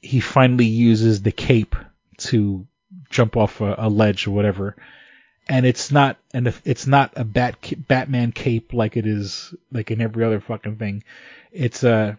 he 0.00 0.20
finally 0.20 0.66
uses 0.66 1.22
the 1.22 1.32
cape 1.32 1.76
to 2.18 2.66
jump 3.14 3.36
off 3.36 3.60
a, 3.60 3.76
a 3.78 3.88
ledge 3.88 4.26
or 4.26 4.32
whatever 4.32 4.76
and 5.48 5.66
it's 5.66 5.90
not 5.90 6.16
and 6.32 6.52
it's 6.64 6.86
not 6.86 7.12
a 7.16 7.24
bat 7.24 7.56
Batman 7.86 8.32
cape 8.32 8.72
like 8.72 8.96
it 8.96 9.06
is 9.06 9.54
like 9.70 9.90
in 9.90 10.00
every 10.00 10.24
other 10.24 10.40
fucking 10.40 10.76
thing. 10.76 11.04
It's 11.52 11.84
uh 11.84 12.16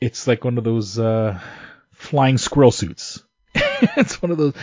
it's 0.00 0.26
like 0.26 0.44
one 0.44 0.58
of 0.58 0.64
those 0.64 0.98
uh 0.98 1.40
flying 1.92 2.38
squirrel 2.38 2.70
suits. 2.70 3.22
it's 3.54 4.20
one 4.20 4.30
of 4.30 4.38
those 4.38 4.54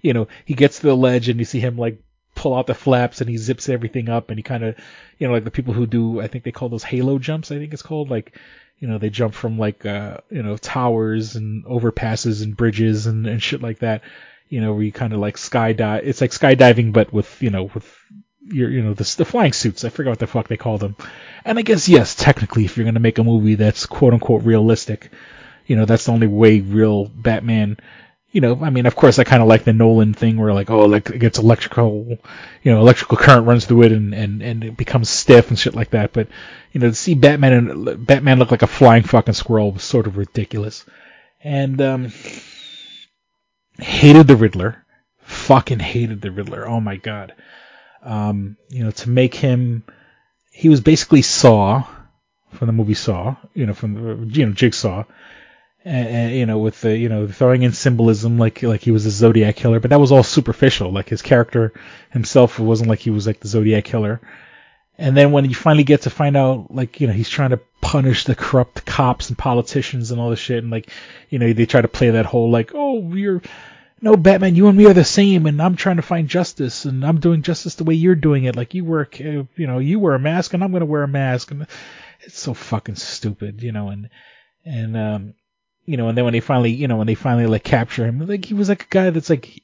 you 0.00 0.12
know, 0.12 0.28
he 0.44 0.54
gets 0.54 0.78
to 0.78 0.86
the 0.86 0.96
ledge 0.96 1.28
and 1.28 1.40
you 1.40 1.44
see 1.44 1.58
him 1.58 1.76
like 1.76 2.00
pull 2.36 2.54
out 2.54 2.68
the 2.68 2.74
flaps 2.74 3.20
and 3.20 3.28
he 3.28 3.36
zips 3.36 3.68
everything 3.68 4.08
up 4.08 4.30
and 4.30 4.38
he 4.38 4.44
kind 4.44 4.62
of 4.62 4.76
you 5.18 5.26
know 5.26 5.34
like 5.34 5.44
the 5.44 5.50
people 5.50 5.74
who 5.74 5.86
do 5.86 6.20
I 6.20 6.28
think 6.28 6.44
they 6.44 6.52
call 6.52 6.68
those 6.68 6.84
halo 6.84 7.18
jumps 7.18 7.50
I 7.50 7.58
think 7.58 7.72
it's 7.72 7.82
called 7.82 8.08
like 8.08 8.38
you 8.78 8.86
know 8.86 8.98
they 8.98 9.10
jump 9.10 9.34
from 9.34 9.58
like 9.58 9.84
uh 9.84 10.18
you 10.30 10.44
know 10.44 10.56
towers 10.56 11.34
and 11.34 11.64
overpasses 11.64 12.44
and 12.44 12.56
bridges 12.56 13.08
and 13.08 13.26
and 13.26 13.42
shit 13.42 13.60
like 13.60 13.80
that 13.80 14.02
you 14.48 14.60
know, 14.60 14.72
where 14.72 14.82
you 14.82 14.92
kind 14.92 15.12
of 15.12 15.20
like 15.20 15.36
skydive. 15.36 16.02
It's 16.04 16.20
like 16.20 16.30
skydiving, 16.30 16.92
but 16.92 17.12
with 17.12 17.42
you 17.42 17.50
know, 17.50 17.64
with 17.64 17.86
your 18.50 18.70
you 18.70 18.82
know 18.82 18.94
the, 18.94 19.14
the 19.18 19.24
flying 19.24 19.52
suits. 19.52 19.84
I 19.84 19.90
forget 19.90 20.10
what 20.10 20.18
the 20.18 20.26
fuck 20.26 20.48
they 20.48 20.56
call 20.56 20.78
them. 20.78 20.96
And 21.44 21.58
I 21.58 21.62
guess 21.62 21.88
yes, 21.88 22.14
technically, 22.14 22.64
if 22.64 22.76
you're 22.76 22.86
gonna 22.86 23.00
make 23.00 23.18
a 23.18 23.24
movie 23.24 23.54
that's 23.54 23.86
quote 23.86 24.14
unquote 24.14 24.44
realistic, 24.44 25.10
you 25.66 25.76
know, 25.76 25.84
that's 25.84 26.06
the 26.06 26.12
only 26.12 26.26
way 26.26 26.60
real 26.60 27.06
Batman. 27.06 27.78
You 28.30 28.42
know, 28.42 28.62
I 28.62 28.68
mean, 28.68 28.84
of 28.84 28.94
course, 28.94 29.18
I 29.18 29.24
kind 29.24 29.42
of 29.42 29.48
like 29.48 29.64
the 29.64 29.72
Nolan 29.72 30.12
thing 30.12 30.38
where 30.38 30.52
like, 30.52 30.68
oh, 30.70 30.84
like 30.84 31.08
it 31.08 31.18
gets 31.18 31.38
electrical, 31.38 32.18
you 32.62 32.72
know, 32.72 32.80
electrical 32.80 33.16
current 33.16 33.46
runs 33.46 33.64
through 33.64 33.82
it 33.82 33.92
and 33.92 34.14
and 34.14 34.42
and 34.42 34.64
it 34.64 34.76
becomes 34.76 35.08
stiff 35.08 35.48
and 35.48 35.58
shit 35.58 35.74
like 35.74 35.90
that. 35.90 36.12
But 36.12 36.28
you 36.72 36.80
know, 36.80 36.88
to 36.88 36.94
see 36.94 37.14
Batman 37.14 37.52
and 37.52 38.06
Batman 38.06 38.38
look 38.38 38.50
like 38.50 38.62
a 38.62 38.66
flying 38.66 39.02
fucking 39.02 39.34
squirrel 39.34 39.72
was 39.72 39.82
sort 39.82 40.06
of 40.06 40.18
ridiculous. 40.18 40.84
And 41.42 41.80
um, 41.80 42.12
hated 43.78 44.26
the 44.26 44.36
Riddler. 44.36 44.84
Fucking 45.22 45.80
hated 45.80 46.20
the 46.20 46.30
Riddler. 46.30 46.66
Oh 46.66 46.80
my 46.80 46.96
god. 46.96 47.34
Um, 48.02 48.56
you 48.68 48.84
know, 48.84 48.90
to 48.90 49.10
make 49.10 49.34
him, 49.34 49.84
he 50.50 50.68
was 50.68 50.80
basically 50.80 51.22
Saw 51.22 51.84
from 52.52 52.66
the 52.66 52.72
movie 52.72 52.94
Saw. 52.94 53.36
You 53.54 53.66
know, 53.66 53.74
from 53.74 53.94
the, 53.94 54.38
you 54.38 54.46
know 54.46 54.52
Jigsaw. 54.52 55.04
And, 55.84 56.08
and, 56.08 56.34
you 56.34 56.44
know, 56.44 56.58
with 56.58 56.80
the 56.80 56.96
you 56.96 57.08
know 57.08 57.28
throwing 57.28 57.62
in 57.62 57.72
symbolism 57.72 58.38
like 58.38 58.62
like 58.62 58.82
he 58.82 58.90
was 58.90 59.06
a 59.06 59.10
Zodiac 59.10 59.56
killer, 59.56 59.80
but 59.80 59.90
that 59.90 60.00
was 60.00 60.12
all 60.12 60.22
superficial. 60.22 60.92
Like 60.92 61.08
his 61.08 61.22
character 61.22 61.72
himself, 62.10 62.58
wasn't 62.58 62.88
like 62.88 62.98
he 62.98 63.10
was 63.10 63.26
like 63.26 63.40
the 63.40 63.48
Zodiac 63.48 63.84
killer. 63.84 64.20
And 64.98 65.16
then 65.16 65.30
when 65.30 65.44
you 65.44 65.54
finally 65.54 65.84
get 65.84 66.02
to 66.02 66.10
find 66.10 66.36
out, 66.36 66.74
like, 66.74 67.00
you 67.00 67.06
know, 67.06 67.12
he's 67.12 67.28
trying 67.28 67.50
to 67.50 67.60
punish 67.80 68.24
the 68.24 68.34
corrupt 68.34 68.84
cops 68.84 69.28
and 69.28 69.38
politicians 69.38 70.10
and 70.10 70.20
all 70.20 70.30
this 70.30 70.40
shit, 70.40 70.62
and 70.62 70.72
like, 70.72 70.90
you 71.30 71.38
know, 71.38 71.52
they 71.52 71.66
try 71.66 71.80
to 71.80 71.88
play 71.88 72.10
that 72.10 72.26
whole 72.26 72.50
like, 72.50 72.72
oh, 72.74 73.14
you're 73.14 73.40
no 74.00 74.16
Batman, 74.16 74.54
you 74.54 74.68
and 74.68 74.76
me 74.76 74.86
are 74.86 74.94
the 74.94 75.04
same, 75.04 75.46
and 75.46 75.60
I'm 75.60 75.76
trying 75.76 75.96
to 75.96 76.02
find 76.02 76.28
justice, 76.28 76.84
and 76.84 77.04
I'm 77.04 77.20
doing 77.20 77.42
justice 77.42 77.74
the 77.76 77.84
way 77.84 77.94
you're 77.94 78.14
doing 78.14 78.44
it. 78.44 78.56
Like 78.56 78.74
you 78.74 78.84
wear, 78.84 79.08
you 79.12 79.66
know, 79.66 79.78
you 79.78 79.98
wear 79.98 80.14
a 80.14 80.20
mask, 80.20 80.54
and 80.54 80.62
I'm 80.62 80.72
gonna 80.72 80.84
wear 80.84 81.02
a 81.02 81.08
mask, 81.08 81.50
and 81.50 81.66
it's 82.20 82.38
so 82.38 82.54
fucking 82.54 82.96
stupid, 82.96 83.62
you 83.62 83.72
know, 83.72 83.88
and 83.88 84.10
and 84.64 84.96
um, 84.96 85.34
you 85.84 85.96
know, 85.96 86.08
and 86.08 86.18
then 86.18 86.24
when 86.24 86.32
they 86.32 86.40
finally, 86.40 86.70
you 86.70 86.86
know, 86.86 86.96
when 86.96 87.06
they 87.06 87.14
finally 87.14 87.46
like 87.46 87.64
capture 87.64 88.04
him, 88.04 88.26
like 88.26 88.44
he 88.44 88.54
was 88.54 88.68
like 88.68 88.82
a 88.82 88.88
guy 88.90 89.10
that's 89.10 89.30
like, 89.30 89.62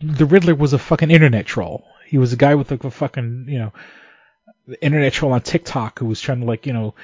the 0.00 0.26
Riddler 0.26 0.54
was 0.54 0.72
a 0.72 0.78
fucking 0.78 1.10
internet 1.10 1.46
troll. 1.46 1.84
He 2.06 2.18
was 2.18 2.32
a 2.32 2.36
guy 2.36 2.54
with 2.54 2.70
like 2.70 2.84
a 2.84 2.90
fucking, 2.90 3.46
you 3.48 3.58
know, 3.58 3.72
internet 4.80 5.12
troll 5.12 5.32
on 5.32 5.40
TikTok 5.40 5.98
who 5.98 6.06
was 6.06 6.20
trying 6.20 6.40
to 6.40 6.46
like, 6.46 6.66
you 6.66 6.72
know, 6.72 6.94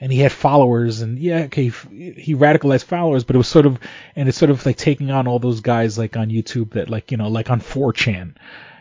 and 0.00 0.12
he 0.12 0.18
had 0.18 0.32
followers 0.32 1.00
and 1.00 1.18
yeah, 1.18 1.44
okay, 1.44 1.68
he 1.68 2.34
radicalized 2.34 2.84
followers, 2.84 3.24
but 3.24 3.36
it 3.36 3.38
was 3.38 3.48
sort 3.48 3.66
of, 3.66 3.78
and 4.16 4.28
it's 4.28 4.38
sort 4.38 4.50
of 4.50 4.64
like 4.66 4.76
taking 4.76 5.10
on 5.10 5.26
all 5.26 5.38
those 5.38 5.60
guys 5.60 5.96
like 5.96 6.16
on 6.16 6.28
YouTube 6.28 6.72
that 6.72 6.90
like, 6.90 7.10
you 7.10 7.16
know, 7.16 7.28
like 7.28 7.50
on 7.50 7.60
4chan 7.60 8.34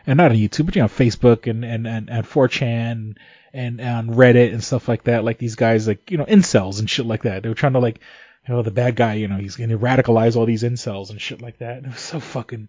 and 0.06 0.18
not 0.18 0.32
on 0.32 0.38
YouTube, 0.38 0.66
but 0.66 0.76
you 0.76 0.82
know, 0.82 0.88
Facebook 0.88 1.50
and, 1.50 1.64
and, 1.64 1.88
and, 1.88 2.10
and 2.10 2.26
4chan 2.26 3.16
and 3.54 3.82
on 3.82 4.10
Reddit 4.10 4.52
and 4.52 4.64
stuff 4.64 4.88
like 4.88 5.04
that. 5.04 5.24
Like 5.24 5.38
these 5.38 5.56
guys, 5.56 5.88
like, 5.88 6.10
you 6.10 6.18
know, 6.18 6.26
incels 6.26 6.80
and 6.80 6.90
shit 6.90 7.06
like 7.06 7.24
that. 7.24 7.44
They 7.44 7.50
were 7.50 7.56
trying 7.56 7.74
to 7.74 7.80
like, 7.80 8.00
you 8.48 8.54
know, 8.54 8.64
the 8.64 8.72
bad 8.72 8.96
guy, 8.96 9.14
you 9.14 9.28
know, 9.28 9.38
he's 9.38 9.56
to 9.56 9.78
radicalize 9.78 10.36
all 10.36 10.46
these 10.46 10.64
incels 10.64 11.12
and 11.12 11.22
shit 11.22 11.42
like 11.42 11.60
that. 11.60 11.78
And 11.78 11.86
it 11.86 11.90
was 11.90 12.00
so 12.00 12.20
fucking, 12.20 12.68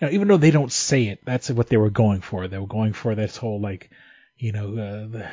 you 0.00 0.06
know, 0.06 0.12
even 0.12 0.28
though 0.28 0.36
they 0.36 0.50
don't 0.50 0.72
say 0.72 1.06
it, 1.06 1.20
that's 1.24 1.50
what 1.50 1.68
they 1.68 1.76
were 1.76 1.90
going 1.90 2.20
for. 2.20 2.48
They 2.48 2.58
were 2.58 2.66
going 2.66 2.92
for 2.92 3.14
this 3.14 3.36
whole 3.36 3.60
like, 3.60 3.90
you 4.38 4.52
know, 4.52 4.68
uh, 4.72 5.06
the, 5.06 5.28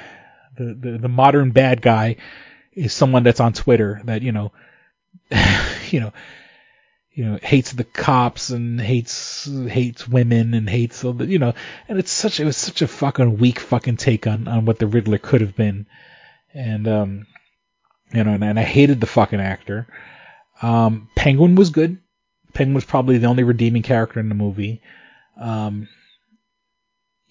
the, 0.57 0.73
the, 0.73 0.97
the 0.99 1.09
modern 1.09 1.51
bad 1.51 1.81
guy 1.81 2.17
is 2.73 2.93
someone 2.93 3.23
that's 3.23 3.39
on 3.39 3.53
Twitter 3.53 4.01
that, 4.05 4.21
you 4.21 4.31
know, 4.31 4.51
you 5.89 5.99
know, 5.99 6.13
you 7.11 7.25
know, 7.25 7.37
hates 7.41 7.71
the 7.71 7.83
cops 7.83 8.49
and 8.49 8.81
hates 8.81 9.47
hates 9.67 10.07
women 10.07 10.55
and 10.55 10.67
hates 10.67 11.03
all 11.03 11.13
the, 11.13 11.27
you 11.27 11.37
know, 11.37 11.53
and 11.87 11.99
it's 11.99 12.11
such 12.11 12.39
it 12.39 12.45
was 12.45 12.57
such 12.57 12.81
a 12.81 12.87
fucking 12.87 13.37
weak 13.37 13.59
fucking 13.59 13.97
take 13.97 14.25
on 14.25 14.47
on 14.47 14.65
what 14.65 14.79
the 14.79 14.87
Riddler 14.87 15.19
could 15.19 15.41
have 15.41 15.55
been, 15.55 15.85
and 16.55 16.87
um, 16.87 17.27
you 18.11 18.23
know, 18.23 18.33
and, 18.33 18.43
and 18.43 18.59
I 18.59 18.63
hated 18.63 18.99
the 18.99 19.05
fucking 19.05 19.39
actor. 19.39 19.87
Um, 20.63 21.09
Penguin 21.15 21.53
was 21.53 21.69
good. 21.69 21.99
Penguin 22.53 22.73
was 22.73 22.85
probably 22.85 23.19
the 23.19 23.27
only 23.27 23.43
redeeming 23.43 23.83
character 23.83 24.19
in 24.19 24.29
the 24.29 24.35
movie. 24.35 24.81
Um, 25.39 25.87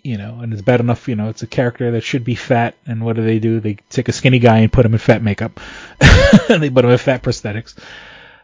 you 0.02 0.18
know, 0.18 0.40
and 0.40 0.52
it's 0.52 0.62
bad 0.62 0.80
enough, 0.80 1.08
you 1.08 1.14
know, 1.14 1.28
it's 1.28 1.42
a 1.42 1.46
character 1.46 1.92
that 1.92 2.02
should 2.02 2.24
be 2.24 2.34
fat, 2.34 2.74
and 2.86 3.04
what 3.04 3.16
do 3.16 3.24
they 3.24 3.38
do? 3.38 3.60
They 3.60 3.76
take 3.88 4.08
a 4.08 4.12
skinny 4.12 4.40
guy 4.40 4.58
and 4.58 4.72
put 4.72 4.84
him 4.84 4.94
in 4.94 4.98
fat 4.98 5.22
makeup. 5.22 5.60
they 6.48 6.70
put 6.70 6.84
him 6.84 6.90
in 6.90 6.98
fat 6.98 7.22
prosthetics. 7.22 7.78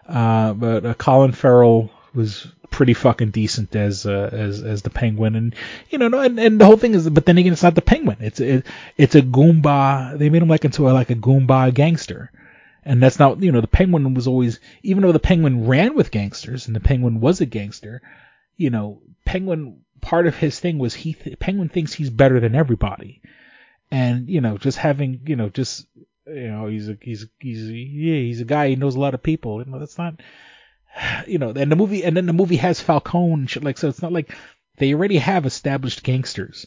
Uh, 0.06 0.52
but 0.55 0.86
uh, 0.86 0.94
Colin 0.94 1.32
Farrell 1.32 1.90
was 2.14 2.47
pretty 2.70 2.94
fucking 2.94 3.30
decent 3.30 3.74
as 3.74 4.06
uh, 4.06 4.30
as 4.32 4.62
as 4.62 4.82
the 4.82 4.90
Penguin, 4.90 5.35
and 5.35 5.55
you 5.90 5.98
know, 5.98 6.06
and, 6.18 6.39
and 6.39 6.60
the 6.60 6.64
whole 6.64 6.76
thing 6.76 6.94
is, 6.94 7.09
but 7.10 7.26
then 7.26 7.39
again, 7.39 7.52
it's 7.52 7.62
not 7.62 7.74
the 7.74 7.82
Penguin. 7.82 8.18
It's 8.20 8.40
it, 8.40 8.64
it's 8.97 9.14
a 9.16 9.22
Goomba. 9.22 10.16
They 10.16 10.30
made 10.30 10.43
him 10.43 10.48
like 10.48 10.64
into 10.64 10.89
a, 10.89 10.93
like 10.93 11.10
a 11.10 11.14
Goomba 11.16 11.74
gangster, 11.74 12.30
and 12.85 13.02
that's 13.02 13.18
not 13.18 13.43
you 13.43 13.52
know 13.52 13.60
the 13.60 13.66
Penguin 13.66 14.14
was 14.14 14.28
always 14.28 14.60
even 14.82 15.02
though 15.02 15.12
the 15.12 15.18
Penguin 15.18 15.66
ran 15.66 15.94
with 15.94 16.10
gangsters 16.10 16.66
and 16.66 16.76
the 16.76 16.80
Penguin 16.80 17.20
was 17.20 17.40
a 17.40 17.47
gangster, 17.47 18.01
you 18.56 18.70
know, 18.70 19.02
Penguin 19.24 19.80
part 20.01 20.27
of 20.27 20.37
his 20.37 20.59
thing 20.61 20.79
was 20.79 20.95
he 20.95 21.15
th- 21.15 21.39
Penguin 21.39 21.69
thinks 21.69 21.93
he's 21.93 22.11
better 22.11 22.41
than 22.41 22.55
everybody, 22.55 23.20
and 23.91 24.29
you 24.29 24.41
know 24.41 24.59
just 24.59 24.79
having 24.79 25.20
you 25.27 25.37
know 25.37 25.49
just 25.49 25.87
you 26.27 26.49
know 26.49 26.66
he's 26.66 26.89
a 26.89 26.99
he's 27.01 27.27
he's 27.39 27.70
yeah 27.70 28.20
he's 28.20 28.41
a 28.41 28.45
guy 28.45 28.69
he 28.69 28.77
knows 28.77 28.95
a 28.95 29.01
lot 29.01 29.15
of 29.15 29.23
people. 29.23 29.62
You 29.65 29.70
know 29.70 29.79
that's 29.79 29.99
not 29.99 30.20
you 31.27 31.39
know 31.39 31.51
and 31.51 31.70
the 31.70 31.77
movie 31.77 32.05
and 32.05 32.16
then 32.16 32.27
the 32.27 32.33
movie 32.33 32.57
has 32.57 32.81
Falcone 32.81 33.47
shit 33.47 33.65
like 33.65 33.79
so 33.79 33.89
it's 33.89 34.03
not 34.03 34.12
like 34.12 34.35
they 34.77 34.95
already 34.95 35.19
have 35.19 35.47
established 35.47 36.03
gangsters. 36.03 36.66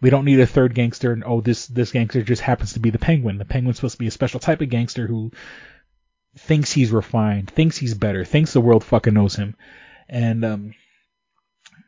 We 0.00 0.10
don't 0.10 0.24
need 0.24 0.40
a 0.40 0.46
third 0.46 0.74
gangster 0.74 1.12
and 1.12 1.22
oh 1.24 1.40
this 1.40 1.66
this 1.66 1.92
gangster 1.92 2.22
just 2.22 2.42
happens 2.42 2.72
to 2.74 2.80
be 2.80 2.90
the 2.90 2.98
Penguin. 2.98 3.38
The 3.38 3.44
Penguin's 3.44 3.76
supposed 3.76 3.94
to 3.94 3.98
be 3.98 4.08
a 4.08 4.12
special 4.12 4.40
type 4.40 4.60
of 4.60 4.68
gangster 4.68 5.06
who 5.06 5.30
thinks 6.36 6.72
he's 6.72 6.90
refined, 6.90 7.50
thinks 7.50 7.76
he's 7.76 7.94
better, 7.94 8.24
thinks 8.24 8.52
the 8.52 8.60
world 8.60 8.82
fucking 8.84 9.14
knows 9.14 9.36
him. 9.36 9.54
And 10.08 10.44
um 10.44 10.74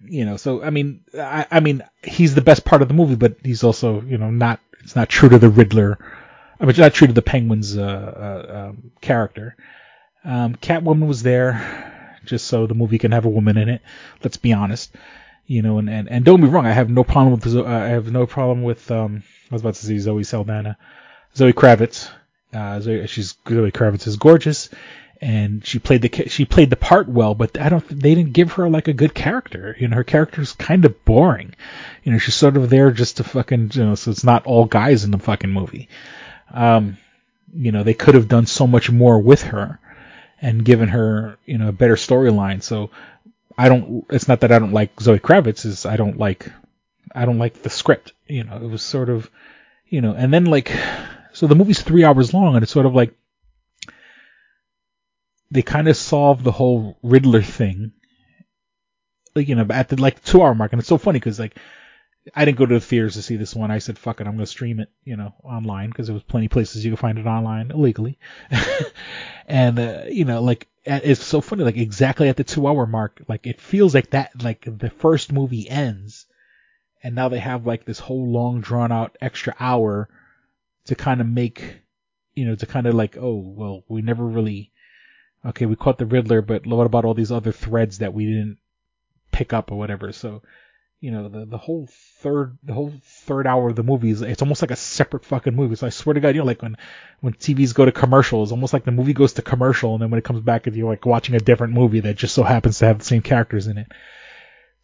you 0.07 0.25
know, 0.25 0.37
so 0.37 0.63
I 0.63 0.71
mean, 0.71 1.01
I, 1.19 1.47
I 1.51 1.61
mean, 1.61 1.83
he's 2.03 2.35
the 2.35 2.41
best 2.41 2.65
part 2.65 2.83
of 2.83 2.89
the 2.89 2.95
movie, 2.95 3.15
but 3.15 3.37
he's 3.43 3.65
also, 3.65 4.01
you 4.03 4.19
know, 4.19 4.31
not. 4.31 4.61
It's 4.81 4.97
not 4.97 5.09
true 5.09 5.31
to 5.31 5.39
the 5.39 5.49
Riddler. 5.49 5.99
I 6.61 6.65
mean, 6.65 6.71
it's 6.71 6.79
not 6.79 6.93
true 6.93 7.07
to 7.07 7.13
the 7.13 7.23
Penguin's 7.23 7.77
uh, 7.77 7.83
uh, 7.83 8.69
um, 8.69 8.93
character. 9.01 9.57
Um, 10.25 10.55
Catwoman 10.57 11.07
was 11.07 11.23
there 11.23 12.21
just 12.25 12.47
so 12.47 12.67
the 12.67 12.75
movie 12.75 12.99
can 12.99 13.13
have 13.13 13.25
a 13.25 13.31
woman 13.31 13.57
in 13.57 13.69
it. 13.69 13.83
Let's 14.23 14.37
be 14.37 14.53
honest, 14.53 14.95
you 15.47 15.63
know, 15.63 15.79
and 15.79 15.89
and, 15.89 16.09
and 16.09 16.25
don't 16.25 16.41
be 16.41 16.49
wrong. 16.49 16.67
I 16.67 16.73
have 16.73 16.91
no 16.91 17.05
problem 17.05 17.33
with 17.33 17.57
uh, 17.57 17.65
I 17.65 17.89
have 17.89 18.11
no 18.11 18.27
problem 18.27 18.63
with 18.63 18.91
um. 18.91 19.23
I 19.51 19.55
was 19.55 19.63
about 19.63 19.75
to 19.75 19.87
say 19.87 19.99
Zoe 19.99 20.25
Saldana, 20.25 20.77
Zoe 21.37 21.53
Kravitz. 21.53 22.11
Uh, 22.53 22.81
Zoe, 22.81 23.07
she's 23.07 23.37
Zoe 23.49 23.73
Kravitz 23.73 24.07
is 24.07 24.17
gorgeous 24.17 24.71
and 25.21 25.65
she 25.65 25.79
played 25.79 26.03
the 26.03 26.29
she 26.29 26.45
played 26.45 26.71
the 26.71 26.77
part 26.77 27.09
well, 27.09 27.35
but 27.35 27.59
I 27.59 27.69
don't 27.69 27.87
they 27.89 28.15
didn't 28.15 28.33
give 28.33 28.53
her 28.53 28.69
like 28.69 28.89
a 28.89 28.93
good 28.93 29.15
character. 29.15 29.77
You 29.79 29.89
know, 29.89 29.97
her 29.97 30.05
character's 30.05 30.53
kind 30.53 30.85
of 30.85 31.05
boring. 31.05 31.55
You 32.03 32.13
know, 32.13 32.19
she's 32.19 32.35
sort 32.35 32.57
of 32.57 32.71
there 32.71 32.91
just 32.91 33.19
to 33.19 33.25
fucking 33.25 33.71
you 33.75 33.85
know, 33.85 33.95
so 33.95 34.11
it's 34.11 34.25
not 34.25 34.47
all 34.47 34.65
guys 34.65 35.05
in 35.05 35.11
the 35.11 35.19
fucking 35.19 35.51
movie. 35.51 35.89
Um, 36.53 36.99
you 37.55 37.73
know, 37.73 37.83
they 37.83 37.95
could 37.95 38.15
have 38.15 38.29
done 38.29 38.47
so 38.47 38.67
much 38.67 38.91
more 38.91 39.19
with 39.19 39.43
her 39.45 39.79
and 40.41 40.65
given 40.65 40.89
her 40.89 41.39
you 41.47 41.59
know 41.59 41.69
a 41.69 41.73
better 41.73 41.97
storyline. 41.97 42.63
So 42.63 42.91
I 43.57 43.69
don't. 43.69 44.05
It's 44.11 44.29
not 44.29 44.41
that 44.41 44.53
I 44.53 44.59
don't 44.59 44.73
like 44.73 45.01
Zoe 45.01 45.19
Kravitz. 45.19 45.65
Is 45.65 45.87
I 45.87 45.97
don't 45.97 46.19
like 46.19 46.51
I 47.15 47.25
don't 47.25 47.39
like 47.39 47.63
the 47.63 47.71
script. 47.71 48.13
You 48.27 48.45
know, 48.45 48.57
it 48.57 48.69
was 48.69 48.83
sort 48.83 49.09
of 49.09 49.31
you 49.89 50.01
know, 50.01 50.13
and 50.13 50.33
then 50.33 50.45
like 50.47 50.73
so 51.33 51.47
the 51.47 51.55
movie's 51.55 51.83
three 51.83 52.05
hours 52.05 52.35
long, 52.35 52.57
and 52.57 52.63
it's 52.63 52.73
sort 52.73 52.87
of 52.87 52.95
like 52.95 53.15
they 55.51 55.63
kind 55.63 55.89
of 55.89 55.97
solved 55.97 56.45
the 56.45 56.53
whole 56.53 56.99
Riddler 57.03 57.43
thing, 57.43 57.93
like 59.35 59.49
you 59.49 59.55
know, 59.55 59.67
at 59.71 59.89
the 59.89 60.01
like 60.01 60.23
two 60.25 60.43
hour 60.43 60.55
mark, 60.55 60.73
and 60.73 60.81
it's 60.81 60.89
so 60.89 60.99
funny 60.99 61.19
because 61.19 61.39
like 61.39 61.57
I 62.35 62.45
didn't 62.45 62.59
go 62.59 62.67
to 62.67 62.75
the 62.75 62.81
theaters 62.81 63.15
to 63.15 63.23
see 63.23 63.37
this 63.37 63.55
one. 63.55 63.71
I 63.71 63.79
said, 63.79 63.99
"Fuck 63.99 64.21
it, 64.21 64.27
I'm 64.27 64.35
gonna 64.35 64.47
stream 64.47 64.81
it," 64.81 64.91
you 65.05 65.17
know, 65.17 65.35
online 65.43 65.91
because 65.91 66.07
there 66.07 66.15
was 66.15 66.23
plenty 66.23 66.47
of 66.47 66.53
places 66.53 66.85
you 66.85 66.93
could 66.93 67.01
find 67.01 67.19
it 67.19 67.27
online 67.27 67.71
illegally, 67.71 68.19
and 69.47 69.79
uh, 69.79 70.03
you 70.09 70.25
know, 70.25 70.43
like 70.43 70.69
it's 70.87 71.25
so 71.25 71.41
funny, 71.41 71.65
like 71.65 71.77
exactly 71.77 72.29
at 72.29 72.37
the 72.37 72.45
two 72.45 72.67
hour 72.67 72.87
mark, 72.87 73.23
like 73.29 73.47
it 73.47 73.61
feels 73.61 73.95
like 73.95 74.11
that, 74.11 74.43
like 74.43 74.65
the 74.67 74.91
first 74.91 75.33
movie 75.33 75.69
ends, 75.69 76.27
and 77.03 77.15
now 77.15 77.29
they 77.29 77.39
have 77.39 77.67
like 77.67 77.85
this 77.85 77.99
whole 77.99 78.31
long 78.33 78.61
drawn 78.61 78.93
out 78.93 79.17
extra 79.21 79.55
hour 79.59 80.09
to 80.87 80.95
kind 80.95 81.21
of 81.21 81.27
make, 81.27 81.81
you 82.35 82.47
know, 82.47 82.55
to 82.55 82.67
kind 82.67 82.87
of 82.87 82.95
like, 82.95 83.17
oh 83.19 83.37
well, 83.37 83.85
we 83.89 84.03
never 84.03 84.25
really 84.25 84.73
okay, 85.45 85.67
we 85.67 85.77
caught 85.77 85.99
the 85.99 86.07
Riddler, 86.07 86.43
but 86.43 86.67
what 86.67 86.87
about 86.87 87.05
all 87.05 87.15
these 87.15 87.33
other 87.33 87.53
threads 87.53 87.99
that 87.99 88.15
we 88.15 88.25
didn't 88.27 88.59
pick 89.31 89.53
up 89.53 89.71
or 89.71 89.79
whatever? 89.79 90.13
So, 90.13 90.43
you 91.01 91.11
know, 91.11 91.29
the 91.29 91.45
the 91.45 91.59
whole 91.59 91.89
third 92.21 92.57
the 92.63 92.73
whole 92.73 92.93
third 93.03 93.47
hour 93.47 93.69
of 93.69 93.77
the 93.77 93.83
movie 93.83 94.11
is 94.11 94.23
it's 94.23 94.43
almost 94.43 94.63
like 94.63 94.71
a 94.71 94.77
separate 94.77 95.25
fucking 95.25 95.55
movie. 95.55 95.77
So 95.77 95.87
I 95.87 95.91
swear 95.91 96.15
to 96.15 96.21
God, 96.21 96.35
you 96.35 96.41
know, 96.41 96.47
like 96.47 96.63
when 96.63 96.77
when 97.21 97.35
TVs 97.35 97.75
go 97.75 97.85
to 97.85 97.93
commercials, 97.93 98.53
almost 98.53 98.73
like 98.73 98.85
the 98.85 98.93
movie 98.93 99.13
goes 99.13 99.35
to 99.35 99.43
commercial, 99.43 99.93
and 99.95 100.03
then 100.03 100.11
when 100.11 100.19
it 100.19 100.25
comes 100.25 100.41
back, 100.41 100.67
you're 100.67 100.89
like 100.89 101.05
watching 101.05 101.35
a 101.35 101.41
different 101.41 101.75
movie 101.75 102.01
that 102.01 102.17
just 102.17 102.35
so 102.35 102.43
happens 102.43 102.79
to 102.79 102.87
have 102.87 102.99
the 102.99 103.05
same 103.05 103.23
characters 103.23 103.67
in 103.67 103.77
it. 103.77 103.89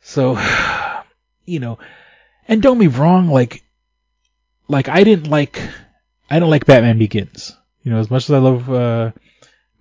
So, 0.03 0.39
you 1.47 1.61
know, 1.61 1.79
and 2.47 2.61
don't 2.61 2.79
be 2.79 2.89
wrong, 2.89 3.29
like, 3.29 3.63
like 4.69 4.89
I 4.89 5.05
didn't 5.05 5.29
like 5.29 5.61
I 6.29 6.39
don't 6.39 6.51
like 6.51 6.67
Batman 6.67 6.99
Begins. 6.99 7.57
You 7.83 7.93
know, 7.93 7.99
as 7.99 8.11
much 8.11 8.25
as 8.25 8.33
I 8.33 8.39
love. 8.39 8.71
uh 8.71 9.13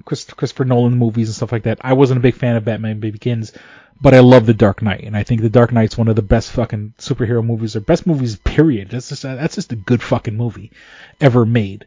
Christopher 0.06 0.66
Nolan 0.66 0.98
movies 0.98 1.28
and 1.28 1.36
stuff 1.36 1.52
like 1.52 1.64
that. 1.64 1.80
I 1.82 1.94
wasn't 1.94 2.20
a 2.20 2.22
big 2.22 2.36
fan 2.36 2.56
of 2.56 2.66
Batman 2.66 3.00
Begins, 3.00 3.54
but 4.02 4.14
I 4.14 4.20
love 4.20 4.46
The 4.46 4.54
Dark 4.54 4.82
Knight, 4.82 5.04
and 5.04 5.16
I 5.16 5.24
think 5.24 5.42
The 5.42 5.50
Dark 5.50 5.72
Knight's 5.72 5.98
one 5.98 6.08
of 6.08 6.16
the 6.16 6.22
best 6.22 6.52
fucking 6.52 6.94
superhero 6.98 7.46
movies 7.46 7.76
or 7.76 7.82
best 7.82 8.08
movies 8.08 8.38
period. 8.38 8.90
That's 8.90 9.10
just 9.10 9.24
that's 9.24 9.56
just 9.56 9.72
a 9.72 9.78
good 9.78 10.02
fucking 10.02 10.36
movie 10.36 10.72
ever 11.20 11.46
made. 11.46 11.86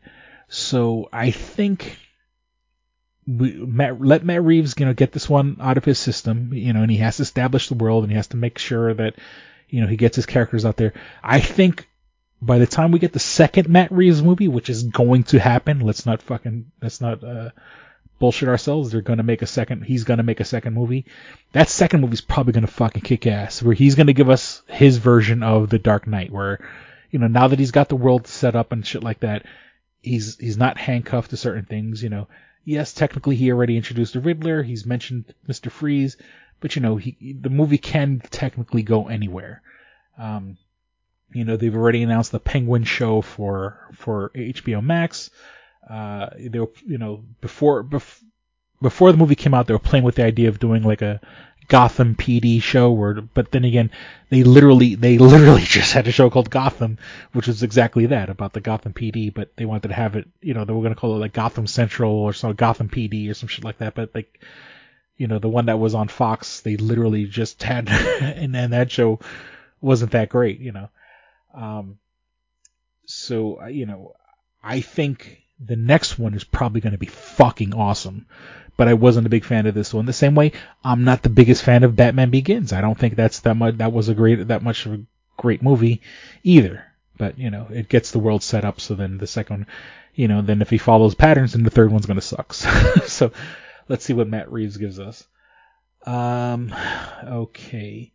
So 0.48 1.08
I 1.12 1.30
think 1.30 1.98
we 3.26 3.52
Matt, 3.52 4.00
let 4.00 4.24
Matt 4.24 4.42
Reeves 4.42 4.74
you 4.78 4.86
know 4.86 4.94
get 4.94 5.12
this 5.12 5.28
one 5.28 5.56
out 5.60 5.78
of 5.78 5.84
his 5.84 5.98
system, 5.98 6.52
you 6.52 6.72
know, 6.72 6.82
and 6.82 6.90
he 6.90 6.98
has 6.98 7.16
to 7.16 7.22
establish 7.22 7.68
the 7.68 7.74
world 7.74 8.04
and 8.04 8.10
he 8.10 8.16
has 8.16 8.28
to 8.28 8.36
make 8.36 8.58
sure 8.58 8.92
that 8.92 9.14
you 9.68 9.80
know 9.80 9.86
he 9.86 9.96
gets 9.96 10.16
his 10.16 10.26
characters 10.26 10.64
out 10.64 10.76
there. 10.76 10.92
I 11.22 11.40
think 11.40 11.88
by 12.42 12.58
the 12.58 12.66
time 12.66 12.90
we 12.90 12.98
get 12.98 13.12
the 13.12 13.20
second 13.20 13.68
Matt 13.68 13.92
Reeves 13.92 14.22
movie, 14.22 14.48
which 14.48 14.68
is 14.68 14.82
going 14.82 15.22
to 15.24 15.38
happen, 15.38 15.80
let's 15.80 16.04
not 16.04 16.20
fucking 16.20 16.72
let's 16.82 17.00
not 17.00 17.22
uh, 17.22 17.50
bullshit 18.22 18.48
ourselves. 18.48 18.92
They're 18.92 19.00
gonna 19.00 19.24
make 19.24 19.42
a 19.42 19.48
second. 19.48 19.82
He's 19.82 20.04
gonna 20.04 20.22
make 20.22 20.38
a 20.38 20.44
second 20.44 20.74
movie. 20.74 21.06
That 21.54 21.68
second 21.68 22.02
movie's 22.02 22.20
probably 22.20 22.52
gonna 22.52 22.68
fucking 22.68 23.02
kick 23.02 23.26
ass. 23.26 23.60
Where 23.60 23.74
he's 23.74 23.96
gonna 23.96 24.12
give 24.12 24.30
us 24.30 24.62
his 24.68 24.98
version 24.98 25.42
of 25.42 25.70
the 25.70 25.80
Dark 25.80 26.06
Knight, 26.06 26.30
where 26.30 26.60
you 27.10 27.18
know, 27.18 27.26
now 27.26 27.48
that 27.48 27.58
he's 27.58 27.72
got 27.72 27.88
the 27.88 27.96
world 27.96 28.28
set 28.28 28.54
up 28.54 28.70
and 28.70 28.86
shit 28.86 29.02
like 29.02 29.18
that, 29.20 29.44
he's 30.02 30.38
he's 30.38 30.56
not 30.56 30.78
handcuffed 30.78 31.30
to 31.30 31.36
certain 31.36 31.64
things. 31.64 32.00
You 32.00 32.10
know, 32.10 32.28
yes, 32.64 32.92
technically 32.94 33.34
he 33.34 33.50
already 33.50 33.76
introduced 33.76 34.12
the 34.12 34.20
Riddler. 34.20 34.62
He's 34.62 34.86
mentioned 34.86 35.34
Mister 35.48 35.68
Freeze, 35.68 36.16
but 36.60 36.76
you 36.76 36.82
know, 36.82 36.98
he 36.98 37.36
the 37.40 37.50
movie 37.50 37.78
can 37.78 38.22
technically 38.30 38.84
go 38.84 39.08
anywhere. 39.08 39.62
Um, 40.16 40.58
you 41.32 41.44
know, 41.44 41.56
they've 41.56 41.74
already 41.74 42.04
announced 42.04 42.30
the 42.30 42.38
Penguin 42.38 42.84
show 42.84 43.20
for 43.20 43.80
for 43.94 44.30
HBO 44.36 44.80
Max. 44.80 45.30
Uh, 45.88 46.30
they 46.38 46.58
were, 46.58 46.70
you 46.86 46.98
know, 46.98 47.24
before 47.40 47.82
bef- 47.84 48.22
before 48.80 49.12
the 49.12 49.18
movie 49.18 49.34
came 49.34 49.54
out, 49.54 49.66
they 49.66 49.74
were 49.74 49.78
playing 49.78 50.04
with 50.04 50.16
the 50.16 50.24
idea 50.24 50.48
of 50.48 50.58
doing 50.58 50.82
like 50.82 51.02
a 51.02 51.20
Gotham 51.68 52.14
PD 52.16 52.60
show 52.62 52.90
where 52.90 53.20
but 53.20 53.50
then 53.52 53.64
again 53.64 53.90
they 54.30 54.42
literally 54.42 54.94
they 54.94 55.18
literally 55.32 55.62
just 55.62 55.92
had 55.92 56.06
a 56.08 56.12
show 56.12 56.28
called 56.28 56.50
Gotham 56.50 56.98
which 57.32 57.46
was 57.46 57.62
exactly 57.62 58.06
that 58.06 58.28
about 58.28 58.52
the 58.52 58.60
Gotham 58.60 58.92
PD 58.92 59.32
but 59.32 59.56
they 59.56 59.64
wanted 59.64 59.88
to 59.88 59.94
have 59.94 60.16
it 60.16 60.28
you 60.40 60.54
know 60.54 60.64
they 60.64 60.72
were 60.72 60.82
going 60.82 60.94
to 60.94 61.00
call 61.00 61.16
it 61.16 61.20
like 61.20 61.32
Gotham 61.32 61.66
Central 61.66 62.12
or 62.12 62.32
some 62.32 62.54
Gotham 62.54 62.88
PD 62.88 63.30
or 63.30 63.34
some 63.34 63.48
shit 63.48 63.64
like 63.64 63.78
that 63.78 63.94
but 63.94 64.14
like 64.14 64.42
you 65.16 65.26
know 65.28 65.38
the 65.38 65.48
one 65.48 65.66
that 65.66 65.78
was 65.78 65.94
on 65.94 66.08
Fox 66.08 66.60
they 66.60 66.76
literally 66.76 67.24
just 67.24 67.62
had 67.62 67.88
and 68.20 68.54
then 68.54 68.70
that 68.70 68.90
show 68.90 69.20
wasn't 69.80 70.12
that 70.12 70.28
great 70.28 70.60
you 70.60 70.72
know. 70.72 70.90
Um 71.54 71.98
so 73.06 73.66
you 73.66 73.86
know 73.86 74.14
I 74.62 74.80
think 74.80 75.41
the 75.64 75.76
next 75.76 76.18
one 76.18 76.34
is 76.34 76.44
probably 76.44 76.80
going 76.80 76.92
to 76.92 76.98
be 76.98 77.06
fucking 77.06 77.74
awesome 77.74 78.26
but 78.76 78.88
I 78.88 78.94
wasn't 78.94 79.26
a 79.26 79.30
big 79.30 79.44
fan 79.44 79.66
of 79.66 79.74
this 79.74 79.92
one. 79.92 80.06
The 80.06 80.12
same 80.12 80.34
way, 80.34 80.52
I'm 80.84 81.04
not 81.04 81.22
the 81.22 81.28
biggest 81.28 81.62
fan 81.62 81.84
of 81.84 81.96
Batman 81.96 82.30
Begins. 82.30 82.72
I 82.72 82.80
don't 82.80 82.98
think 82.98 83.16
that's 83.16 83.40
that 83.40 83.54
much. 83.54 83.78
That 83.78 83.92
was 83.92 84.08
a 84.08 84.14
great, 84.14 84.48
that 84.48 84.62
much 84.62 84.86
of 84.86 84.94
a 84.94 85.02
great 85.36 85.62
movie, 85.62 86.00
either. 86.42 86.84
But 87.16 87.38
you 87.38 87.50
know, 87.50 87.66
it 87.70 87.88
gets 87.88 88.10
the 88.10 88.18
world 88.18 88.42
set 88.42 88.64
up. 88.64 88.80
So 88.80 88.94
then 88.94 89.18
the 89.18 89.26
second, 89.26 89.66
you 90.14 90.28
know, 90.28 90.42
then 90.42 90.62
if 90.62 90.70
he 90.70 90.78
follows 90.78 91.14
patterns, 91.14 91.52
then 91.52 91.62
the 91.62 91.70
third 91.70 91.92
one's 91.92 92.06
gonna 92.06 92.20
suck. 92.20 92.52
so 93.06 93.32
let's 93.88 94.04
see 94.04 94.14
what 94.14 94.28
Matt 94.28 94.50
Reeves 94.50 94.78
gives 94.78 94.98
us. 94.98 95.24
Um, 96.04 96.74
okay. 97.24 98.12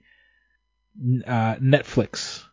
Uh, 1.26 1.56
Netflix 1.56 2.44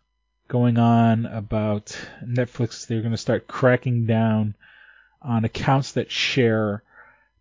going 0.49 0.79
on 0.79 1.25
about 1.27 1.99
Netflix. 2.23 2.87
They're 2.87 3.03
gonna 3.03 3.17
start 3.17 3.49
cracking 3.49 4.05
down 4.07 4.55
on 5.25 5.45
accounts 5.45 5.93
that 5.93 6.11
share 6.11 6.83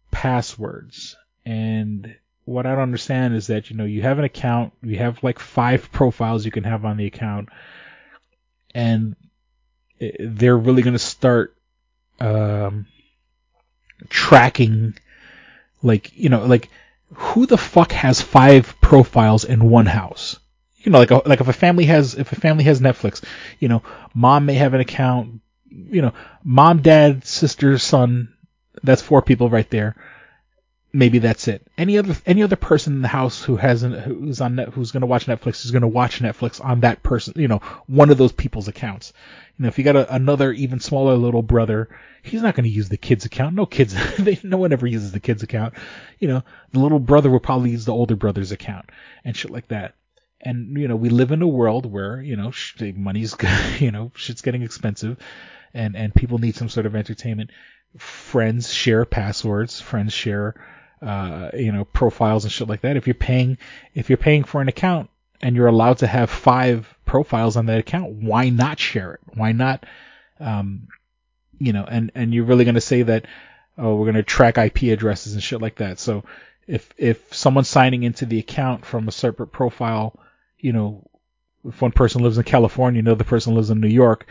passwords. 0.10 1.16
And 1.46 2.16
what 2.46 2.66
I 2.66 2.72
don't 2.72 2.82
understand 2.82 3.36
is 3.36 3.48
that, 3.48 3.70
you 3.70 3.76
know, 3.76 3.86
you 3.86 4.02
have 4.02 4.20
an 4.20 4.26
account, 4.26 4.74
you 4.82 4.98
have 4.98 5.24
like 5.24 5.40
five 5.40 5.92
profiles 5.92 6.46
you 6.46 6.52
can 6.52 6.64
have 6.64 6.86
on 6.86 6.98
the 6.98 7.06
account, 7.06 7.50
and 8.74 9.16
they're 10.20 10.58
really 10.58 10.82
going 10.82 10.94
to 10.94 11.00
start 11.00 11.56
um, 12.20 12.88
tracking, 14.10 14.96
like, 15.82 16.18
you 16.18 16.30
know, 16.30 16.46
like, 16.46 16.70
who 17.14 17.46
the 17.46 17.58
fuck 17.58 17.92
has 17.92 18.22
five 18.22 18.76
profiles 18.82 19.46
in 19.46 19.70
one 19.70 19.86
house? 19.86 20.40
You 20.80 20.92
know, 20.92 21.00
like, 21.00 21.12
a, 21.12 21.22
like 21.26 21.40
if 21.42 21.48
a 21.48 21.54
family 21.54 21.86
has, 21.86 22.16
if 22.16 22.32
a 22.32 22.36
family 22.36 22.64
has 22.66 22.82
Netflix, 22.82 23.24
you 23.60 23.68
know, 23.68 23.84
mom 24.14 24.46
may 24.46 24.56
have 24.56 24.74
an 24.74 24.82
account, 24.82 25.42
you 25.74 26.02
know, 26.02 26.14
mom, 26.44 26.82
dad, 26.82 27.26
sister, 27.26 27.78
son, 27.78 28.34
that's 28.84 29.02
four 29.02 29.22
people 29.22 29.50
right 29.50 29.70
there. 29.70 29.96
Maybe 30.96 31.18
that's 31.18 31.48
it. 31.48 31.66
Any 31.76 31.98
other 31.98 32.16
any 32.26 32.44
other 32.44 32.56
person 32.56 32.94
in 32.94 33.02
the 33.02 33.08
house 33.08 33.44
who 33.44 33.56
hasn't 33.56 34.00
who's 34.02 34.42
on 34.42 34.56
net, 34.56 34.70
who's 34.70 34.92
going 34.92 35.02
to 35.02 35.08
watch 35.08 35.26
Netflix 35.26 35.66
is 35.66 35.72
going 35.72 35.82
to 35.82 35.88
watch 35.88 36.20
Netflix 36.20 36.64
on 36.64 36.82
that 36.82 37.02
person. 37.02 37.34
You 37.36 37.48
know, 37.48 37.62
one 37.88 38.12
of 38.12 38.20
those 38.20 38.32
people's 38.32 38.68
accounts. 38.68 39.12
You 39.58 39.64
know, 39.64 39.70
if 39.70 39.80
you 39.80 39.84
got 39.84 39.96
a, 39.96 40.14
another 40.14 40.52
even 40.52 40.80
smaller 40.80 41.16
little 41.16 41.42
brother, 41.42 41.90
he's 42.22 42.44
not 42.44 42.54
going 42.54 42.66
to 42.66 42.70
use 42.70 42.90
the 42.90 42.98
kid's 42.98 43.26
account. 43.26 43.56
No 43.56 43.66
kids, 43.66 43.96
they, 44.20 44.40
no 44.44 44.58
one 44.58 44.72
ever 44.72 44.86
uses 44.86 45.12
the 45.12 45.20
kid's 45.20 45.42
account. 45.42 45.74
You 46.20 46.28
know, 46.28 46.44
the 46.72 46.80
little 46.80 47.00
brother 47.00 47.32
will 47.32 47.40
probably 47.40 47.72
use 47.72 47.86
the 47.86 47.94
older 47.94 48.16
brother's 48.16 48.52
account 48.52 48.90
and 49.26 49.36
shit 49.36 49.52
like 49.52 49.70
that. 49.70 49.96
And 50.42 50.78
you 50.78 50.88
know, 50.88 50.96
we 50.96 51.10
live 51.10 51.32
in 51.32 51.42
a 51.42 51.48
world 51.48 51.92
where 51.92 52.22
you 52.22 52.36
know 52.36 52.52
money's 52.96 53.36
you 53.80 53.92
know 53.92 54.12
shit's 54.16 54.42
getting 54.42 54.62
expensive, 54.62 55.18
and 55.74 55.96
and 55.96 56.14
people 56.14 56.38
need 56.38 56.56
some 56.56 56.70
sort 56.70 56.86
of 56.86 56.96
entertainment 56.96 57.50
friends 57.98 58.72
share 58.72 59.06
passwords, 59.06 59.80
friends 59.80 60.14
share, 60.14 60.56
uh, 61.02 61.50
you 61.54 61.72
know, 61.72 61.86
profiles 61.86 62.44
and 62.44 62.52
shit 62.52 62.68
like 62.68 62.82
that. 62.82 62.98
If 62.98 63.08
you're 63.08 63.14
paying, 63.14 63.58
if 63.94 64.10
you're 64.10 64.18
paying 64.18 64.44
for 64.44 64.62
an 64.62 64.68
account 64.68 65.10
and 65.42 65.56
you're 65.56 65.68
allowed 65.68 66.00
to 66.00 66.08
have 66.08 66.30
five 66.30 66.94
profiles 67.06 67.58
on 67.58 67.68
that 67.68 67.80
account, 67.80 68.12
why 68.14 68.50
not 68.50 68.80
share 68.80 69.14
it? 69.14 69.20
Why 69.36 69.52
not, 69.52 69.86
um, 70.40 70.88
you 71.60 71.74
know, 71.74 71.84
and, 71.84 72.12
and 72.16 72.34
you're 72.34 72.46
really 72.46 72.66
to 72.76 72.82
say 72.82 73.04
that, 73.04 73.26
oh, 73.78 73.96
we're 73.96 74.06
to 74.16 74.24
track 74.24 74.58
IP 74.58 74.84
addresses 74.84 75.34
and 75.34 75.44
shit 75.44 75.62
like 75.62 75.76
that. 75.76 76.00
So 76.00 76.24
if, 76.68 76.90
if 76.98 77.34
someone's 77.34 77.70
signing 77.70 78.04
into 78.04 78.26
the 78.26 78.40
account 78.40 78.86
from 78.86 79.08
a 79.08 79.12
separate 79.12 79.48
profile, 79.48 80.20
you 80.58 80.74
know, 80.74 81.08
if 81.66 81.82
one 81.82 81.92
person 81.92 82.24
lives 82.24 82.38
in 82.38 82.44
California, 82.44 83.00
another 83.00 83.24
person 83.24 83.56
lives 83.56 83.70
in 83.70 83.80
New 83.80 83.88
York, 83.88 84.30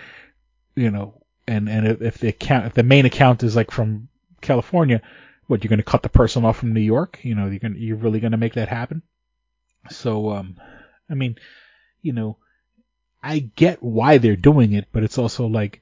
you 0.75 0.91
know, 0.91 1.22
and 1.47 1.69
and 1.69 1.87
if 2.03 2.19
the 2.19 2.29
account 2.29 2.67
if 2.67 2.75
the 2.75 2.83
main 2.83 3.07
account 3.07 3.43
is 3.43 3.57
like 3.57 3.71
from 3.71 4.09
California, 4.41 5.03
what 5.47 5.63
you're 5.63 5.69
going 5.69 5.79
to 5.79 5.85
cut 5.85 6.03
the 6.03 6.09
person 6.09 6.45
off 6.45 6.59
from 6.59 6.73
New 6.73 6.81
York? 6.81 7.21
You 7.23 7.35
know, 7.35 7.47
you're 7.47 7.59
going 7.59 7.77
you're 7.77 7.97
really 7.97 8.21
going 8.21 8.33
to 8.33 8.39
make 8.39 8.55
that 8.55 8.69
happen? 8.69 9.03
So 9.91 10.31
um, 10.31 10.57
I 11.11 11.15
mean, 11.15 11.37
you 12.01 12.13
know, 12.13 12.37
I 13.23 13.39
get 13.39 13.83
why 13.83 14.19
they're 14.19 14.37
doing 14.37 14.73
it, 14.73 14.89
but 14.93 15.05
it's 15.05 15.19
also 15.19 15.47
like, 15.47 15.81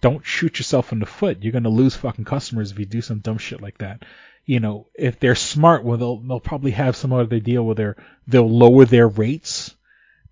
don't 0.00 0.26
shoot 0.26 0.58
yourself 0.58 0.92
in 0.92 0.98
the 0.98 1.06
foot. 1.06 1.42
You're 1.42 1.52
going 1.52 1.62
to 1.62 1.68
lose 1.68 1.94
fucking 1.94 2.24
customers 2.24 2.72
if 2.72 2.78
you 2.78 2.86
do 2.86 3.02
some 3.02 3.20
dumb 3.20 3.38
shit 3.38 3.60
like 3.60 3.78
that. 3.78 4.04
You 4.44 4.58
know, 4.58 4.88
if 4.94 5.20
they're 5.20 5.36
smart, 5.36 5.84
well, 5.84 5.98
they'll 5.98 6.16
they'll 6.18 6.40
probably 6.40 6.72
have 6.72 6.96
some 6.96 7.12
other 7.12 7.38
deal 7.38 7.64
where 7.64 7.74
they're 7.76 7.96
they'll 8.26 8.50
lower 8.50 8.84
their 8.84 9.06
rates, 9.06 9.74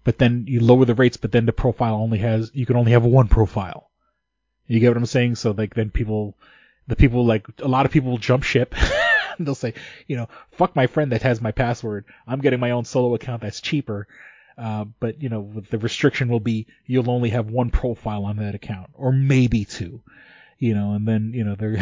but 0.03 0.19
then 0.19 0.47
you 0.49 0.61
lower 0.61 0.85
the 0.85 0.97
rates, 0.97 1.17
but 1.17 1.31
then 1.31 1.47
the 1.47 1.53
profile 1.53 1.95
only 1.95 2.19
has 2.19 2.51
you 2.53 2.67
can 2.67 2.77
only 2.77 2.93
have 2.93 3.05
one 3.05 3.29
profile. 3.29 3.90
You 4.71 4.79
get 4.79 4.91
what 4.91 4.99
I'm 4.99 5.07
saying? 5.07 5.35
So 5.35 5.51
like 5.51 5.75
then 5.75 5.91
people, 5.91 6.37
the 6.87 6.95
people 6.95 7.27
like 7.27 7.45
a 7.59 7.67
lot 7.67 7.87
of 7.87 7.93
people 7.93 8.13
will 8.13 8.19
jump 8.19 8.45
ship. 8.45 8.73
They'll 9.41 9.57
say, 9.57 9.75
you 10.07 10.17
know, 10.17 10.29
fuck 10.53 10.77
my 10.77 10.87
friend 10.87 11.11
that 11.11 11.23
has 11.23 11.41
my 11.41 11.51
password. 11.51 12.05
I'm 12.25 12.41
getting 12.41 12.61
my 12.61 12.71
own 12.71 12.85
solo 12.85 13.15
account 13.15 13.43
that's 13.43 13.61
cheaper. 13.61 14.07
Uh, 14.57 14.85
but 15.01 15.21
you 15.21 15.29
know, 15.29 15.51
the 15.71 15.79
restriction 15.79 16.29
will 16.29 16.39
be 16.39 16.69
you'll 16.87 17.11
only 17.11 17.31
have 17.31 17.51
one 17.51 17.71
profile 17.71 18.25
on 18.25 18.37
that 18.37 18.55
account, 18.55 18.91
or 18.95 19.11
maybe 19.11 19.65
two. 19.65 20.03
You 20.61 20.75
know, 20.75 20.93
and 20.93 21.09
then 21.09 21.33
you 21.35 21.43
know 21.43 21.57
they're 21.57 21.79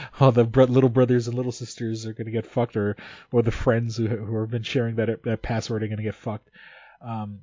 all 0.20 0.30
the 0.30 0.44
little 0.44 0.90
brothers 0.90 1.26
and 1.26 1.36
little 1.36 1.50
sisters 1.50 2.06
are 2.06 2.12
gonna 2.12 2.30
get 2.30 2.46
fucked, 2.46 2.76
or 2.76 2.96
or 3.32 3.42
the 3.42 3.50
friends 3.50 3.96
who 3.96 4.06
who 4.06 4.38
have 4.38 4.50
been 4.50 4.62
sharing 4.62 4.96
that 4.96 5.24
that 5.24 5.42
password 5.42 5.82
are 5.82 5.88
gonna 5.88 6.02
get 6.04 6.14
fucked. 6.14 6.48
Um, 7.00 7.40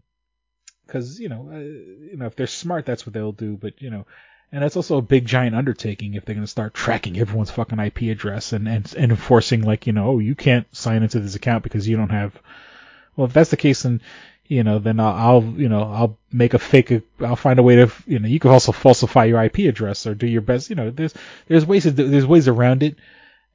because 0.85 1.19
you 1.19 1.27
know, 1.27 1.49
uh, 1.51 1.57
you 1.59 2.15
know 2.15 2.27
if 2.27 2.37
they're 2.37 2.47
smart, 2.47 2.85
that's 2.85 3.05
what 3.05 3.13
they'll 3.13 3.33
do. 3.33 3.57
But 3.57 3.81
you 3.81 3.89
know, 3.89 4.05
and 4.51 4.61
that's 4.61 4.75
also 4.75 4.97
a 4.97 5.01
big 5.01 5.25
giant 5.25 5.55
undertaking 5.55 6.13
if 6.13 6.25
they're 6.25 6.35
going 6.35 6.45
to 6.45 6.51
start 6.51 6.73
tracking 6.73 7.17
everyone's 7.17 7.51
fucking 7.51 7.79
IP 7.79 8.01
address 8.03 8.51
and, 8.51 8.67
and, 8.67 8.93
and 8.97 9.11
enforcing 9.11 9.61
like, 9.61 9.87
you 9.87 9.93
know, 9.93 10.09
oh, 10.09 10.19
you 10.19 10.35
can't 10.35 10.67
sign 10.75 11.03
into 11.03 11.19
this 11.19 11.35
account 11.35 11.63
because 11.63 11.87
you 11.87 11.95
don't 11.95 12.09
have, 12.09 12.37
well, 13.15 13.27
if 13.27 13.33
that's 13.33 13.49
the 13.49 13.57
case, 13.57 13.83
then, 13.83 14.01
you 14.45 14.63
know, 14.63 14.79
then 14.79 14.99
I'll, 14.99 15.13
I'll, 15.13 15.43
you 15.43 15.69
know, 15.69 15.83
I'll 15.83 16.17
make 16.33 16.53
a 16.53 16.59
fake, 16.59 16.91
I'll 17.21 17.37
find 17.37 17.59
a 17.59 17.63
way 17.63 17.77
to, 17.77 17.91
you 18.05 18.19
know, 18.19 18.27
you 18.27 18.39
can 18.39 18.51
also 18.51 18.73
falsify 18.73 19.25
your 19.25 19.41
IP 19.41 19.59
address 19.59 20.05
or 20.05 20.15
do 20.15 20.27
your 20.27 20.41
best, 20.41 20.69
you 20.69 20.75
know, 20.75 20.91
there's, 20.91 21.13
there's 21.47 21.65
ways 21.65 21.83
to, 21.83 21.91
there's 21.91 22.25
ways 22.25 22.49
around 22.49 22.83
it 22.83 22.97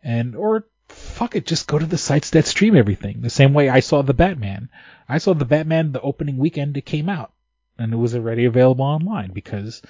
and, 0.02 0.35
or 0.35 0.64
fuck 0.89 1.36
it, 1.36 1.44
just 1.44 1.66
go 1.66 1.78
to 1.78 1.85
the 1.85 1.98
sites 1.98 2.31
that 2.31 2.47
stream 2.47 2.74
everything. 2.74 3.20
The 3.20 3.28
same 3.28 3.52
way 3.52 3.68
I 3.68 3.81
saw 3.81 4.01
the 4.01 4.14
Batman. 4.14 4.70
I 5.06 5.18
saw 5.18 5.35
the 5.35 5.44
Batman 5.44 5.93
the 5.93 6.01
opening 6.01 6.39
weekend 6.39 6.78
it 6.78 6.86
came 6.86 7.10
out 7.10 7.32
and 7.77 7.93
it 7.93 7.97
was 7.97 8.14
already 8.14 8.47
available 8.47 8.86
online 8.86 9.32
because, 9.32 9.82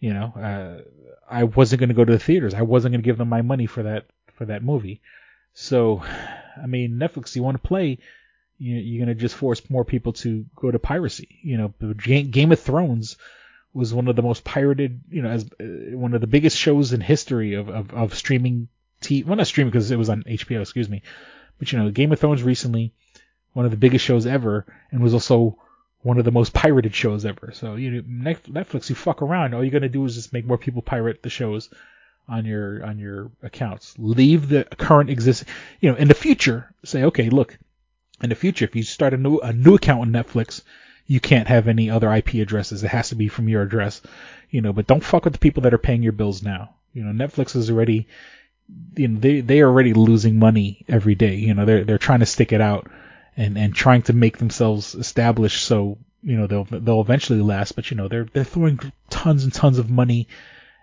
you 0.00 0.14
know, 0.14 0.32
uh, 0.36 0.82
I 1.30 1.44
wasn't 1.44 1.80
going 1.80 1.90
to 1.90 1.94
go 1.94 2.04
to 2.04 2.12
the 2.12 2.18
theaters. 2.18 2.54
I 2.54 2.62
wasn't 2.62 2.92
going 2.92 3.02
to 3.02 3.06
give 3.06 3.18
them 3.18 3.28
my 3.28 3.42
money 3.42 3.66
for 3.66 3.84
that 3.84 4.06
for 4.34 4.46
that 4.46 4.64
movie. 4.64 5.00
So, 5.52 6.02
I 6.60 6.66
mean, 6.66 6.92
Netflix, 6.92 7.36
you 7.36 7.42
want 7.42 7.62
to 7.62 7.68
play, 7.68 7.98
you, 8.58 8.76
you're 8.76 9.04
going 9.04 9.14
to 9.14 9.20
just 9.20 9.34
force 9.34 9.68
more 9.68 9.84
people 9.84 10.12
to 10.14 10.46
go 10.56 10.70
to 10.70 10.78
piracy. 10.78 11.38
You 11.42 11.58
know, 11.58 11.94
Game 11.94 12.52
of 12.52 12.60
Thrones 12.60 13.16
was 13.72 13.94
one 13.94 14.08
of 14.08 14.16
the 14.16 14.22
most 14.22 14.42
pirated, 14.42 15.00
you 15.10 15.22
know, 15.22 15.30
as 15.30 15.44
uh, 15.44 15.96
one 15.96 16.14
of 16.14 16.20
the 16.20 16.26
biggest 16.26 16.56
shows 16.56 16.92
in 16.92 17.00
history 17.00 17.54
of 17.54 17.68
of, 17.68 17.92
of 17.92 18.14
streaming 18.14 18.68
TV. 19.00 19.24
Well, 19.24 19.36
not 19.36 19.46
streaming 19.46 19.70
because 19.70 19.90
it 19.90 19.98
was 19.98 20.08
on 20.08 20.24
HBO, 20.24 20.60
excuse 20.60 20.88
me. 20.88 21.02
But 21.58 21.72
you 21.72 21.78
know, 21.78 21.90
Game 21.90 22.10
of 22.10 22.18
Thrones 22.18 22.42
recently, 22.42 22.92
one 23.52 23.66
of 23.66 23.70
the 23.70 23.76
biggest 23.76 24.04
shows 24.04 24.26
ever, 24.26 24.66
and 24.90 25.02
was 25.02 25.14
also 25.14 25.58
one 26.02 26.18
of 26.18 26.24
the 26.24 26.32
most 26.32 26.52
pirated 26.52 26.94
shows 26.94 27.24
ever. 27.26 27.52
So 27.54 27.76
you 27.76 27.90
know, 27.90 28.02
Netflix, 28.02 28.88
you 28.88 28.94
fuck 28.94 29.22
around. 29.22 29.54
All 29.54 29.62
you're 29.62 29.72
gonna 29.72 29.88
do 29.88 30.04
is 30.04 30.14
just 30.14 30.32
make 30.32 30.46
more 30.46 30.58
people 30.58 30.82
pirate 30.82 31.22
the 31.22 31.30
shows 31.30 31.68
on 32.28 32.44
your 32.44 32.84
on 32.84 32.98
your 32.98 33.30
accounts. 33.42 33.94
Leave 33.98 34.48
the 34.48 34.64
current 34.64 35.10
existing. 35.10 35.52
You 35.80 35.90
know, 35.90 35.96
in 35.96 36.08
the 36.08 36.14
future, 36.14 36.72
say, 36.84 37.04
okay, 37.04 37.28
look, 37.28 37.58
in 38.22 38.30
the 38.30 38.34
future, 38.34 38.64
if 38.64 38.76
you 38.76 38.82
start 38.82 39.14
a 39.14 39.18
new 39.18 39.38
a 39.38 39.52
new 39.52 39.74
account 39.74 40.02
on 40.02 40.12
Netflix, 40.12 40.62
you 41.06 41.20
can't 41.20 41.48
have 41.48 41.68
any 41.68 41.90
other 41.90 42.12
IP 42.12 42.34
addresses. 42.34 42.82
It 42.82 42.88
has 42.88 43.10
to 43.10 43.14
be 43.16 43.28
from 43.28 43.48
your 43.48 43.62
address, 43.62 44.00
you 44.48 44.62
know. 44.62 44.72
But 44.72 44.86
don't 44.86 45.04
fuck 45.04 45.24
with 45.24 45.34
the 45.34 45.38
people 45.38 45.64
that 45.64 45.74
are 45.74 45.78
paying 45.78 46.02
your 46.02 46.12
bills 46.12 46.42
now. 46.42 46.76
You 46.94 47.04
know, 47.04 47.26
Netflix 47.26 47.56
is 47.56 47.70
already, 47.70 48.08
you 48.96 49.08
know, 49.08 49.20
they 49.20 49.40
they 49.40 49.60
are 49.60 49.68
already 49.68 49.92
losing 49.92 50.38
money 50.38 50.84
every 50.88 51.14
day. 51.14 51.34
You 51.34 51.54
know, 51.54 51.64
they're 51.64 51.84
they're 51.84 51.98
trying 51.98 52.20
to 52.20 52.26
stick 52.26 52.52
it 52.52 52.60
out 52.60 52.90
and 53.40 53.56
and 53.56 53.74
trying 53.74 54.02
to 54.02 54.12
make 54.12 54.36
themselves 54.36 54.94
established 54.94 55.64
so 55.64 55.96
you 56.22 56.36
know 56.36 56.46
they'll 56.46 56.64
they'll 56.64 57.00
eventually 57.00 57.40
last. 57.40 57.72
But 57.72 57.90
you 57.90 57.96
know, 57.96 58.06
they're 58.06 58.26
they're 58.26 58.44
throwing 58.44 58.78
tons 59.08 59.44
and 59.44 59.52
tons 59.52 59.78
of 59.78 59.88
money, 59.88 60.28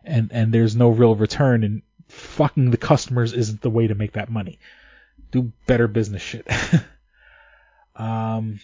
and 0.04 0.32
and 0.34 0.52
there's 0.52 0.76
no 0.76 0.90
real 0.90 1.16
return. 1.16 1.64
And 1.64 1.84
fucking 2.10 2.72
the 2.72 2.78
customers 2.78 3.34
isn't 3.34 3.62
the 3.62 3.70
way 3.70 3.88
to 3.88 3.96
make 3.96 4.14
that 4.14 4.32
money. 4.32 4.58
Do 5.32 5.52
better 5.68 5.88
business 5.88 6.22
shit. 6.22 6.48
um. 7.96 8.60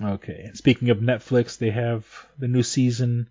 Okay. 0.00 0.50
Speaking 0.54 0.90
of 0.90 0.98
Netflix, 0.98 1.58
they 1.58 1.70
have 1.70 2.06
the 2.38 2.48
new 2.48 2.62
season 2.62 3.28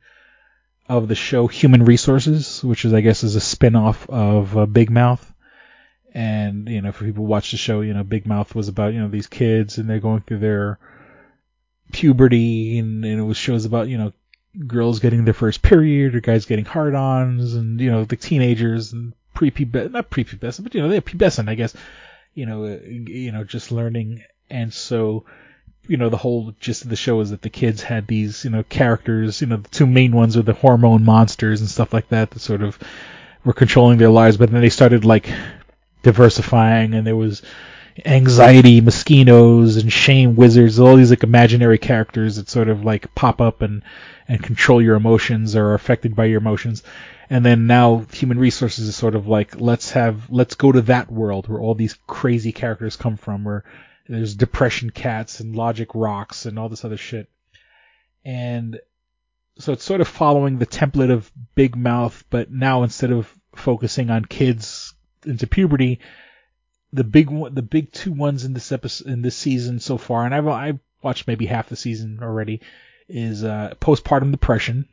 of 0.90 1.08
the 1.08 1.16
show 1.16 1.48
Human 1.48 1.84
Resources, 1.84 2.64
which 2.64 2.86
is 2.86 2.94
I 2.94 3.02
guess 3.02 3.24
is 3.24 3.36
a 3.36 3.42
spin-off 3.42 4.08
of 4.08 4.56
uh, 4.56 4.66
Big 4.68 4.92
Mouth. 4.92 5.34
And 6.18 6.68
you 6.68 6.81
know, 6.81 6.91
for 6.91 7.06
people 7.06 7.26
who 7.26 7.30
watch 7.30 7.52
the 7.52 7.57
show, 7.57 7.81
you 7.81 7.94
know, 7.94 8.03
Big 8.03 8.26
Mouth 8.26 8.56
was 8.56 8.69
about 8.69 8.95
you 8.95 8.99
know 8.99 9.07
these 9.07 9.27
kids 9.27 9.77
and 9.77 9.88
they're 9.88 9.99
going 9.99 10.22
through 10.22 10.39
their 10.39 10.80
puberty, 11.91 12.80
and, 12.80 13.06
and 13.06 13.19
it 13.19 13.23
was 13.23 13.38
shows 13.38 13.65
about 13.65 13.88
you 13.88 13.99
know 13.99 14.14
girls 14.65 14.99
getting 14.99 15.26
their 15.26 15.35
first 15.35 15.61
period 15.61 16.15
or 16.15 16.19
guys 16.19 16.48
getting 16.48 16.65
hard-ons, 16.65 17.53
and 17.53 17.80
you 17.80 17.91
know 17.91 18.03
the 18.03 18.15
teenagers 18.15 18.94
and 18.94 19.14
pre-pubescent, 19.35 19.91
not 19.91 20.10
pre-pubescent, 20.10 20.64
but 20.64 20.73
you 20.73 20.81
know 20.81 20.89
they're 20.89 21.02
pubescent, 21.02 21.49
I 21.49 21.53
guess. 21.53 21.76
You 22.34 22.48
know, 22.48 22.65
uh, 22.65 22.80
you 22.81 23.31
know, 23.31 23.44
just 23.44 23.72
learning, 23.72 24.23
and 24.49 24.73
so 24.73 25.23
you 25.88 25.98
know, 25.98 26.10
the 26.10 26.18
whole 26.18 26.56
gist 26.60 26.84
of 26.84 26.89
the 26.89 26.95
show 26.95 27.19
is 27.19 27.30
that 27.30 27.44
the 27.44 27.52
kids 27.52 27.84
had 27.84 28.07
these, 28.07 28.44
you 28.44 28.49
know, 28.49 28.64
characters, 28.64 29.39
you 29.39 29.48
know, 29.48 29.57
the 29.57 29.69
two 29.69 29.85
main 29.85 30.15
ones 30.15 30.35
were 30.35 30.41
the 30.41 30.53
hormone 30.53 31.06
monsters 31.06 31.61
and 31.61 31.69
stuff 31.69 31.94
like 31.94 32.10
that 32.10 32.31
that 32.31 32.39
sort 32.39 32.64
of 32.64 32.80
were 33.45 33.53
controlling 33.53 33.99
their 33.99 34.10
lives, 34.10 34.35
but 34.35 34.49
then 34.49 34.61
they 34.61 34.69
started 34.69 35.06
like 35.06 35.30
diversifying 36.03 36.94
and 36.94 37.06
there 37.06 37.15
was 37.15 37.41
anxiety 38.06 38.82
mosquitoes 38.82 39.78
and 39.78 39.91
shame 39.91 40.36
wizards, 40.36 40.80
all 40.80 40.95
these 40.95 41.10
like 41.10 41.24
imaginary 41.24 41.78
characters 41.78 42.36
that 42.36 42.49
sort 42.49 42.69
of 42.69 42.84
like 42.84 43.14
pop 43.15 43.41
up 43.41 43.61
and, 43.61 43.84
and 44.28 44.44
control 44.44 44.82
your 44.82 44.95
emotions 44.95 45.56
or 45.56 45.68
are 45.68 45.74
affected 45.74 46.15
by 46.15 46.26
your 46.26 46.40
emotions. 46.40 46.84
And 47.30 47.45
then 47.45 47.68
now 47.68 48.06
human 48.14 48.40
resources 48.40 48.88
is 48.88 48.95
sort 48.95 49.15
of 49.15 49.28
like, 49.28 49.60
let's 49.60 49.91
have, 49.91 50.30
let's 50.30 50.56
go 50.56 50.72
to 50.72 50.82
that 50.84 51.11
world 51.11 51.48
where 51.48 51.60
all 51.60 51.76
these 51.76 51.98
crazy 52.07 52.52
characters 52.52 52.95
come 52.95 53.18
from, 53.18 53.44
where 53.44 53.64
there's 54.07 54.36
depression 54.36 54.90
cats 54.91 55.40
and 55.40 55.56
logic 55.56 55.90
rocks 55.94 56.45
and 56.45 56.57
all 56.57 56.69
this 56.69 56.86
other 56.86 56.98
shit. 56.98 57.30
And 58.24 58.80
so 59.60 59.74
it's 59.74 59.84
sort 59.84 60.02
of 60.02 60.07
following 60.07 60.60
the 60.60 60.65
template 60.68 61.11
of 61.11 61.32
Big 61.56 61.76
Mouth, 61.76 62.24
but 62.30 62.52
now 62.52 62.84
instead 62.84 63.11
of 63.11 63.34
focusing 63.56 64.10
on 64.10 64.24
kids 64.24 64.94
into 65.28 65.48
puberty, 65.48 65.99
the 66.94 67.04
big 67.04 67.30
one, 67.30 67.54
the 67.54 67.62
big 67.62 67.91
two 67.91 68.12
ones 68.12 68.45
in 68.45 68.54
this 68.54 68.72
episode, 68.72 69.08
in 69.08 69.22
this 69.22 69.36
season 69.36 69.80
so 69.80 69.98
far, 69.98 70.26
and 70.26 70.34
I've 70.34 70.48
I've 70.48 70.80
watched 71.02 71.28
maybe 71.28 71.45
half 71.45 71.70
the 71.70 71.76
season 71.76 72.20
already, 72.22 72.62
is 73.08 73.44
uh, 73.44 73.76
postpartum 73.80 74.32
depression. 74.32 74.88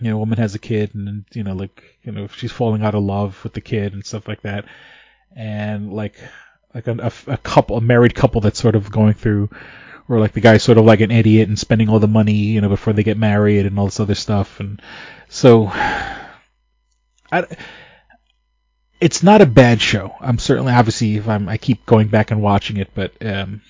You 0.00 0.10
know, 0.10 0.16
a 0.16 0.20
woman 0.20 0.38
has 0.38 0.54
a 0.54 0.60
kid, 0.60 0.94
and 0.94 1.24
you 1.32 1.42
know, 1.42 1.54
like 1.54 1.82
you 2.02 2.12
know, 2.12 2.28
she's 2.28 2.52
falling 2.52 2.82
out 2.82 2.94
of 2.94 3.02
love 3.02 3.42
with 3.42 3.52
the 3.52 3.60
kid 3.60 3.92
and 3.92 4.06
stuff 4.06 4.28
like 4.28 4.42
that, 4.42 4.64
and 5.34 5.92
like 5.92 6.14
like 6.74 6.86
a, 6.86 7.12
a, 7.26 7.36
couple, 7.38 7.76
a 7.76 7.80
married 7.80 8.14
couple 8.14 8.40
that's 8.40 8.60
sort 8.60 8.76
of 8.76 8.90
going 8.90 9.14
through, 9.14 9.48
or 10.08 10.20
like 10.20 10.32
the 10.32 10.40
guy's 10.40 10.62
sort 10.62 10.78
of 10.78 10.84
like 10.84 11.00
an 11.00 11.10
idiot 11.10 11.48
and 11.48 11.58
spending 11.58 11.88
all 11.88 11.98
the 11.98 12.06
money, 12.06 12.34
you 12.34 12.60
know, 12.60 12.68
before 12.68 12.92
they 12.92 13.02
get 13.02 13.18
married 13.18 13.66
and 13.66 13.78
all 13.78 13.86
this 13.86 14.00
other 14.00 14.14
stuff, 14.14 14.60
and 14.60 14.80
so, 15.28 15.66
I, 17.32 17.46
it's 19.00 19.22
not 19.22 19.40
a 19.40 19.46
bad 19.46 19.80
show. 19.80 20.14
I'm 20.20 20.38
certainly, 20.38 20.72
obviously, 20.72 21.16
if 21.16 21.28
I'm, 21.28 21.48
I 21.48 21.56
keep 21.56 21.86
going 21.86 22.08
back 22.08 22.30
and 22.30 22.42
watching 22.42 22.78
it, 22.78 22.90
but 22.94 23.12
um, 23.24 23.62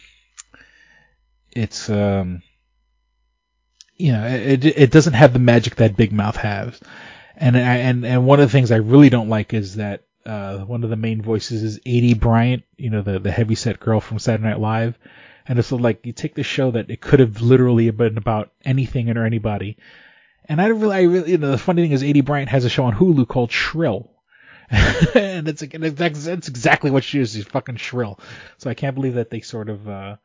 it's 1.53 1.91
um, 1.91 2.43
you 3.97 4.13
know, 4.13 4.27
it 4.27 4.65
it 4.65 4.91
doesn't 4.91 5.15
have 5.15 5.33
the 5.33 5.39
magic 5.39 5.77
that 5.77 5.97
Big 5.97 6.13
Mouth 6.13 6.37
has, 6.37 6.81
and 7.37 7.57
I, 7.57 7.77
and 7.79 8.07
and 8.07 8.27
one 8.27 8.41
of 8.41 8.49
the 8.49 8.53
things 8.53 8.71
I 8.71 8.77
really 8.77 9.11
don't 9.11 9.29
like 9.29 9.53
is 9.53 9.77
that 9.77 10.05
uh, 10.25 10.59
one 10.59 10.85
of 10.85 10.91
the 10.91 10.97
main 10.97 11.21
voices 11.21 11.63
is 11.63 11.81
Aidy 11.81 12.19
Bryant, 12.19 12.63
you 12.77 12.91
know, 12.91 13.03
the 13.03 13.19
the 13.19 13.31
heavyset 13.31 13.81
girl 13.81 14.01
from 14.01 14.19
Saturday 14.19 14.49
Night 14.49 14.61
Live, 14.61 14.97
and 15.47 15.59
it's 15.59 15.73
like 15.73 16.07
you 16.07 16.13
take 16.13 16.35
the 16.35 16.43
show 16.43 16.71
that 16.71 16.91
it 16.91 17.01
could 17.01 17.21
have 17.21 17.41
literally 17.43 17.91
been 17.91 18.17
about 18.17 18.53
anything 18.65 19.11
or 19.15 19.27
anybody, 19.27 19.77
and 20.49 20.61
I 20.61 20.69
really, 20.69 20.97
I 20.97 21.03
really, 21.03 21.33
you 21.33 21.39
know, 21.39 21.51
the 21.51 21.59
funny 21.59 21.83
thing 21.83 21.93
is 21.93 22.03
Aidy 22.03 22.25
Bryant 22.25 22.51
has 22.51 22.65
a 22.65 22.71
show 22.71 22.85
on 22.85 22.95
Hulu 22.95 23.27
called 23.27 23.51
Shrill. 23.51 24.11
and 25.15 25.49
it's 25.49 25.63
that's, 25.63 26.25
that's 26.25 26.49
exactly 26.49 26.91
what 26.91 27.05
she 27.05 27.21
is. 27.21 27.33
She's 27.33 27.45
fucking 27.45 27.77
shrill. 27.77 28.19
So 28.59 28.69
I 28.69 28.75
can't 28.75 28.95
believe 28.95 29.15
that 29.15 29.31
they 29.31 29.41
sort 29.41 29.71
of, 29.71 29.89
uh, 29.89 30.17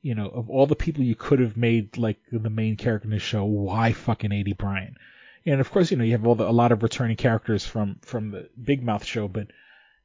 you 0.00 0.14
know, 0.14 0.28
of 0.28 0.48
all 0.48 0.66
the 0.66 0.76
people 0.76 1.04
you 1.04 1.14
could 1.14 1.40
have 1.40 1.56
made 1.56 1.98
like 1.98 2.18
the 2.32 2.50
main 2.50 2.76
character 2.76 3.06
in 3.06 3.10
the 3.10 3.18
show, 3.18 3.44
why 3.44 3.92
fucking 3.92 4.30
Aidy 4.30 4.56
Bryant? 4.56 4.96
And 5.44 5.60
of 5.60 5.70
course, 5.70 5.90
you 5.90 5.96
know, 5.96 6.04
you 6.04 6.12
have 6.12 6.26
all 6.26 6.34
the, 6.34 6.48
a 6.48 6.50
lot 6.50 6.72
of 6.72 6.82
returning 6.82 7.16
characters 7.16 7.66
from 7.66 7.98
from 8.02 8.30
the 8.30 8.48
Big 8.62 8.82
Mouth 8.82 9.04
show, 9.04 9.28
but 9.28 9.48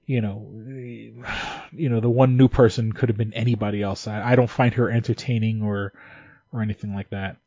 you 0.05 0.19
know, 0.19 0.51
you 1.71 1.89
know, 1.89 1.99
the 2.01 2.09
one 2.09 2.35
new 2.35 2.49
person 2.49 2.91
could 2.91 3.09
have 3.09 3.17
been 3.17 3.33
anybody 3.33 3.81
else. 3.81 4.07
I, 4.07 4.31
I 4.31 4.35
don't 4.35 4.49
find 4.49 4.73
her 4.73 4.89
entertaining 4.89 5.61
or 5.61 5.93
or 6.51 6.61
anything 6.61 6.93
like 6.93 7.09
that. 7.11 7.37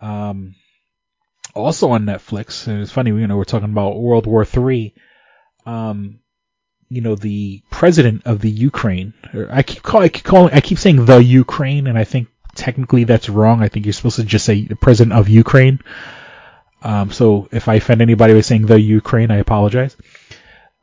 Um, 0.00 0.54
also 1.54 1.90
on 1.90 2.04
Netflix, 2.04 2.66
and 2.68 2.82
it's 2.82 2.92
funny, 2.92 3.10
you 3.10 3.26
know, 3.26 3.36
we're 3.36 3.44
talking 3.44 3.70
about 3.70 4.00
World 4.00 4.26
War 4.26 4.44
Three. 4.44 4.94
Um, 5.66 6.20
you 6.88 7.00
know, 7.00 7.16
the 7.16 7.62
president 7.70 8.22
of 8.26 8.40
the 8.40 8.50
Ukraine. 8.50 9.14
I 9.50 9.62
keep 9.62 9.82
call, 9.82 10.02
I 10.02 10.08
keep 10.08 10.24
calling, 10.24 10.54
I 10.54 10.60
keep 10.60 10.78
saying 10.78 11.04
the 11.04 11.18
Ukraine, 11.18 11.86
and 11.86 11.98
I 11.98 12.04
think 12.04 12.28
technically 12.54 13.04
that's 13.04 13.28
wrong. 13.28 13.62
I 13.62 13.68
think 13.68 13.86
you're 13.86 13.92
supposed 13.92 14.16
to 14.16 14.24
just 14.24 14.44
say 14.44 14.62
the 14.62 14.76
president 14.76 15.14
of 15.14 15.28
Ukraine. 15.28 15.80
Um, 16.82 17.10
so 17.10 17.48
if 17.50 17.68
I 17.68 17.74
offend 17.74 18.02
anybody 18.02 18.34
by 18.34 18.42
saying 18.42 18.66
the 18.66 18.80
Ukraine, 18.80 19.30
I 19.30 19.38
apologize. 19.38 19.96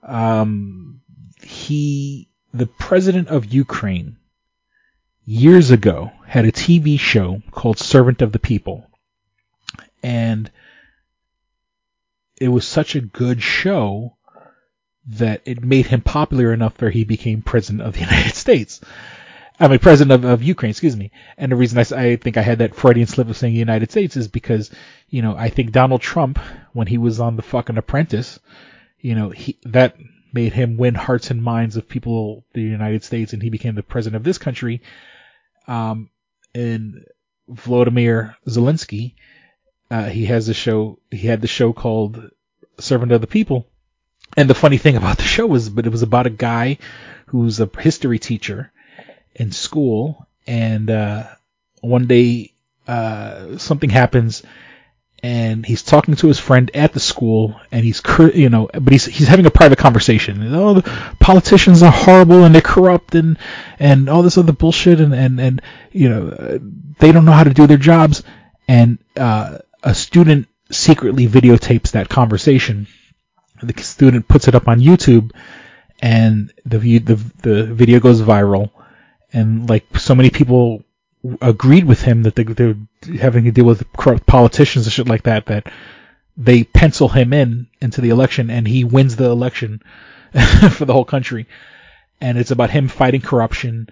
Um, 0.04 1.02
he, 1.42 2.30
the 2.54 2.66
president 2.66 3.28
of 3.28 3.54
Ukraine, 3.54 4.18
years 5.26 5.72
ago 5.72 6.12
had 6.26 6.46
a 6.46 6.52
TV 6.52 7.00
show 7.00 7.42
called 7.52 7.78
Servant 7.78 8.22
of 8.22 8.32
the 8.32 8.40
People, 8.40 8.88
and 10.02 10.52
it 12.38 12.48
was 12.48 12.68
such 12.68 12.96
a 12.96 13.02
good 13.02 13.42
show 13.42 14.18
that 15.12 15.42
it 15.46 15.64
made 15.64 15.88
him 15.88 16.02
popular 16.02 16.54
enough 16.54 16.80
where 16.80 16.92
he 16.92 17.04
became 17.04 17.42
president 17.42 17.82
of 17.82 17.94
the 17.94 18.00
United 18.10 18.36
States. 18.36 18.82
I 19.60 19.68
mean, 19.68 19.80
president 19.80 20.12
of, 20.12 20.30
of 20.30 20.44
Ukraine, 20.44 20.72
excuse 20.72 20.96
me. 20.96 21.12
And 21.38 21.52
the 21.52 21.56
reason 21.56 21.78
I, 21.78 21.82
I 22.04 22.16
think 22.16 22.38
I 22.38 22.42
had 22.42 22.60
that 22.60 22.76
Freudian 22.76 23.08
slip 23.08 23.30
of 23.30 23.38
saying 23.38 23.54
United 23.54 23.92
States 23.92 24.18
is 24.18 24.28
because, 24.28 24.72
you 25.10 25.22
know, 25.22 25.36
I 25.36 25.50
think 25.50 25.72
Donald 25.72 26.02
Trump, 26.02 26.40
when 26.74 26.88
he 26.88 26.98
was 26.98 27.20
on 27.20 27.36
the 27.36 27.44
fucking 27.44 27.78
Apprentice, 27.78 28.40
you 29.00 29.14
know, 29.14 29.30
he, 29.30 29.60
that 29.66 29.98
made 30.34 30.54
him 30.54 30.78
win 30.78 30.96
hearts 30.96 31.30
and 31.30 31.44
minds 31.44 31.78
of 31.78 31.88
people, 31.88 32.44
the 32.54 32.62
United 32.62 33.04
States, 33.04 33.34
and 33.34 33.44
he 33.44 33.50
became 33.50 33.76
the 33.76 33.84
president 33.84 34.16
of 34.16 34.24
this 34.24 34.38
country. 34.38 34.82
Um, 35.68 36.10
and 36.56 37.06
Vladimir 37.48 38.36
Zelensky, 38.48 39.14
uh, 39.92 40.10
he 40.10 40.26
has 40.26 40.50
a 40.50 40.54
show, 40.54 41.00
he 41.12 41.28
had 41.28 41.42
the 41.42 41.48
show 41.48 41.74
called 41.74 42.32
Servant 42.80 43.12
of 43.12 43.22
the 43.22 43.28
People. 43.28 43.68
And 44.38 44.50
the 44.50 44.56
funny 44.56 44.78
thing 44.78 44.96
about 44.96 45.18
the 45.18 45.24
show 45.24 45.46
was, 45.46 45.70
but 45.70 45.86
it 45.86 45.92
was 45.92 46.04
about 46.04 46.28
a 46.28 46.32
guy 46.32 46.78
who's 47.28 47.60
a 47.60 47.70
history 47.80 48.20
teacher 48.20 48.72
in 49.36 49.52
school, 49.52 50.28
and 50.48 50.90
uh, 50.90 51.24
one 51.82 52.08
day 52.08 52.54
uh, 52.88 53.58
something 53.58 53.90
happens, 53.90 54.44
and 55.24 55.66
he's 55.66 55.84
talking 55.84 56.16
to 56.16 56.28
his 56.28 56.40
friend 56.40 56.72
at 56.74 56.94
the 56.94 57.00
school, 57.00 57.60
and 57.72 57.84
he's 57.84 58.02
you 58.34 58.50
know, 58.50 58.70
but 58.74 58.92
he's 58.92 59.06
he's 59.06 59.28
having 59.28 59.46
a 59.46 59.52
private 59.52 59.78
conversation. 59.78 60.42
And, 60.42 60.56
oh, 60.56 60.74
the 60.76 60.82
politicians 61.20 61.84
are 61.84 61.92
horrible 61.92 62.44
and 62.44 62.56
they're 62.56 62.62
corrupt 62.62 63.16
and 63.16 63.38
and 63.80 64.10
all 64.10 64.24
this 64.24 64.38
other 64.38 64.54
bullshit, 64.54 65.00
and 65.00 65.14
and 65.14 65.40
and 65.40 65.62
you 65.92 66.10
know, 66.10 66.60
they 67.00 67.12
don't 67.12 67.26
know 67.26 67.32
how 67.32 67.44
to 67.44 67.54
do 67.54 67.68
their 67.68 67.78
jobs. 67.78 68.24
And 68.68 68.98
uh, 69.18 69.60
a 69.84 69.94
student 69.94 70.48
secretly 70.72 71.28
videotapes 71.28 71.92
that 71.92 72.10
conversation. 72.10 72.88
The 73.62 73.84
student 73.84 74.28
puts 74.28 74.48
it 74.48 74.56
up 74.56 74.68
on 74.68 74.80
YouTube, 74.80 75.32
and 76.00 76.52
the 76.66 76.78
the 77.00 77.16
the 77.42 77.66
video 77.66 78.00
goes 78.00 78.22
viral 78.22 78.72
and 79.34 79.70
like 79.70 79.86
so 79.98 80.16
many 80.16 80.30
people 80.30 80.84
agreed 81.42 81.86
with 81.86 82.02
him 82.02 82.24
that 82.24 82.36
they, 82.36 82.44
they're 82.44 82.76
having 83.20 83.44
to 83.44 83.52
deal 83.52 83.66
with 83.66 83.86
corrupt 83.94 84.26
politicians 84.26 84.86
and 84.86 84.94
shit 84.94 85.08
like 85.08 85.24
that 85.24 85.46
that 85.46 85.72
they 86.36 86.64
pencil 86.64 87.08
him 87.08 87.32
in 87.34 87.68
into 87.80 88.02
the 88.02 88.10
election 88.10 88.50
and 88.50 88.68
he 88.68 88.84
wins 88.84 89.16
the 89.16 89.30
election 89.30 89.82
for 90.72 90.86
the 90.86 90.94
whole 90.94 91.06
country 91.06 91.48
and 92.20 92.38
it's 92.38 92.52
about 92.52 92.72
him 92.72 92.88
fighting 92.88 93.22
corruption 93.22 93.88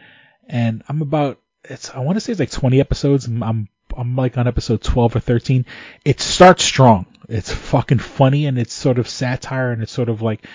and 0.48 0.84
I'm 0.90 1.02
about 1.02 1.40
it's 1.64 1.90
I 1.92 2.00
want 2.00 2.16
to 2.16 2.22
say 2.22 2.32
it's 2.32 2.40
like 2.40 2.52
20 2.52 2.80
episodes. 2.80 3.28
I'm, 3.28 3.44
I'm 3.44 3.68
I'm 3.96 4.16
like 4.16 4.38
on 4.38 4.48
episode 4.48 4.82
12 4.82 5.18
or 5.18 5.20
13. 5.20 5.66
It 6.06 6.20
starts 6.20 6.64
strong. 6.64 7.06
It's 7.30 7.54
fucking 7.54 8.00
funny 8.00 8.46
and 8.48 8.58
it's 8.58 8.74
sort 8.74 9.00
of 9.00 9.08
satire 9.08 9.72
and 9.72 9.84
it's 9.84 9.92
sort 9.92 10.10
of 10.10 10.22
like, 10.22 10.46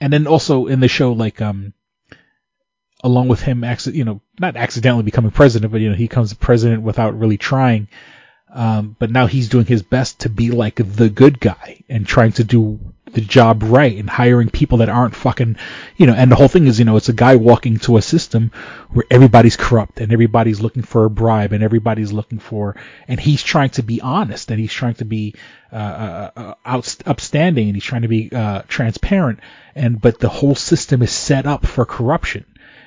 and 0.00 0.12
then 0.12 0.26
also 0.26 0.66
in 0.66 0.80
the 0.80 0.88
show 0.88 1.12
like 1.12 1.40
um, 1.40 1.74
along 3.04 3.28
with 3.28 3.40
him, 3.40 3.60
acci- 3.62 3.94
you 3.94 4.04
know, 4.04 4.20
not 4.40 4.56
accidentally 4.56 5.02
becoming 5.04 5.30
president, 5.30 5.72
but 5.72 5.80
you 5.80 5.90
know 5.90 5.96
he 5.96 6.04
becomes 6.04 6.32
president 6.34 6.82
without 6.82 7.18
really 7.18 7.38
trying. 7.38 7.88
Um, 8.52 8.96
but 8.98 9.10
now 9.10 9.26
he's 9.26 9.50
doing 9.50 9.66
his 9.66 9.82
best 9.82 10.20
to 10.20 10.30
be 10.30 10.50
like 10.50 10.76
the 10.76 11.10
good 11.10 11.38
guy 11.38 11.84
and 11.88 12.06
trying 12.06 12.32
to 12.32 12.44
do 12.44 12.80
the 13.12 13.20
job 13.20 13.62
right 13.62 13.96
and 13.96 14.08
hiring 14.08 14.50
people 14.50 14.78
that 14.78 14.88
aren't 14.88 15.14
fucking, 15.14 15.56
you 15.96 16.06
know, 16.06 16.14
and 16.14 16.30
the 16.30 16.36
whole 16.36 16.48
thing 16.48 16.66
is, 16.66 16.78
you 16.78 16.84
know, 16.84 16.96
it's 16.96 17.08
a 17.08 17.14
guy 17.14 17.36
walking 17.36 17.78
to 17.78 17.96
a 17.96 18.02
system 18.02 18.50
where 18.90 19.04
everybody's 19.10 19.56
corrupt 19.56 20.00
and 20.00 20.12
everybody's 20.12 20.60
looking 20.60 20.82
for 20.82 21.04
a 21.04 21.10
bribe 21.10 21.52
and 21.52 21.62
everybody's 21.62 22.12
looking 22.12 22.38
for, 22.38 22.76
and 23.06 23.20
he's 23.20 23.42
trying 23.42 23.70
to 23.70 23.82
be 23.82 24.00
honest 24.00 24.50
and 24.50 24.60
he's 24.60 24.72
trying 24.72 24.94
to 24.94 25.04
be, 25.04 25.34
uh, 25.72 25.76
uh, 25.76 26.30
uh 26.36 26.54
out, 26.64 26.96
upstanding 27.06 27.68
and 27.68 27.76
he's 27.76 27.84
trying 27.84 28.02
to 28.02 28.08
be, 28.08 28.30
uh, 28.32 28.62
transparent 28.68 29.40
and, 29.74 30.00
but 30.00 30.18
the 30.18 30.28
whole 30.28 30.54
system 30.54 31.02
is 31.02 31.12
set 31.12 31.46
up 31.46 31.66
for 31.66 31.84
corruption. 31.84 32.44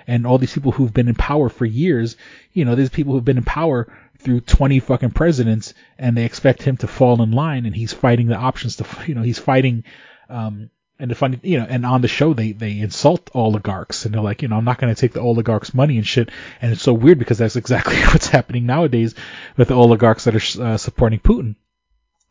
And 0.08 0.26
all 0.26 0.38
these 0.38 0.54
people 0.54 0.72
who've 0.72 0.94
been 0.94 1.08
in 1.08 1.16
power 1.16 1.48
for 1.48 1.66
years, 1.66 2.18
you 2.54 2.66
know, 2.66 2.76
there's 2.76 2.90
people 2.90 3.14
who've 3.14 3.24
been 3.24 3.38
in 3.38 3.44
power 3.44 3.88
through 4.22 4.42
20 4.42 4.80
fucking 4.80 5.12
presidents 5.12 5.74
and 5.98 6.16
they 6.16 6.26
expect 6.26 6.64
him 6.64 6.78
to 6.78 6.88
fall 6.88 7.22
in 7.22 7.32
line 7.32 7.66
and 7.66 7.76
he's 7.76 7.94
fighting 7.94 8.28
the 8.28 8.36
options 8.36 8.78
to, 8.78 8.86
you 9.08 9.16
know, 9.16 9.22
he's 9.22 9.40
fighting, 9.40 9.84
um, 10.30 10.70
and 11.02 11.10
the 11.10 11.16
funny, 11.16 11.40
you 11.42 11.58
know, 11.60 11.66
and 11.68 11.84
on 11.84 12.02
the 12.02 12.08
show 12.08 12.36
they 12.36 12.52
they 12.52 12.80
insult 12.80 13.32
oligarchs 13.34 14.06
and 14.06 14.14
they're 14.14 14.22
like, 14.22 14.44
you 14.44 14.48
know, 14.48 14.56
I'm 14.56 14.66
not 14.66 14.78
going 14.78 14.94
to 14.94 15.00
take 15.00 15.14
the 15.14 15.22
oligarchs' 15.22 15.74
money 15.74 15.98
and 15.98 16.06
shit. 16.06 16.30
And 16.62 16.72
it's 16.72 16.84
so 16.84 16.94
weird 16.94 17.18
because 17.18 17.40
that's 17.40 17.56
exactly 17.64 17.96
what's 17.96 18.28
happening 18.28 18.68
nowadays 18.68 19.16
with 19.58 19.70
the 19.70 19.74
oligarchs 19.74 20.26
that 20.26 20.36
are 20.36 20.64
uh, 20.64 20.78
supporting 20.78 21.20
Putin. 21.20 21.56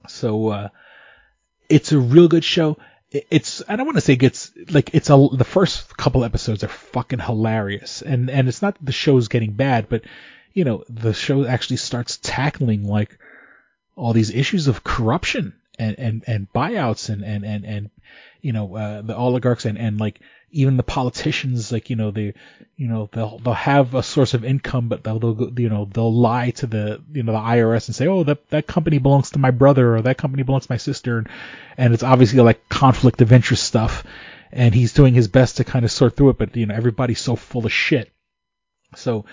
So 0.07 0.49
uh, 0.49 0.69
it's 1.69 1.91
a 1.91 1.99
real 1.99 2.29
good 2.29 2.45
show. 2.45 2.79
It's 3.11 3.61
I 3.69 3.75
don't 3.75 3.87
want 3.87 3.97
to 3.97 4.03
say 4.03 4.13
it 4.13 4.21
gets 4.21 4.53
like 4.71 4.95
it's 4.95 5.11
a 5.11 5.29
the 5.33 5.45
first 5.45 5.97
couple 5.97 6.25
episodes 6.25 6.63
are 6.63 6.69
fucking 6.69 7.19
hilarious 7.19 8.03
and 8.03 8.31
and 8.31 8.47
it's 8.47 8.63
not 8.63 8.75
that 8.75 8.87
the 8.87 8.93
show's 8.93 9.27
getting 9.27 9.55
bad, 9.55 9.89
but 9.89 10.05
you 10.53 10.65
know 10.65 10.85
the 10.89 11.15
show 11.15 11.45
actually 11.47 11.77
starts 11.77 12.19
tackling 12.23 12.85
like 12.85 13.19
all 13.97 14.13
these 14.13 14.31
issues 14.31 14.69
of 14.69 14.85
corruption 14.85 15.55
and 15.79 15.99
and 15.99 16.25
and 16.27 16.53
buyouts 16.53 17.09
and 17.09 17.25
and 17.25 17.45
and 17.45 17.65
and 17.65 17.91
you 18.41 18.53
know 18.53 18.75
uh, 18.77 19.03
the 19.03 19.17
oligarchs 19.17 19.65
and 19.65 19.79
and 19.79 19.99
like 19.99 20.21
even 20.53 20.77
the 20.77 20.83
politicians 20.83 21.71
like 21.71 21.91
you 21.91 21.97
know 21.97 22.11
they 22.11 22.35
you 22.77 22.89
know 22.89 23.09
they'll 23.13 23.39
they'll 23.39 23.55
have 23.55 23.95
a 23.95 24.03
source 24.03 24.35
of 24.35 24.45
income 24.45 24.89
but 24.89 25.05
they'll, 25.05 25.19
they'll 25.19 25.59
you 25.59 25.69
know 25.69 25.89
they'll 25.93 26.13
lie 26.13 26.51
to 26.51 26.67
the 26.67 27.01
you 27.13 27.23
know 27.23 27.33
the 27.33 27.39
IRS 27.39 27.87
and 27.87 27.95
say 27.95 28.07
oh 28.07 28.25
that 28.25 28.49
that 28.51 28.67
company 28.67 28.99
belongs 28.99 29.31
to 29.31 29.39
my 29.39 29.51
brother 29.51 29.97
or 29.97 30.03
that 30.03 30.19
company 30.19 30.43
belongs 30.43 30.67
to 30.67 30.73
my 30.73 30.79
sister. 30.79 31.19
And, 31.19 31.29
and 31.77 31.95
it's 31.95 32.03
obviously 32.03 32.41
like 32.41 32.69
conflict 32.69 33.21
of 33.23 33.33
interest 33.33 33.65
stuff. 33.65 34.05
And 34.53 34.75
he's 34.75 34.93
doing 34.93 35.15
his 35.15 35.29
best 35.29 35.59
to 35.59 35.65
kind 35.65 35.85
of 35.85 35.93
sort 35.93 36.17
through 36.17 36.31
it 36.31 36.39
but 36.39 36.57
you 36.57 36.67
know 36.67 36.75
everybody's 36.75 37.21
so 37.21 37.37
full 37.37 37.65
of 37.65 37.73
shit. 37.73 38.11
So 38.97 39.25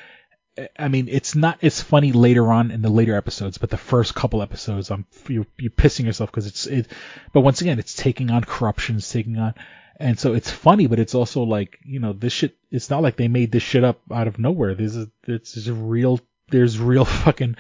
I 0.78 0.88
mean, 0.88 1.08
it's 1.10 1.36
not 1.36 1.64
as 1.64 1.82
funny 1.82 2.12
later 2.12 2.52
on 2.52 2.72
in 2.72 2.82
the 2.82 2.90
later 2.90 3.16
episodes, 3.16 3.58
but 3.58 3.70
the 3.70 3.78
first 3.78 4.16
couple 4.16 4.42
episodes, 4.42 4.90
I'm 4.90 5.06
you're, 5.28 5.46
you're 5.58 5.72
pissing 5.72 6.06
yourself 6.06 6.32
because 6.32 6.48
it's 6.48 6.66
it. 6.66 6.92
But 7.34 7.42
once 7.42 7.62
again, 7.62 7.80
it's 7.80 7.94
taking 7.94 8.32
on 8.32 8.44
corruption, 8.44 8.98
it's 8.98 9.12
taking 9.12 9.38
on, 9.38 9.54
and 10.00 10.20
so 10.20 10.34
it's 10.34 10.50
funny, 10.50 10.88
but 10.88 11.00
it's 11.00 11.16
also 11.16 11.44
like 11.44 11.78
you 11.86 12.00
know 12.00 12.14
this 12.14 12.34
shit. 12.34 12.58
It's 12.72 12.90
not 12.90 13.04
like 13.04 13.18
they 13.18 13.28
made 13.28 13.52
this 13.52 13.64
shit 13.64 13.84
up 13.84 14.02
out 14.12 14.28
of 14.28 14.40
nowhere. 14.40 14.74
This 14.74 14.96
is 14.96 15.08
it's 15.28 15.54
just 15.54 15.70
real. 15.72 16.20
There's 16.50 16.80
real 16.80 17.06
fucking 17.26 17.56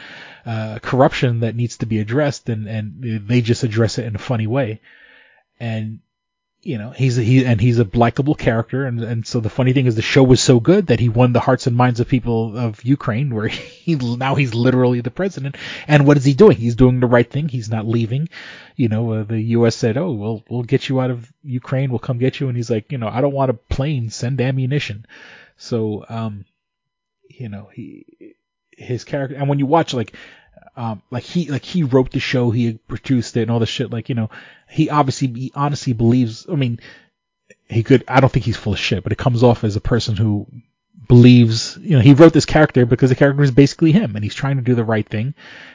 uh, 0.45 0.79
corruption 0.79 1.41
that 1.41 1.55
needs 1.55 1.77
to 1.77 1.85
be 1.85 1.99
addressed, 1.99 2.49
and 2.49 2.67
and 2.67 3.27
they 3.27 3.41
just 3.41 3.63
address 3.63 3.97
it 3.97 4.05
in 4.05 4.15
a 4.15 4.19
funny 4.19 4.47
way, 4.47 4.81
and 5.59 5.99
you 6.61 6.77
know, 6.77 6.89
he's 6.89 7.17
a, 7.17 7.21
he 7.21 7.45
and 7.45 7.61
he's 7.61 7.79
a 7.79 7.87
likable 7.93 8.35
character, 8.35 8.85
and 8.85 9.01
and 9.01 9.25
so 9.25 9.39
the 9.39 9.49
funny 9.49 9.73
thing 9.73 9.85
is 9.85 9.95
the 9.95 10.01
show 10.01 10.23
was 10.23 10.41
so 10.41 10.59
good 10.59 10.87
that 10.87 10.99
he 10.99 11.07
won 11.07 11.31
the 11.31 11.39
hearts 11.39 11.67
and 11.67 11.75
minds 11.75 11.99
of 11.99 12.07
people 12.07 12.57
of 12.57 12.83
Ukraine, 12.83 13.33
where 13.33 13.47
he 13.47 13.95
now 13.95 14.35
he's 14.35 14.53
literally 14.53 15.01
the 15.01 15.11
president. 15.11 15.55
And 15.87 16.05
what 16.05 16.17
is 16.17 16.25
he 16.25 16.33
doing? 16.33 16.57
He's 16.57 16.75
doing 16.75 16.99
the 16.99 17.07
right 17.07 17.29
thing. 17.29 17.47
He's 17.47 17.69
not 17.69 17.87
leaving. 17.87 18.29
You 18.75 18.89
know, 18.89 19.13
uh, 19.13 19.23
the 19.23 19.39
U.S. 19.39 19.75
said, 19.75 19.97
"Oh, 19.97 20.11
we'll 20.11 20.43
we'll 20.49 20.63
get 20.63 20.89
you 20.89 20.99
out 20.99 21.11
of 21.11 21.31
Ukraine. 21.43 21.89
We'll 21.89 21.99
come 21.99 22.17
get 22.17 22.39
you," 22.39 22.47
and 22.47 22.57
he's 22.57 22.71
like, 22.71 22.91
you 22.91 22.97
know, 22.97 23.07
I 23.07 23.21
don't 23.21 23.33
want 23.33 23.51
a 23.51 23.53
plane. 23.53 24.09
Send 24.09 24.41
ammunition. 24.41 25.05
So, 25.57 26.05
um, 26.09 26.45
you 27.29 27.49
know, 27.49 27.69
he 27.73 28.35
his 28.71 29.03
character, 29.03 29.35
and 29.35 29.47
when 29.47 29.59
you 29.59 29.65
watch 29.67 29.93
like 29.93 30.13
um, 30.77 31.01
like 31.09 31.23
he 31.23 31.49
like 31.49 31.65
he 31.65 31.81
wrote 31.81 32.11
the 32.11 32.19
show, 32.19 32.51
he 32.51 32.73
produced 32.87 33.35
it, 33.35 33.41
and 33.41 33.51
all 33.51 33.59
this 33.59 33.67
shit. 33.67 33.91
Like 33.91 34.09
you 34.09 34.15
know, 34.15 34.29
he 34.69 34.89
obviously 34.91 35.27
he 35.27 35.51
honestly 35.55 35.93
believes. 35.93 36.45
I 36.47 36.55
mean, 36.55 36.79
he 37.67 37.81
could. 37.81 38.03
I 38.07 38.19
don't 38.19 38.31
think 38.31 38.45
he's 38.45 38.57
full 38.57 38.73
of 38.73 38.79
shit, 38.79 39.03
but 39.03 39.11
it 39.11 39.17
comes 39.17 39.43
off 39.43 39.63
as 39.63 39.75
a 39.75 39.81
person 39.81 40.15
who 40.15 40.45
believes. 41.07 41.79
You 41.81 41.97
know, 41.97 42.03
he 42.03 42.13
wrote 42.13 42.31
this 42.31 42.45
character 42.45 42.85
because 42.85 43.09
the 43.09 43.15
character 43.15 43.41
is 43.41 43.49
basically 43.49 43.91
him, 43.91 44.15
and 44.15 44.23
he's 44.23 44.35
trying 44.35 44.57
to 44.57 44.61
do 44.61 44.75
the 44.75 44.83
right 44.83 45.07
thing. 45.07 45.33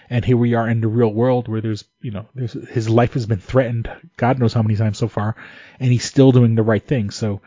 And 0.09 0.25
here 0.25 0.37
we 0.37 0.55
are 0.55 0.69
in 0.69 0.81
the 0.81 0.89
real 0.89 1.13
world 1.13 1.49
where 1.49 1.61
there's 1.61 1.85
you 2.01 2.13
know 2.13 2.29
there's 2.37 2.53
his 2.53 2.89
life 2.89 3.15
has 3.15 3.27
been 3.27 3.41
threatened, 3.41 3.91
God 4.17 4.39
knows 4.39 4.53
how 4.53 4.63
many 4.63 4.77
times 4.77 4.99
so 4.99 5.09
far, 5.09 5.35
and 5.81 5.91
he's 5.91 6.05
still 6.05 6.31
doing 6.31 6.55
the 6.55 6.63
right 6.63 6.87
thing. 6.87 7.11
So 7.11 7.41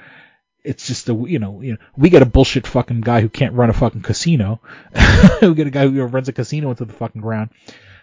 it's 0.65 0.87
just 0.87 1.09
a 1.09 1.13
you 1.13 1.39
know 1.39 1.61
you 1.61 1.73
know 1.73 1.77
we 1.95 2.09
got 2.09 2.21
a 2.21 2.25
bullshit 2.25 2.67
fucking 2.67 3.01
guy 3.01 3.21
who 3.21 3.29
can't 3.29 3.53
run 3.53 3.69
a 3.69 3.73
fucking 3.73 4.01
casino. 4.01 4.61
we 5.41 5.53
get 5.53 5.67
a 5.67 5.71
guy 5.71 5.87
who 5.87 6.03
runs 6.03 6.27
a 6.27 6.33
casino 6.33 6.71
into 6.71 6.85
the 6.85 6.93
fucking 6.93 7.21
ground. 7.21 7.51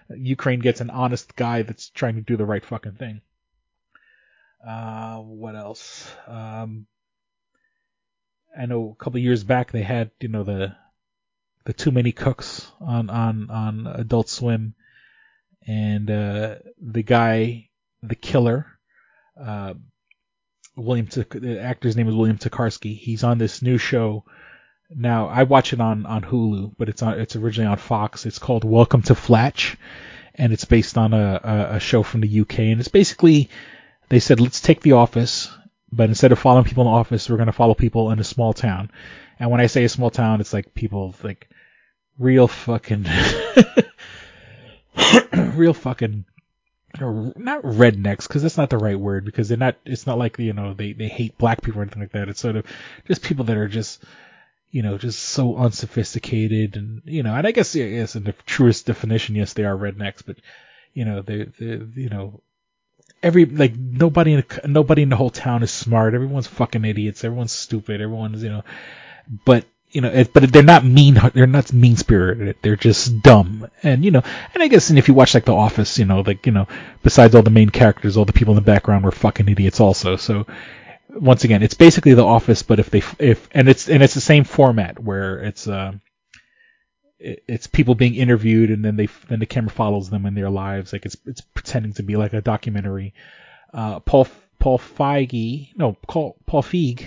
Ukraine 0.08 0.60
gets 0.60 0.80
an 0.80 0.90
honest 0.90 1.34
guy 1.36 1.62
that's 1.62 1.90
trying 1.90 2.16
to 2.16 2.20
do 2.20 2.36
the 2.36 2.44
right 2.44 2.64
fucking 2.64 2.92
thing. 2.92 3.20
Uh, 4.66 5.18
what 5.18 5.56
else? 5.56 6.10
Um, 6.26 6.86
I 8.56 8.66
know 8.66 8.94
a 8.98 9.02
couple 9.02 9.18
years 9.18 9.42
back 9.44 9.72
they 9.72 9.82
had 9.82 10.10
you 10.20 10.28
know 10.28 10.44
the 10.44 10.76
the 11.64 11.72
too 11.72 11.90
many 11.90 12.12
cooks 12.12 12.70
on 12.80 13.10
on 13.10 13.50
on 13.50 13.86
Adult 13.86 14.28
Swim, 14.28 14.74
and 15.66 16.10
uh, 16.10 16.56
the 16.80 17.02
guy, 17.02 17.70
the 18.02 18.14
killer. 18.16 18.66
Uh, 19.40 19.74
William, 20.76 21.06
the 21.06 21.60
actor's 21.60 21.96
name 21.96 22.08
is 22.08 22.14
William 22.14 22.38
Tokarsky. 22.38 22.96
He's 22.96 23.24
on 23.24 23.38
this 23.38 23.60
new 23.62 23.78
show. 23.78 24.24
Now 24.94 25.28
I 25.28 25.42
watch 25.42 25.72
it 25.72 25.80
on 25.80 26.06
on 26.06 26.22
Hulu, 26.22 26.74
but 26.78 26.88
it's 26.88 27.02
on 27.02 27.18
it's 27.18 27.36
originally 27.36 27.70
on 27.70 27.76
Fox. 27.76 28.26
It's 28.26 28.38
called 28.38 28.64
Welcome 28.64 29.02
to 29.02 29.14
Flatch, 29.14 29.76
and 30.34 30.52
it's 30.52 30.64
based 30.64 30.96
on 30.96 31.12
a, 31.12 31.70
a, 31.72 31.80
show 31.80 32.02
from 32.02 32.20
the 32.20 32.40
UK. 32.40 32.60
And 32.60 32.80
it's 32.80 32.88
basically 32.88 33.50
they 34.08 34.20
said 34.20 34.40
let's 34.40 34.60
take 34.60 34.80
The 34.80 34.92
Office, 34.92 35.50
but 35.90 36.08
instead 36.08 36.32
of 36.32 36.38
following 36.38 36.64
people 36.64 36.84
in 36.84 36.90
the 36.90 36.98
office, 36.98 37.28
we're 37.28 37.36
going 37.36 37.46
to 37.46 37.52
follow 37.52 37.74
people 37.74 38.10
in 38.10 38.18
a 38.18 38.24
small 38.24 38.52
town. 38.52 38.90
And 39.38 39.50
when 39.50 39.60
I 39.60 39.66
say 39.66 39.84
a 39.84 39.88
small 39.88 40.10
town, 40.10 40.40
it's 40.40 40.52
like 40.52 40.74
people 40.74 41.14
like 41.22 41.48
real 42.18 42.48
fucking 42.48 43.06
real 45.54 45.74
fucking 45.74 46.24
not 47.00 47.62
rednecks 47.62 48.26
because 48.26 48.42
that's 48.42 48.58
not 48.58 48.70
the 48.70 48.78
right 48.78 48.98
word 48.98 49.24
because 49.24 49.48
they're 49.48 49.58
not 49.58 49.76
it's 49.84 50.06
not 50.06 50.18
like 50.18 50.38
you 50.38 50.52
know 50.52 50.74
they 50.74 50.92
they 50.92 51.08
hate 51.08 51.38
black 51.38 51.62
people 51.62 51.80
or 51.80 51.82
anything 51.82 52.02
like 52.02 52.12
that. 52.12 52.28
It's 52.28 52.40
sort 52.40 52.56
of 52.56 52.66
just 53.06 53.22
people 53.22 53.44
that 53.46 53.56
are 53.56 53.68
just 53.68 54.02
you 54.70 54.82
know 54.82 54.98
just 54.98 55.20
so 55.20 55.56
unsophisticated 55.56 56.76
and 56.76 57.02
you 57.04 57.22
know 57.22 57.34
and 57.34 57.46
i 57.46 57.52
guess 57.52 57.74
yes 57.74 58.16
in 58.16 58.24
the 58.24 58.32
truest 58.46 58.86
definition 58.86 59.34
yes 59.34 59.52
they 59.52 59.64
are 59.64 59.76
rednecks 59.76 60.22
but 60.24 60.38
you 60.94 61.04
know 61.04 61.20
they 61.20 61.44
they 61.44 61.78
you 61.94 62.08
know 62.08 62.40
every 63.22 63.44
like 63.44 63.76
nobody 63.76 64.32
in 64.32 64.44
the, 64.48 64.68
nobody 64.68 65.02
in 65.02 65.08
the 65.08 65.16
whole 65.16 65.30
town 65.30 65.62
is 65.62 65.70
smart. 65.70 66.14
Everyone's 66.14 66.46
fucking 66.46 66.84
idiots. 66.84 67.24
Everyone's 67.24 67.52
stupid. 67.52 68.00
Everyone's 68.00 68.42
you 68.42 68.50
know 68.50 68.64
but 69.44 69.64
you 69.92 70.00
know, 70.00 70.08
it, 70.08 70.32
but 70.32 70.50
they're 70.52 70.62
not 70.62 70.84
mean. 70.84 71.20
They're 71.34 71.46
not 71.46 71.72
mean 71.72 71.96
spirited. 71.96 72.56
They're 72.62 72.76
just 72.76 73.22
dumb. 73.22 73.68
And 73.82 74.04
you 74.04 74.10
know, 74.10 74.22
and 74.54 74.62
I 74.62 74.68
guess, 74.68 74.90
and 74.90 74.98
if 74.98 75.06
you 75.06 75.14
watch 75.14 75.34
like 75.34 75.44
The 75.44 75.54
Office, 75.54 75.98
you 75.98 76.06
know, 76.06 76.22
like 76.22 76.46
you 76.46 76.52
know, 76.52 76.66
besides 77.02 77.34
all 77.34 77.42
the 77.42 77.50
main 77.50 77.68
characters, 77.68 78.16
all 78.16 78.24
the 78.24 78.32
people 78.32 78.52
in 78.52 78.56
the 78.56 78.72
background 78.72 79.04
were 79.04 79.12
fucking 79.12 79.48
idiots 79.48 79.80
also. 79.80 80.16
So 80.16 80.46
once 81.10 81.44
again, 81.44 81.62
it's 81.62 81.74
basically 81.74 82.14
The 82.14 82.24
Office, 82.24 82.62
but 82.62 82.78
if 82.78 82.90
they 82.90 83.02
if 83.18 83.48
and 83.52 83.68
it's 83.68 83.88
and 83.88 84.02
it's 84.02 84.14
the 84.14 84.20
same 84.20 84.44
format 84.44 84.98
where 84.98 85.40
it's 85.40 85.68
uh, 85.68 85.92
it, 87.18 87.44
it's 87.46 87.66
people 87.66 87.94
being 87.94 88.14
interviewed 88.14 88.70
and 88.70 88.84
then 88.84 88.96
they 88.96 89.08
then 89.28 89.40
the 89.40 89.46
camera 89.46 89.70
follows 89.70 90.08
them 90.08 90.24
in 90.24 90.34
their 90.34 90.50
lives. 90.50 90.92
Like 90.92 91.04
it's 91.04 91.16
it's 91.26 91.42
pretending 91.42 91.92
to 91.94 92.02
be 92.02 92.16
like 92.16 92.32
a 92.32 92.40
documentary. 92.40 93.12
Uh, 93.74 94.00
Paul 94.00 94.26
Paul 94.58 94.78
Feige, 94.78 95.76
no, 95.76 95.96
Paul 96.08 96.36
Paul 96.46 96.62
Feig, 96.62 97.04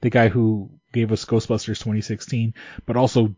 the 0.00 0.10
guy 0.10 0.28
who 0.28 0.70
gave 0.94 1.12
us 1.12 1.26
Ghostbusters 1.26 1.78
2016, 1.78 2.54
but 2.86 2.96
also 2.96 3.34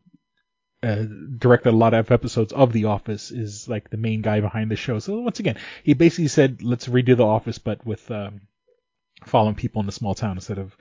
uh, 0.85 1.05
directed 1.37 1.71
a 1.71 1.77
lot 1.77 1.95
of 1.95 2.13
episodes 2.13 2.53
of 2.53 2.73
The 2.73 2.85
Office, 2.85 3.33
is 3.33 3.69
like 3.69 3.91
the 3.91 3.97
main 3.97 4.23
guy 4.23 4.41
behind 4.41 4.71
the 4.71 4.77
show. 4.77 5.01
So 5.01 5.21
once 5.21 5.41
again, 5.41 5.57
he 5.83 5.95
basically 5.95 6.29
said, 6.29 6.63
let's 6.63 6.87
redo 6.87 7.17
The 7.17 7.27
Office, 7.27 7.59
but 7.59 7.85
with 7.85 8.09
um, 8.13 8.43
following 9.25 9.57
people 9.57 9.81
in 9.81 9.87
the 9.87 9.93
small 9.93 10.15
town 10.15 10.37
instead 10.37 10.59
of 10.59 10.77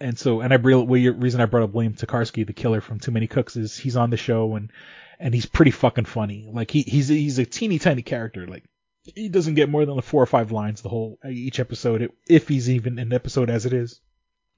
and 0.00 0.18
so 0.18 0.40
and 0.40 0.52
I 0.52 0.56
real 0.56 0.86
well, 0.86 1.00
the 1.00 1.10
reason 1.10 1.40
I 1.40 1.46
brought 1.46 1.64
up 1.64 1.72
William 1.72 1.94
Tokarsky, 1.94 2.46
the 2.46 2.52
killer 2.52 2.80
from 2.80 3.00
Too 3.00 3.10
Many 3.10 3.26
Cooks, 3.26 3.56
is 3.56 3.76
he's 3.76 3.96
on 3.96 4.10
the 4.10 4.16
show 4.16 4.54
and 4.56 4.70
and 5.18 5.32
he's 5.32 5.46
pretty 5.46 5.70
fucking 5.70 6.04
funny. 6.04 6.48
Like 6.52 6.70
he 6.70 6.82
he's 6.82 7.08
he's 7.08 7.38
a 7.38 7.46
teeny 7.46 7.78
tiny 7.78 8.02
character. 8.02 8.46
Like 8.46 8.64
he 9.02 9.28
doesn't 9.28 9.54
get 9.54 9.70
more 9.70 9.84
than 9.84 9.94
like 9.94 10.04
four 10.04 10.22
or 10.22 10.26
five 10.26 10.52
lines 10.52 10.82
the 10.82 10.88
whole 10.88 11.18
each 11.28 11.60
episode, 11.60 12.12
if 12.28 12.48
he's 12.48 12.68
even 12.68 12.98
an 12.98 13.12
episode 13.12 13.50
as 13.50 13.66
it 13.66 13.72
is. 13.72 14.00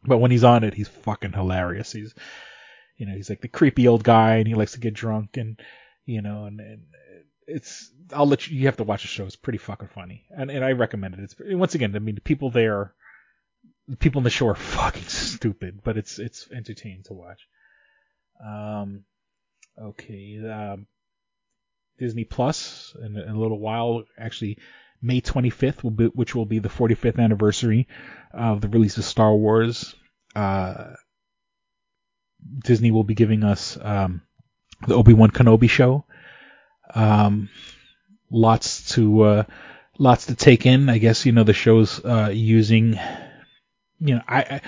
But 0.05 0.19
when 0.19 0.31
he's 0.31 0.45
on 0.45 0.65
it, 0.65 0.75
he's 0.75 0.89
fucking 0.89 1.33
hilarious. 1.33 1.93
He's 1.93 2.15
you 2.97 3.07
know 3.07 3.15
he's 3.15 3.31
like 3.31 3.41
the 3.41 3.49
creepy 3.49 3.89
old 3.89 4.05
guy 4.05 4.37
and 4.37 4.49
he 4.49 4.55
likes 4.55 4.73
to 4.73 4.81
get 4.81 4.95
drunk 4.95 5.37
and 5.37 5.61
you 6.05 6.21
know 6.21 6.45
and, 6.47 6.61
and 6.61 6.83
it's 7.47 7.91
I'll 8.13 8.27
let 8.27 8.49
you 8.49 8.59
you 8.59 8.67
have 8.67 8.77
to 8.79 8.85
watch 8.85 9.03
the 9.03 9.09
show. 9.09 9.25
It's 9.25 9.37
pretty 9.37 9.59
fucking 9.59 9.89
funny 9.89 10.27
and 10.31 10.51
and 10.51 10.65
I 10.65 10.73
recommend 10.73 11.15
it. 11.15 11.21
It's 11.21 11.35
once 11.41 11.75
again 11.75 11.95
I 11.95 12.01
mean 12.01 12.17
the 12.17 12.21
people 12.21 12.51
there 12.51 12.93
the 13.89 13.97
people 13.97 14.21
on 14.21 14.25
the 14.25 14.31
show 14.31 14.49
are 14.49 14.55
fucking 14.55 15.05
stupid, 15.05 15.81
but 15.83 15.97
it's 15.97 16.19
it's 16.19 16.49
entertaining 16.51 17.05
to 17.05 17.15
watch. 17.15 17.49
Um, 18.45 19.05
okay, 19.81 20.39
um, 20.49 20.87
Disney 21.99 22.25
Plus 22.25 22.95
in, 23.03 23.17
in, 23.17 23.29
a 23.29 23.39
little 23.39 23.59
while, 23.59 24.05
actually 24.17 24.59
May 25.01 25.21
25th 25.21 25.83
will 25.83 25.91
be, 25.91 26.07
which 26.07 26.35
will 26.35 26.47
be 26.47 26.59
the 26.59 26.69
45th 26.69 27.19
anniversary 27.19 27.87
of 28.33 28.61
the 28.61 28.69
release 28.69 28.99
of 28.99 29.05
Star 29.05 29.35
Wars. 29.35 29.95
Uh, 30.35 30.95
Disney 32.65 32.91
will 32.91 33.05
be 33.05 33.15
giving 33.15 33.45
us 33.45 33.79
um, 33.81 34.23
the 34.87 34.95
Obi 34.95 35.15
Wan 35.15 35.31
Kenobi 35.31 35.69
show. 35.69 36.05
Um, 36.95 37.49
lots 38.31 38.95
to 38.95 39.23
uh, 39.23 39.45
lots 39.99 40.27
to 40.27 40.35
take 40.35 40.67
in. 40.67 40.89
I 40.89 40.99
guess 40.99 41.27
you 41.27 41.33
know 41.33 41.45
the 41.45 41.53
show's 41.53 42.05
uh, 42.05 42.31
using 42.33 42.99
you 44.01 44.15
know, 44.17 44.23
I, 44.29 44.61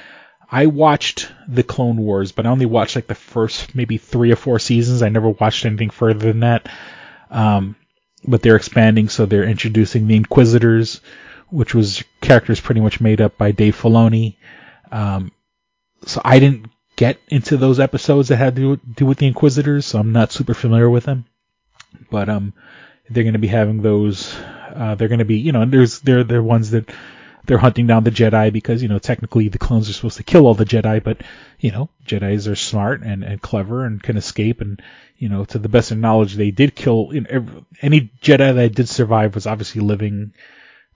I 0.51 0.67
watched 0.67 1.33
the 1.49 1.63
Clone 1.63 1.97
Wars, 1.97 2.33
but 2.33 2.47
I 2.47 2.51
only 2.51 2.67
watched 2.67 2.97
like 2.97 3.07
the 3.07 3.15
first 3.15 3.75
maybe 3.75 3.99
three 3.99 4.33
or 4.33 4.37
four 4.37 4.59
seasons. 4.59 5.03
I 5.03 5.09
never 5.09 5.31
watched 5.31 5.65
anything 5.65 5.91
further 5.91 6.27
than 6.27 6.41
that. 6.41 6.69
Um, 7.31 7.77
but 8.25 8.43
they're 8.43 8.57
expanding, 8.57 9.09
so 9.09 9.27
they're 9.27 9.45
introducing 9.45 10.07
the 10.07 10.17
Inquisitors, 10.17 11.01
which 11.49 11.75
was 11.75 12.05
characters 12.21 12.61
pretty 12.61 12.81
much 12.81 13.01
made 13.01 13.21
up 13.21 13.37
by 13.37 13.53
Dave 13.53 13.77
Filoni. 13.81 14.37
Um, 14.93 15.33
so 16.07 16.21
I 16.25 16.39
didn't 16.39 16.67
get 16.97 17.19
into 17.29 17.57
those 17.57 17.81
episodes 17.81 18.29
that 18.29 18.37
had 18.37 18.57
to 18.57 18.77
do 18.77 19.07
with 19.07 19.19
the 19.19 19.27
Inquisitors, 19.27 19.87
so 19.87 19.99
I'm 19.99 20.13
not 20.13 20.33
super 20.33 20.55
familiar 20.55 20.91
with 20.91 21.05
them. 21.05 21.25
But 22.11 22.29
um, 22.29 22.53
they're 23.09 23.25
going 23.25 23.35
to 23.35 23.39
be 23.39 23.49
having 23.49 23.83
those. 23.83 24.35
Uh, 24.75 24.95
they're 24.95 25.09
going 25.09 25.19
to 25.19 25.25
be, 25.25 25.39
you 25.39 25.53
know, 25.53 25.65
there's 25.65 26.01
they're 26.01 26.25
they're 26.25 26.43
ones 26.43 26.71
that 26.71 26.89
they're 27.51 27.59
hunting 27.59 27.89
down 27.89 28.05
the 28.05 28.13
Jedi 28.13 28.53
because, 28.53 28.81
you 28.81 28.89
know, 28.89 29.01
technically 29.01 29.49
the 29.49 29.59
clones 29.59 29.91
are 29.91 29.93
supposed 29.93 30.19
to 30.19 30.23
kill 30.23 30.47
all 30.47 30.55
the 30.55 30.65
Jedi, 30.65 31.03
but, 31.03 31.21
you 31.59 31.73
know, 31.73 31.91
Jedi's 32.07 32.47
are 32.47 32.55
smart 32.55 33.03
and, 33.03 33.25
and 33.25 33.43
clever 33.43 33.85
and 33.85 34.01
can 34.01 34.17
escape. 34.17 34.61
And, 34.61 34.81
you 35.17 35.29
know, 35.29 35.45
to 35.47 35.59
the 35.59 35.69
best 35.69 35.91
of 35.91 35.99
knowledge, 35.99 36.37
they 36.37 36.53
did 36.53 36.77
kill, 36.77 37.09
you 37.11 37.23
know, 37.23 37.27
every, 37.29 37.65
any 37.83 38.13
Jedi 38.23 38.55
that 38.55 38.77
did 38.77 38.89
survive 38.89 39.35
was 39.35 39.49
obviously 39.49 39.81
living, 39.81 40.33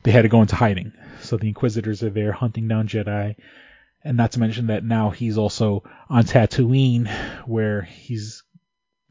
they 0.04 0.12
had 0.12 0.22
to 0.22 0.28
go 0.28 0.42
into 0.42 0.54
hiding. 0.54 0.92
So 1.22 1.36
the 1.36 1.48
Inquisitors 1.48 2.04
are 2.04 2.10
there 2.10 2.30
hunting 2.30 2.68
down 2.68 2.86
Jedi. 2.86 3.34
And 4.04 4.16
not 4.16 4.30
to 4.32 4.38
mention 4.38 4.68
that 4.68 4.84
now 4.84 5.10
he's 5.10 5.38
also 5.38 5.82
on 6.08 6.22
Tatooine, 6.22 7.08
where 7.48 7.82
he's 7.82 8.44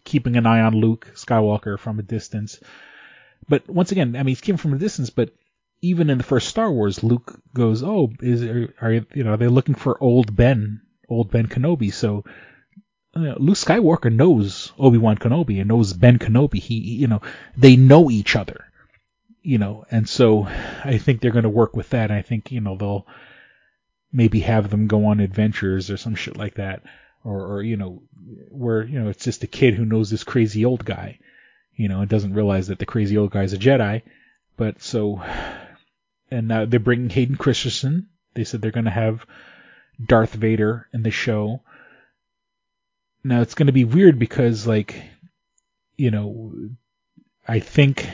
keeping 0.05 0.37
an 0.37 0.45
eye 0.45 0.61
on 0.61 0.75
Luke 0.75 1.11
Skywalker 1.15 1.77
from 1.77 1.99
a 1.99 2.03
distance. 2.03 2.61
But 3.49 3.69
once 3.69 3.91
again, 3.91 4.15
I 4.15 4.19
mean, 4.19 4.27
he's 4.27 4.39
keeping 4.39 4.59
from 4.59 4.71
a 4.71 4.77
distance, 4.77 5.09
but 5.09 5.33
even 5.83 6.09
in 6.09 6.17
the 6.17 6.23
first 6.23 6.47
Star 6.47 6.71
Wars, 6.71 7.03
Luke 7.03 7.41
goes, 7.53 7.83
"Oh, 7.83 8.11
is 8.21 8.41
are, 8.81 9.05
you 9.13 9.23
know 9.23 9.35
they're 9.35 9.49
looking 9.49 9.75
for 9.75 10.01
old 10.01 10.33
Ben, 10.33 10.81
old 11.09 11.29
Ben 11.29 11.47
Kenobi?" 11.47 11.93
So 11.93 12.23
uh, 13.15 13.35
Luke 13.37 13.57
Skywalker 13.57 14.11
knows 14.11 14.71
Obi 14.79 14.97
Wan 14.97 15.17
Kenobi 15.17 15.59
and 15.59 15.67
knows 15.67 15.91
Ben 15.91 16.19
Kenobi. 16.19 16.59
He, 16.59 16.75
you 16.75 17.07
know, 17.07 17.21
they 17.57 17.75
know 17.75 18.09
each 18.09 18.37
other, 18.37 18.65
you 19.41 19.57
know, 19.57 19.85
and 19.91 20.07
so 20.07 20.43
I 20.45 20.97
think 20.97 21.19
they're 21.19 21.31
going 21.31 21.43
to 21.43 21.49
work 21.49 21.75
with 21.75 21.89
that. 21.89 22.11
I 22.11 22.21
think 22.21 22.51
you 22.51 22.61
know 22.61 22.77
they'll 22.77 23.05
maybe 24.13 24.39
have 24.39 24.69
them 24.69 24.87
go 24.87 25.07
on 25.07 25.19
adventures 25.19 25.91
or 25.91 25.97
some 25.97 26.15
shit 26.15 26.37
like 26.37 26.55
that, 26.55 26.83
or, 27.25 27.55
or 27.55 27.61
you 27.61 27.75
know, 27.75 28.03
where 28.49 28.83
you 28.85 29.01
know 29.01 29.09
it's 29.09 29.25
just 29.25 29.43
a 29.43 29.47
kid 29.47 29.73
who 29.73 29.83
knows 29.83 30.09
this 30.09 30.23
crazy 30.23 30.63
old 30.63 30.85
guy, 30.85 31.19
you 31.75 31.89
know, 31.89 31.99
and 31.99 32.09
doesn't 32.09 32.35
realize 32.35 32.67
that 32.67 32.79
the 32.79 32.85
crazy 32.85 33.17
old 33.17 33.31
guy 33.31 33.43
is 33.43 33.51
a 33.51 33.57
Jedi. 33.57 34.01
But 34.55 34.81
so 34.81 35.21
and 36.33 36.47
now 36.47 36.65
they're 36.65 36.79
bringing 36.79 37.09
Hayden 37.09 37.37
Christensen. 37.37 38.09
They 38.33 38.43
said 38.43 38.61
they're 38.61 38.71
going 38.71 38.85
to 38.85 38.91
have 38.91 39.25
Darth 40.03 40.33
Vader 40.33 40.87
in 40.91 41.03
the 41.03 41.11
show. 41.11 41.61
Now 43.23 43.41
it's 43.41 43.53
going 43.53 43.67
to 43.67 43.73
be 43.73 43.85
weird 43.85 44.17
because 44.19 44.67
like 44.67 45.01
you 45.95 46.11
know 46.11 46.53
I 47.47 47.59
think 47.59 48.09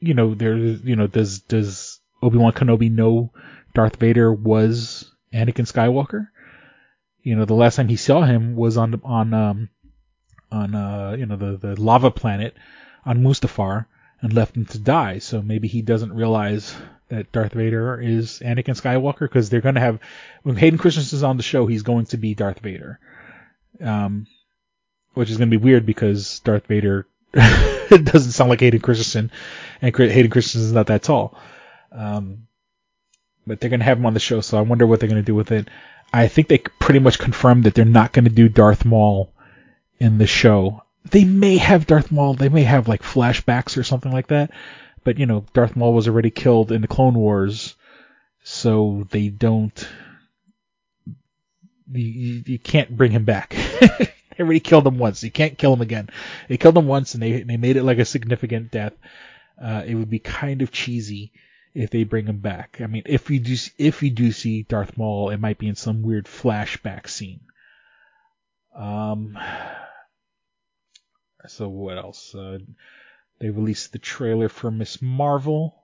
you 0.00 0.14
know 0.14 0.34
there 0.34 0.56
you 0.56 0.96
know 0.96 1.06
does 1.06 1.40
does 1.40 2.00
Obi-Wan 2.22 2.52
Kenobi 2.52 2.90
know 2.90 3.32
Darth 3.74 3.96
Vader 3.96 4.32
was 4.32 5.10
Anakin 5.32 5.70
Skywalker? 5.70 6.28
You 7.22 7.36
know 7.36 7.44
the 7.44 7.54
last 7.54 7.76
time 7.76 7.88
he 7.88 7.96
saw 7.96 8.22
him 8.22 8.56
was 8.56 8.76
on 8.76 9.00
on 9.04 9.32
um 9.32 9.68
on 10.50 10.74
uh 10.74 11.16
you 11.18 11.26
know 11.26 11.36
the 11.36 11.56
the 11.56 11.80
lava 11.80 12.10
planet 12.10 12.56
on 13.06 13.22
Mustafar 13.22 13.86
and 14.20 14.32
left 14.32 14.56
him 14.56 14.66
to 14.66 14.78
die. 14.78 15.18
So 15.18 15.40
maybe 15.40 15.68
he 15.68 15.82
doesn't 15.82 16.12
realize 16.12 16.74
that 17.12 17.30
Darth 17.30 17.52
Vader 17.52 18.00
is 18.00 18.40
Anakin 18.40 18.74
Skywalker 18.74 19.20
because 19.20 19.50
they're 19.50 19.60
going 19.60 19.74
to 19.74 19.82
have 19.82 20.00
when 20.44 20.56
Hayden 20.56 20.78
Christensen's 20.78 21.22
on 21.22 21.36
the 21.36 21.42
show, 21.42 21.66
he's 21.66 21.82
going 21.82 22.06
to 22.06 22.16
be 22.16 22.34
Darth 22.34 22.60
Vader, 22.60 22.98
um, 23.82 24.26
which 25.12 25.28
is 25.28 25.36
going 25.36 25.50
to 25.50 25.58
be 25.58 25.62
weird 25.62 25.84
because 25.84 26.40
Darth 26.40 26.66
Vader 26.66 27.06
doesn't 27.34 28.32
sound 28.32 28.48
like 28.48 28.60
Hayden 28.60 28.80
Christensen, 28.80 29.30
and 29.82 29.94
Hayden 29.94 30.30
Christensen's 30.30 30.72
not 30.72 30.86
that 30.86 31.02
tall. 31.02 31.38
Um, 31.92 32.46
but 33.46 33.60
they're 33.60 33.70
going 33.70 33.80
to 33.80 33.84
have 33.84 33.98
him 33.98 34.06
on 34.06 34.14
the 34.14 34.20
show, 34.20 34.40
so 34.40 34.56
I 34.56 34.62
wonder 34.62 34.86
what 34.86 34.98
they're 34.98 35.08
going 35.08 35.20
to 35.20 35.26
do 35.26 35.34
with 35.34 35.52
it. 35.52 35.68
I 36.14 36.28
think 36.28 36.48
they 36.48 36.58
pretty 36.58 37.00
much 37.00 37.18
confirmed 37.18 37.64
that 37.64 37.74
they're 37.74 37.84
not 37.84 38.12
going 38.12 38.24
to 38.24 38.30
do 38.30 38.48
Darth 38.48 38.86
Maul 38.86 39.34
in 39.98 40.16
the 40.16 40.26
show. 40.26 40.82
They 41.10 41.24
may 41.24 41.58
have 41.58 41.86
Darth 41.86 42.10
Maul. 42.10 42.32
They 42.34 42.48
may 42.48 42.62
have 42.62 42.88
like 42.88 43.02
flashbacks 43.02 43.76
or 43.76 43.82
something 43.82 44.12
like 44.12 44.28
that. 44.28 44.50
But 45.04 45.18
you 45.18 45.26
know, 45.26 45.44
Darth 45.52 45.76
Maul 45.76 45.94
was 45.94 46.08
already 46.08 46.30
killed 46.30 46.72
in 46.72 46.80
the 46.80 46.88
Clone 46.88 47.14
Wars, 47.14 47.74
so 48.42 49.06
they 49.10 49.28
don't. 49.28 49.88
You, 51.90 52.42
you 52.46 52.58
can't 52.58 52.96
bring 52.96 53.12
him 53.12 53.24
back. 53.24 53.50
they 53.80 54.08
already 54.38 54.60
killed 54.60 54.86
him 54.86 54.98
once. 54.98 55.22
You 55.22 55.30
can't 55.30 55.58
kill 55.58 55.74
him 55.74 55.80
again. 55.80 56.08
They 56.48 56.56
killed 56.56 56.76
him 56.76 56.86
once, 56.86 57.14
and 57.14 57.22
they 57.22 57.42
they 57.42 57.56
made 57.56 57.76
it 57.76 57.82
like 57.82 57.98
a 57.98 58.04
significant 58.04 58.70
death. 58.70 58.94
Uh, 59.60 59.82
it 59.86 59.94
would 59.94 60.10
be 60.10 60.18
kind 60.18 60.62
of 60.62 60.72
cheesy 60.72 61.32
if 61.74 61.90
they 61.90 62.04
bring 62.04 62.26
him 62.26 62.38
back. 62.38 62.80
I 62.80 62.86
mean, 62.86 63.02
if 63.06 63.30
you 63.30 63.40
do 63.40 63.56
if 63.78 64.02
you 64.02 64.10
do 64.10 64.30
see 64.32 64.62
Darth 64.62 64.96
Maul, 64.96 65.30
it 65.30 65.40
might 65.40 65.58
be 65.58 65.68
in 65.68 65.76
some 65.76 66.02
weird 66.02 66.26
flashback 66.26 67.08
scene. 67.08 67.40
Um. 68.74 69.38
So 71.48 71.68
what 71.68 71.98
else? 71.98 72.34
Uh, 72.34 72.58
they 73.42 73.50
released 73.50 73.90
the 73.90 73.98
trailer 73.98 74.48
for 74.48 74.70
Miss 74.70 75.02
Marvel, 75.02 75.74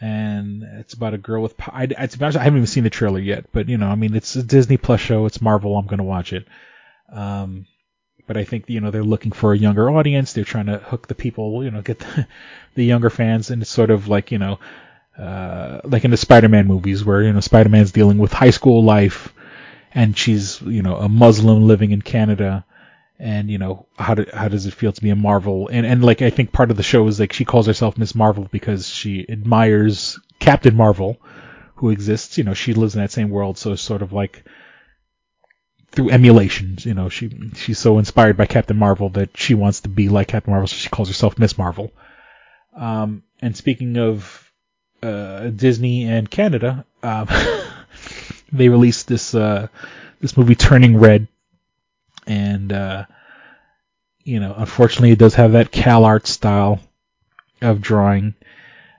and 0.00 0.62
it's 0.62 0.94
about 0.94 1.12
a 1.12 1.18
girl 1.18 1.42
with. 1.42 1.54
I, 1.66 1.88
I, 1.98 2.08
I 2.08 2.28
haven't 2.28 2.58
even 2.58 2.66
seen 2.68 2.84
the 2.84 2.90
trailer 2.90 3.18
yet, 3.18 3.46
but 3.50 3.68
you 3.68 3.76
know, 3.76 3.88
I 3.88 3.96
mean, 3.96 4.14
it's 4.14 4.36
a 4.36 4.42
Disney 4.44 4.76
Plus 4.76 5.00
show. 5.00 5.26
It's 5.26 5.42
Marvel. 5.42 5.76
I'm 5.76 5.88
gonna 5.88 6.04
watch 6.04 6.32
it. 6.32 6.46
Um, 7.12 7.66
but 8.28 8.36
I 8.36 8.44
think 8.44 8.70
you 8.70 8.80
know 8.80 8.92
they're 8.92 9.02
looking 9.02 9.32
for 9.32 9.52
a 9.52 9.58
younger 9.58 9.90
audience. 9.90 10.32
They're 10.32 10.44
trying 10.44 10.66
to 10.66 10.78
hook 10.78 11.08
the 11.08 11.16
people, 11.16 11.64
you 11.64 11.72
know, 11.72 11.82
get 11.82 11.98
the, 11.98 12.28
the 12.76 12.84
younger 12.84 13.10
fans, 13.10 13.50
and 13.50 13.60
it's 13.60 13.70
sort 13.70 13.90
of 13.90 14.06
like 14.06 14.30
you 14.30 14.38
know, 14.38 14.60
uh, 15.18 15.80
like 15.82 16.04
in 16.04 16.12
the 16.12 16.16
Spider-Man 16.16 16.68
movies 16.68 17.04
where 17.04 17.20
you 17.20 17.32
know 17.32 17.40
Spider-Man's 17.40 17.90
dealing 17.90 18.18
with 18.18 18.32
high 18.32 18.50
school 18.50 18.84
life, 18.84 19.34
and 19.92 20.16
she's 20.16 20.62
you 20.62 20.82
know 20.82 20.94
a 20.98 21.08
Muslim 21.08 21.66
living 21.66 21.90
in 21.90 22.00
Canada, 22.00 22.64
and 23.18 23.50
you 23.50 23.58
know 23.58 23.86
how 23.98 24.14
do, 24.14 24.26
how 24.32 24.48
does 24.48 24.66
it 24.66 24.74
feel 24.74 24.92
to 24.92 25.00
be 25.00 25.10
a 25.10 25.16
Marvel? 25.16 25.68
And 25.68 25.86
and 25.86 26.04
like 26.04 26.22
I 26.22 26.30
think 26.30 26.52
part 26.52 26.70
of 26.70 26.76
the 26.76 26.82
show 26.82 27.06
is 27.06 27.20
like 27.20 27.32
she 27.32 27.44
calls 27.44 27.66
herself 27.66 27.96
Miss 27.96 28.14
Marvel 28.14 28.48
because 28.50 28.88
she 28.88 29.26
admires 29.28 30.18
Captain 30.40 30.74
Marvel, 30.74 31.18
who 31.76 31.90
exists. 31.90 32.38
You 32.38 32.44
know, 32.44 32.54
she 32.54 32.74
lives 32.74 32.94
in 32.94 33.00
that 33.00 33.12
same 33.12 33.30
world, 33.30 33.58
so 33.58 33.72
it's 33.72 33.82
sort 33.82 34.02
of 34.02 34.12
like 34.12 34.44
through 35.92 36.10
emulations. 36.10 36.84
You 36.84 36.94
know, 36.94 37.08
she 37.08 37.52
she's 37.54 37.78
so 37.78 37.98
inspired 37.98 38.36
by 38.36 38.46
Captain 38.46 38.76
Marvel 38.76 39.10
that 39.10 39.36
she 39.36 39.54
wants 39.54 39.80
to 39.82 39.88
be 39.88 40.08
like 40.08 40.28
Captain 40.28 40.52
Marvel, 40.52 40.68
so 40.68 40.76
she 40.76 40.88
calls 40.88 41.08
herself 41.08 41.38
Miss 41.38 41.56
Marvel. 41.56 41.92
Um, 42.76 43.22
and 43.40 43.56
speaking 43.56 43.96
of 43.96 44.50
uh, 45.02 45.50
Disney 45.50 46.04
and 46.08 46.28
Canada, 46.28 46.84
um, 47.04 47.28
they 48.52 48.68
released 48.68 49.06
this 49.06 49.34
uh, 49.34 49.68
this 50.20 50.36
movie 50.36 50.56
Turning 50.56 50.96
Red 50.96 51.28
and 52.26 52.72
uh, 52.72 53.06
you 54.24 54.40
know, 54.40 54.54
unfortunately, 54.56 55.10
it 55.12 55.18
does 55.18 55.34
have 55.34 55.52
that 55.52 55.70
CalArt 55.70 56.26
style 56.26 56.80
of 57.62 57.80
drawing. 57.80 58.34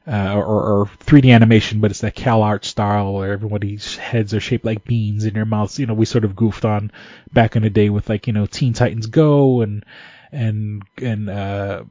uh, 0.07 0.33
or, 0.35 0.45
or 0.81 0.85
3D 1.05 1.31
animation, 1.31 1.81
but 1.81 1.91
it's 1.91 2.01
that 2.01 2.15
Cal 2.15 2.43
Art 2.43 2.65
style 2.65 3.13
where 3.13 3.33
everybody's 3.33 3.97
heads 3.97 4.33
are 4.33 4.39
shaped 4.41 4.65
like 4.65 4.85
beans 4.85 5.25
in 5.25 5.33
their 5.33 5.45
mouths. 5.45 5.79
You 5.79 5.87
know, 5.87 5.93
we 5.95 6.05
sort 6.05 6.25
of 6.25 6.35
goofed 6.35 6.65
on 6.65 6.91
back 7.33 7.55
in 7.55 7.63
the 7.63 7.69
day 7.71 7.89
with 7.89 8.09
like 8.09 8.27
you 8.27 8.33
know 8.33 8.45
Teen 8.47 8.73
Titans 8.73 9.07
Go 9.07 9.61
and 9.61 9.85
and 10.31 10.83
and 11.01 11.29
uh, 11.29 11.83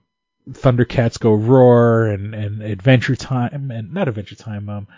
Thundercats 0.51 1.19
Go 1.21 1.35
Roar 1.35 2.07
and 2.09 2.35
and 2.35 2.63
Adventure 2.63 3.17
Time 3.17 3.71
and 3.71 3.93
not 3.95 4.09
Adventure 4.09 4.37
Time 4.37 4.69
um 4.69 4.89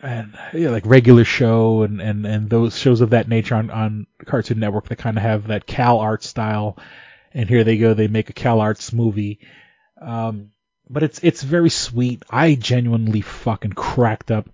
and 0.00 0.38
yeah 0.54 0.70
like 0.70 0.86
regular 0.86 1.24
show 1.24 1.82
and 1.82 2.00
and 2.00 2.24
and 2.24 2.48
those 2.48 2.78
shows 2.78 3.00
of 3.00 3.10
that 3.10 3.28
nature 3.28 3.54
on 3.56 3.70
on 3.70 4.06
Cartoon 4.24 4.60
Network 4.60 4.88
that 4.88 4.98
kind 4.98 5.16
of 5.16 5.22
have 5.22 5.48
that 5.48 5.66
Cal 5.66 5.98
Art 5.98 6.22
style. 6.22 6.78
And 7.34 7.48
here 7.48 7.62
they 7.62 7.76
go, 7.76 7.94
they 7.94 8.08
make 8.08 8.30
a 8.30 8.32
Cal 8.32 8.60
Arts 8.60 8.92
movie. 8.92 9.40
Um, 10.00 10.50
but 10.88 11.02
it's 11.02 11.18
it's 11.22 11.42
very 11.42 11.70
sweet. 11.70 12.22
I 12.30 12.54
genuinely 12.54 13.20
fucking 13.20 13.72
cracked 13.72 14.30
up, 14.30 14.48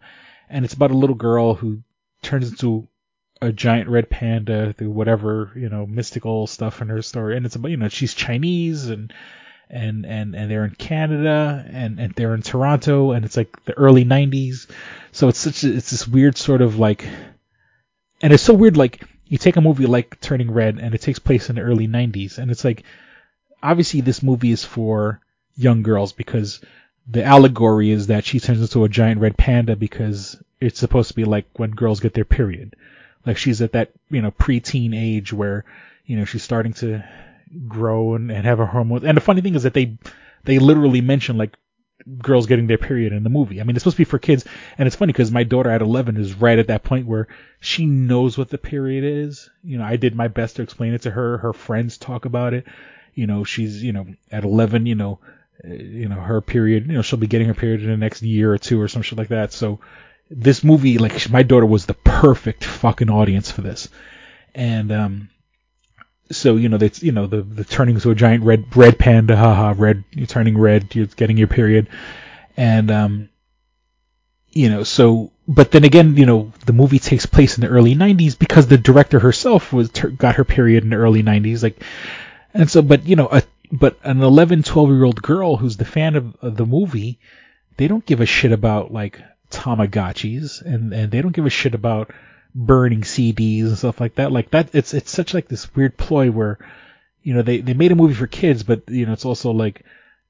and 0.49 0.65
it's 0.65 0.75
about 0.75 0.91
a 0.91 0.97
little 0.97 1.15
girl 1.15 1.55
who 1.55 1.83
turns 2.23 2.51
into 2.51 2.89
a 3.41 3.53
giant 3.53 3.89
red 3.89 4.11
panda 4.11 4.73
through 4.73 4.91
whatever 4.91 5.53
you 5.55 5.69
know 5.69 5.87
mystical 5.87 6.47
stuff 6.47 6.83
in 6.83 6.89
her 6.89 7.03
story, 7.03 7.37
and 7.37 7.47
it's 7.47 7.57
about 7.57 7.71
you 7.71 7.77
know 7.77 7.89
she's 7.89 8.15
Chinese 8.15 8.89
and 8.89 9.13
and 9.71 10.05
and 10.07 10.35
and 10.35 10.51
they're 10.51 10.65
in 10.65 10.75
Canada 10.75 11.65
and 11.71 11.99
and 11.99 12.15
they're 12.15 12.35
in 12.35 12.43
Toronto, 12.43 13.13
and 13.13 13.25
it's 13.25 13.37
like 13.37 13.65
the 13.65 13.75
early 13.75 14.05
'90s, 14.05 14.69
so 15.13 15.29
it's 15.29 15.39
such 15.39 15.65
a, 15.65 15.75
it's 15.75 15.91
this 15.91 16.07
weird 16.07 16.37
sort 16.37 16.63
of 16.63 16.79
like, 16.79 17.07
and 18.21 18.33
it's 18.33 18.43
so 18.43 18.55
weird 18.55 18.77
like 18.77 19.03
you 19.27 19.39
take 19.39 19.57
a 19.57 19.61
movie 19.61 19.87
like 19.87 20.21
Turning 20.21 20.51
Red 20.51 20.79
and 20.79 20.95
it 20.95 21.01
takes 21.01 21.19
place 21.19 21.49
in 21.49 21.57
the 21.57 21.63
early 21.63 21.89
'90s, 21.89 22.39
and 22.39 22.51
it's 22.51 22.65
like 22.65 22.85
obviously 23.63 24.01
this 24.01 24.23
movie 24.23 24.53
is 24.53 24.65
for 24.65 25.21
young 25.57 25.83
girls 25.83 26.13
because 26.13 26.61
the 27.07 27.25
allegory 27.25 27.91
is 27.91 28.07
that 28.09 28.25
she 28.25 28.41
turns 28.41 28.61
into 28.61 28.85
a 28.85 28.89
giant 28.89 29.21
red 29.21 29.37
panda 29.37 29.77
because 29.77 30.37
it's 30.61 30.81
supposed 30.81 31.09
to 31.09 31.15
be 31.15 31.25
like 31.25 31.47
when 31.55 31.71
girls 31.71 32.01
get 32.01 32.15
their 32.15 32.25
period. 32.25 32.77
Like 33.27 33.37
she's 33.37 33.63
at 33.63 33.73
that, 33.73 33.91
you 34.11 34.23
know, 34.23 34.31
preteen 34.31 34.95
age 34.95 35.33
where, 35.33 35.65
you 36.07 36.17
know, 36.17 36.25
she's 36.25 36.43
starting 36.43 36.73
to 36.75 37.05
grow 37.69 38.15
and, 38.15 38.31
and 38.31 38.45
have 38.45 38.59
her 38.59 38.67
hormones. 38.67 39.05
And 39.05 39.17
the 39.17 39.21
funny 39.23 39.41
thing 39.41 39.55
is 39.55 39.63
that 39.65 39.75
they, 39.75 39.99
they 40.45 40.59
literally 40.59 41.01
mention 41.01 41.37
like 41.37 41.57
girls 42.19 42.47
getting 42.47 42.67
their 42.67 42.79
period 42.79 43.13
in 43.13 43.23
the 43.23 43.31
movie. 43.31 43.61
I 43.61 43.65
mean, 43.65 43.77
it's 43.77 43.83
supposed 43.83 43.97
to 43.97 44.01
be 44.01 44.05
for 44.05 44.19
kids. 44.19 44.45
And 44.77 44.87
it's 44.87 44.97
funny 44.97 45.13
because 45.13 45.31
my 45.31 45.45
daughter 45.45 45.71
at 45.71 45.83
11 45.83 46.17
is 46.17 46.35
right 46.35 46.59
at 46.59 46.67
that 46.69 46.83
point 46.83 47.07
where 47.07 47.29
she 47.61 47.87
knows 47.87 48.37
what 48.37 48.51
the 48.51 48.59
period 48.59 49.05
is. 49.05 49.49
You 49.63 49.79
know, 49.79 49.85
I 49.85 49.97
did 49.97 50.15
my 50.15 50.29
best 50.29 50.57
to 50.57 50.63
explain 50.63 50.95
it 50.95 51.03
to 51.03 51.11
her. 51.11 51.39
Her 51.39 51.53
friends 51.53 51.99
talk 51.99 52.25
about 52.25 52.55
it. 52.55 52.67
You 53.15 53.27
know, 53.27 53.45
she's, 53.45 53.83
you 53.83 53.93
know, 53.93 54.07
at 54.31 54.45
11, 54.45 54.87
you 54.87 54.97
know, 54.97 55.21
uh, 55.65 55.69
you 55.73 56.09
know, 56.09 56.17
her 56.17 56.41
period, 56.41 56.89
you 56.89 56.95
know, 56.95 57.03
she'll 57.03 57.19
be 57.19 57.29
getting 57.29 57.47
her 57.47 57.55
period 57.55 57.83
in 57.83 57.91
the 57.91 57.97
next 57.97 58.23
year 58.23 58.53
or 58.53 58.59
two 58.59 58.81
or 58.81 58.89
some 58.89 59.03
shit 59.03 59.19
like 59.19 59.29
that. 59.29 59.53
So 59.53 59.81
this 60.31 60.65
movie, 60.65 60.99
like 60.99 61.31
my 61.31 61.43
daughter 61.43 61.67
was 61.67 61.87
the 61.87 61.95
perfect 61.95 62.65
fucking 62.65 63.11
audience 63.11 63.51
for 63.51 63.63
this. 63.63 63.89
And, 64.55 64.91
um, 64.91 65.31
so, 66.31 66.57
you 66.57 66.69
know, 66.69 66.79
that's, 66.79 67.03
you 67.03 67.13
know, 67.13 67.27
the, 67.27 67.43
the 67.43 67.65
turning 67.65 67.97
into 67.97 68.11
a 68.11 68.15
giant 68.15 68.45
red, 68.45 68.65
red 68.77 68.99
panda, 68.99 69.37
haha, 69.37 69.75
red, 69.77 70.05
you're 70.13 70.27
turning 70.27 70.57
red, 70.57 70.95
you're 70.95 71.07
getting 71.07 71.37
your 71.37 71.49
period. 71.49 71.89
And, 72.57 72.91
um, 72.91 73.29
you 74.51 74.69
know, 74.69 74.85
so, 74.85 75.33
but 75.47 75.71
then 75.71 75.85
again, 75.85 76.17
you 76.17 76.27
know, 76.27 76.53
the 76.65 76.73
movie 76.73 76.99
takes 76.99 77.27
place 77.27 77.59
in 77.59 77.63
the 77.63 77.69
early 77.69 77.95
90s 77.95 78.39
because 78.39 78.67
the 78.67 78.79
director 78.79 79.19
herself 79.19 79.73
was, 79.73 79.89
got 79.89 80.37
her 80.37 80.45
period 80.45 80.85
in 80.85 80.91
the 80.91 80.97
early 80.97 81.23
90s. 81.23 81.63
Like, 81.63 81.83
and 82.55 82.71
so, 82.71 82.83
but, 82.83 83.05
you 83.07 83.17
know, 83.17 83.29
a 83.31 83.43
but 83.73 83.99
an 84.05 84.23
11, 84.23 84.63
12 84.63 84.91
year 84.91 85.05
old 85.05 85.21
girl 85.21 85.57
who's 85.57 85.77
the 85.77 85.85
fan 85.85 86.15
of, 86.15 86.37
of, 86.43 86.57
the 86.57 86.67
movie, 86.67 87.19
they 87.77 87.89
don't 87.89 88.07
give 88.07 88.21
a 88.21 88.27
shit 88.27 88.53
about 88.53 88.93
like 88.93 89.21
Tamagotchis 89.51 90.63
and, 90.63 90.93
and 90.93 91.11
they 91.11 91.21
don't 91.21 91.35
give 91.35 91.47
a 91.47 91.51
shit 91.51 91.75
about 91.75 92.13
burning 92.55 93.03
CDs 93.03 93.67
and 93.67 93.79
stuff 93.79 94.01
like 94.01 94.17
that. 94.17 94.33
Like 94.33 94.51
that, 94.51 94.75
it's, 94.75 94.95
it's 94.95 95.11
such 95.11 95.35
like 95.35 95.49
this 95.49 95.75
weird 95.75 95.97
ploy 95.97 96.31
where, 96.31 96.59
you 97.23 97.35
know, 97.35 97.43
they, 97.43 97.61
they 97.61 97.75
made 97.75 97.93
a 97.93 97.97
movie 97.97 98.15
for 98.15 98.27
kids, 98.27 98.63
but 98.63 98.83
you 98.89 99.07
know, 99.07 99.13
it's 99.13 99.25
also 99.25 99.51
like, 99.51 99.85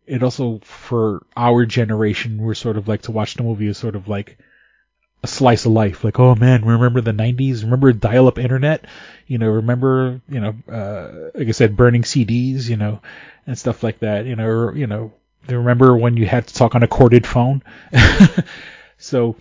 it 0.06 0.22
also 0.22 0.60
for 0.62 1.24
our 1.36 1.66
generation, 1.66 2.38
we're 2.38 2.54
sort 2.54 2.76
of 2.76 2.88
like 2.88 3.02
to 3.02 3.12
watch 3.12 3.34
the 3.34 3.42
movie 3.42 3.66
is 3.66 3.78
sort 3.78 3.96
of 3.96 4.08
like, 4.08 4.38
a 5.24 5.26
slice 5.26 5.64
of 5.64 5.72
life. 5.72 6.04
Like, 6.04 6.20
oh 6.20 6.34
man, 6.34 6.64
remember 6.64 7.00
the 7.00 7.12
90s? 7.12 7.62
Remember 7.62 7.92
dial-up 7.92 8.38
internet? 8.38 8.84
You 9.26 9.38
know, 9.38 9.48
remember, 9.48 10.20
you 10.28 10.38
know, 10.38 10.54
uh, 10.70 11.30
like 11.34 11.48
I 11.48 11.52
said, 11.52 11.78
burning 11.78 12.02
CDs, 12.02 12.68
you 12.68 12.76
know, 12.76 13.00
and 13.46 13.58
stuff 13.58 13.82
like 13.82 14.00
that. 14.00 14.26
You 14.26 14.36
know, 14.36 14.46
or, 14.46 14.76
you 14.76 14.86
know, 14.86 15.12
remember 15.48 15.96
when 15.96 16.18
you 16.18 16.26
had 16.26 16.46
to 16.46 16.54
talk 16.54 16.74
on 16.74 16.82
a 16.82 16.86
corded 16.86 17.26
phone? 17.26 17.62
so 18.98 19.36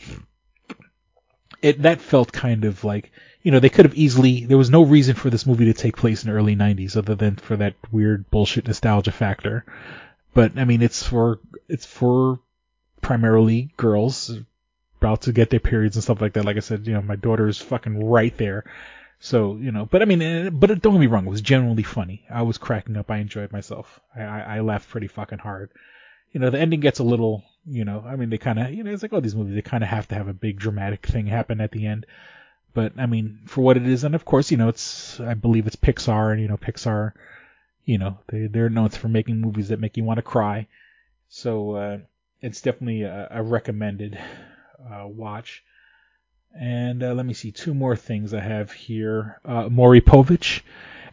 it 1.64 1.82
that 1.82 2.02
felt 2.02 2.32
kind 2.32 2.66
of 2.66 2.84
like, 2.84 3.12
you 3.42 3.52
know, 3.52 3.60
they 3.60 3.70
could 3.70 3.86
have 3.86 3.96
easily. 3.96 4.46
There 4.46 4.58
was 4.58 4.70
no 4.70 4.84
reason 4.84 5.16
for 5.16 5.30
this 5.30 5.48
movie 5.48 5.66
to 5.66 5.74
take 5.74 5.98
place 5.98 6.24
in 6.24 6.30
the 6.30 6.36
early 6.36 6.56
90s 6.56 6.98
other 6.98 7.16
than 7.16 7.38
for 7.38 7.56
that 7.56 7.76
weird 7.92 8.30
bullshit 8.30 8.68
nostalgia 8.68 9.12
factor. 9.12 9.66
But 10.34 10.58
I 10.58 10.66
mean, 10.66 10.82
it's 10.82 11.02
for 11.02 11.40
it's 11.70 11.86
for 11.86 12.40
primarily 13.02 13.74
girls 13.78 14.32
about 15.00 15.22
to 15.22 15.34
get 15.34 15.50
their 15.50 15.60
periods 15.60 15.96
and 15.96 16.04
stuff 16.04 16.22
like 16.22 16.34
that. 16.34 16.46
Like 16.46 16.58
I 16.58 16.62
said, 16.62 16.86
you 16.86 16.94
know, 16.94 17.02
my 17.02 17.16
daughter 17.16 17.48
is 17.48 17.58
fucking 17.58 18.06
right 18.06 18.36
there. 18.38 18.66
So, 19.20 19.56
you 19.56 19.72
know, 19.72 19.86
but 19.86 20.02
I 20.02 20.06
mean, 20.06 20.22
eh, 20.22 20.50
but 20.50 20.68
don't 20.82 20.94
get 20.94 21.00
me 21.00 21.08
wrong, 21.08 21.26
it 21.26 21.30
was 21.30 21.42
genuinely 21.42 21.84
funny. 21.84 22.26
I 22.30 22.42
was 22.42 22.58
cracking 22.58 22.98
up. 22.98 23.10
I 23.10 23.18
enjoyed 23.18 23.54
myself. 23.54 24.02
I, 24.14 24.22
I, 24.22 24.40
I 24.58 24.60
laughed 24.60 24.90
pretty 24.90 25.08
fucking 25.08 25.40
hard. 25.40 25.72
You 26.34 26.42
know, 26.42 26.50
the 26.50 26.60
ending 26.60 26.82
gets 26.82 27.00
a 27.00 27.04
little, 27.04 27.44
you 27.66 27.86
know, 27.86 28.04
I 28.06 28.18
mean, 28.18 28.30
they 28.30 28.38
kind 28.38 28.60
of, 28.60 28.74
you 28.74 28.84
know, 28.84 28.92
it's 28.92 29.04
like, 29.04 29.14
oh, 29.14 29.22
these 29.22 29.36
movies, 29.36 29.56
they 29.56 29.62
kind 29.62 29.84
of 29.84 29.90
have 29.90 30.10
to 30.10 30.16
have 30.16 30.28
a 30.28 30.34
big 30.34 30.60
dramatic 30.60 31.06
thing 31.06 31.28
happen 31.28 31.62
at 31.62 31.72
the 31.72 31.86
end. 31.86 32.06
But, 32.74 32.94
I 32.98 33.06
mean, 33.06 33.40
for 33.46 33.62
what 33.62 33.78
it 33.78 33.88
is, 33.88 34.04
and 34.04 34.16
of 34.16 34.26
course, 34.26 34.52
you 34.52 34.58
know, 34.58 34.68
it's, 34.68 35.20
I 35.20 35.36
believe 35.36 35.68
it's 35.68 35.78
Pixar, 35.78 36.34
and, 36.34 36.42
you 36.42 36.48
know, 36.48 36.58
Pixar, 36.58 37.14
you 37.86 38.00
know, 38.00 38.18
they, 38.28 38.48
they're 38.48 38.70
known 38.70 38.90
for 38.90 39.08
making 39.08 39.40
movies 39.40 39.70
that 39.70 39.80
make 39.80 39.96
you 39.96 40.04
want 40.04 40.18
to 40.18 40.24
cry. 40.24 40.68
So, 41.30 41.76
uh, 41.76 41.98
it's 42.42 42.62
definitely 42.62 43.04
a, 43.04 43.28
a 43.32 43.42
recommended 43.42 44.20
uh, 44.92 45.08
watch. 45.08 45.64
And 46.60 47.02
uh, 47.02 47.14
let 47.14 47.26
me 47.26 47.34
see 47.34 47.52
two 47.52 47.74
more 47.74 47.96
things 47.96 48.34
I 48.34 48.42
have 48.42 48.72
here. 48.72 49.40
Uh, 49.46 49.70
Maury 49.70 50.02
Povich, 50.02 50.62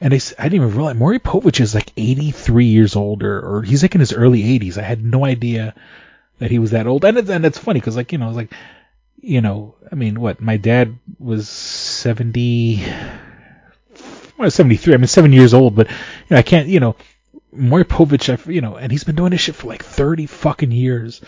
and 0.01 0.15
I, 0.15 0.21
I 0.39 0.45
didn't 0.45 0.55
even 0.55 0.77
realize 0.77 0.97
Maury 0.97 1.19
Povich 1.19 1.61
is 1.61 1.75
like 1.75 1.93
83 1.97 2.67
years 2.67 2.97
old, 2.97 3.23
or, 3.23 3.41
or 3.41 3.63
he's 3.63 3.83
like 3.83 3.95
in 3.95 4.01
his 4.01 4.13
early 4.13 4.43
80s. 4.43 4.79
I 4.79 4.83
had 4.83 5.05
no 5.05 5.25
idea 5.25 5.75
that 6.39 6.51
he 6.51 6.59
was 6.59 6.71
that 6.71 6.87
old, 6.87 7.05
and 7.05 7.19
it's, 7.19 7.29
and 7.29 7.45
it's 7.45 7.59
funny 7.59 7.81
because 7.81 7.97
like 7.97 8.13
you 8.13 8.19
know, 8.19 8.31
like 8.31 8.53
you 9.21 9.41
know, 9.41 9.75
I 9.91 9.95
mean, 9.95 10.21
what 10.21 10.41
my 10.41 10.57
dad 10.57 10.99
was 11.19 11.49
70, 11.49 12.83
well, 14.39 14.51
73. 14.51 14.95
I 14.95 14.97
mean, 14.97 15.07
seven 15.07 15.33
years 15.33 15.53
old, 15.53 15.75
but 15.75 15.89
you 15.91 15.97
know, 16.31 16.39
I 16.39 16.43
can't, 16.43 16.69
you 16.69 16.81
know, 16.81 16.97
Maury 17.53 17.85
Povich, 17.85 18.33
I, 18.33 18.51
you 18.51 18.63
know, 18.63 18.77
and 18.77 18.91
he's 18.91 19.05
been 19.05 19.17
doing 19.17 19.33
this 19.33 19.43
shit 19.43 19.55
for 19.55 19.67
like 19.67 19.85
30 19.85 20.25
fucking 20.27 20.73
years 20.73 21.21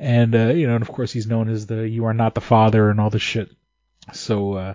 and 0.00 0.34
uh, 0.34 0.48
you 0.48 0.66
know, 0.66 0.74
and 0.74 0.82
of 0.82 0.88
course 0.88 1.12
he's 1.12 1.26
known 1.26 1.50
as 1.50 1.66
the 1.66 1.86
"You 1.86 2.06
Are 2.06 2.14
Not 2.14 2.34
the 2.34 2.40
Father" 2.40 2.88
and 2.88 2.98
all 2.98 3.10
this 3.10 3.20
shit. 3.20 3.50
So, 4.14 4.54
uh, 4.54 4.74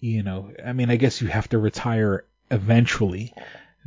you 0.00 0.22
know, 0.22 0.50
I 0.64 0.72
mean, 0.72 0.90
I 0.90 0.96
guess 0.96 1.20
you 1.20 1.28
have 1.28 1.48
to 1.50 1.58
retire 1.58 2.24
eventually, 2.54 3.34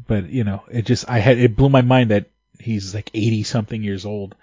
but 0.07 0.29
you 0.29 0.43
know, 0.43 0.63
it 0.69 0.85
just 0.85 1.09
I 1.09 1.19
had 1.19 1.37
it 1.37 1.55
blew 1.55 1.69
my 1.69 1.81
mind 1.81 2.11
that 2.11 2.29
he's 2.59 2.93
like 2.93 3.09
80 3.13 3.43
something 3.43 3.83
years 3.83 4.05
old, 4.05 4.35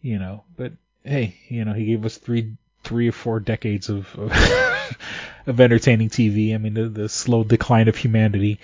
you 0.00 0.18
know. 0.18 0.44
But 0.56 0.72
hey, 1.02 1.36
you 1.48 1.64
know, 1.64 1.72
he 1.72 1.86
gave 1.86 2.04
us 2.04 2.16
three 2.16 2.56
three 2.82 3.08
or 3.08 3.12
four 3.12 3.40
decades 3.40 3.88
of 3.88 4.14
of, 4.16 4.32
of 5.46 5.60
entertaining 5.60 6.10
TV. 6.10 6.54
I 6.54 6.58
mean, 6.58 6.74
the, 6.74 6.88
the 6.88 7.08
slow 7.08 7.44
decline 7.44 7.88
of 7.88 7.96
humanity 7.96 8.60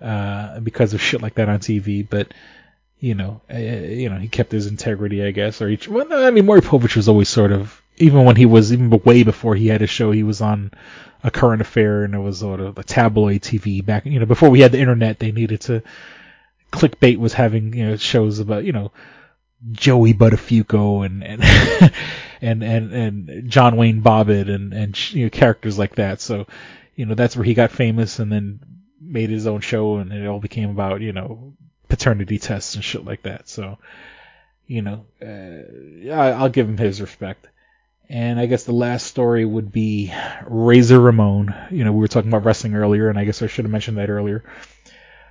uh, 0.00 0.60
because 0.60 0.94
of 0.94 1.00
shit 1.00 1.22
like 1.22 1.34
that 1.34 1.48
on 1.48 1.58
TV, 1.58 2.08
but 2.08 2.32
you 3.04 3.14
know, 3.14 3.42
uh, 3.52 3.58
you 3.58 4.08
know, 4.08 4.16
he 4.16 4.28
kept 4.28 4.50
his 4.50 4.66
integrity, 4.66 5.22
I 5.22 5.30
guess. 5.30 5.60
Or 5.60 5.68
each, 5.68 5.88
well, 5.88 6.06
I 6.10 6.30
mean, 6.30 6.46
Maury 6.46 6.62
Povich 6.62 6.96
was 6.96 7.06
always 7.06 7.28
sort 7.28 7.52
of, 7.52 7.82
even 7.98 8.24
when 8.24 8.36
he 8.36 8.46
was, 8.46 8.72
even 8.72 8.88
way 8.88 9.24
before 9.24 9.54
he 9.54 9.68
had 9.68 9.82
a 9.82 9.86
show, 9.86 10.10
he 10.10 10.22
was 10.22 10.40
on 10.40 10.70
a 11.24 11.30
current 11.30 11.62
affair 11.62 12.04
and 12.04 12.14
it 12.14 12.18
was 12.18 12.38
sort 12.38 12.60
of 12.60 12.78
a 12.78 12.84
tabloid 12.84 13.40
TV 13.40 13.84
back, 13.84 14.04
you 14.06 14.20
know, 14.20 14.26
before 14.26 14.50
we 14.50 14.60
had 14.60 14.72
the 14.72 14.78
internet, 14.78 15.18
they 15.18 15.32
needed 15.32 15.62
to, 15.62 15.82
clickbait 16.70 17.16
was 17.16 17.32
having, 17.32 17.72
you 17.72 17.86
know, 17.86 17.96
shows 17.96 18.40
about, 18.40 18.64
you 18.64 18.72
know, 18.72 18.92
Joey 19.72 20.12
Buttafuoco 20.12 21.06
and, 21.06 21.24
and, 21.24 21.42
and, 22.42 22.62
and, 22.62 22.92
and 22.92 23.50
John 23.50 23.76
Wayne 23.76 24.02
Bobbitt 24.02 24.54
and, 24.54 24.74
and, 24.74 25.12
you 25.14 25.24
know, 25.24 25.30
characters 25.30 25.78
like 25.78 25.94
that. 25.94 26.20
So, 26.20 26.46
you 26.94 27.06
know, 27.06 27.14
that's 27.14 27.36
where 27.36 27.44
he 27.44 27.54
got 27.54 27.70
famous 27.70 28.18
and 28.18 28.30
then 28.30 28.60
made 29.00 29.30
his 29.30 29.46
own 29.46 29.60
show 29.60 29.96
and 29.96 30.12
it 30.12 30.26
all 30.26 30.40
became 30.40 30.70
about, 30.70 31.00
you 31.00 31.12
know, 31.12 31.54
paternity 31.88 32.38
tests 32.38 32.74
and 32.74 32.84
shit 32.84 33.04
like 33.04 33.22
that. 33.22 33.48
So, 33.48 33.78
you 34.66 34.82
know, 34.82 35.06
uh, 35.22 36.12
I'll 36.12 36.48
give 36.48 36.68
him 36.68 36.78
his 36.78 37.00
respect. 37.00 37.46
And 38.08 38.38
I 38.38 38.46
guess 38.46 38.64
the 38.64 38.72
last 38.72 39.06
story 39.06 39.44
would 39.44 39.72
be 39.72 40.12
Razor 40.46 41.00
Ramon. 41.00 41.54
You 41.70 41.84
know, 41.84 41.92
we 41.92 42.00
were 42.00 42.08
talking 42.08 42.30
about 42.30 42.44
wrestling 42.44 42.74
earlier, 42.74 43.08
and 43.08 43.18
I 43.18 43.24
guess 43.24 43.42
I 43.42 43.46
should 43.46 43.64
have 43.64 43.72
mentioned 43.72 43.98
that 43.98 44.10
earlier. 44.10 44.44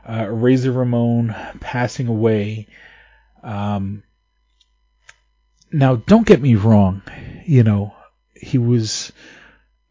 Uh, 0.08 0.28
Razor 0.28 0.72
Ramon 0.72 1.36
passing 1.60 2.08
away. 2.08 2.68
Um, 3.44 4.04
now 5.74 5.95
don't 5.95 6.28
get 6.28 6.41
me 6.41 6.56
wrong, 6.56 7.02
you 7.45 7.64
know, 7.64 7.94
he 8.34 8.58
was 8.58 9.12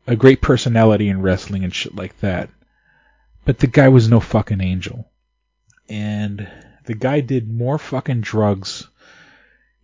a 0.06 0.16
great 0.16 0.40
personality 0.40 1.08
in 1.08 1.20
wrestling 1.20 1.64
and 1.64 1.74
shit 1.74 1.94
like 1.94 2.18
that. 2.20 2.48
But 3.44 3.58
the 3.58 3.66
guy 3.66 3.88
was 3.88 4.08
no 4.08 4.20
fucking 4.20 4.60
angel. 4.60 5.10
And 5.88 6.48
the 6.84 6.94
guy 6.94 7.20
did 7.20 7.52
more 7.52 7.78
fucking 7.78 8.20
drugs. 8.20 8.86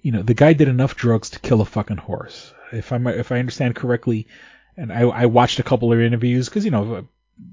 You 0.00 0.12
know, 0.12 0.22
the 0.22 0.34
guy 0.34 0.52
did 0.52 0.68
enough 0.68 0.94
drugs 0.96 1.30
to 1.30 1.40
kill 1.40 1.60
a 1.60 1.66
fucking 1.66 1.96
horse. 1.96 2.52
If 2.72 2.92
I 2.92 2.96
if 2.96 3.32
I 3.32 3.38
understand 3.38 3.76
correctly, 3.76 4.26
and 4.76 4.92
I 4.92 5.02
I 5.02 5.26
watched 5.26 5.58
a 5.58 5.64
couple 5.64 5.92
of 5.92 6.00
interviews 6.00 6.48
because 6.48 6.64
you 6.64 6.70
know 6.70 7.06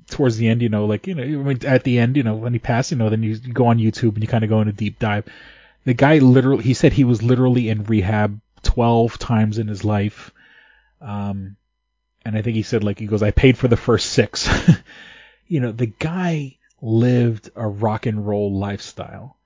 towards 0.10 0.38
the 0.38 0.48
end, 0.48 0.62
you 0.62 0.70
know, 0.70 0.86
like 0.86 1.08
you 1.08 1.16
know, 1.16 1.24
I 1.24 1.44
mean, 1.44 1.66
at 1.66 1.84
the 1.84 2.00
end, 2.00 2.18
you 2.18 2.24
know, 2.24 2.36
when 2.36 2.54
he 2.54 2.60
passed, 2.60 2.92
you 2.92 2.98
know, 2.98 3.10
then 3.10 3.24
you 3.24 3.38
go 3.38 3.68
on 3.68 3.78
YouTube 3.78 4.14
and 4.14 4.22
you 4.22 4.28
kind 4.28 4.44
of 4.44 4.50
go 4.50 4.62
in 4.62 4.68
a 4.68 4.74
deep 4.74 5.00
dive. 5.00 5.26
The 5.84 5.94
guy 5.94 6.18
literally, 6.18 6.64
he 6.64 6.74
said 6.74 6.94
he 6.94 7.04
was 7.04 7.22
literally 7.22 7.70
in 7.70 7.84
rehab 7.84 8.40
12 8.64 9.20
times 9.20 9.60
in 9.60 9.68
his 9.68 9.84
life. 9.84 10.32
Um, 11.00 11.58
and 12.26 12.36
I 12.36 12.42
think 12.42 12.56
he 12.56 12.64
said 12.64 12.84
like 12.84 13.00
he 13.00 13.06
goes, 13.06 13.22
I 13.22 13.32
paid 13.32 13.58
for 13.58 13.68
the 13.68 13.78
first 13.78 14.12
six. 14.12 14.50
you 15.48 15.60
know, 15.60 15.72
the 15.72 15.86
guy 15.86 16.58
lived 16.82 17.52
a 17.56 17.68
rock 17.68 18.06
and 18.08 18.26
roll 18.26 18.58
lifestyle, 18.58 19.38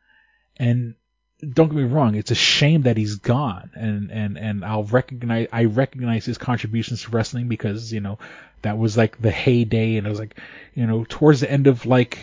and 0.58 0.96
don't 1.40 1.70
get 1.70 1.78
me 1.78 1.84
wrong, 1.84 2.16
it's 2.16 2.32
a 2.32 2.36
shame 2.36 2.84
that 2.84 2.98
he's 2.98 3.16
gone, 3.16 3.72
and 3.74 4.12
and 4.12 4.38
and 4.38 4.66
I'll 4.66 4.84
recognize 4.84 5.48
I 5.52 5.66
recognize 5.66 6.26
his 6.26 6.38
contributions 6.38 7.04
to 7.04 7.12
wrestling 7.12 7.48
because 7.48 7.94
you 7.94 8.02
know 8.02 8.20
that 8.62 8.78
was 8.78 8.98
like 8.98 9.22
the 9.22 9.32
heyday, 9.32 9.98
and 9.98 10.06
it 10.06 10.10
was 10.10 10.20
like 10.20 10.38
you 10.76 10.86
know 10.86 11.06
towards 11.08 11.40
the 11.40 11.50
end 11.50 11.68
of 11.68 11.86
like 11.86 12.20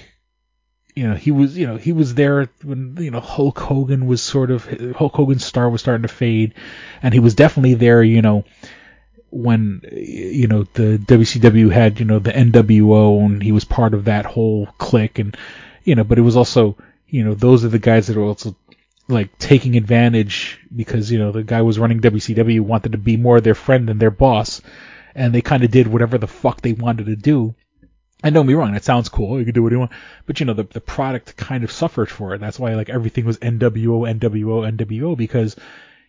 you 0.94 1.08
know 1.08 1.14
he 1.14 1.30
was 1.30 1.56
you 1.56 1.66
know 1.66 1.76
he 1.76 1.92
was 1.92 2.14
there 2.14 2.48
when 2.62 2.96
you 2.98 3.10
know 3.10 3.20
Hulk 3.20 3.58
Hogan 3.58 4.06
was 4.06 4.20
sort 4.20 4.50
of 4.50 4.64
Hulk 4.96 5.14
Hogan's 5.14 5.44
star 5.44 5.70
was 5.70 5.80
starting 5.80 6.02
to 6.02 6.08
fade, 6.08 6.54
and 7.02 7.14
he 7.14 7.20
was 7.20 7.34
definitely 7.34 7.74
there 7.74 8.02
you 8.02 8.20
know 8.20 8.44
when 9.30 9.80
you 9.92 10.46
know 10.46 10.64
the 10.74 10.98
WCW 10.98 11.70
had 11.70 12.00
you 12.00 12.04
know 12.04 12.18
the 12.18 12.32
NWO 12.32 13.24
and 13.24 13.42
he 13.42 13.52
was 13.52 13.64
part 13.64 13.94
of 13.94 14.04
that 14.04 14.26
whole 14.26 14.66
clique 14.78 15.18
and 15.18 15.36
you 15.84 15.94
know 15.94 16.04
but 16.04 16.18
it 16.18 16.22
was 16.22 16.36
also 16.36 16.76
you 17.08 17.24
know 17.24 17.34
those 17.34 17.64
are 17.64 17.68
the 17.68 17.78
guys 17.78 18.06
that 18.06 18.16
are 18.16 18.22
also 18.22 18.54
like 19.08 19.38
taking 19.38 19.76
advantage 19.76 20.58
because 20.74 21.10
you 21.10 21.18
know 21.18 21.32
the 21.32 21.42
guy 21.42 21.62
was 21.62 21.78
running 21.78 22.00
WCW 22.00 22.60
wanted 22.60 22.92
to 22.92 22.98
be 22.98 23.16
more 23.16 23.40
their 23.40 23.54
friend 23.54 23.88
than 23.88 23.98
their 23.98 24.10
boss 24.10 24.60
and 25.14 25.34
they 25.34 25.40
kind 25.40 25.64
of 25.64 25.70
did 25.70 25.86
whatever 25.86 26.18
the 26.18 26.26
fuck 26.26 26.60
they 26.60 26.72
wanted 26.72 27.06
to 27.06 27.16
do 27.16 27.54
and 28.22 28.34
don't 28.34 28.46
be 28.46 28.54
wrong, 28.54 28.72
that 28.72 28.84
sounds 28.84 29.08
cool. 29.08 29.38
You 29.38 29.44
can 29.44 29.54
do 29.54 29.62
what 29.62 29.72
you 29.72 29.78
want, 29.78 29.92
but 30.24 30.40
you 30.40 30.46
know 30.46 30.54
the 30.54 30.64
the 30.64 30.80
product 30.80 31.36
kind 31.36 31.64
of 31.64 31.70
suffered 31.70 32.10
for 32.10 32.34
it. 32.34 32.40
That's 32.40 32.58
why 32.58 32.74
like 32.74 32.88
everything 32.88 33.26
was 33.26 33.38
NWO, 33.38 34.18
NWO, 34.18 34.76
NWO 34.76 35.16
because 35.16 35.54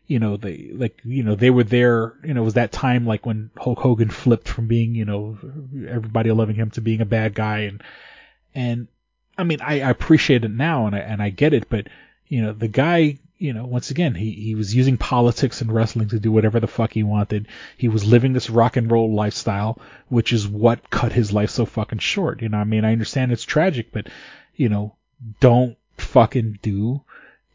you 0.08 0.20
know 0.20 0.38
they 0.38 0.72
like 0.74 1.02
you 1.04 1.24
know 1.24 1.36
they 1.36 1.50
were 1.50 1.66
there. 1.66 2.16
You 2.24 2.34
know 2.34 2.42
it 2.42 2.46
was 2.46 2.54
that 2.54 2.72
time 2.72 3.06
like 3.06 3.26
when 3.26 3.52
Hulk 3.58 3.80
Hogan 3.80 4.10
flipped 4.10 4.48
from 4.48 4.68
being 4.68 4.96
you 4.96 5.04
know 5.04 5.38
everybody 5.88 6.32
loving 6.32 6.56
him 6.56 6.72
to 6.72 6.82
being 6.82 7.02
a 7.02 7.06
bad 7.06 7.36
guy 7.36 7.60
and 7.60 7.84
and 8.56 8.88
I 9.38 9.44
mean 9.44 9.60
I, 9.62 9.82
I 9.82 9.90
appreciate 9.90 10.46
it 10.46 10.52
now 10.52 10.88
and 10.88 10.96
I 10.96 11.00
and 11.00 11.22
I 11.22 11.30
get 11.30 11.54
it, 11.54 11.68
but 11.70 11.88
you 12.28 12.42
know 12.42 12.54
the 12.54 12.68
guy 12.68 13.18
you 13.40 13.54
know, 13.54 13.66
once 13.66 13.92
again, 13.92 14.16
he, 14.16 14.32
he 14.32 14.56
was 14.56 14.74
using 14.74 14.98
politics 14.98 15.62
and 15.62 15.72
wrestling 15.72 16.10
to 16.10 16.20
do 16.20 16.32
whatever 16.32 16.60
the 16.60 16.68
fuck 16.68 16.94
he 16.94 17.04
wanted. 17.04 17.48
He 17.78 17.88
was 17.88 18.06
living 18.06 18.34
this 18.34 18.50
rock 18.50 18.78
and 18.78 18.90
roll 18.90 19.14
lifestyle, 19.14 19.80
which 20.10 20.34
is 20.34 20.48
what 20.48 20.90
cut 20.90 21.12
his 21.12 21.32
life 21.32 21.52
so 21.52 21.66
fucking 21.66 22.00
short. 22.00 22.42
You 22.42 22.50
know, 22.50 22.58
I 22.58 22.64
mean, 22.64 22.84
I 22.84 22.92
understand 22.92 23.32
it's 23.32 23.44
tragic, 23.44 23.92
but, 23.92 24.08
you 24.56 24.70
know, 24.70 24.96
don't 25.40 25.78
fucking 25.98 26.60
do 26.62 27.02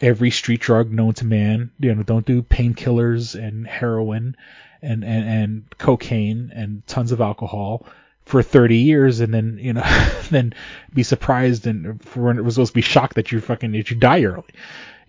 every 0.01 0.31
street 0.31 0.61
drug 0.61 0.93
known 0.93 1.15
to 1.15 1.25
man. 1.25 1.73
You 1.81 1.95
know, 1.95 2.05
don't 2.05 2.27
do 2.27 2.43
painkillers 2.43 3.35
and 3.35 3.67
heroin 3.67 4.37
and, 4.81 5.05
and, 5.05 5.29
and 5.29 5.79
cocaine 5.79 6.53
and 6.55 6.87
tons 6.87 7.11
of 7.11 7.21
alcohol 7.21 7.87
for 8.25 8.43
30 8.43 8.77
years 8.77 9.21
and 9.21 9.33
then, 9.33 9.59
you 9.61 9.73
know, 9.73 9.83
then 10.31 10.55
be 10.93 11.03
surprised 11.03 11.67
and 11.67 12.03
for 12.03 12.23
when 12.23 12.39
it 12.39 12.45
was 12.45 12.55
supposed 12.55 12.73
to 12.73 12.75
be 12.75 12.83
shocked 12.83 13.17
that 13.17 13.33
you 13.33 13.41
fucking, 13.41 13.73
that 13.73 13.91
you 13.91 13.97
die 13.97 14.25
early 14.25 14.45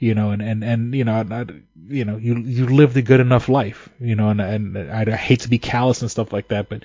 you 0.03 0.13
know, 0.13 0.31
and 0.31 0.41
and 0.41 0.65
and 0.65 0.93
you 0.93 1.05
know, 1.05 1.23
not, 1.23 1.49
you 1.87 2.03
know, 2.03 2.17
you 2.17 2.35
you 2.35 2.67
lived 2.67 2.97
a 2.97 3.01
good 3.01 3.21
enough 3.21 3.47
life, 3.47 3.87
you 4.01 4.15
know, 4.15 4.29
and 4.29 4.41
and 4.41 4.77
I, 4.77 5.05
I 5.13 5.15
hate 5.15 5.41
to 5.41 5.49
be 5.49 5.59
callous 5.59 6.01
and 6.01 6.11
stuff 6.11 6.33
like 6.33 6.49
that, 6.49 6.67
but 6.67 6.83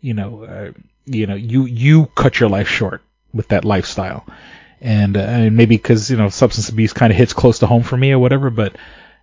you 0.00 0.14
know, 0.14 0.42
uh, 0.42 0.72
you 1.04 1.28
know, 1.28 1.36
you 1.36 1.66
you 1.66 2.06
cut 2.06 2.40
your 2.40 2.48
life 2.48 2.66
short 2.66 3.02
with 3.32 3.48
that 3.48 3.64
lifestyle, 3.64 4.26
and 4.80 5.16
uh, 5.16 5.48
maybe 5.52 5.76
because 5.76 6.10
you 6.10 6.16
know 6.16 6.28
substance 6.28 6.68
abuse 6.70 6.92
kind 6.92 7.12
of 7.12 7.16
hits 7.16 7.34
close 7.34 7.60
to 7.60 7.68
home 7.68 7.84
for 7.84 7.96
me 7.96 8.10
or 8.10 8.18
whatever, 8.18 8.50
but 8.50 8.74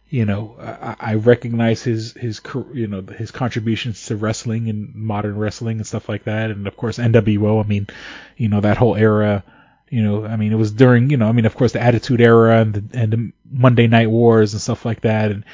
you 0.09 0.25
know, 0.25 0.55
I, 0.59 0.95
I 0.99 1.13
recognize 1.15 1.83
his 1.83 2.13
his 2.13 2.41
you 2.73 2.87
know 2.87 3.01
his 3.01 3.31
contributions 3.31 4.05
to 4.07 4.15
wrestling 4.15 4.69
and 4.69 4.95
modern 4.95 5.37
wrestling 5.37 5.77
and 5.77 5.87
stuff 5.87 6.07
like 6.07 6.23
that, 6.25 6.51
and 6.51 6.67
of 6.67 6.77
course 6.77 6.97
NWO. 6.97 7.63
I 7.63 7.67
mean, 7.67 7.87
you 8.35 8.47
know 8.47 8.61
that 8.61 8.77
whole 8.77 8.95
era 8.95 9.43
you 9.89 10.03
know, 10.03 10.25
I 10.25 10.35
mean, 10.35 10.51
it 10.51 10.57
was 10.57 10.71
during, 10.71 11.09
you 11.09 11.17
know, 11.17 11.27
I 11.27 11.31
mean, 11.31 11.45
of 11.45 11.55
course, 11.55 11.71
the 11.71 11.81
Attitude 11.81 12.19
Era 12.19 12.59
and 12.59 12.73
the, 12.73 12.99
and 12.99 13.13
the 13.13 13.31
Monday 13.49 13.87
Night 13.87 14.09
Wars 14.09 14.53
and 14.53 14.61
stuff 14.61 14.85
like 14.85 15.01
that, 15.01 15.31
and 15.31 15.45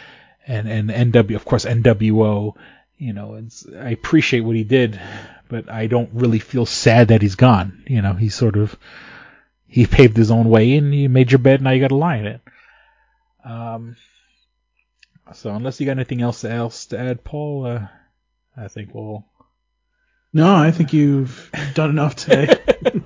and 0.48 0.92
and 0.92 1.14
NW, 1.14 1.36
of 1.36 1.46
course, 1.46 1.66
NWO. 1.66 2.56
You 2.98 3.14
know, 3.14 3.36
it's, 3.36 3.66
I 3.68 3.90
appreciate 3.90 4.42
what 4.42 4.56
he 4.56 4.64
did, 4.64 5.00
but 5.50 5.70
I 5.70 5.88
don't 5.88 6.10
really 6.14 6.40
feel 6.40 6.66
sad 6.66 7.10
that 7.10 7.22
he's 7.22 7.36
gone. 7.36 7.84
You 7.88 8.02
know, 8.02 8.14
he 8.14 8.30
sort 8.30 8.56
of 8.56 8.76
he 9.68 9.86
paved 9.86 10.18
his 10.18 10.32
own 10.32 10.50
way, 10.50 10.78
and 10.78 10.94
you 10.94 11.10
made 11.10 11.32
your 11.32 11.40
bed. 11.40 11.62
Now 11.62 11.72
you 11.72 11.82
got 11.82 11.90
to 11.90 11.96
lie 11.96 12.18
in 12.18 12.26
it. 12.26 12.42
Um. 13.46 13.98
So 15.34 15.54
unless 15.54 15.80
you 15.80 15.86
got 15.86 15.94
anything 15.94 16.22
else 16.22 16.44
else 16.44 16.88
to 16.88 17.00
add, 17.00 17.24
Paul, 17.24 17.66
uh, 17.66 17.88
I 18.56 18.68
think 18.68 18.94
we'll. 18.94 19.26
No, 20.34 20.56
I 20.56 20.72
think 20.72 20.94
you've 20.94 21.52
done 21.76 21.92
enough 21.92 22.16
today. 22.16 22.56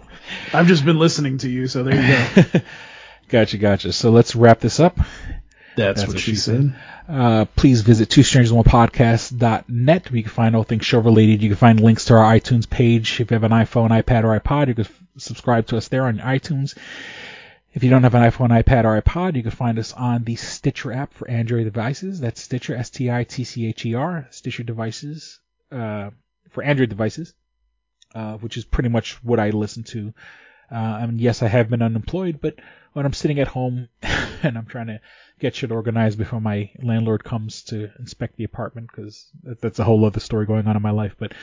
I've 0.54 0.68
just 0.68 0.86
been 0.86 0.98
listening 0.98 1.40
to 1.40 1.50
you, 1.50 1.68
so 1.68 1.84
there 1.84 1.96
you 1.96 2.44
go. 2.44 2.60
gotcha, 3.30 3.58
gotcha. 3.58 3.94
So 3.94 4.12
let's 4.12 4.36
wrap 4.36 4.60
this 4.60 4.80
up. 4.80 4.98
That's, 5.78 6.00
That's 6.00 6.08
what, 6.08 6.16
what, 6.16 6.20
she 6.22 6.36
said. 6.36 6.74
said. 7.06 7.16
Uh, 7.16 7.46
please 7.56 7.82
visit 7.82 8.10
two 8.10 8.24
strangers 8.24 8.52
one 8.52 8.66
podcast.net 8.66 10.12
you 10.12 10.24
can 10.24 10.32
find 10.32 10.56
all 10.56 10.64
things 10.64 10.86
show 10.86 11.00
related. 11.00 11.42
You 11.42 11.50
can 11.50 11.58
find 11.58 11.80
links 11.80 12.06
to 12.06 12.16
our 12.16 12.34
iTunes 12.34 12.70
page. 12.70 13.22
If 13.22 13.30
you 13.30 13.36
have 13.36 13.44
an 13.44 13.52
iPhone, 13.52 13.90
iPad, 13.92 14.24
or 14.24 14.38
iPod, 14.38 14.68
you 14.70 14.74
can 14.76 14.86
f- 14.86 15.04
subscribe 15.18 15.68
to 15.68 15.78
us 15.78 15.88
there 15.88 16.06
on 16.06 16.18
iTunes. 16.18 16.76
If 17.78 17.84
you 17.84 17.90
don't 17.90 18.04
have 18.04 18.16
an 18.16 18.24
iPhone, 18.24 18.50
iPad, 18.50 18.86
or 18.86 19.00
iPod, 19.00 19.36
you 19.36 19.44
can 19.44 19.52
find 19.52 19.78
us 19.78 19.94
on 19.94 20.24
the 20.24 20.36
Stitcher 20.36 20.92
app 20.92 21.14
for 21.14 21.30
Android 21.30 21.66
devices. 21.66 22.20
That's 22.20 22.42
Stitcher, 22.42 22.76
S-T-I-T-C-H-E-R, 22.76 24.28
Stitcher 24.32 24.64
devices, 24.64 25.40
uh, 25.72 26.10
for 26.50 26.64
Android 26.64 26.90
devices 26.90 27.34
uh, 28.16 28.38
which 28.38 28.58
is 28.58 28.66
pretty 28.66 28.90
much 28.90 29.24
what 29.24 29.40
I 29.40 29.50
listen 29.50 29.84
to. 29.84 30.14
Uh, 30.72 30.76
I 30.76 31.06
mean, 31.06 31.20
yes, 31.20 31.42
I 31.42 31.48
have 31.48 31.70
been 31.70 31.82
unemployed, 31.82 32.40
but 32.42 32.56
when 32.94 33.06
I'm 33.06 33.14
sitting 33.14 33.40
at 33.40 33.48
home 33.48 33.88
and 34.02 34.58
I'm 34.58 34.66
trying 34.66 34.88
to 34.88 35.00
get 35.40 35.56
shit 35.56 35.72
organized 35.72 36.18
before 36.18 36.42
my 36.42 36.72
landlord 36.82 37.24
comes 37.24 37.64
to 37.66 37.90
inspect 38.00 38.36
the 38.36 38.44
apartment, 38.44 38.90
because 38.94 39.30
that's 39.62 39.80
a 39.80 39.84
whole 39.84 40.04
other 40.04 40.20
story 40.20 40.46
going 40.46 40.68
on 40.68 40.76
in 40.76 40.82
my 40.82 40.92
life. 40.92 41.16
But 41.18 41.34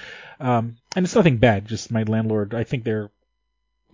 um, 0.41 0.77
and 0.97 1.07
it's 1.07 1.15
nothing 1.15 1.39
bad. 1.39 1.67
Just 1.67 1.91
my 1.91 2.03
landlord. 2.03 2.55
I 2.55 2.65
think 2.65 2.85
they're 2.85 3.11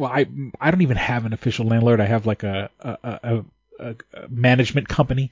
well. 0.00 0.10
I 0.10 0.26
I 0.60 0.70
don't 0.70 0.82
even 0.82 0.96
have 0.96 1.26
an 1.26 1.32
official 1.32 1.66
landlord. 1.66 2.00
I 2.00 2.06
have 2.06 2.26
like 2.26 2.42
a 2.42 2.70
a, 2.80 2.98
a, 3.02 3.44
a, 3.78 3.94
management 4.28 4.88
company, 4.88 5.30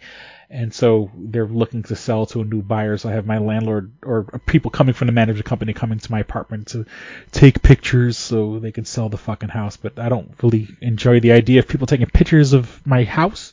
and 0.50 0.72
so 0.72 1.10
they're 1.16 1.46
looking 1.46 1.82
to 1.84 1.96
sell 1.96 2.26
to 2.26 2.42
a 2.42 2.44
new 2.44 2.62
buyer. 2.62 2.96
So 2.96 3.08
I 3.08 3.12
have 3.12 3.26
my 3.26 3.38
landlord 3.38 3.92
or 4.02 4.24
people 4.46 4.70
coming 4.70 4.94
from 4.94 5.06
the 5.06 5.12
management 5.12 5.46
company 5.46 5.72
coming 5.72 5.98
to 5.98 6.12
my 6.12 6.20
apartment 6.20 6.68
to 6.68 6.86
take 7.32 7.62
pictures 7.62 8.16
so 8.16 8.58
they 8.58 8.72
can 8.72 8.84
sell 8.84 9.08
the 9.08 9.16
fucking 9.16 9.48
house. 9.48 9.76
But 9.76 9.98
I 9.98 10.08
don't 10.08 10.32
really 10.42 10.68
enjoy 10.80 11.20
the 11.20 11.32
idea 11.32 11.58
of 11.58 11.68
people 11.68 11.86
taking 11.86 12.06
pictures 12.06 12.52
of 12.52 12.86
my 12.86 13.04
house. 13.04 13.52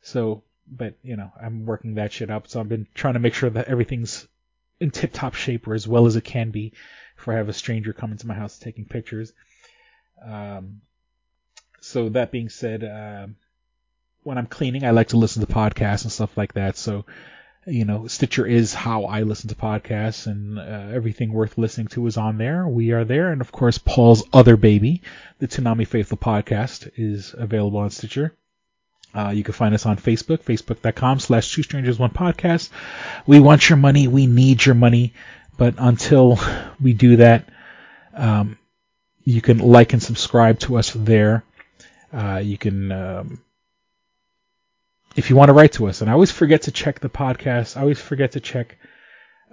So, 0.00 0.44
but 0.70 0.94
you 1.02 1.16
know, 1.16 1.32
I'm 1.40 1.66
working 1.66 1.94
that 1.94 2.12
shit 2.12 2.30
up. 2.30 2.48
So 2.48 2.60
I've 2.60 2.68
been 2.68 2.86
trying 2.94 3.14
to 3.14 3.20
make 3.20 3.34
sure 3.34 3.50
that 3.50 3.68
everything's 3.68 4.26
in 4.80 4.90
tip 4.90 5.12
top 5.12 5.34
shape 5.34 5.66
or 5.66 5.74
as 5.74 5.88
well 5.88 6.06
as 6.06 6.14
it 6.14 6.24
can 6.24 6.50
be 6.50 6.72
before 7.16 7.34
I 7.34 7.38
have 7.38 7.48
a 7.48 7.52
stranger 7.52 7.92
come 7.92 8.12
into 8.12 8.28
my 8.28 8.34
house 8.34 8.58
taking 8.58 8.84
pictures. 8.84 9.32
Um, 10.24 10.80
so 11.80 12.08
that 12.10 12.30
being 12.30 12.48
said, 12.48 12.84
uh, 12.84 13.28
when 14.22 14.38
I'm 14.38 14.46
cleaning, 14.46 14.84
I 14.84 14.90
like 14.90 15.08
to 15.08 15.16
listen 15.16 15.44
to 15.44 15.52
podcasts 15.52 16.02
and 16.02 16.12
stuff 16.12 16.36
like 16.36 16.54
that. 16.54 16.76
So, 16.76 17.06
you 17.66 17.84
know, 17.84 18.06
Stitcher 18.06 18.46
is 18.46 18.74
how 18.74 19.04
I 19.04 19.22
listen 19.22 19.48
to 19.48 19.54
podcasts, 19.54 20.26
and 20.26 20.58
uh, 20.58 20.94
everything 20.94 21.32
worth 21.32 21.58
listening 21.58 21.88
to 21.88 22.06
is 22.06 22.16
on 22.16 22.38
there. 22.38 22.66
We 22.66 22.92
are 22.92 23.04
there, 23.04 23.30
and 23.30 23.40
of 23.40 23.52
course, 23.52 23.78
Paul's 23.78 24.24
other 24.32 24.56
baby, 24.56 25.02
the 25.38 25.48
Toonami 25.48 25.86
Faithful 25.86 26.18
podcast, 26.18 26.90
is 26.96 27.34
available 27.36 27.78
on 27.78 27.90
Stitcher. 27.90 28.34
Uh, 29.14 29.30
you 29.30 29.42
can 29.42 29.54
find 29.54 29.74
us 29.74 29.86
on 29.86 29.96
Facebook, 29.96 30.42
facebook.com 30.42 31.18
slash 31.18 31.52
two 31.52 31.62
strangers 31.62 31.98
one 31.98 32.10
podcast. 32.10 32.70
We 33.26 33.40
want 33.40 33.68
your 33.68 33.78
money. 33.78 34.06
We 34.06 34.26
need 34.26 34.64
your 34.64 34.74
money. 34.74 35.14
But 35.56 35.74
until 35.78 36.38
we 36.80 36.92
do 36.92 37.16
that, 37.16 37.48
um, 38.14 38.58
you 39.28 39.42
can 39.42 39.58
like 39.58 39.92
and 39.92 40.02
subscribe 40.02 40.58
to 40.58 40.78
us 40.78 40.92
there. 40.92 41.44
Uh, 42.10 42.40
you 42.42 42.56
can 42.56 42.90
um, 42.90 43.42
if 45.16 45.28
you 45.28 45.36
want 45.36 45.50
to 45.50 45.52
write 45.52 45.72
to 45.72 45.86
us, 45.88 46.00
and 46.00 46.08
I 46.08 46.14
always 46.14 46.30
forget 46.30 46.62
to 46.62 46.72
check 46.72 47.00
the 47.00 47.10
podcast. 47.10 47.76
I 47.76 47.82
always 47.82 48.00
forget 48.00 48.32
to 48.32 48.40
check 48.40 48.78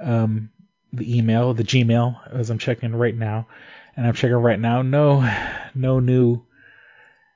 um, 0.01 0.49
the 0.93 1.17
email, 1.17 1.53
the 1.53 1.65
Gmail, 1.65 2.15
as 2.31 2.49
I'm 2.49 2.57
checking 2.57 2.95
right 2.95 3.13
now, 3.13 3.47
and 3.97 4.07
I'm 4.07 4.13
checking 4.13 4.37
right 4.37 4.59
now. 4.59 4.81
No, 4.81 5.29
no 5.75 5.99
new, 5.99 6.43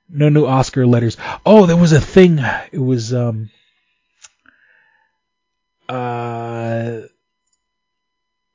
no 0.07 0.29
new 0.29 0.45
Oscar 0.45 0.87
letters. 0.87 1.17
Oh, 1.45 1.65
there 1.65 1.75
was 1.75 1.91
a 1.91 1.99
thing. 1.99 2.39
It 2.71 2.79
was 2.79 3.13
um, 3.13 3.49
uh, 5.89 7.01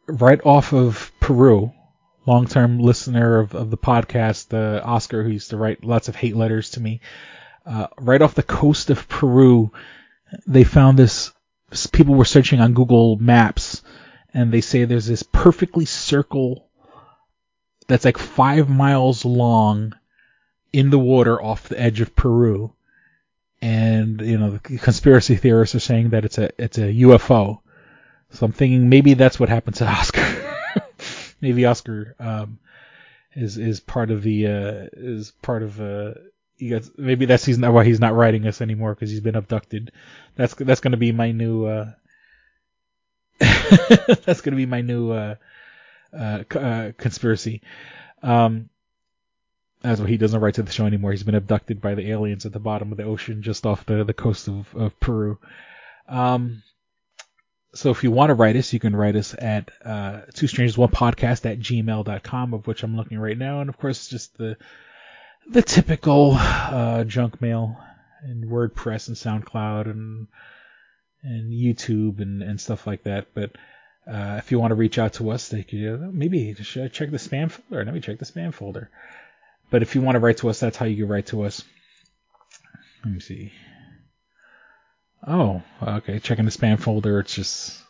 right 0.06 0.40
off 0.42 0.72
of 0.72 1.12
Peru. 1.20 1.74
Long-term 2.26 2.78
listener 2.78 3.40
of, 3.40 3.54
of 3.54 3.70
the 3.70 3.76
podcast, 3.76 4.54
uh, 4.54 4.82
Oscar, 4.84 5.22
who 5.22 5.30
used 5.30 5.50
to 5.50 5.56
write 5.56 5.84
lots 5.84 6.08
of 6.08 6.16
hate 6.16 6.36
letters 6.36 6.70
to 6.70 6.80
me. 6.80 7.00
Uh, 7.66 7.86
right 7.98 8.22
off 8.22 8.34
the 8.34 8.42
coast 8.42 8.90
of 8.90 9.08
Peru, 9.08 9.70
they 10.46 10.64
found 10.64 10.98
this. 10.98 11.32
People 11.92 12.14
were 12.14 12.24
searching 12.24 12.60
on 12.60 12.74
Google 12.74 13.16
Maps, 13.16 13.82
and 14.32 14.52
they 14.52 14.60
say 14.60 14.84
there's 14.84 15.06
this 15.06 15.22
perfectly 15.22 15.84
circle 15.84 16.68
that's 17.88 18.04
like 18.04 18.18
five 18.18 18.68
miles 18.68 19.24
long 19.24 19.94
in 20.72 20.90
the 20.90 20.98
water 20.98 21.40
off 21.40 21.68
the 21.68 21.80
edge 21.80 22.00
of 22.00 22.16
Peru. 22.16 22.72
And 23.60 24.20
you 24.20 24.38
know, 24.38 24.58
the 24.58 24.78
conspiracy 24.78 25.36
theorists 25.36 25.74
are 25.74 25.80
saying 25.80 26.10
that 26.10 26.24
it's 26.24 26.38
a 26.38 26.50
it's 26.62 26.78
a 26.78 26.92
UFO. 26.92 27.60
So 28.30 28.46
I'm 28.46 28.52
thinking 28.52 28.88
maybe 28.88 29.14
that's 29.14 29.38
what 29.38 29.48
happened 29.48 29.76
to 29.76 29.86
Oscar. 29.88 30.23
Maybe 31.44 31.66
Oscar 31.66 32.16
um, 32.18 32.58
is 33.34 33.58
is 33.58 33.80
part 33.80 34.10
of 34.10 34.22
the 34.22 34.46
uh, 34.46 34.88
is 34.94 35.30
part 35.42 35.62
of 35.62 35.78
uh, 35.78 36.14
gets 36.58 36.90
maybe 36.96 37.26
that's 37.26 37.44
he's 37.44 37.58
not 37.58 37.74
why 37.74 37.84
he's 37.84 38.00
not 38.00 38.14
writing 38.14 38.46
us 38.46 38.62
anymore 38.62 38.94
because 38.94 39.10
he's 39.10 39.20
been 39.20 39.36
abducted. 39.36 39.92
That's 40.36 40.54
that's 40.54 40.80
gonna 40.80 40.96
be 40.96 41.12
my 41.12 41.32
new 41.32 41.66
uh, 41.66 41.92
that's 43.38 44.40
gonna 44.40 44.56
be 44.56 44.66
my 44.66 44.80
new 44.80 45.10
uh, 45.10 45.34
uh, 46.18 46.44
uh, 46.50 46.92
conspiracy. 46.96 47.60
Um, 48.22 48.70
that's 49.82 50.00
why 50.00 50.06
he 50.06 50.16
doesn't 50.16 50.40
write 50.40 50.54
to 50.54 50.62
the 50.62 50.72
show 50.72 50.86
anymore. 50.86 51.10
He's 51.10 51.24
been 51.24 51.34
abducted 51.34 51.82
by 51.82 51.94
the 51.94 52.10
aliens 52.10 52.46
at 52.46 52.54
the 52.54 52.58
bottom 52.58 52.90
of 52.90 52.96
the 52.96 53.04
ocean, 53.04 53.42
just 53.42 53.66
off 53.66 53.84
the 53.84 54.02
the 54.02 54.14
coast 54.14 54.48
of 54.48 54.74
of 54.74 54.98
Peru. 54.98 55.38
Um, 56.08 56.62
so 57.74 57.90
if 57.90 58.04
you 58.04 58.10
want 58.10 58.30
to 58.30 58.34
write 58.34 58.56
us, 58.56 58.72
you 58.72 58.80
can 58.80 58.94
write 58.94 59.16
us 59.16 59.34
at 59.36 59.70
uh, 59.84 60.20
two 60.32 60.46
strangers 60.46 60.78
one 60.78 60.90
podcast 60.90 61.44
at 61.50 61.58
gmail.com, 61.58 62.54
of 62.54 62.66
which 62.66 62.82
I'm 62.82 62.96
looking 62.96 63.18
right 63.18 63.36
now, 63.36 63.60
and 63.60 63.68
of 63.68 63.78
course 63.78 64.08
just 64.08 64.36
the 64.38 64.56
the 65.50 65.62
typical 65.62 66.32
uh, 66.34 67.04
junk 67.04 67.42
mail 67.42 67.76
and 68.22 68.44
WordPress 68.44 69.08
and 69.08 69.16
SoundCloud 69.16 69.86
and 69.90 70.28
and 71.22 71.52
YouTube 71.52 72.20
and, 72.20 72.42
and 72.42 72.60
stuff 72.60 72.86
like 72.86 73.04
that. 73.04 73.28
But 73.34 73.56
uh, 74.06 74.36
if 74.38 74.52
you 74.52 74.58
want 74.58 74.70
to 74.70 74.76
reach 74.76 74.98
out 74.98 75.14
to 75.14 75.30
us, 75.30 75.48
they 75.48 75.62
could 75.62 75.94
uh, 75.94 76.10
maybe 76.12 76.54
check 76.54 77.10
the 77.10 77.18
spam 77.18 77.50
folder. 77.50 77.84
Let 77.84 77.94
me 77.94 78.00
check 78.00 78.18
the 78.18 78.26
spam 78.26 78.52
folder. 78.52 78.90
But 79.70 79.82
if 79.82 79.94
you 79.94 80.02
want 80.02 80.16
to 80.16 80.20
write 80.20 80.38
to 80.38 80.50
us, 80.50 80.60
that's 80.60 80.76
how 80.76 80.86
you 80.86 80.96
can 80.96 81.08
write 81.08 81.26
to 81.26 81.42
us. 81.42 81.64
Let 83.04 83.14
me 83.14 83.20
see. 83.20 83.52
Oh, 85.26 85.62
okay. 85.82 86.18
Checking 86.18 86.44
the 86.44 86.50
spam 86.50 86.78
folder. 86.78 87.20
It's 87.20 87.34
just 87.34 87.82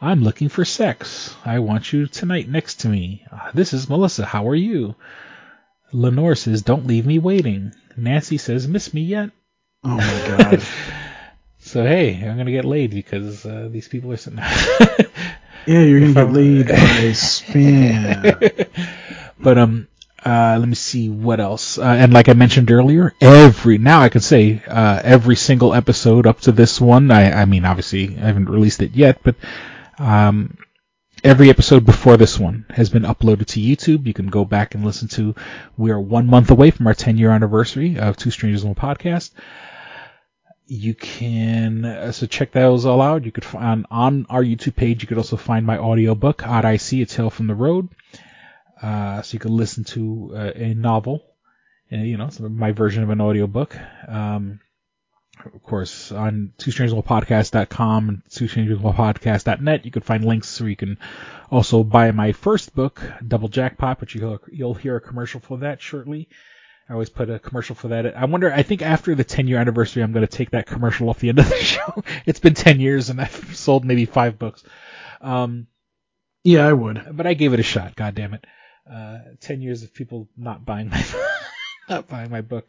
I'm 0.00 0.22
looking 0.22 0.48
for 0.48 0.64
sex. 0.64 1.34
I 1.44 1.58
want 1.58 1.92
you 1.92 2.06
tonight 2.06 2.48
next 2.48 2.80
to 2.80 2.88
me. 2.88 3.24
Uh, 3.32 3.50
this 3.54 3.72
is 3.72 3.88
Melissa. 3.88 4.24
How 4.24 4.48
are 4.48 4.54
you? 4.54 4.94
Lenore 5.92 6.34
says, 6.34 6.62
"Don't 6.62 6.86
leave 6.86 7.06
me 7.06 7.18
waiting." 7.18 7.72
Nancy 7.96 8.38
says, 8.38 8.68
"Miss 8.68 8.92
me 8.92 9.02
yet?" 9.02 9.30
Oh 9.82 9.96
my 9.96 10.36
god. 10.36 10.62
so 11.58 11.82
hey, 11.82 12.16
I'm 12.16 12.36
gonna 12.36 12.50
get 12.50 12.64
laid 12.64 12.90
because 12.90 13.46
uh, 13.46 13.68
these 13.70 13.88
people 13.88 14.12
are 14.12 14.16
sitting. 14.16 14.38
yeah, 15.66 15.80
you're 15.80 16.00
gonna 16.00 16.12
get 16.12 16.32
laid 16.32 16.68
by 16.68 17.12
spam. 17.14 18.68
but 19.40 19.58
um, 19.58 19.88
uh, 20.26 20.56
let 20.58 20.68
me 20.68 20.74
see 20.74 21.08
what 21.08 21.38
else. 21.38 21.78
Uh, 21.78 21.84
and 21.84 22.12
like 22.12 22.28
I 22.28 22.32
mentioned 22.32 22.72
earlier, 22.72 23.14
every 23.20 23.78
now 23.78 24.00
I 24.00 24.08
can 24.08 24.20
say 24.20 24.60
uh, 24.66 25.00
every 25.04 25.36
single 25.36 25.72
episode 25.72 26.26
up 26.26 26.40
to 26.42 26.52
this 26.52 26.80
one. 26.80 27.12
I 27.12 27.42
I 27.42 27.44
mean, 27.44 27.64
obviously 27.64 28.16
I 28.18 28.26
haven't 28.26 28.50
released 28.50 28.82
it 28.82 28.96
yet, 28.96 29.20
but 29.22 29.36
um, 30.00 30.58
every 31.22 31.48
episode 31.48 31.86
before 31.86 32.16
this 32.16 32.40
one 32.40 32.66
has 32.70 32.90
been 32.90 33.04
uploaded 33.04 33.46
to 33.46 33.60
YouTube. 33.60 34.04
You 34.04 34.14
can 34.14 34.26
go 34.26 34.44
back 34.44 34.74
and 34.74 34.84
listen 34.84 35.06
to. 35.10 35.36
We 35.76 35.92
are 35.92 36.00
one 36.00 36.26
month 36.26 36.50
away 36.50 36.72
from 36.72 36.88
our 36.88 36.94
10 36.94 37.18
year 37.18 37.30
anniversary 37.30 37.96
of 37.96 38.16
Two 38.16 38.32
Strangers 38.32 38.64
One 38.64 38.74
Podcast. 38.74 39.30
You 40.66 40.94
can 40.94 41.84
uh, 41.84 42.10
so 42.10 42.26
check 42.26 42.50
those 42.50 42.84
all 42.84 43.00
out. 43.00 43.24
You 43.24 43.30
could 43.30 43.44
find 43.44 43.86
on 43.92 44.26
our 44.28 44.42
YouTube 44.42 44.74
page. 44.74 45.02
You 45.02 45.06
could 45.06 45.18
also 45.18 45.36
find 45.36 45.64
my 45.64 45.78
audiobook, 45.78 46.44
Odd 46.44 46.64
I 46.64 46.78
See, 46.78 47.02
A 47.02 47.06
Tale 47.06 47.30
from 47.30 47.46
the 47.46 47.54
Road. 47.54 47.88
Uh, 48.80 49.22
so 49.22 49.34
you 49.34 49.38
can 49.38 49.56
listen 49.56 49.84
to 49.84 50.32
uh, 50.34 50.52
a 50.54 50.74
novel, 50.74 51.24
and 51.90 52.06
you 52.06 52.16
know, 52.16 52.28
my 52.40 52.72
version 52.72 53.02
of 53.02 53.10
an 53.10 53.20
audiobook. 53.20 53.76
Um, 54.08 54.60
of 55.44 55.62
course, 55.62 56.12
on 56.12 56.52
twostrangersonepodcast.com 56.58 58.08
and 58.08 58.22
twostrangerspodcast.net, 58.30 59.84
you 59.84 59.90
can 59.90 60.02
find 60.02 60.24
links 60.24 60.60
where 60.60 60.70
you 60.70 60.76
can 60.76 60.98
also 61.50 61.84
buy 61.84 62.10
my 62.10 62.32
first 62.32 62.74
book, 62.74 63.02
Double 63.26 63.48
Jackpot, 63.48 64.00
which 64.00 64.14
you'll, 64.14 64.40
you'll 64.50 64.74
hear 64.74 64.96
a 64.96 65.00
commercial 65.00 65.40
for 65.40 65.58
that 65.58 65.80
shortly. 65.80 66.28
I 66.88 66.92
always 66.92 67.10
put 67.10 67.30
a 67.30 67.38
commercial 67.38 67.74
for 67.74 67.88
that. 67.88 68.16
I 68.16 68.24
wonder, 68.26 68.52
I 68.52 68.62
think 68.62 68.80
after 68.80 69.14
the 69.14 69.24
10 69.24 69.48
year 69.48 69.58
anniversary, 69.58 70.02
I'm 70.02 70.12
going 70.12 70.26
to 70.26 70.36
take 70.36 70.50
that 70.50 70.66
commercial 70.66 71.10
off 71.10 71.18
the 71.18 71.28
end 71.28 71.38
of 71.38 71.48
the 71.48 71.56
show. 71.62 72.04
it's 72.24 72.40
been 72.40 72.54
10 72.54 72.80
years 72.80 73.10
and 73.10 73.20
I've 73.20 73.56
sold 73.56 73.84
maybe 73.84 74.06
five 74.06 74.38
books. 74.38 74.62
Um, 75.20 75.66
yeah, 76.44 76.66
I 76.66 76.72
would. 76.72 77.04
But 77.12 77.26
I 77.26 77.34
gave 77.34 77.52
it 77.52 77.60
a 77.60 77.64
shot, 77.64 77.96
God 77.96 78.14
damn 78.14 78.34
it. 78.34 78.44
Uh, 78.90 79.18
10 79.40 79.62
years 79.62 79.82
of 79.82 79.92
people 79.92 80.28
not 80.36 80.64
buying 80.64 80.88
my 80.88 81.04
not 81.88 82.08
buying 82.08 82.30
my 82.30 82.40
book. 82.40 82.68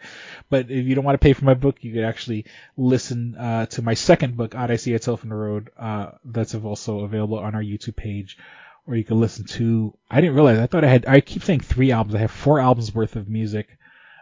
But 0.49 0.71
if 0.71 0.85
you 0.85 0.95
don't 0.95 1.03
want 1.03 1.15
to 1.15 1.23
pay 1.23 1.33
for 1.33 1.45
my 1.45 1.53
book, 1.53 1.83
you 1.83 1.93
could 1.93 2.03
actually 2.03 2.45
listen 2.75 3.35
uh, 3.35 3.65
to 3.67 3.81
my 3.81 3.93
second 3.93 4.37
book, 4.37 4.55
Odd 4.55 4.71
I 4.71 4.75
a 4.75 4.99
Tale 4.99 5.17
the 5.17 5.35
Road. 5.35 5.69
Uh, 5.77 6.11
that's 6.25 6.55
also 6.55 7.01
available 7.01 7.39
on 7.39 7.55
our 7.55 7.61
YouTube 7.61 7.95
page, 7.95 8.37
or 8.85 8.95
you 8.95 9.03
can 9.03 9.19
listen 9.19 9.45
to. 9.45 9.93
I 10.09 10.21
didn't 10.21 10.35
realize. 10.35 10.59
I 10.59 10.67
thought 10.67 10.83
I 10.83 10.89
had. 10.89 11.05
I 11.05 11.21
keep 11.21 11.43
saying 11.43 11.61
three 11.61 11.91
albums. 11.91 12.15
I 12.15 12.19
have 12.19 12.31
four 12.31 12.59
albums 12.59 12.93
worth 12.93 13.15
of 13.15 13.29
music 13.29 13.77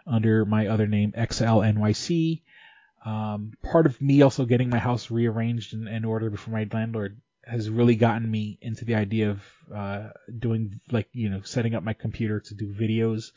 under 0.06 0.44
my 0.44 0.68
other 0.68 0.86
name, 0.86 1.12
XLNYC. 1.12 2.42
Um, 3.04 3.52
part 3.62 3.86
of 3.86 4.00
me 4.00 4.22
also 4.22 4.44
getting 4.44 4.68
my 4.68 4.78
house 4.78 5.10
rearranged 5.10 5.74
in, 5.74 5.86
in 5.86 6.04
order 6.04 6.28
before 6.28 6.54
my 6.54 6.66
landlord 6.72 7.20
has 7.46 7.70
really 7.70 7.94
gotten 7.94 8.28
me 8.28 8.58
into 8.60 8.84
the 8.84 8.96
idea 8.96 9.30
of 9.30 9.42
uh, 9.74 10.08
doing 10.36 10.80
like 10.90 11.08
you 11.12 11.28
know 11.28 11.40
setting 11.42 11.74
up 11.74 11.82
my 11.82 11.92
computer 11.92 12.40
to 12.40 12.54
do 12.54 12.72
videos. 12.72 13.30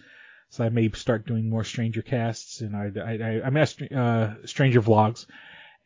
So 0.50 0.64
I 0.64 0.70
may 0.70 0.90
start 0.92 1.28
doing 1.28 1.50
more 1.50 1.64
Stranger 1.64 2.02
casts, 2.02 2.62
and 2.62 2.76
I 2.76 2.92
I 3.00 3.42
I, 3.46 3.50
mean 3.52 3.64
uh, 3.96 4.36
Stranger 4.46 4.82
vlogs, 4.82 5.28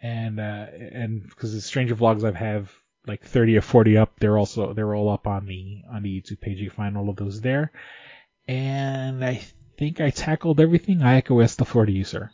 and 0.02 0.40
uh, 0.40 0.68
and 0.72 1.24
because 1.24 1.54
the 1.54 1.62
Stranger 1.62 1.96
vlogs 1.96 2.24
I 2.24 2.38
have 2.38 2.72
like 3.06 3.26
30 3.26 3.58
or 3.58 3.62
40 3.62 3.98
up, 3.98 4.20
they're 4.20 4.38
also 4.38 4.74
they're 4.74 4.96
all 4.96 5.10
up 5.10 5.28
on 5.28 5.46
the 5.46 5.82
on 5.92 6.04
the 6.04 6.22
YouTube 6.22 6.40
page. 6.40 6.60
You 6.60 6.70
find 6.70 6.98
all 6.98 7.10
of 7.10 7.18
those 7.18 7.42
there, 7.42 7.74
and 8.48 9.24
I 9.24 9.42
think 9.78 10.00
I 10.00 10.12
tackled 10.12 10.62
everything. 10.62 11.02
I 11.02 11.22
S 11.42 11.56
the 11.56 11.66
floor 11.66 11.86
to 11.86 11.92
you, 11.92 12.06
sir. 12.06 12.32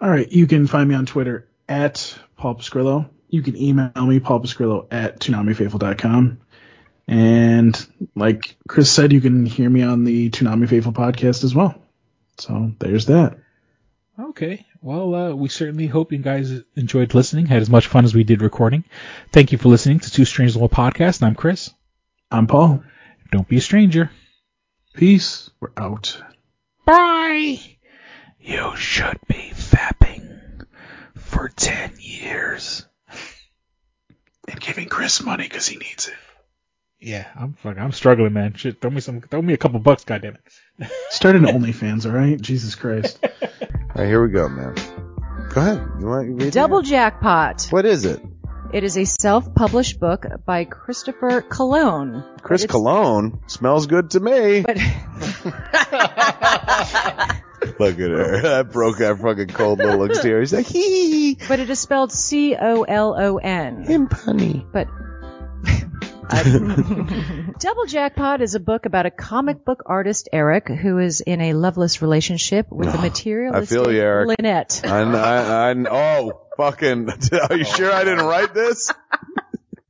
All 0.00 0.10
right, 0.10 0.30
you 0.30 0.46
can 0.46 0.66
find 0.66 0.88
me 0.88 0.94
on 0.94 1.06
Twitter 1.06 1.48
at 1.68 2.18
Paul 2.36 2.56
Pascrillo. 2.56 3.08
You 3.28 3.42
can 3.42 3.56
email 3.56 3.90
me, 3.96 4.20
Paul 4.20 4.40
paulpascrillo 4.40 4.86
at 4.90 5.20
toonamifaithful.com. 5.20 6.38
And 7.08 7.86
like 8.14 8.56
Chris 8.68 8.90
said, 8.90 9.12
you 9.12 9.20
can 9.20 9.46
hear 9.46 9.70
me 9.70 9.82
on 9.82 10.04
the 10.04 10.30
Toonami 10.30 10.68
Faithful 10.68 10.92
podcast 10.92 11.44
as 11.44 11.54
well. 11.54 11.74
So 12.38 12.72
there's 12.78 13.06
that. 13.06 13.38
Okay. 14.18 14.66
Well, 14.80 15.14
uh, 15.14 15.34
we 15.34 15.48
certainly 15.48 15.86
hope 15.86 16.12
you 16.12 16.18
guys 16.18 16.52
enjoyed 16.74 17.14
listening, 17.14 17.46
had 17.46 17.62
as 17.62 17.70
much 17.70 17.86
fun 17.86 18.04
as 18.04 18.14
we 18.14 18.24
did 18.24 18.42
recording. 18.42 18.84
Thank 19.32 19.52
you 19.52 19.58
for 19.58 19.68
listening 19.68 20.00
to 20.00 20.10
Two 20.10 20.24
Strangers 20.24 20.56
One 20.56 20.68
Podcast. 20.68 21.22
I'm 21.22 21.34
Chris. 21.34 21.72
I'm 22.30 22.46
Paul. 22.46 22.82
Don't 23.30 23.48
be 23.48 23.56
a 23.56 23.60
stranger. 23.60 24.10
Peace. 24.94 25.50
We're 25.60 25.72
out. 25.76 26.20
Bye. 26.84 27.58
You 28.40 28.76
should 28.76 29.18
be 29.28 29.52
fapping 29.54 30.66
for 31.16 31.48
10 31.48 31.94
years. 31.98 32.86
And 34.56 34.64
giving 34.64 34.88
Chris 34.88 35.22
money 35.22 35.44
because 35.44 35.68
he 35.68 35.76
needs 35.76 36.08
it. 36.08 36.14
Yeah, 36.98 37.26
I'm 37.38 37.52
fucking, 37.62 37.78
I'm 37.78 37.92
struggling, 37.92 38.32
man. 38.32 38.54
Shit, 38.54 38.80
throw 38.80 38.90
me 38.90 39.02
some, 39.02 39.20
throw 39.20 39.42
me 39.42 39.52
a 39.52 39.58
couple 39.58 39.80
bucks, 39.80 40.04
goddammit. 40.04 40.38
Start 41.10 41.36
an 41.36 41.44
OnlyFans, 41.44 42.06
all 42.06 42.12
right? 42.12 42.40
Jesus 42.40 42.74
Christ. 42.74 43.18
all 43.22 43.28
right, 43.94 44.06
here 44.06 44.24
we 44.24 44.32
go, 44.32 44.48
man. 44.48 44.74
Go 45.50 45.60
ahead. 45.60 45.86
You 46.00 46.06
want 46.06 46.26
to 46.26 46.44
read 46.44 46.54
Double 46.54 46.78
it? 46.78 46.86
Jackpot. 46.86 47.66
What 47.68 47.84
is 47.84 48.06
it? 48.06 48.18
It 48.72 48.82
is 48.82 48.96
a 48.96 49.04
self-published 49.04 50.00
book 50.00 50.24
by 50.46 50.64
Christopher 50.64 51.42
Cologne. 51.42 52.24
Chris 52.40 52.64
Cologne 52.64 53.40
smells 53.48 53.86
good 53.86 54.12
to 54.12 54.20
me. 54.20 54.62
But 54.62 54.78
Look 57.78 57.94
at 57.94 58.10
her. 58.10 58.42
That 58.42 58.72
broke 58.72 58.98
that 58.98 59.18
fucking 59.18 59.48
cold 59.48 59.78
little 59.78 60.04
exterior. 60.04 60.40
He's 60.40 60.52
like, 60.52 60.66
hee. 60.66 61.38
But 61.48 61.60
it 61.60 61.70
is 61.70 61.80
spelled 61.80 62.12
C 62.12 62.56
O 62.56 62.82
L 62.82 63.14
O 63.18 63.36
N. 63.38 63.82
Him 63.84 64.08
punny. 64.08 64.64
But 64.72 64.88
Double 67.60 67.86
Jackpot 67.86 68.42
is 68.42 68.56
a 68.56 68.60
book 68.60 68.84
about 68.84 69.06
a 69.06 69.10
comic 69.10 69.64
book 69.64 69.84
artist, 69.86 70.28
Eric, 70.32 70.68
who 70.68 70.98
is 70.98 71.20
in 71.20 71.40
a 71.40 71.52
loveless 71.52 72.02
relationship 72.02 72.66
with 72.70 72.88
a 72.88 72.90
I 72.98 73.02
materialistic 73.02 73.68
feel 73.68 73.92
you, 73.92 74.00
Eric. 74.00 74.28
Lynette. 74.36 74.80
I, 74.84 75.02
I, 75.02 75.70
I, 75.70 75.74
oh, 75.88 76.46
fucking. 76.56 77.08
Are 77.50 77.56
you 77.56 77.64
sure 77.64 77.92
I 77.92 78.04
didn't 78.04 78.24
write 78.24 78.54
this? 78.54 78.92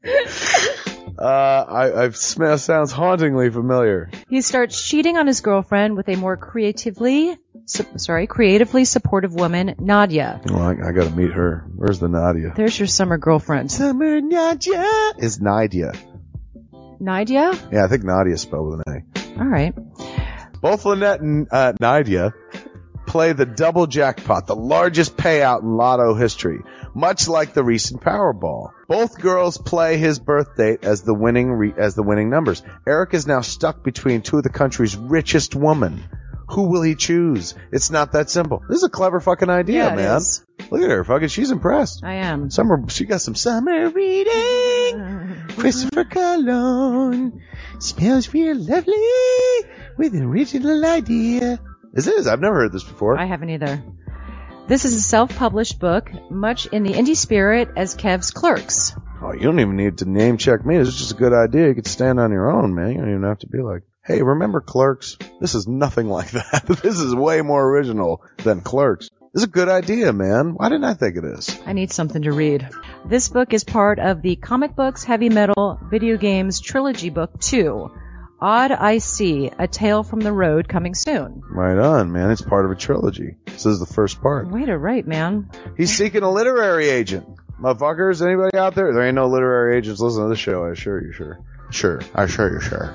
Uh, 1.19 1.65
I, 1.66 2.03
I've 2.03 2.16
sm- 2.16 2.57
sounds 2.57 2.93
hauntingly 2.93 3.48
familiar. 3.48 4.11
He 4.28 4.43
starts 4.43 4.86
cheating 4.86 5.16
on 5.16 5.27
his 5.27 5.40
girlfriend 5.40 5.97
with 5.97 6.11
a 6.11 6.16
more 6.16 6.36
creatively, 6.36 7.39
su- 7.66 7.86
sorry, 7.97 8.26
creatively 8.26 8.84
supportive 8.84 9.34
woman, 9.34 9.74
Nadia. 9.78 10.40
Well, 10.47 10.62
I, 10.62 10.88
I 10.88 10.93
gotta 10.93 11.10
meet 11.10 11.32
her. 11.32 11.64
Where's 11.74 11.98
the 11.98 12.09
Nadia? 12.09 12.52
There's 12.56 12.78
your 12.78 12.88
summer 12.88 13.18
girlfriend. 13.18 13.70
Summer 13.70 14.20
Nadia 14.20 15.12
is 15.18 15.40
Nadia. 15.40 15.93
Nadia? 16.98 17.52
Yeah, 17.70 17.84
I 17.84 17.88
think 17.88 18.05
Nadia 18.05 18.38
spelled 18.38 18.70
with 18.70 18.82
an 18.86 19.05
A. 19.14 19.40
All 19.40 19.47
right. 19.47 19.74
Both 20.62 20.84
Lynette 20.86 21.20
and 21.20 21.47
uh, 21.51 21.74
Nadia 21.78 22.32
play 23.06 23.32
the 23.32 23.47
double 23.47 23.86
jackpot, 23.86 24.47
the 24.47 24.56
largest 24.56 25.16
payout 25.16 25.62
in 25.62 25.76
lotto 25.76 26.14
history, 26.14 26.60
much 26.94 27.28
like 27.28 27.52
the 27.52 27.62
recent 27.62 28.01
Powerball. 28.02 28.70
Both 28.88 29.20
girls 29.20 29.59
play 29.59 29.98
his 29.98 30.18
birth 30.18 30.56
date 30.56 30.84
as 30.84 31.02
the 31.02 31.14
winning 31.14 31.52
re- 31.52 31.74
as 31.76 31.94
the 31.94 32.02
winning 32.02 32.30
numbers. 32.30 32.62
Eric 32.86 33.14
is 33.14 33.26
now 33.26 33.43
stuck 33.43 33.84
between 33.84 34.22
two 34.22 34.38
of 34.38 34.43
the 34.43 34.51
country's 34.51 34.97
richest 34.97 35.55
women. 35.55 36.02
Who 36.51 36.68
will 36.68 36.82
he 36.82 36.94
choose? 36.94 37.55
It's 37.73 37.90
not 37.90 38.12
that 38.12 38.31
simple. 38.31 38.62
This 38.68 38.78
is 38.78 38.85
a 38.85 38.89
clever 38.89 39.20
fucking 39.20 39.51
idea, 39.51 39.85
Yeah, 39.86 39.93
it 39.93 39.97
man. 39.97 40.16
is. 40.18 40.44
Look 40.70 40.81
at 40.82 40.90
her, 40.90 41.05
fucking. 41.05 41.28
She's 41.28 41.51
impressed. 41.51 42.02
I 42.05 42.14
am. 42.14 42.51
Summer, 42.51 42.85
she 42.89 43.05
got 43.05 43.20
some 43.20 43.35
summer 43.35 43.89
reading. 43.90 45.44
Christopher 45.59 46.05
Cologne 46.05 47.43
smells 47.81 48.32
real 48.32 48.56
lovely 48.56 48.94
with 49.97 50.14
an 50.14 50.23
original 50.23 50.85
idea. 50.85 51.59
Is 51.94 52.05
this 52.05 52.06
is. 52.06 52.27
I've 52.27 52.40
never 52.40 52.56
heard 52.56 52.73
this 52.73 52.85
before. 52.85 53.18
I 53.18 53.24
haven't 53.27 53.51
either. 53.51 53.82
This 54.68 54.85
is 54.85 54.94
a 54.94 55.01
self-published 55.01 55.78
book, 55.78 56.10
much 56.31 56.66
in 56.66 56.82
the 56.82 56.93
indie 56.93 57.16
spirit 57.16 57.70
as 57.77 57.94
Kev's 57.94 58.31
Clerks. 58.32 58.94
Oh, 59.23 59.32
you 59.32 59.40
don't 59.43 59.60
even 59.60 59.77
need 59.77 59.98
to 59.98 60.05
name 60.09 60.36
check 60.39 60.66
me. 60.66 60.77
This 60.77 60.89
is 60.89 60.97
just 60.98 61.12
a 61.12 61.16
good 61.16 61.32
idea. 61.32 61.68
You 61.68 61.74
could 61.74 61.86
stand 61.86 62.18
on 62.20 62.32
your 62.32 62.51
own, 62.51 62.74
man. 62.74 62.90
You 62.90 62.98
don't 62.98 63.10
even 63.10 63.23
have 63.23 63.39
to 63.40 63.47
be 63.47 63.59
like, 63.62 63.82
hey, 64.07 64.23
remember 64.23 64.61
Clerks? 64.61 65.19
This 65.41 65.55
is 65.55 65.66
nothing 65.66 66.09
like 66.19 66.31
that. 66.33 66.65
this 66.83 66.99
is 66.99 67.15
way 67.15 67.43
more 67.43 67.65
original 67.69 68.23
than 68.39 68.61
Clerks. 68.61 69.11
This 69.33 69.43
is 69.43 69.49
a 69.49 69.53
good 69.53 69.69
idea, 69.69 70.12
man. 70.12 70.55
Why 70.55 70.69
didn't 70.70 70.85
I 70.85 70.95
think 70.95 71.16
of 71.16 71.23
this? 71.23 71.59
I 71.66 71.74
need 71.74 71.93
something 71.93 72.23
to 72.23 72.33
read. 72.33 72.69
This 73.05 73.28
book 73.28 73.53
is 73.53 73.65
part 73.65 73.99
of 73.99 74.23
the 74.23 74.37
Comic 74.37 74.74
Books 74.74 75.05
Heavy 75.05 75.28
Metal 75.28 75.78
Video 75.91 76.16
Games 76.16 76.61
Trilogy 76.61 77.11
Book 77.11 77.39
2. 77.41 77.91
Odd 78.41 78.70
I 78.70 78.99
See, 78.99 79.51
A 79.59 79.66
Tale 79.66 80.03
from 80.03 80.20
the 80.20 80.33
Road 80.33 80.69
coming 80.69 80.95
soon. 80.95 81.43
Right 81.51 81.77
on, 81.78 82.12
man. 82.12 82.31
It's 82.31 82.43
part 82.43 82.65
of 82.66 82.70
a 82.70 82.74
trilogy. 82.74 83.37
This 83.47 83.66
is 83.66 83.78
the 83.78 83.87
first 83.87 84.20
part. 84.20 84.51
Way 84.51 84.66
to 84.66 84.77
write, 84.77 85.07
man. 85.07 85.51
He's 85.77 85.95
seeking 85.95 86.23
a 86.23 86.31
literary 86.31 86.89
agent. 86.89 87.27
Motherfuckers, 87.61 88.24
anybody 88.24 88.57
out 88.57 88.74
there? 88.74 88.93
There 88.93 89.03
ain't 89.03 89.15
no 89.15 89.28
literary 89.28 89.78
agents 89.78 90.01
listening 90.01 90.27
to 90.27 90.31
this 90.31 90.39
show, 90.39 90.65
I 90.65 90.70
assure 90.70 91.03
you, 91.03 91.12
sure. 91.12 91.41
Sure. 91.70 92.01
I 92.15 92.24
assure 92.24 92.53
you, 92.53 92.61
sure. 92.61 92.95